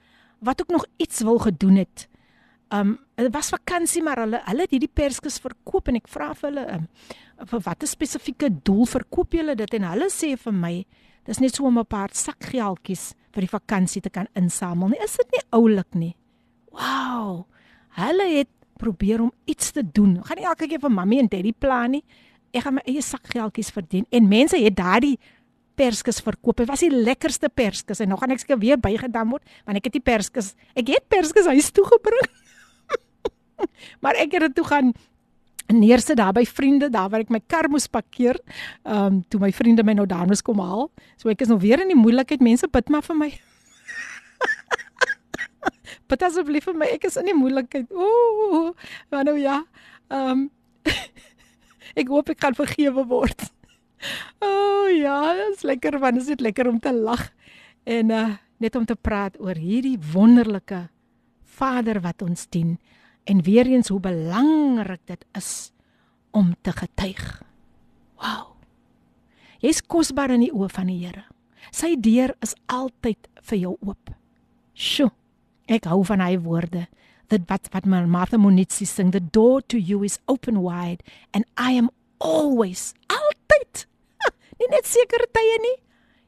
wat 0.43 0.61
ook 0.61 0.73
nog 0.73 0.87
iets 0.97 1.21
wil 1.21 1.37
gedoen 1.37 1.83
het. 1.83 2.07
Um 2.73 2.97
dit 3.15 3.29
was 3.33 3.53
vakansie 3.53 4.01
maar 4.03 4.23
hulle 4.23 4.41
hulle 4.47 4.65
het 4.65 4.73
hierdie 4.73 4.89
perskes 4.89 5.37
verkoop 5.43 5.91
en 5.91 5.99
ek 5.99 6.09
vra 6.09 6.31
vir 6.33 6.49
hulle 6.49 6.63
um, 6.73 6.87
vir 7.51 7.61
watter 7.67 7.89
spesifieke 7.89 8.49
doel 8.65 8.87
verkoop 8.89 9.37
julle 9.37 9.55
dit 9.59 9.77
en 9.77 9.85
hulle 9.91 10.09
sê 10.09 10.33
vir 10.39 10.55
my 10.57 10.73
dis 11.27 11.39
net 11.39 11.55
so 11.55 11.67
om 11.69 11.77
'n 11.79 11.85
paar 11.85 12.09
sakgeldjies 12.09 13.13
vir 13.33 13.45
die 13.45 13.53
vakansie 13.53 14.01
te 14.01 14.09
kan 14.09 14.27
insamel 14.35 14.89
nie 14.89 15.03
is 15.03 15.17
dit 15.17 15.31
nie 15.31 15.43
oulik 15.51 15.95
nie 15.95 16.15
wow 16.71 17.45
hulle 17.99 18.27
het 18.37 18.49
probeer 18.81 19.21
om 19.21 19.31
iets 19.49 19.71
te 19.71 19.83
doen. 19.85 20.17
Ek 20.19 20.31
gaan 20.31 20.41
nie 20.41 20.49
elke 20.49 20.67
keer 20.67 20.81
vir 20.83 20.93
mammy 20.93 21.21
en 21.21 21.29
daddy 21.31 21.53
plan 21.53 21.95
nie. 21.95 22.03
Ek 22.53 22.65
gaan 22.65 22.77
my 22.77 22.83
eie 22.89 23.01
sakgeldjies 23.01 23.71
verdien 23.73 24.05
en 24.13 24.29
mense 24.29 24.57
het 24.59 24.75
daardie 24.77 25.15
perskes 25.79 26.21
verkoop. 26.21 26.59
Dit 26.61 26.69
was 26.69 26.83
die 26.85 26.91
lekkerste 26.93 27.49
perskes 27.49 28.03
en 28.03 28.11
nou 28.11 28.19
gaan 28.21 28.35
ek 28.35 28.43
seker 28.43 28.59
weer 28.61 28.81
bygedam 28.81 29.33
word 29.33 29.55
want 29.65 29.79
ek 29.79 29.89
het 29.89 29.97
die 29.97 30.03
perskes. 30.03 30.53
Ek 30.77 30.91
het 30.93 31.07
perskes 31.09 31.49
huis 31.49 31.71
toe 31.73 31.85
gebring. 31.89 32.29
maar 34.03 34.19
ek 34.21 34.37
het 34.37 34.49
dit 34.49 34.55
toe 34.59 34.67
gaan 34.69 34.93
neersit 35.73 36.19
daar 36.19 36.33
by 36.35 36.43
vriende 36.45 36.89
daar 36.93 37.09
waar 37.09 37.23
ek 37.23 37.31
my 37.33 37.41
kar 37.47 37.69
moes 37.71 37.87
parkeer. 37.87 38.37
Ehm 38.83 39.05
um, 39.05 39.23
toe 39.29 39.41
my 39.41 39.51
vriende 39.55 39.85
my 39.85 39.95
nou 39.97 40.05
daar 40.09 40.27
moes 40.29 40.43
kom 40.45 40.61
haal. 40.61 40.89
So 41.17 41.31
ek 41.31 41.45
is 41.45 41.51
nou 41.51 41.59
weer 41.61 41.81
in 41.81 41.93
die 41.93 41.99
moeilikheid. 41.99 42.43
Mense 42.43 42.69
bid 42.69 42.91
maar 42.93 43.05
vir 43.05 43.17
my. 43.17 43.31
Bid 46.11 46.23
asseblief 46.25 46.67
vir 46.69 46.77
my. 46.77 46.89
Ek 46.95 47.07
is 47.09 47.17
in 47.19 47.29
die 47.29 47.37
moeilikheid. 47.37 47.91
Ooh. 47.91 48.73
Maar 49.11 49.27
nou 49.29 49.37
ja. 49.39 49.61
Ehm 50.09 50.45
um, 50.45 50.49
ek 51.99 52.09
hoop 52.09 52.31
ek 52.33 52.41
kan 52.41 52.55
vergewe 52.57 53.05
word. 53.07 53.45
O 54.43 54.47
oh, 54.49 54.87
ja, 54.91 55.33
dit 55.37 55.57
is 55.57 55.67
lekker 55.67 55.99
want 56.01 56.19
dit 56.19 56.33
is 56.35 56.43
lekker 56.43 56.67
om 56.67 56.79
te 56.79 56.91
lag 56.93 57.29
en 57.83 58.11
uh 58.11 58.31
net 58.63 58.77
om 58.79 58.85
te 58.87 58.95
praat 58.95 59.35
oor 59.43 59.57
hierdie 59.59 59.97
wonderlike 60.13 60.85
Vader 61.43 61.99
wat 62.05 62.21
ons 62.23 62.45
dien 62.47 62.77
en 63.27 63.41
weer 63.43 63.67
eens 63.67 63.91
hoe 63.91 63.99
belangrik 63.99 65.01
dit 65.09 65.25
is 65.35 65.73
om 66.31 66.53
te 66.61 66.71
getuig. 66.71 67.25
Wow. 68.21 68.53
Jy's 69.59 69.81
kosbaar 69.83 70.31
in 70.37 70.45
die 70.45 70.53
oë 70.53 70.69
van 70.71 70.87
die 70.87 71.01
Here. 71.01 71.25
Sy 71.75 71.93
deur 71.99 72.33
is 72.43 72.55
altyd 72.71 73.27
vir 73.49 73.61
jou 73.65 73.75
oop. 73.81 74.13
Sjoe. 74.73 75.11
Ek 75.67 75.85
hou 75.85 76.03
van 76.03 76.19
hy 76.19 76.37
woorde. 76.43 76.87
Dit 77.31 77.47
wat 77.47 77.69
wat 77.71 77.85
Martha 77.85 78.37
Monitsi 78.37 78.85
sing, 78.85 79.11
the 79.11 79.21
door 79.21 79.61
to 79.61 79.77
you 79.77 80.03
is 80.03 80.19
open 80.27 80.61
wide 80.61 81.03
and 81.33 81.45
I 81.57 81.71
am 81.71 81.89
always 82.19 82.93
altyd. 83.07 83.87
Nie 84.59 84.69
net 84.69 84.85
sekere 84.87 85.27
tye 85.31 85.57
nie. 85.63 85.77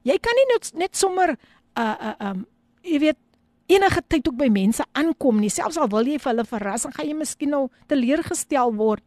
Jy 0.06 0.18
kan 0.22 0.38
nie 0.38 0.48
net 0.54 0.72
net 0.76 0.96
sommer 0.96 1.36
uh 1.76 1.96
uh 2.00 2.16
um 2.20 2.46
jy 2.86 3.00
weet 3.02 3.20
enige 3.68 4.02
tyd 4.08 4.28
ook 4.30 4.38
by 4.38 4.50
mense 4.54 4.84
aankom 4.94 5.40
nie. 5.42 5.50
Selfs 5.50 5.78
al 5.82 5.90
wil 5.90 6.06
jy 6.08 6.20
vir 6.22 6.32
hulle 6.32 6.46
verras, 6.48 6.86
dan 6.86 6.94
gaan 6.96 7.10
jy 7.10 7.18
miskien 7.18 7.54
nou 7.56 7.64
teleurgestel 7.90 8.74
word. 8.78 9.04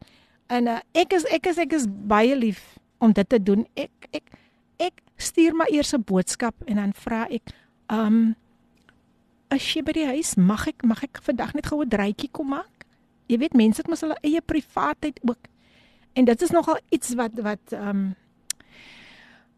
En 0.50 0.70
uh, 0.72 0.80
ek 0.96 1.14
is 1.18 1.26
ek 1.30 1.50
is 1.50 1.60
ek 1.62 1.76
is 1.78 1.86
baie 1.86 2.34
lief 2.36 2.62
om 3.04 3.14
dit 3.14 3.28
te 3.28 3.38
doen. 3.42 3.64
Ek 3.78 4.10
ek 4.16 4.34
ek 4.88 5.02
stuur 5.18 5.54
maar 5.58 5.70
eers 5.70 5.94
'n 5.94 6.02
boodskap 6.02 6.54
en 6.66 6.76
dan 6.76 6.92
vra 6.94 7.26
ek, 7.30 7.50
um, 7.90 8.34
as 9.54 9.64
jy 9.74 9.82
by 9.82 9.94
die 9.96 10.06
huis, 10.06 10.34
mag 10.36 10.66
ek 10.68 10.84
mag 10.86 11.02
ek 11.04 11.20
vandag 11.24 11.54
net 11.54 11.66
gou 11.66 11.82
'n 11.82 11.88
draaitjie 11.88 12.30
kom 12.32 12.48
maak? 12.54 12.86
Jy 13.28 13.38
weet 13.38 13.54
mense 13.54 13.82
het 13.82 13.88
mos 13.88 14.00
hulle 14.00 14.16
eie 14.22 14.40
privaatheid 14.40 15.20
ook. 15.22 15.48
En 16.14 16.24
dit 16.24 16.42
is 16.42 16.50
nogal 16.50 16.78
iets 16.90 17.14
wat 17.14 17.32
wat 17.42 17.72
ehm 17.72 17.88
um, 17.88 18.16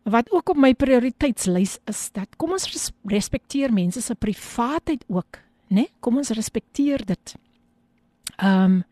wat 0.02 0.30
ook 0.32 0.48
op 0.48 0.56
my 0.56 0.74
prioriteitslys 0.74 1.78
is 1.86 2.10
dat 2.12 2.36
kom 2.36 2.52
ons 2.56 2.66
respekteer 3.04 3.72
mense 3.72 4.00
se 4.00 4.14
privaatheid 4.14 5.04
ook, 5.08 5.38
né? 5.68 5.74
Nee? 5.84 5.88
Kom 6.00 6.16
ons 6.16 6.30
respekteer 6.30 7.04
dit. 7.06 7.34
Ehm 8.36 8.64
um, 8.64 8.84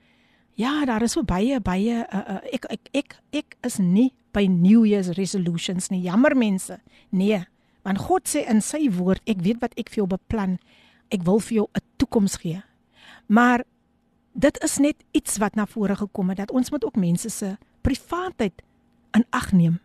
ja, 0.55 0.85
daar 0.85 1.03
is 1.03 1.12
so 1.12 1.23
baie 1.23 1.61
baie 1.61 2.07
uh, 2.12 2.19
uh, 2.19 2.41
ek 2.53 2.65
ek 2.65 2.89
ek 2.93 3.20
ek 3.31 3.57
is 3.62 3.79
nie 3.79 4.12
by 4.33 4.47
New 4.47 4.85
Year's 4.87 5.09
resolutions 5.16 5.89
nie. 5.91 6.03
Jammer 6.03 6.37
mense. 6.37 6.81
Nee, 7.11 7.45
want 7.83 7.99
God 7.99 8.29
sê 8.29 8.45
in 8.51 8.61
sy 8.61 8.89
woord, 8.91 9.23
ek 9.27 9.43
weet 9.43 9.62
wat 9.62 9.75
ek 9.81 9.91
vir 9.91 10.03
jou 10.03 10.09
beplan. 10.11 10.59
Ek 11.09 11.22
wil 11.22 11.40
vir 11.40 11.55
jou 11.55 11.68
'n 11.72 11.82
toekoms 11.97 12.36
gee. 12.36 12.62
Maar 13.26 13.64
dit 14.32 14.62
is 14.62 14.78
net 14.78 14.97
iets 15.10 15.39
wat 15.39 15.55
na 15.55 15.66
vore 15.66 15.97
gekom 15.97 16.28
het 16.28 16.39
dat 16.39 16.51
ons 16.51 16.70
moet 16.70 16.85
ook 16.85 16.97
mense 16.97 17.28
se 17.28 17.56
privaatheid 17.80 18.62
in 19.12 19.24
ag 19.30 19.52
neem. 19.52 19.80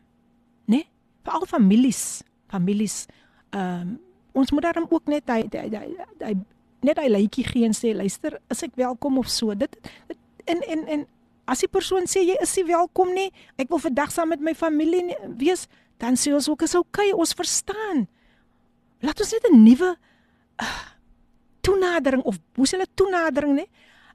Né? 0.65 0.75
Nee? 0.75 0.87
veral 1.23 1.45
families, 1.47 2.23
families 2.47 3.05
ehm 3.49 3.81
um, 3.81 3.99
ons 4.33 4.51
moet 4.51 4.65
daarom 4.65 4.87
ook 4.89 5.05
net 5.05 5.29
hy 5.29 5.43
hy 5.53 6.33
net 6.81 6.97
hy 6.97 7.09
lytjie 7.11 7.45
gee 7.45 7.67
en 7.67 7.75
sê 7.77 7.91
luister, 7.93 8.39
is 8.49 8.63
ek 8.65 8.73
welkom 8.75 9.19
of 9.21 9.29
so. 9.29 9.53
Dit, 9.55 9.75
dit 10.09 10.49
en 10.49 10.63
en 10.73 10.87
en 10.95 11.03
as 11.45 11.61
die 11.61 11.69
persoon 11.69 12.07
sê 12.09 12.23
jy 12.25 12.37
is 12.41 12.55
nie 12.57 12.65
welkom 12.71 13.13
nie, 13.13 13.29
ek 13.61 13.69
wil 13.69 13.81
vandag 13.83 14.11
saam 14.11 14.33
met 14.33 14.41
my 14.41 14.55
familie 14.57 15.03
nie, 15.05 15.19
wees, 15.37 15.67
dan 16.01 16.17
sê 16.17 16.33
ons 16.33 16.49
ook 16.49 16.65
is 16.65 16.73
okay, 16.75 17.11
ons 17.13 17.35
verstaan. 17.37 18.07
Laat 19.05 19.21
ons 19.21 19.35
net 19.37 19.47
'n 19.51 19.63
nuwe 19.63 19.93
uh, 19.93 20.81
toenadering 21.64 22.23
of 22.27 22.40
hoe 22.56 22.68
hulle 22.69 22.88
toenadering 22.94 23.56
nê? 23.61 23.65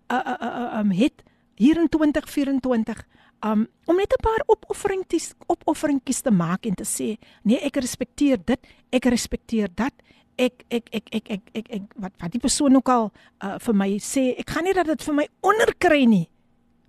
Uh 0.09 0.21
uh 0.21 0.37
uh 0.41 0.79
um 0.81 0.93
het 0.93 1.25
hier 1.59 1.81
in 1.81 1.89
2024 1.89 3.07
um 3.41 3.67
om 3.85 3.97
net 3.97 4.13
'n 4.13 4.23
paar 4.23 4.43
opofferingkies 4.47 5.35
opofferingkies 5.47 6.21
te 6.21 6.31
maak 6.31 6.67
en 6.67 6.75
te 6.75 6.85
sê 6.85 7.17
nee 7.43 7.59
ek 7.59 7.77
respekteer 7.77 8.39
dit 8.45 8.61
ek 8.91 9.05
respekteer 9.05 9.69
dat 9.75 9.95
ek 10.37 10.65
ek 10.69 10.89
ek 10.93 11.07
ek 11.11 11.31
ek 11.31 11.43
ek, 11.55 11.67
ek 11.71 11.83
wat 11.97 12.13
wat 12.19 12.33
die 12.33 12.41
persoon 12.41 12.77
ook 12.77 12.89
al 12.89 13.11
uh, 13.43 13.59
vir 13.59 13.75
my 13.75 13.99
sê 13.99 14.35
ek 14.39 14.51
gaan 14.51 14.65
nie 14.65 14.75
dat 14.75 14.87
dit 14.87 15.03
vir 15.03 15.15
my 15.15 15.27
onderkry 15.41 16.07
nie 16.07 16.29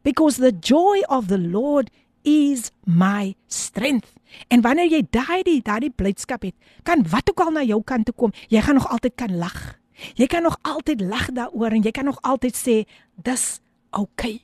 because 0.04 0.38
the 0.38 0.54
joy 0.62 1.02
of 1.10 1.28
the 1.28 1.38
lord 1.38 1.90
is 2.24 2.72
my 2.86 3.36
strength 3.48 4.14
en 4.50 4.62
wanneer 4.62 4.90
jy 4.90 5.02
daai 5.10 5.44
die 5.44 5.62
daai 5.62 5.90
blydskap 5.90 6.44
het 6.44 6.56
kan 6.84 7.06
wat 7.10 7.30
ook 7.30 7.40
al 7.46 7.52
na 7.52 7.64
jou 7.64 7.82
kant 7.84 8.06
toe 8.06 8.16
kom 8.16 8.34
jy 8.50 8.62
gaan 8.62 8.76
nog 8.76 8.90
altyd 8.90 9.16
kan 9.16 9.38
lag 9.38 9.80
jy 10.16 10.28
kan 10.28 10.44
nog 10.44 10.60
altyd 10.62 11.02
lag 11.02 11.32
daaroor 11.32 11.76
en 11.76 11.84
jy 11.84 11.92
kan 11.92 12.06
nog 12.06 12.22
altyd 12.22 12.56
sê 12.56 12.76
dis 13.16 13.60
okay 13.92 14.40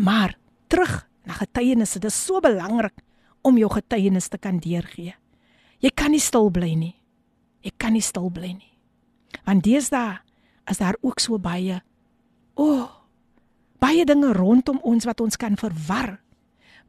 maar 0.00 0.38
terug 0.66 1.08
na 1.24 1.36
getuienisse. 1.36 1.98
Dit 1.98 2.10
is 2.10 2.24
so 2.24 2.40
belangrik 2.40 2.96
om 3.44 3.58
jou 3.58 3.68
getuienis 3.72 4.28
te 4.28 4.38
kan 4.38 4.58
deurgee. 4.58 5.14
Jy 5.80 5.92
kan 5.94 6.12
nie 6.12 6.22
stil 6.22 6.50
bly 6.52 6.72
nie. 6.76 6.94
Jy 7.64 7.72
kan 7.76 7.92
nie 7.92 8.04
stil 8.04 8.30
bly 8.32 8.54
nie. 8.56 8.72
Want 9.44 9.64
deesdae 9.64 10.20
is 10.70 10.80
daar 10.80 10.96
ook 11.00 11.20
so 11.20 11.38
baie 11.38 11.80
o 12.60 12.64
oh, 12.64 12.88
baie 13.80 14.04
dinge 14.04 14.32
rondom 14.36 14.80
ons 14.84 15.06
wat 15.08 15.20
ons 15.20 15.36
kan 15.40 15.56
verwar. 15.56 16.18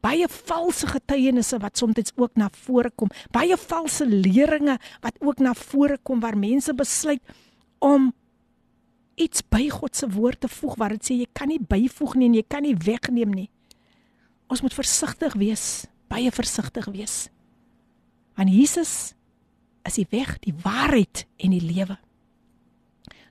Baie 0.02 0.28
valse 0.28 0.88
getuienisse 0.88 1.60
wat 1.62 1.78
soms 1.78 2.12
ook 2.16 2.36
na 2.36 2.50
vore 2.66 2.92
kom. 2.96 3.10
Baie 3.32 3.58
valse 3.58 4.06
leringe 4.06 4.80
wat 5.02 5.16
ook 5.20 5.40
na 5.40 5.54
vore 5.54 6.00
kom 6.04 6.20
waar 6.20 6.38
mense 6.38 6.74
besluit 6.74 7.22
om 7.80 8.12
iets 9.16 9.44
by 9.50 9.70
God 9.70 9.96
se 9.96 10.10
woord 10.10 10.40
te 10.42 10.50
voeg 10.50 10.76
waar 10.76 10.96
dit 10.98 11.06
sê 11.06 11.18
jy 11.20 11.28
kan 11.34 11.52
nie 11.52 11.60
byvoeg 11.62 12.16
nie 12.18 12.30
en 12.32 12.38
jy 12.40 12.46
kan 12.48 12.64
nie 12.66 12.78
wegneem 12.78 13.34
nie 13.34 13.50
ons 14.52 14.62
moet 14.64 14.76
versigtig 14.76 15.36
wees, 15.40 15.86
baie 16.12 16.32
versigtig 16.36 16.88
wees. 16.92 17.30
Want 18.36 18.52
Jesus 18.52 19.14
is 19.88 19.98
die 19.98 20.08
weg, 20.12 20.36
die 20.44 20.54
waarheid 20.64 21.26
en 21.42 21.56
die 21.56 21.64
lewe. 21.64 21.96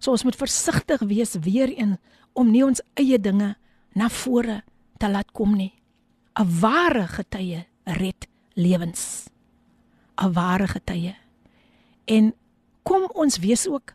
So 0.01 0.15
ons 0.15 0.25
moet 0.25 0.39
versigtig 0.39 1.05
wees 1.09 1.37
weer 1.45 1.73
een 1.77 1.99
om 2.33 2.49
nie 2.49 2.65
ons 2.65 2.81
eie 2.97 3.19
dinge 3.21 3.53
na 3.97 4.09
vore 4.09 4.63
te 5.01 5.11
laat 5.11 5.29
kom 5.37 5.53
nie. 5.59 5.75
'n 6.39 6.61
Ware 6.61 7.07
getuie 7.07 7.67
red 7.85 8.29
lewens. 8.55 9.29
'n 10.17 10.33
Ware 10.33 10.67
getuie. 10.67 11.17
En 12.05 12.35
kom 12.83 13.09
ons 13.13 13.39
wees 13.39 13.69
ook 13.69 13.95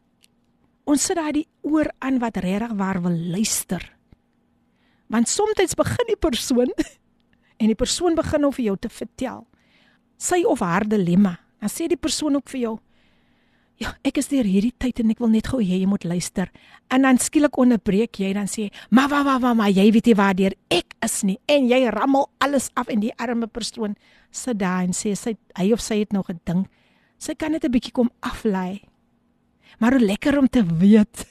ons 0.84 1.04
sit 1.04 1.16
daar 1.16 1.34
die 1.34 1.48
oor 1.62 1.92
aan 2.00 2.20
wat 2.20 2.38
regtig 2.38 2.72
waar 2.78 3.02
wil 3.02 3.18
luister. 3.18 3.96
Want 5.08 5.30
soms 5.30 5.74
begin 5.76 6.06
die 6.08 6.20
persoon 6.20 6.74
en 7.60 7.68
die 7.68 7.76
persoon 7.76 8.16
begin 8.16 8.42
nou 8.42 8.54
vir 8.54 8.66
jou 8.66 8.78
te 8.78 8.90
vertel 8.90 9.48
sy 10.18 10.44
of 10.48 10.60
haar 10.60 10.88
dilemma. 10.88 11.36
Dan 11.60 11.72
sê 11.72 11.88
die 11.88 12.00
persoon 12.00 12.36
ook 12.36 12.50
vir 12.50 12.60
jou: 12.60 12.76
"Ja, 13.78 13.96
ek 14.04 14.18
is 14.18 14.28
deur 14.28 14.44
hierdie 14.44 14.74
tyd 14.78 15.00
en 15.00 15.10
ek 15.10 15.20
wil 15.20 15.30
net 15.30 15.48
gou 15.48 15.60
hê 15.60 15.80
jy 15.80 15.86
moet 15.86 16.04
luister." 16.04 16.52
En 16.90 17.02
dan 17.02 17.18
skielik 17.18 17.58
onderbreek 17.58 18.20
jy 18.20 18.34
dan 18.34 18.48
sê: 18.48 18.72
"Ma 18.90 19.08
wa 19.08 19.24
wa 19.24 19.40
wa, 19.40 19.54
ma, 19.54 19.68
jy 19.68 19.92
weet 19.92 20.06
nie 20.06 20.16
waar 20.16 20.36
deur 20.36 20.54
ek 20.70 20.96
is 21.04 21.24
nie." 21.24 21.40
En 21.48 21.68
jy 21.68 21.90
rammel 21.90 22.30
alles 22.40 22.70
af 22.76 22.88
en 22.88 23.00
die 23.00 23.14
arme 23.18 23.48
persoon 23.48 23.96
sit 24.32 24.60
daar 24.60 24.84
en 24.84 24.94
sê 24.94 25.16
sy 25.16 25.36
hy 25.58 25.74
of 25.74 25.82
sy 25.82 26.00
het 26.00 26.14
nog 26.14 26.28
gedink 26.28 26.68
sy 27.18 27.36
kan 27.36 27.52
net 27.52 27.66
'n 27.66 27.72
bietjie 27.72 27.94
kom 27.94 28.10
aflei. 28.20 28.82
Maar 29.80 29.98
hoe 29.98 30.06
lekker 30.06 30.38
om 30.38 30.48
te 30.48 30.64
weet 30.64 31.26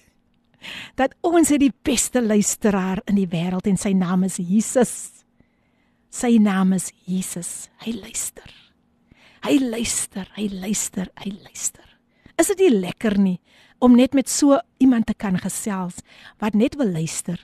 dat 1.00 1.14
ons 1.20 1.48
het 1.48 1.60
die 1.60 1.72
beste 1.82 2.22
luisteraar 2.22 3.02
in 3.06 3.16
die 3.16 3.28
wêreld 3.28 3.66
en 3.66 3.76
sy 3.76 3.92
naam 3.92 4.24
is 4.24 4.36
Jesus. 4.36 5.24
Sy 6.10 6.38
naam 6.38 6.72
is 6.72 6.92
Jesus. 7.06 7.68
Hy 7.84 7.92
luister. 7.92 8.50
Hy 9.44 9.58
luister, 9.60 10.28
hy 10.36 10.48
luister, 10.48 11.10
hy 11.20 11.30
luister. 11.42 11.83
Is 12.40 12.50
dit 12.50 12.64
nie 12.66 12.80
lekker 12.82 13.18
nie 13.20 13.38
om 13.82 13.94
net 13.98 14.14
met 14.14 14.30
so 14.30 14.58
iemand 14.82 15.06
te 15.06 15.14
kan 15.14 15.36
gesels 15.38 16.00
wat 16.42 16.54
net 16.58 16.76
wil 16.80 16.90
luister? 16.90 17.38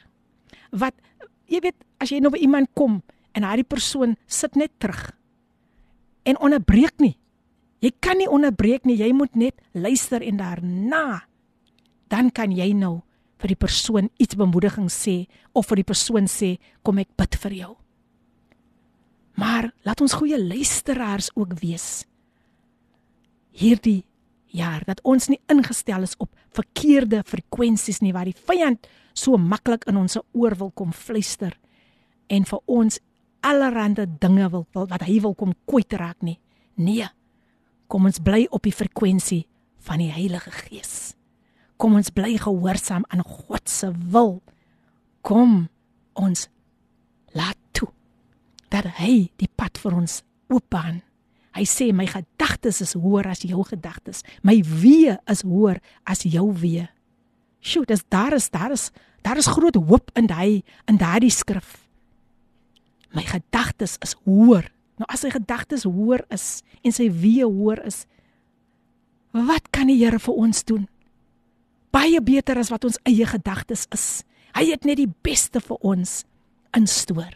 Wat 0.71 0.95
jy 1.51 1.61
weet, 1.63 1.79
as 2.01 2.11
jy 2.11 2.21
nou 2.23 2.33
by 2.35 2.43
iemand 2.43 2.71
kom 2.79 3.01
en 3.35 3.47
daai 3.47 3.63
persoon 3.67 4.17
sit 4.27 4.57
net 4.59 4.73
terug 4.83 5.11
en 6.29 6.39
onderbreek 6.43 6.99
nie. 7.03 7.17
Jy 7.81 7.95
kan 8.03 8.19
nie 8.21 8.29
onderbreek 8.29 8.85
nie, 8.85 8.99
jy 9.01 9.13
moet 9.17 9.37
net 9.39 9.57
luister 9.73 10.23
en 10.23 10.41
daarna 10.41 11.31
dan 12.11 12.33
kan 12.35 12.51
jy 12.51 12.73
nou 12.75 13.01
vir 13.41 13.55
die 13.55 13.61
persoon 13.63 14.11
iets 14.21 14.37
bemoediging 14.37 14.91
sê 14.93 15.25
of 15.57 15.71
vir 15.71 15.81
die 15.81 15.89
persoon 15.89 16.27
sê 16.29 16.57
kom 16.85 16.99
ek 17.01 17.15
bid 17.17 17.39
vir 17.45 17.55
jou. 17.63 17.73
Maar 19.41 19.71
laat 19.87 20.03
ons 20.05 20.19
goeie 20.19 20.37
luisteraars 20.37 21.31
ook 21.39 21.55
wees. 21.63 22.05
Hierdie 23.57 24.03
jaar 24.57 24.85
dat 24.87 25.01
ons 25.03 25.29
nie 25.29 25.41
ingestel 25.53 26.03
is 26.07 26.17
op 26.19 26.31
verkeerde 26.57 27.23
frekwensies 27.27 28.01
nie 28.01 28.13
waar 28.13 28.29
die 28.29 28.37
vyand 28.37 28.87
so 29.15 29.39
maklik 29.39 29.87
in 29.91 29.99
ons 30.01 30.19
oor 30.33 30.57
wil 30.59 30.71
kom 30.75 30.93
fluister 30.93 31.57
en 32.31 32.47
vir 32.47 32.61
ons 32.67 33.01
allerlei 33.41 34.07
dinge 34.21 34.51
wil, 34.51 34.67
wil 34.73 34.87
wat 34.87 35.05
hy 35.09 35.19
wil 35.21 35.35
kom 35.35 35.55
kwytraak 35.69 36.21
nie. 36.23 36.39
Nee. 36.77 37.09
Kom 37.91 38.07
ons 38.07 38.21
bly 38.23 38.47
op 38.51 38.63
die 38.63 38.75
frekwensie 38.75 39.47
van 39.83 39.99
die 40.03 40.13
Heilige 40.13 40.53
Gees. 40.55 41.15
Kom 41.81 41.97
ons 41.97 42.13
bly 42.13 42.37
gehoorsaam 42.39 43.07
aan 43.09 43.25
God 43.25 43.69
se 43.69 43.91
wil. 44.13 44.41
Kom 45.27 45.69
ons 46.15 46.49
laat 47.35 47.59
toe 47.73 47.89
dat 48.71 48.87
hy 49.01 49.31
die 49.41 49.49
pad 49.57 49.81
vir 49.81 49.97
ons 49.97 50.21
oopbaan. 50.53 51.01
Hy 51.57 51.65
sê 51.67 51.91
my 51.93 52.07
gedagtes 52.07 52.81
is 52.85 52.95
hoër 52.95 53.33
as 53.33 53.43
jou 53.43 53.63
gedagtes. 53.67 54.23
My 54.47 54.61
weë 54.63 55.19
is 55.31 55.43
hoër 55.43 55.81
as 56.07 56.23
jou 56.23 56.47
weë. 56.55 56.87
Sjoe, 57.61 57.85
dis 57.89 58.05
daar 58.09 58.37
is 58.37 58.49
daar 58.51 58.73
is 58.73 58.91
daar 59.21 59.37
is 59.37 59.51
groot 59.53 59.77
hoop 59.77 60.11
in 60.17 60.31
daai 60.31 60.63
in 60.89 60.97
daardie 61.01 61.33
skrif. 61.33 61.77
My 63.13 63.27
gedagtes 63.27 63.99
is 64.05 64.15
hoër. 64.25 64.71
Nou 65.01 65.09
as 65.11 65.25
sy 65.25 65.33
gedagtes 65.35 65.85
hoër 65.89 66.25
is 66.33 66.63
en 66.85 66.95
sy 66.95 67.11
weë 67.11 67.49
hoër 67.51 67.83
is, 67.89 68.05
wat 69.35 69.71
kan 69.75 69.91
die 69.91 69.99
Here 70.01 70.19
vir 70.19 70.39
ons 70.39 70.65
doen? 70.65 70.87
Baie 71.91 72.21
beter 72.23 72.59
as 72.59 72.71
wat 72.71 72.87
ons 72.87 73.01
eie 73.09 73.27
gedagtes 73.27 73.87
is. 73.95 74.23
Hy 74.55 74.71
het 74.71 74.87
net 74.87 75.01
die 75.01 75.11
beste 75.25 75.63
vir 75.63 75.79
ons 75.83 76.23
instoor. 76.77 77.33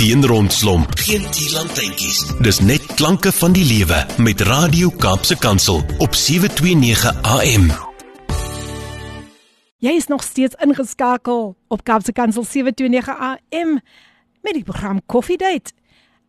Geen 0.00 0.26
rondslomp, 0.26 0.88
geen 0.94 1.30
tierlantjies. 1.30 2.32
Dis 2.40 2.60
net 2.60 2.86
klanke 2.96 3.32
van 3.36 3.52
die 3.52 3.64
lewe 3.68 4.06
met 4.16 4.40
Radio 4.40 4.88
Kaapse 4.88 5.36
Kansel 5.38 5.82
op 5.98 6.14
729 6.16 7.22
AM. 7.22 7.66
Jy 9.84 9.92
is 10.00 10.06
nog 10.08 10.22
steeds 10.24 10.56
ingeskakel 10.64 11.52
op 11.68 11.84
Kaapse 11.84 12.12
Kansel 12.16 12.44
729 12.48 13.18
AM 13.18 13.74
met 14.40 14.56
die 14.56 14.64
program 14.64 15.02
Coffee 15.06 15.36
Date 15.36 15.76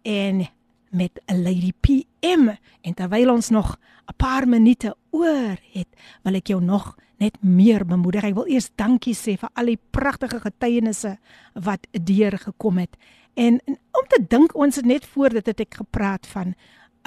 en 0.03 0.49
met 0.89 1.21
'n 1.25 1.41
Lady 1.43 1.71
PM 1.79 2.51
en 2.81 2.93
terwyl 2.93 3.31
ons 3.31 3.49
nog 3.49 3.79
'n 4.05 4.15
paar 4.17 4.47
minute 4.47 4.95
oor 5.09 5.55
het, 5.71 5.87
wil 6.23 6.33
ek 6.33 6.47
jou 6.47 6.63
nog 6.63 6.95
net 7.17 7.37
meer 7.41 7.85
bemoedig. 7.85 8.23
Ek 8.23 8.33
wil 8.33 8.47
eers 8.47 8.69
dankie 8.75 9.15
sê 9.15 9.37
vir 9.39 9.49
al 9.53 9.65
die 9.65 9.79
pragtige 9.91 10.39
getuienisse 10.39 11.17
wat 11.53 11.87
deur 11.91 12.37
gekom 12.37 12.77
het. 12.77 12.97
En, 13.33 13.59
en 13.65 13.77
om 13.91 14.07
te 14.09 14.19
dink 14.27 14.55
ons 14.55 14.75
het 14.75 14.85
net 14.85 15.05
voor 15.05 15.29
dit 15.29 15.45
het 15.45 15.59
ek 15.63 15.81
gepraat 15.83 16.27
van 16.27 16.55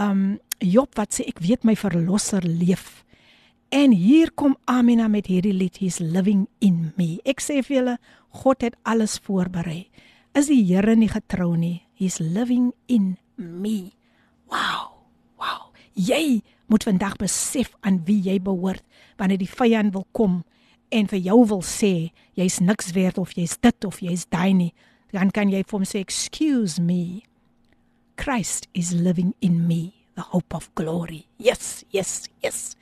um 0.00 0.38
Job 0.64 0.94
wat 0.96 1.12
sê 1.12 1.26
ek 1.28 1.42
weet 1.44 1.64
my 1.66 1.74
verlosser 1.76 2.44
leef. 2.46 3.02
En 3.74 3.92
hier 3.92 4.30
kom 4.32 4.54
Amina 4.70 5.08
met 5.10 5.26
hierdie 5.28 5.52
lied 5.52 5.80
He's 5.82 5.98
living 5.98 6.46
in 6.64 6.92
me. 6.96 7.18
Ek 7.26 7.42
sê 7.42 7.58
vir 7.60 7.76
julle 7.76 7.96
God 8.40 8.62
het 8.64 8.78
alles 8.88 9.18
voorberei. 9.26 9.88
Is 10.34 10.48
die 10.48 10.62
Here 10.64 10.94
nie 10.96 11.10
getrou 11.10 11.52
nie? 11.58 11.82
He's 11.98 12.20
living 12.22 12.72
in 12.86 13.16
me. 13.36 13.92
Wow. 14.50 14.94
Wow. 15.38 15.74
Jy 15.94 16.40
moet 16.66 16.86
vandag 16.86 17.18
besef 17.20 17.74
aan 17.82 18.00
wie 18.06 18.20
jy 18.24 18.38
behoort 18.42 18.82
wanneer 19.18 19.42
die 19.42 19.50
vyand 19.50 19.94
wil 19.94 20.06
kom 20.16 20.42
en 20.94 21.10
vir 21.10 21.20
jou 21.26 21.40
wil 21.50 21.62
sê 21.66 22.10
jy's 22.38 22.60
niks 22.62 22.92
werd 22.96 23.18
of 23.18 23.34
jy's 23.36 23.56
dit 23.62 23.86
of 23.86 24.00
jy's 24.02 24.26
daai 24.30 24.54
nie 24.54 24.72
dan 25.14 25.30
kan 25.30 25.50
jy 25.52 25.62
vir 25.62 25.78
hom 25.78 25.86
sê 25.86 26.02
excuse 26.02 26.82
me. 26.82 27.22
Christ 28.18 28.66
is 28.74 28.92
living 28.94 29.34
in 29.40 29.66
me 29.66 29.94
the 30.18 30.26
hope 30.34 30.54
of 30.54 30.70
glory. 30.74 31.26
Yes 31.38 31.84
yes 31.94 32.26
yes. 32.42 32.74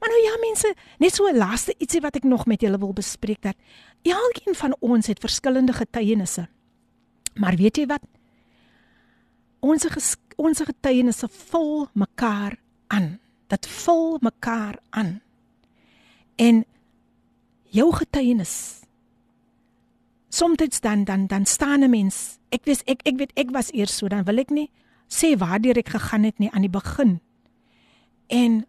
Maar 0.00 0.10
nou 0.12 0.22
ja 0.22 0.34
mense 0.42 0.74
net 0.98 1.14
so 1.14 1.26
'n 1.30 1.38
laaste 1.38 1.74
ietsie 1.78 2.00
wat 2.00 2.16
ek 2.16 2.24
nog 2.24 2.46
met 2.46 2.60
julle 2.60 2.78
wil 2.78 2.92
bespreek 2.92 3.42
dat 3.42 3.56
elkeen 4.02 4.54
van 4.54 4.76
ons 4.80 5.06
het 5.06 5.18
verskillende 5.18 5.72
getuienisse. 5.72 6.48
Maar 7.34 7.56
weet 7.56 7.76
jy 7.76 7.86
wat? 7.86 8.02
Ons 9.60 9.86
ons 10.36 10.60
getuienisse 10.60 11.28
vul 11.28 11.88
mekaar 11.94 12.58
aan. 12.86 13.18
Dit 13.48 13.66
vul 13.66 14.18
mekaar 14.20 14.78
aan. 14.90 15.20
En 16.36 16.64
jou 17.70 17.92
getuienis 17.92 18.85
soms 20.36 20.80
dan 20.80 21.04
dan 21.04 21.26
dan 21.26 21.46
staan 21.46 21.82
'n 21.84 21.90
mens 21.90 22.38
ek 22.50 22.64
weet 22.64 22.82
ek 22.86 23.00
ek 23.04 23.16
weet 23.18 23.32
ek 23.34 23.50
was 23.50 23.72
eers 23.72 23.96
so 23.96 24.08
dan 24.08 24.24
wil 24.24 24.38
ek 24.38 24.50
nie 24.50 24.70
sê 25.08 25.36
waardeur 25.38 25.78
ek 25.78 25.94
gegaan 25.94 26.26
het 26.26 26.38
nie 26.38 26.50
aan 26.50 26.66
die 26.66 26.72
begin. 26.72 27.20
En 28.26 28.64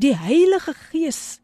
die 0.00 0.14
Heilige 0.16 0.74
Gees 0.90 1.40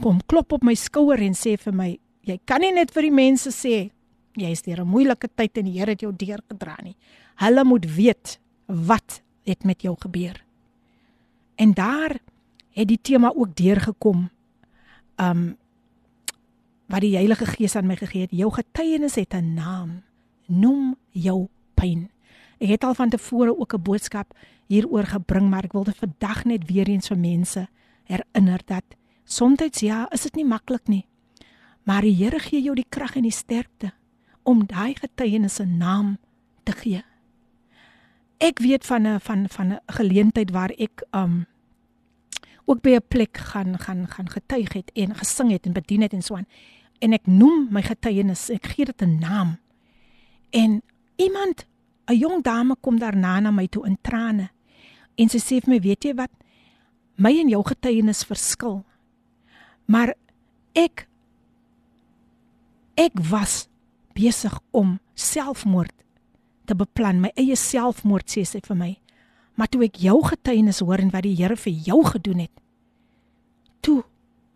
kom 0.00 0.22
klop 0.26 0.52
op 0.52 0.62
my 0.64 0.74
skouer 0.78 1.20
en 1.20 1.34
sê 1.36 1.56
vir 1.60 1.74
my 1.74 1.90
jy 2.26 2.38
kan 2.46 2.62
nie 2.62 2.72
net 2.72 2.94
vir 2.94 3.08
die 3.08 3.14
mense 3.14 3.50
sê 3.52 3.90
jy 4.38 4.50
is 4.50 4.62
deur 4.62 4.80
'n 4.80 4.88
moeilike 4.88 5.28
tyd 5.34 5.58
en 5.58 5.64
die 5.64 5.78
Here 5.78 5.90
het 5.90 6.00
jou 6.00 6.12
deurgedra 6.12 6.76
nie. 6.82 6.96
Hulle 7.36 7.64
moet 7.64 7.84
weet 7.84 8.38
wat 8.66 9.22
het 9.44 9.64
met 9.64 9.82
jou 9.82 9.96
gebeur. 9.98 10.44
En 11.56 11.72
daar 11.72 12.18
het 12.70 12.88
die 12.88 13.00
tema 13.02 13.32
ook 13.34 13.54
deurgekom. 13.56 14.30
Um 15.18 15.56
wat 16.86 17.00
die 17.00 17.16
Heilige 17.16 17.46
Gees 17.46 17.76
aan 17.76 17.86
my 17.86 17.96
gegee 17.96 18.26
het. 18.26 18.30
Jou 18.30 18.50
getuienis 18.52 19.14
het 19.14 19.34
'n 19.34 19.54
naam. 19.54 20.02
Noem 20.46 20.96
jou 21.10 21.48
pyn. 21.74 22.10
Ek 22.58 22.68
het 22.68 22.84
al 22.84 22.94
van 22.94 23.10
tevore 23.10 23.58
ook 23.58 23.74
'n 23.74 23.82
boodskap 23.82 24.34
hieroor 24.66 25.04
gebring, 25.04 25.50
maar 25.50 25.64
ek 25.64 25.72
wil 25.72 25.84
dit 25.84 25.96
vandag 25.96 26.44
net 26.44 26.70
weer 26.70 26.88
eens 26.88 27.08
vir 27.08 27.18
mense 27.18 27.68
herinner 28.04 28.60
dat 28.66 28.84
soms 29.24 29.80
ja, 29.80 30.10
is 30.10 30.22
dit 30.22 30.34
nie 30.34 30.44
maklik 30.44 30.88
nie. 30.88 31.06
Maar 31.82 32.02
die 32.02 32.14
Here 32.14 32.38
gee 32.38 32.62
jou 32.62 32.74
die 32.74 32.86
krag 32.88 33.16
en 33.16 33.22
die 33.22 33.34
sterkte 33.34 33.92
om 34.42 34.66
daai 34.66 34.94
getuienis 34.94 35.60
'n 35.60 35.76
naam 35.78 36.18
te 36.64 36.72
gee. 36.72 37.02
Ek 38.38 38.58
weet 38.58 38.86
van 38.86 39.06
'n 39.06 39.20
van 39.20 39.48
van 39.48 39.72
'n 39.72 39.80
geleentheid 39.86 40.50
waar 40.50 40.70
ek 40.70 41.02
um 41.10 41.46
ook 42.64 42.80
by 42.82 42.90
'n 42.90 43.08
plek 43.08 43.36
gaan 43.36 43.78
gaan 43.78 44.06
gaan 44.08 44.28
getuig 44.28 44.72
het 44.72 44.90
en 44.94 45.14
gesing 45.14 45.50
het 45.50 45.66
en 45.66 45.72
bedien 45.72 46.02
het 46.02 46.12
en 46.12 46.22
so 46.22 46.36
aan 46.36 46.46
en 47.02 47.16
ek 47.16 47.26
noem 47.26 47.66
my 47.74 47.82
getuienis, 47.84 48.46
ek 48.54 48.72
gee 48.74 48.86
dit 48.86 49.02
'n 49.02 49.18
naam. 49.18 49.58
En 50.50 50.82
iemand, 51.16 51.66
'n 52.06 52.16
jong 52.16 52.42
dame 52.42 52.76
kom 52.80 52.98
daarna 52.98 53.40
na 53.40 53.50
my 53.50 53.66
toe 53.66 53.86
in 53.86 53.98
trane. 54.00 54.50
En 55.16 55.28
sy 55.28 55.38
sê 55.38 55.60
vir 55.60 55.74
my, 55.74 55.80
"Weet 55.80 56.04
jy 56.04 56.14
wat? 56.14 56.30
My 57.16 57.38
en 57.38 57.48
jou 57.48 57.62
getuienis 57.64 58.24
verskil. 58.24 58.84
Maar 59.86 60.14
ek 60.72 61.08
ek 62.94 63.18
was 63.30 63.68
besig 64.12 64.60
om 64.70 65.00
selfmoord 65.14 65.92
te 66.64 66.74
beplan, 66.74 67.20
my 67.20 67.30
eie 67.34 67.56
selfmoord 67.56 68.30
sê 68.30 68.44
sy 68.44 68.60
vir 68.60 68.76
my. 68.76 68.98
Maar 69.54 69.68
toe 69.68 69.84
ek 69.84 70.00
jou 70.00 70.16
getuienis 70.24 70.80
hoor 70.80 71.02
en 71.02 71.12
wat 71.12 71.26
die 71.26 71.36
Here 71.36 71.56
vir 71.56 71.72
jou 71.72 72.00
gedoen 72.04 72.46
het, 72.46 72.54
toe 73.80 74.02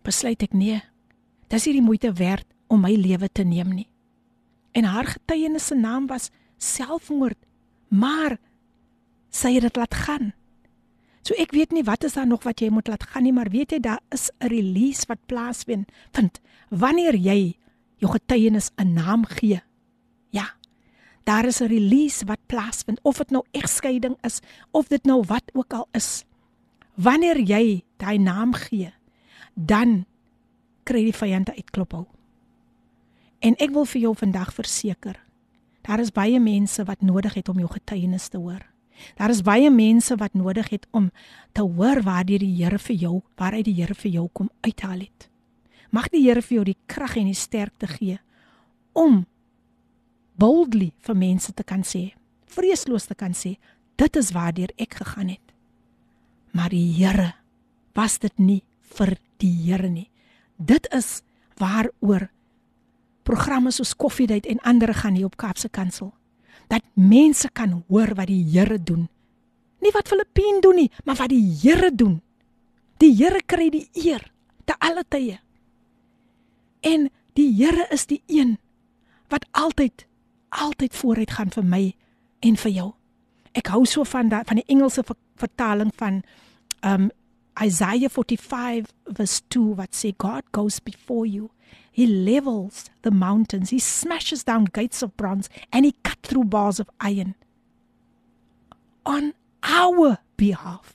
besluit 0.06 0.42
ek 0.42 0.54
nee, 0.54 0.80
dis 1.48 1.66
nie 1.66 1.78
die 1.78 1.84
moeite 1.84 2.12
werd 2.16 2.46
om 2.72 2.82
my 2.82 2.94
lewe 2.94 3.28
te 3.28 3.44
neem 3.44 3.74
nie. 3.74 3.88
En 4.76 4.84
haar 4.84 5.06
getuienis 5.06 5.66
se 5.70 5.76
naam 5.76 6.06
was 6.06 6.30
selfmoord, 6.58 7.38
maar 7.88 8.38
sy 9.30 9.56
het 9.56 9.68
dit 9.68 9.76
laat 9.76 9.94
gaan. 10.06 10.32
So 11.26 11.34
ek 11.42 11.52
weet 11.56 11.72
nie 11.74 11.84
wat 11.86 12.04
is 12.06 12.14
daar 12.14 12.28
nog 12.28 12.44
wat 12.46 12.60
jy 12.62 12.70
moet 12.70 12.88
laat 12.88 13.02
gaan 13.10 13.26
nie, 13.26 13.34
maar 13.34 13.50
weet 13.50 13.74
jy 13.74 13.80
daar 13.82 14.00
is 14.14 14.30
'n 14.40 14.46
release 14.48 15.06
wat 15.08 15.26
plaasvind. 15.26 15.90
Vind 16.12 16.40
wanneer 16.70 17.16
jy 17.16 17.56
jou 17.98 18.10
getuienis 18.12 18.70
'n 18.78 18.94
naam 18.94 19.24
gee. 19.24 19.60
Daar 21.26 21.44
is 21.44 21.60
'n 21.60 21.66
release 21.66 22.24
wat 22.24 22.46
plaasvind 22.46 23.00
of 23.02 23.16
dit 23.16 23.30
nou 23.30 23.44
egskeiding 23.50 24.16
is 24.22 24.40
of 24.70 24.88
dit 24.88 25.04
nou 25.04 25.24
wat 25.26 25.42
ook 25.52 25.72
al 25.72 25.88
is. 25.92 26.24
Wanneer 26.94 27.40
jy 27.40 27.84
daai 27.96 28.18
naam 28.18 28.52
gee, 28.52 28.92
dan 29.54 30.06
kry 30.82 31.02
die 31.04 31.16
vyand 31.16 31.50
uitklop 31.50 31.92
hou. 31.92 32.06
En 33.38 33.54
ek 33.56 33.70
wil 33.70 33.84
vir 33.84 34.00
jou 34.00 34.14
vandag 34.16 34.54
verseker, 34.54 35.18
daar 35.82 36.00
is 36.00 36.12
baie 36.12 36.40
mense 36.40 36.84
wat 36.84 37.00
nodig 37.00 37.34
het 37.34 37.48
om 37.48 37.58
jou 37.58 37.68
getuienis 37.70 38.28
te 38.28 38.38
hoor. 38.38 38.62
Daar 39.16 39.30
is 39.30 39.42
baie 39.42 39.70
mense 39.70 40.16
wat 40.16 40.34
nodig 40.34 40.68
het 40.68 40.86
om 40.90 41.10
te 41.52 41.62
hoor 41.62 42.02
waar 42.02 42.24
die 42.24 42.38
Here 42.38 42.78
vir 42.78 42.96
jou, 42.96 43.22
waaruit 43.36 43.64
die 43.64 43.74
Here 43.74 43.94
vir 43.94 44.10
jou 44.10 44.28
kom 44.32 44.50
uithaal 44.60 44.98
het. 44.98 45.28
Mag 45.90 46.08
die 46.08 46.22
Here 46.22 46.42
vir 46.42 46.54
jou 46.54 46.64
die 46.64 46.78
krag 46.86 47.16
en 47.16 47.24
die 47.24 47.34
sterkte 47.34 47.86
gee 47.86 48.18
om 48.92 49.26
boldly 50.35 50.91
vir 51.05 51.15
mense 51.15 51.53
te 51.53 51.63
kan 51.63 51.83
sê, 51.85 52.11
vreesloos 52.51 53.07
te 53.09 53.15
kan 53.15 53.35
sê, 53.37 53.55
dit 54.01 54.17
is 54.17 54.31
waardeur 54.35 54.71
ek 54.81 54.97
gegaan 55.01 55.29
het. 55.35 55.53
Maar 56.51 56.73
die 56.73 56.87
Here 56.97 57.33
was 57.95 58.17
dit 58.19 58.33
nie 58.39 58.61
vir 58.97 59.15
die 59.39 59.53
Here 59.65 59.89
nie. 59.89 60.09
Dit 60.57 60.87
is 60.93 61.21
waaroor 61.61 62.29
programme 63.27 63.71
soos 63.71 63.93
Koffiedייט 63.95 64.47
en 64.49 64.59
ander 64.67 64.93
gaan 64.93 65.15
hier 65.15 65.29
op 65.29 65.37
Kaapse 65.37 65.69
Kansel. 65.69 66.11
Dat 66.67 66.83
mense 66.93 67.49
kan 67.53 67.83
hoor 67.87 68.15
wat 68.15 68.27
die 68.27 68.43
Here 68.43 68.79
doen. 68.79 69.07
Nie 69.81 69.93
wat 69.95 70.07
Filippien 70.07 70.61
doen 70.61 70.75
nie, 70.75 70.91
maar 71.05 71.15
wat 71.15 71.29
die 71.29 71.43
Here 71.61 71.91
doen. 71.95 72.21
Die 72.97 73.13
Here 73.15 73.41
kry 73.45 73.69
die 73.69 73.87
eer 73.93 74.23
te 74.65 74.75
alle 74.79 75.03
tye. 75.07 75.39
En 76.81 77.09
die 77.37 77.49
Here 77.55 77.87
is 77.91 78.05
die 78.05 78.21
een 78.27 78.57
wat 79.31 79.45
altyd 79.51 80.05
altyd 80.62 80.94
vooruit 80.96 81.30
gaan 81.30 81.52
vir 81.52 81.64
my 81.64 81.82
en 82.40 82.56
vir 82.56 82.72
jou. 82.72 82.90
Ek 83.56 83.70
hou 83.72 83.84
so 83.88 84.04
van 84.04 84.28
da, 84.32 84.42
van 84.44 84.60
die 84.60 84.68
Engelse 84.72 85.04
vertaling 85.40 85.92
van 85.96 86.22
um 86.84 87.10
Isaiah 87.56 88.10
45 88.12 88.90
verse 89.16 89.40
2 89.48 89.76
wat 89.78 89.96
sê 89.96 90.12
God 90.20 90.44
goes 90.52 90.80
before 90.80 91.24
you. 91.24 91.50
He 91.90 92.06
levels 92.06 92.90
the 93.02 93.10
mountains. 93.10 93.70
He 93.70 93.78
smashes 93.78 94.44
down 94.44 94.68
gates 94.72 95.02
of 95.02 95.16
bronze 95.16 95.48
and 95.72 95.86
he 95.86 95.94
cut 96.02 96.20
through 96.22 96.44
bars 96.44 96.80
of 96.80 96.90
iron 97.00 97.34
on 99.06 99.32
our 99.62 100.18
behalf. 100.36 100.92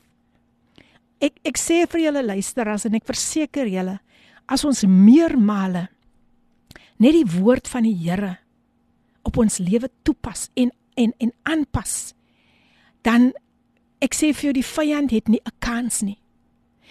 Ek 1.21 1.37
ek 1.45 1.57
sê 1.57 1.83
vir 1.89 2.05
julle 2.05 2.21
luisteraars 2.25 2.85
en 2.85 2.97
ek 2.97 3.09
verseker 3.09 3.69
julle 3.69 3.97
as 4.51 4.65
ons 4.67 4.83
meermale 4.85 5.87
net 7.01 7.17
die 7.17 7.25
woord 7.39 7.69
van 7.71 7.87
die 7.87 7.97
Here 7.97 8.40
op 9.23 9.37
ons 9.37 9.57
lewe 9.57 9.89
toepas 10.03 10.49
en 10.53 10.71
en 10.95 11.13
en 11.17 11.31
aanpas 11.43 12.13
dan 13.01 13.31
ek 14.01 14.17
sê 14.17 14.31
vir 14.33 14.49
jou 14.49 14.53
die 14.57 14.65
vyand 14.65 15.11
het 15.11 15.27
nie 15.29 15.41
'n 15.45 15.57
kans 15.59 16.01
nie. 16.01 16.17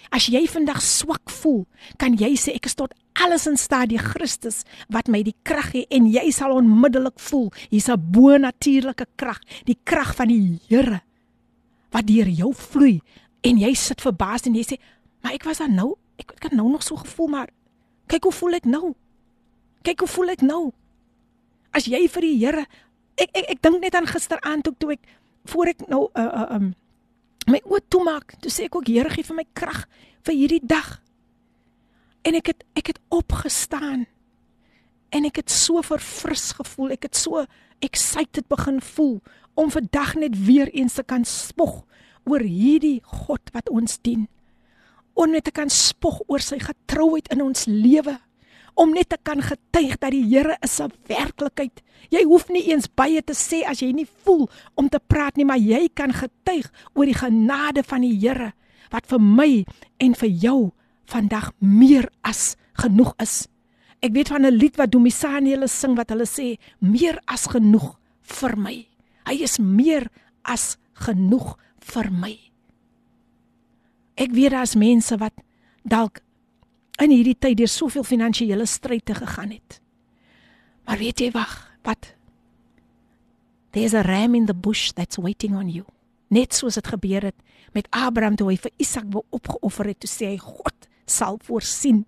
As 0.09 0.25
jy 0.27 0.47
vandag 0.47 0.81
swak 0.81 1.29
voel, 1.29 1.67
kan 1.97 2.17
jy 2.17 2.35
sê 2.35 2.55
ek 2.55 2.65
is 2.65 2.75
tot 2.75 2.93
alles 3.13 3.47
in 3.47 3.57
staat 3.57 3.89
die 3.89 3.99
Christus 3.99 4.63
wat 4.89 5.07
my 5.07 5.21
die 5.23 5.35
krag 5.43 5.71
gee 5.71 5.85
en 5.89 6.07
jy 6.07 6.31
sal 6.31 6.55
onmiddellik 6.55 7.19
voel 7.19 7.51
hier's 7.69 7.89
'n 7.89 8.11
bo-natuurlike 8.11 9.05
krag, 9.15 9.39
die 9.65 9.77
krag 9.83 10.15
van 10.15 10.27
die 10.27 10.59
Here 10.67 11.01
wat 11.91 12.07
deur 12.07 12.27
jou 12.27 12.53
vloei 12.53 13.01
en 13.43 13.57
jy 13.57 13.73
sit 13.73 14.01
verbaas 14.01 14.45
en 14.45 14.55
jy 14.55 14.63
sê, 14.63 14.79
"Maar 15.21 15.33
ek 15.33 15.43
was 15.43 15.57
dan 15.57 15.75
nou, 15.75 15.97
ek 16.17 16.35
kan 16.39 16.55
nou 16.55 16.69
nog 16.69 16.83
so 16.83 16.95
gevoel, 16.95 17.27
maar 17.27 17.49
kyk 18.07 18.23
hoe 18.23 18.31
voel 18.31 18.53
ek 18.53 18.65
nou? 18.65 18.95
Kyk 19.83 19.99
hoe 19.99 20.07
voel 20.07 20.29
ek 20.29 20.41
nou?" 20.41 20.73
As 21.71 21.87
jy 21.87 22.03
vir 22.11 22.27
die 22.27 22.37
Here 22.37 22.65
ek 23.21 23.29
ek, 23.33 23.45
ek 23.55 23.61
dink 23.63 23.81
net 23.83 23.95
aan 23.95 24.09
gisteraand 24.09 24.65
toe 24.65 24.75
toe 24.79 24.95
ek 24.95 25.03
voor 25.51 25.73
ek 25.73 25.83
nou 25.89 26.07
uh 26.15 26.27
uh 26.27 26.47
um 26.57 26.71
my 27.49 27.57
oë 27.65 27.81
toemaak, 27.89 28.35
toe 28.39 28.51
sê 28.53 28.67
ek 28.69 28.75
ook 28.77 28.87
Here 28.87 29.09
gee 29.09 29.25
vir 29.25 29.39
my 29.39 29.45
krag 29.57 29.85
vir 30.27 30.37
hierdie 30.37 30.63
dag. 30.63 30.99
En 32.23 32.37
ek 32.37 32.53
het 32.53 32.65
ek 32.77 32.93
het 32.93 32.99
opgestaan. 33.09 34.05
En 35.11 35.27
ek 35.27 35.41
het 35.41 35.51
so 35.51 35.81
verfris 35.83 36.51
gevoel. 36.55 36.93
Ek 36.95 37.09
het 37.09 37.17
so 37.17 37.45
excited 37.83 38.47
begin 38.47 38.79
voel 38.81 39.19
om 39.59 39.71
vandag 39.73 40.15
net 40.15 40.37
weer 40.45 40.69
eens 40.71 40.93
te 40.95 41.03
kan 41.03 41.25
spog 41.27 41.81
oor 42.29 42.43
hierdie 42.45 43.01
God 43.25 43.51
wat 43.55 43.69
ons 43.69 43.97
dien. 44.05 44.27
Om 45.13 45.33
net 45.33 45.49
te 45.49 45.51
kan 45.51 45.69
spog 45.69 46.21
oor 46.27 46.39
sy 46.39 46.61
getrouheid 46.61 47.27
in 47.33 47.41
ons 47.43 47.65
lewe 47.67 48.15
om 48.75 48.93
net 48.93 49.09
te 49.09 49.17
kan 49.23 49.41
getuig 49.41 49.97
dat 49.99 50.11
die 50.11 50.25
Here 50.25 50.57
is 50.61 50.79
'n 50.79 50.91
werklikheid. 51.07 51.81
Jy 52.09 52.23
hoef 52.23 52.49
nie 52.49 52.69
eens 52.71 52.87
baie 52.87 53.21
te 53.21 53.33
sê 53.33 53.63
as 53.65 53.79
jy 53.79 53.91
nie 53.91 54.07
voel 54.23 54.49
om 54.75 54.89
te 54.89 54.99
praat 54.99 55.35
nie, 55.35 55.45
maar 55.45 55.57
jy 55.57 55.89
kan 55.93 56.13
getuig 56.13 56.71
oor 56.93 57.05
die 57.05 57.17
genade 57.17 57.83
van 57.83 58.01
die 58.01 58.17
Here 58.19 58.53
wat 58.91 59.07
vir 59.07 59.19
my 59.19 59.65
en 59.99 60.15
vir 60.15 60.29
jou 60.29 60.71
vandag 61.05 61.51
meer 61.59 62.09
as 62.21 62.55
genoeg 62.73 63.13
is. 63.19 63.47
Ek 64.01 64.13
weet 64.13 64.29
van 64.29 64.45
'n 64.45 64.57
lied 64.57 64.77
wat 64.77 64.91
Domisani 64.91 65.51
hulle 65.51 65.67
sing 65.67 65.95
wat 65.95 66.09
hulle 66.09 66.25
sê 66.25 66.57
meer 66.79 67.19
as 67.27 67.47
genoeg 67.47 67.99
vir 68.21 68.57
my. 68.57 68.87
Hy 69.25 69.43
is 69.43 69.59
meer 69.59 70.09
as 70.43 70.77
genoeg 70.93 71.57
vir 71.79 72.11
my. 72.11 72.37
Ek 74.17 74.31
weet 74.31 74.51
daar's 74.51 74.75
mense 74.75 75.17
wat 75.17 75.33
dalk 75.83 76.21
in 77.01 77.13
hierdie 77.13 77.37
tyd 77.39 77.57
deur 77.59 77.71
soveel 77.71 78.05
finansiële 78.05 78.65
stryde 78.69 79.15
gegaan 79.17 79.55
het. 79.55 79.79
Maar 80.85 80.99
weet 81.01 81.21
jy 81.23 81.31
wag, 81.33 81.55
wat? 81.87 82.13
There's 83.71 83.95
a 83.95 84.03
ram 84.03 84.35
in 84.35 84.45
the 84.45 84.53
bush 84.53 84.91
that's 84.91 85.17
waiting 85.17 85.55
on 85.55 85.69
you. 85.69 85.85
Net 86.31 86.53
soos 86.53 86.77
dit 86.79 86.87
gebeur 86.87 87.31
het 87.31 87.37
met 87.75 87.87
Abraham 87.95 88.35
toe 88.35 88.49
hy 88.51 88.57
vir 88.59 88.73
Isak 88.83 89.07
wou 89.13 89.23
opgeoffer 89.31 89.91
het, 89.91 89.99
toe 90.03 90.11
sê 90.11 90.33
hy 90.33 90.39
God 90.43 90.87
sal 91.07 91.39
voorsien. 91.43 92.03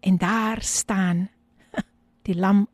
En 0.00 0.16
daar 0.18 0.62
staan 0.62 1.28
die 2.26 2.38
lam 2.38 2.66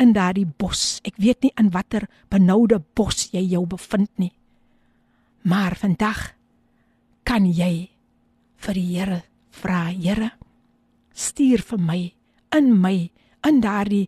in 0.00 0.12
daardie 0.16 0.46
bos. 0.48 1.00
Ek 1.04 1.20
weet 1.20 1.44
nie 1.44 1.52
in 1.60 1.70
watter 1.74 2.08
benoude 2.32 2.80
bos 2.96 3.28
jy 3.32 3.44
jou 3.52 3.64
bevind 3.68 4.10
nie. 4.20 4.32
Maar 5.46 5.76
vandag 5.78 6.32
kan 7.26 7.46
jy 7.46 7.88
vir 8.56 8.74
die 8.74 8.88
Here 8.96 9.22
vra 9.62 9.86
Here 9.90 10.30
stuur 11.16 11.62
vir 11.64 11.80
my 11.80 12.00
in 12.56 12.72
my 12.80 13.10
in 13.48 13.60
daardie 13.64 14.06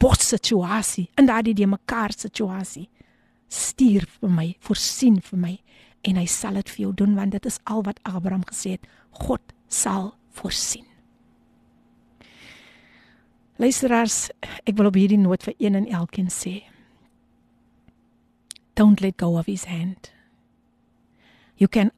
bos 0.00 0.24
situasie 0.32 1.08
in 1.18 1.28
daardie 1.30 1.54
die 1.54 1.68
mekaar 1.68 2.12
situasie. 2.12 2.88
Stuur 3.48 4.06
vir 4.18 4.32
my 4.32 4.48
voorsien 4.64 5.20
vir 5.20 5.38
my 5.38 5.54
en 6.08 6.18
hy 6.18 6.26
sal 6.26 6.58
dit 6.60 6.72
vir 6.74 6.84
jou 6.86 6.92
doen 7.02 7.16
want 7.16 7.36
dit 7.36 7.46
is 7.46 7.60
al 7.64 7.84
wat 7.86 8.00
Abraham 8.08 8.44
gesê 8.48 8.76
het 8.76 8.88
God 9.24 9.54
sal 9.68 10.12
voorsien. 10.36 10.86
Luisteraars 13.60 14.32
ek 14.66 14.76
wil 14.76 14.90
op 14.90 14.96
hierdie 14.98 15.20
noot 15.20 15.44
vir 15.46 15.54
een 15.58 15.78
en 15.78 15.88
elkeen 15.88 16.30
sê 16.32 16.62
Don't 18.74 19.02
let 19.04 19.18
go 19.20 19.36
of 19.36 19.46
his 19.46 19.66
hand. 19.68 20.10
You 21.60 21.68
can 21.68 21.92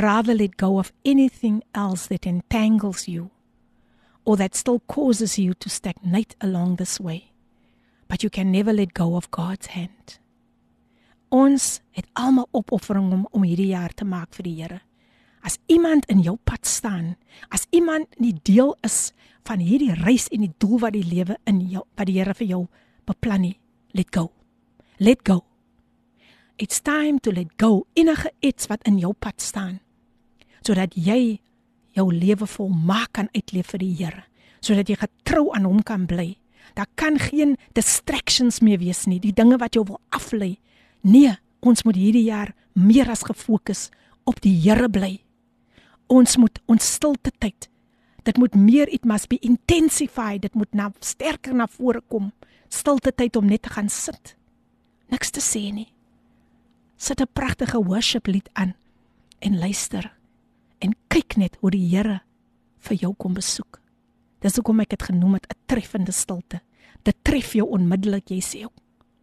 rather 0.00 0.34
let 0.34 0.56
go 0.56 0.78
of 0.78 0.92
anything 1.04 1.62
else 1.74 2.06
that 2.06 2.26
entangles 2.26 3.08
you 3.08 3.30
or 4.24 4.36
that 4.36 4.54
still 4.54 4.80
causes 4.80 5.38
you 5.38 5.54
to 5.54 5.68
stagnate 5.68 6.36
along 6.40 6.76
this 6.76 7.00
way. 7.00 7.32
But 8.08 8.22
you 8.22 8.30
can 8.30 8.52
never 8.52 8.72
let 8.72 8.94
go 8.94 9.16
of 9.16 9.30
God's 9.30 9.66
hand. 9.66 10.18
Ons 11.28 11.80
het 11.90 12.06
almal 12.12 12.48
opoffering 12.52 13.12
om 13.12 13.28
om 13.30 13.42
hierdie 13.42 13.72
jaar 13.72 13.94
te 13.94 14.04
maak 14.04 14.34
vir 14.36 14.44
die 14.44 14.56
Here. 14.60 14.80
As 15.42 15.58
iemand 15.66 16.04
in 16.12 16.20
jou 16.22 16.36
pad 16.44 16.66
staan, 16.66 17.16
as 17.48 17.66
iemand 17.70 18.20
nie 18.20 18.34
deel 18.44 18.76
is 18.84 19.12
van 19.48 19.58
hierdie 19.58 19.94
reis 20.04 20.28
en 20.28 20.44
die 20.44 20.52
doel 20.58 20.78
wat 20.84 20.92
die 20.92 21.06
lewe 21.08 21.38
in 21.48 21.64
jou 21.72 21.86
wat 21.96 22.06
die 22.06 22.18
Here 22.20 22.34
vir 22.34 22.46
jou 22.46 22.66
beplan 23.08 23.48
nie, 23.48 23.56
let 23.96 24.12
go. 24.12 24.30
Let 25.00 25.24
go. 25.24 25.42
It's 26.56 26.80
time 26.80 27.18
to 27.20 27.32
let 27.32 27.48
go 27.56 27.86
enige 27.92 28.32
iets 28.40 28.66
wat 28.66 28.84
in 28.84 28.98
jou 28.98 29.12
pad 29.12 29.40
staan. 29.40 29.80
Sodat 30.60 30.92
jy 30.94 31.40
jou 31.96 32.06
lewe 32.12 32.46
volmaak 32.46 33.12
kan 33.16 33.30
uitleef 33.32 33.72
vir 33.72 33.80
die 33.80 33.94
Here, 33.96 34.24
sodat 34.60 34.88
jy 34.88 34.98
getrou 35.00 35.48
aan 35.56 35.64
hom 35.64 35.80
kan 35.82 36.04
bly. 36.06 36.36
Daar 36.76 36.88
kan 36.94 37.18
geen 37.18 37.56
distractions 37.76 38.60
meer 38.60 38.78
wees 38.80 39.04
nie, 39.08 39.20
die 39.20 39.32
dinge 39.32 39.58
wat 39.60 39.74
jou 39.76 39.84
wil 39.88 40.00
aflei. 40.12 40.58
Nee, 41.00 41.34
ons 41.60 41.84
moet 41.84 41.96
hierdie 41.96 42.28
jaar 42.28 42.52
meer 42.72 43.10
as 43.10 43.24
gefokus 43.26 43.88
op 44.28 44.40
die 44.44 44.54
Here 44.60 44.88
bly. 44.92 45.18
Ons 46.12 46.36
moet 46.36 46.60
ons 46.68 46.92
stilte 46.94 47.32
tyd. 47.40 47.68
Dit 48.22 48.38
moet 48.38 48.54
meer 48.54 48.92
it 48.92 49.08
must 49.08 49.28
be 49.32 49.40
intensified, 49.42 50.44
dit 50.44 50.54
moet 50.54 50.70
nou 50.76 50.92
sterker 51.00 51.56
na 51.56 51.66
vore 51.66 52.04
kom. 52.12 52.30
Stilte 52.68 53.12
tyd 53.12 53.36
om 53.40 53.48
net 53.48 53.64
te 53.64 53.72
gaan 53.72 53.90
sit. 53.90 54.36
Niks 55.10 55.32
te 55.34 55.42
sê 55.42 55.66
nie 55.72 55.91
sit 57.02 57.20
'n 57.20 57.26
pragtige 57.32 57.82
worship 57.82 58.26
lied 58.26 58.48
aan 58.52 58.74
en 59.38 59.58
luister 59.58 60.14
en 60.78 60.94
kyk 61.08 61.36
net 61.36 61.56
hoe 61.60 61.70
die 61.70 61.88
Here 61.90 62.20
vir 62.78 62.96
jou 62.96 63.14
kom 63.14 63.34
besoek. 63.34 63.80
Dis 64.38 64.54
hoekom 64.54 64.80
ek 64.80 64.88
dit 64.88 65.02
genoem 65.02 65.34
het 65.34 65.46
'n 65.50 65.58
treffende 65.66 66.12
stilte. 66.12 66.60
Dit 67.02 67.16
tref 67.22 67.52
jou 67.52 67.68
onmiddellik. 67.68 68.28
Jy 68.28 68.40
sê, 68.40 68.68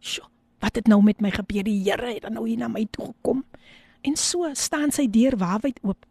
"Sjoe, 0.00 0.28
wat 0.58 0.74
het 0.74 0.86
nou 0.86 1.02
met 1.02 1.20
my 1.20 1.30
gebeur? 1.30 1.62
Die 1.62 1.82
Here 1.82 2.14
het 2.14 2.22
dan 2.22 2.32
nou 2.32 2.48
hier 2.48 2.58
na 2.58 2.68
my 2.68 2.86
toe 2.90 3.06
gekom." 3.06 3.44
En 4.02 4.16
so 4.16 4.54
staan 4.54 4.90
sy 4.90 5.10
deur 5.10 5.36
waawyd 5.36 5.80
oop 5.82 6.06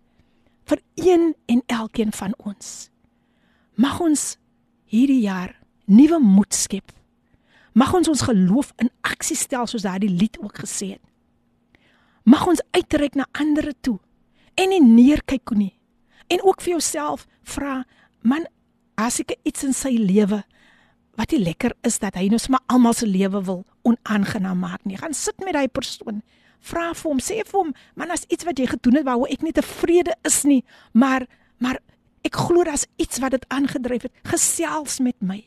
vir 0.66 0.82
een 0.96 1.36
en 1.46 1.64
elkeen 1.66 2.12
van 2.12 2.34
ons. 2.38 2.90
Mag 3.76 4.00
ons 4.00 4.38
hierdie 4.86 5.22
jaar 5.22 5.60
nuwe 5.86 6.20
moed 6.20 6.54
skep. 6.54 6.92
Mag 7.74 7.94
ons 7.94 8.08
ons 8.08 8.22
geloof 8.22 8.74
in 8.78 8.90
aksie 9.02 9.36
stel 9.36 9.68
soos 9.68 9.82
daardie 9.82 10.10
lied 10.10 10.38
ook 10.40 10.58
gesê 10.58 10.88
het 10.88 11.09
mag 12.30 12.46
ons 12.50 12.62
uitreik 12.78 13.18
na 13.18 13.26
ander 13.42 13.72
toe 13.82 13.98
en 14.60 14.70
nie 14.70 14.84
neerkyk 14.84 15.56
nie. 15.56 15.74
En 16.30 16.44
ook 16.46 16.62
vir 16.62 16.76
jouself 16.76 17.26
vra, 17.48 17.82
man, 18.22 18.46
as 19.00 19.22
ek 19.24 19.38
iets 19.48 19.66
in 19.66 19.74
sy 19.74 19.96
lewe 19.98 20.44
wat 21.20 21.34
nie 21.34 21.42
lekker 21.42 21.74
is 21.88 21.98
dat 22.00 22.16
hy 22.20 22.28
nou 22.32 22.40
sommer 22.40 22.62
almal 22.72 22.94
se 22.96 23.08
lewe 23.10 23.42
wil 23.48 23.64
onaangenaam 23.88 24.62
maak 24.62 24.86
nie. 24.88 25.00
Gaan 25.00 25.16
sit 25.16 25.40
met 25.44 25.58
daai 25.58 25.68
persoon. 25.68 26.22
Vra 26.64 26.92
vir 26.94 27.08
hom, 27.08 27.20
sê 27.24 27.42
vir 27.48 27.58
hom, 27.58 27.74
man, 28.00 28.12
as 28.12 28.28
iets 28.30 28.46
wat 28.48 28.60
jy 28.60 28.68
gedoen 28.70 29.00
het 29.00 29.08
waaroor 29.08 29.32
ek 29.32 29.44
nie 29.44 29.56
tevrede 29.56 30.16
is 30.28 30.44
nie, 30.48 30.62
maar 30.94 31.26
maar 31.60 31.82
Ek 32.28 32.36
glo 32.36 32.66
daar's 32.68 32.86
iets 33.00 33.20
wat 33.24 33.32
dit 33.32 33.46
aangedryf 33.48 34.08
het. 34.08 34.16
Gesels 34.28 35.00
met 35.00 35.16
my. 35.24 35.40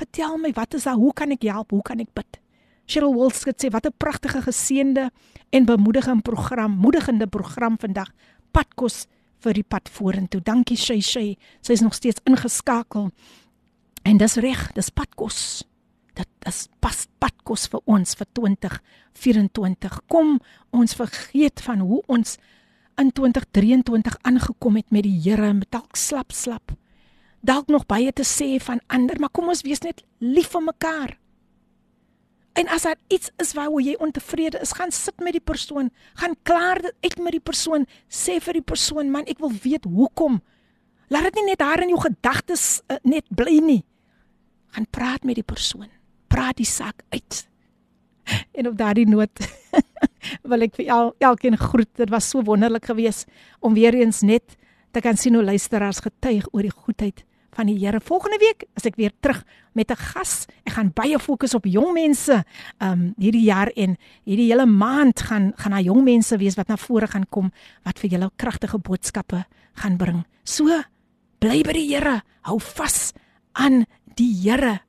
Vertel 0.00 0.38
my 0.40 0.52
wat 0.56 0.74
is 0.74 0.88
daar? 0.88 0.98
Hoe 0.98 1.12
kan 1.12 1.30
ek 1.30 1.44
help? 1.46 1.70
Hoe 1.70 1.82
kan 1.82 2.00
ek 2.00 2.12
bid? 2.16 2.40
Cheryl 2.86 3.14
Wolskut 3.14 3.60
sê 3.60 3.70
wat 3.70 3.86
'n 3.86 3.96
pragtige 3.96 4.42
geseënde 4.42 5.10
en 5.50 5.64
bemoedigende 5.64 6.22
program, 6.22 6.70
moedigende 6.70 7.26
program 7.26 7.76
vandag. 7.78 8.10
Padkos 8.52 9.06
vir 9.44 9.52
die 9.52 9.66
pad 9.66 9.88
vorentoe. 9.88 10.40
Dankie 10.40 10.76
Shay 10.76 11.00
Shay. 11.00 11.36
Sy 11.60 11.72
is 11.72 11.80
nog 11.80 11.94
steeds 11.94 12.20
ingeskakel. 12.24 13.10
En 14.02 14.16
dis 14.16 14.34
reg, 14.34 14.72
dis 14.72 14.90
padkos. 14.90 15.64
Dit 16.14 16.28
is 16.46 16.68
pas 16.80 17.06
padkos 17.18 17.66
vir 17.72 17.80
ons 17.84 18.14
vir 18.14 18.26
2024. 18.32 20.00
Kom 20.06 20.40
ons 20.70 20.94
vergeet 20.94 21.60
van 21.60 21.78
hoe 21.78 22.02
ons 22.06 22.36
in 23.00 23.10
2023 23.12 24.18
aangekom 24.22 24.76
het 24.76 24.90
met 24.90 25.02
die 25.02 25.18
Here 25.24 25.52
met 25.52 25.70
dalk 25.70 25.96
slap 25.96 26.32
slap. 26.32 26.76
Dalk 27.40 27.68
nog 27.68 27.86
baie 27.86 28.12
te 28.12 28.24
sê 28.24 28.56
van 28.62 28.80
ander, 28.86 29.18
maar 29.20 29.32
kom 29.32 29.48
ons 29.48 29.64
wees 29.66 29.82
net 29.84 30.04
lief 30.20 30.52
vir 30.54 30.62
mekaar. 30.62 31.18
En 32.54 32.68
as 32.70 32.84
daar 32.86 32.98
iets 33.10 33.30
is 33.42 33.52
waaroor 33.56 33.82
jy 33.82 33.96
ontevrede 33.98 34.60
is, 34.62 34.72
gaan 34.78 34.92
sit 34.94 35.18
met 35.18 35.34
die 35.34 35.42
persoon, 35.42 35.90
gaan 36.20 36.36
klaar 36.46 36.78
dit 36.82 36.94
uit 37.00 37.16
met 37.18 37.34
die 37.34 37.42
persoon, 37.42 37.86
sê 38.06 38.38
vir 38.42 38.60
die 38.60 38.66
persoon, 38.66 39.10
man, 39.10 39.26
ek 39.26 39.42
wil 39.42 39.50
weet 39.64 39.88
hoekom. 39.90 40.38
Laat 41.10 41.26
dit 41.30 41.40
nie 41.40 41.48
net 41.50 41.62
daar 41.62 41.82
in 41.82 41.90
jou 41.90 41.98
gedagtes 42.04 42.78
uh, 42.86 43.00
net 43.02 43.26
bly 43.34 43.58
nie. 43.58 43.80
Gaan 44.76 44.86
praat 44.86 45.26
met 45.26 45.40
die 45.40 45.46
persoon. 45.46 45.90
Praat 46.30 46.62
die 46.62 46.68
saak 46.68 47.02
uit. 47.14 47.42
En 48.56 48.70
op 48.70 48.78
daardie 48.78 49.04
noot 49.04 49.42
wil 50.50 50.64
ek 50.64 50.78
vir 50.78 50.86
el, 50.94 51.10
elkeen 51.26 51.58
groet. 51.60 51.90
Dit 51.98 52.08
was 52.14 52.30
so 52.30 52.40
wonderlik 52.46 52.86
geweest 52.88 53.26
om 53.60 53.74
weer 53.76 53.98
eens 53.98 54.22
net 54.24 54.54
te 54.94 55.02
kan 55.04 55.18
sien 55.18 55.34
hoe 55.34 55.44
luisteraars 55.44 56.00
getuig 56.06 56.46
oor 56.54 56.64
die 56.64 56.72
goedheid 56.72 57.24
van 57.54 57.70
die 57.70 57.78
Here. 57.78 58.00
Volgende 58.02 58.38
week 58.42 58.66
as 58.76 58.86
ek 58.88 58.96
weer 58.98 59.12
terug 59.20 59.44
met 59.72 59.90
'n 59.90 59.96
gas. 59.96 60.46
Ek 60.64 60.74
gaan 60.74 60.92
baie 60.94 61.18
fokus 61.18 61.54
op 61.54 61.64
jong 61.64 61.92
mense 61.94 62.44
um 62.80 63.14
hierdie 63.18 63.44
jaar 63.44 63.70
en 63.76 63.96
hierdie 64.24 64.50
hele 64.50 64.66
maand 64.66 65.20
gaan 65.20 65.52
gaan 65.56 65.72
na 65.72 65.80
jong 65.80 66.04
mense 66.04 66.36
wees 66.36 66.56
wat 66.56 66.68
na 66.68 66.76
vore 66.76 67.06
gaan 67.06 67.26
kom 67.30 67.52
wat 67.84 67.98
vir 67.98 68.10
julle 68.10 68.30
kragtige 68.36 68.78
boodskappe 68.78 69.44
gaan 69.74 69.96
bring. 69.96 70.24
So 70.44 70.64
bly 71.38 71.62
by 71.62 71.72
die 71.72 71.88
Here. 71.94 72.22
Hou 72.42 72.58
vas 72.58 73.12
aan 73.52 73.86
die 74.16 74.34
Here 74.42 74.80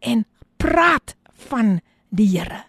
en 0.00 0.24
praat 0.56 1.16
van 1.32 1.80
die 2.10 2.38
Here. 2.38 2.64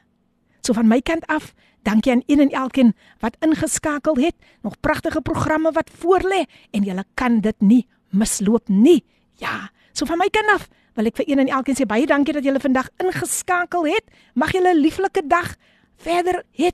So 0.61 0.73
van 0.73 0.87
my 0.87 1.01
kant 1.01 1.25
af 1.27 1.53
Dankie 1.81 2.11
aan 2.11 2.23
een 2.25 2.39
en 2.39 2.49
elkeen 2.49 2.95
wat 3.19 3.37
ingeskakel 3.39 4.15
het. 4.15 4.35
Nog 4.61 4.79
pragtige 4.79 5.21
programme 5.21 5.71
wat 5.71 5.89
voorlê 5.89 6.43
en 6.71 6.83
jy 6.83 7.03
kan 7.13 7.39
dit 7.41 7.61
nie 7.61 7.87
misloop 8.09 8.67
nie. 8.67 9.03
Ja, 9.39 9.69
so 9.95 10.05
van 10.05 10.19
my 10.19 10.27
kant 10.31 10.51
af 10.53 10.67
wil 10.99 11.07
ek 11.07 11.21
vir 11.21 11.29
een 11.31 11.39
en 11.45 11.51
elkeen 11.59 11.77
sê 11.79 11.87
baie 11.87 12.07
dankie 12.09 12.35
dat 12.35 12.43
julle 12.43 12.59
vandag 12.59 12.89
ingeskakel 12.99 13.87
het. 13.87 14.05
Mag 14.35 14.51
julle 14.51 14.73
'n 14.73 14.81
lieflike 14.83 15.23
dag 15.27 15.55
verder 15.97 16.43
hê 16.51 16.71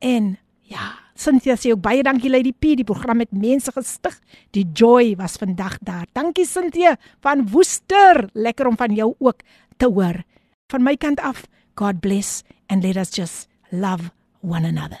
en 0.00 0.38
ja, 0.62 0.98
Cynthia 1.14 1.56
sê 1.56 1.72
ook 1.72 1.82
baie 1.82 2.02
dankie 2.02 2.30
Lady 2.30 2.52
P, 2.52 2.76
die 2.78 2.84
program 2.84 3.18
het 3.18 3.32
mense 3.32 3.72
gestig. 3.72 4.18
Die 4.50 4.66
joy 4.72 5.16
was 5.16 5.36
vandag 5.36 5.78
daar. 5.82 6.06
Dankie 6.12 6.46
Cynthia 6.46 6.96
van 7.20 7.48
Woester. 7.50 8.28
Lekker 8.34 8.66
om 8.66 8.76
van 8.76 8.94
jou 8.94 9.14
ook 9.18 9.42
te 9.76 9.86
hoor. 9.86 10.22
Van 10.68 10.82
my 10.82 10.96
kant 10.96 11.20
af, 11.20 11.46
God 11.74 12.00
bless 12.00 12.42
and 12.66 12.82
let 12.84 12.96
us 12.96 13.10
just 13.10 13.48
love 13.70 14.10
one 14.42 14.66
another. 14.66 15.00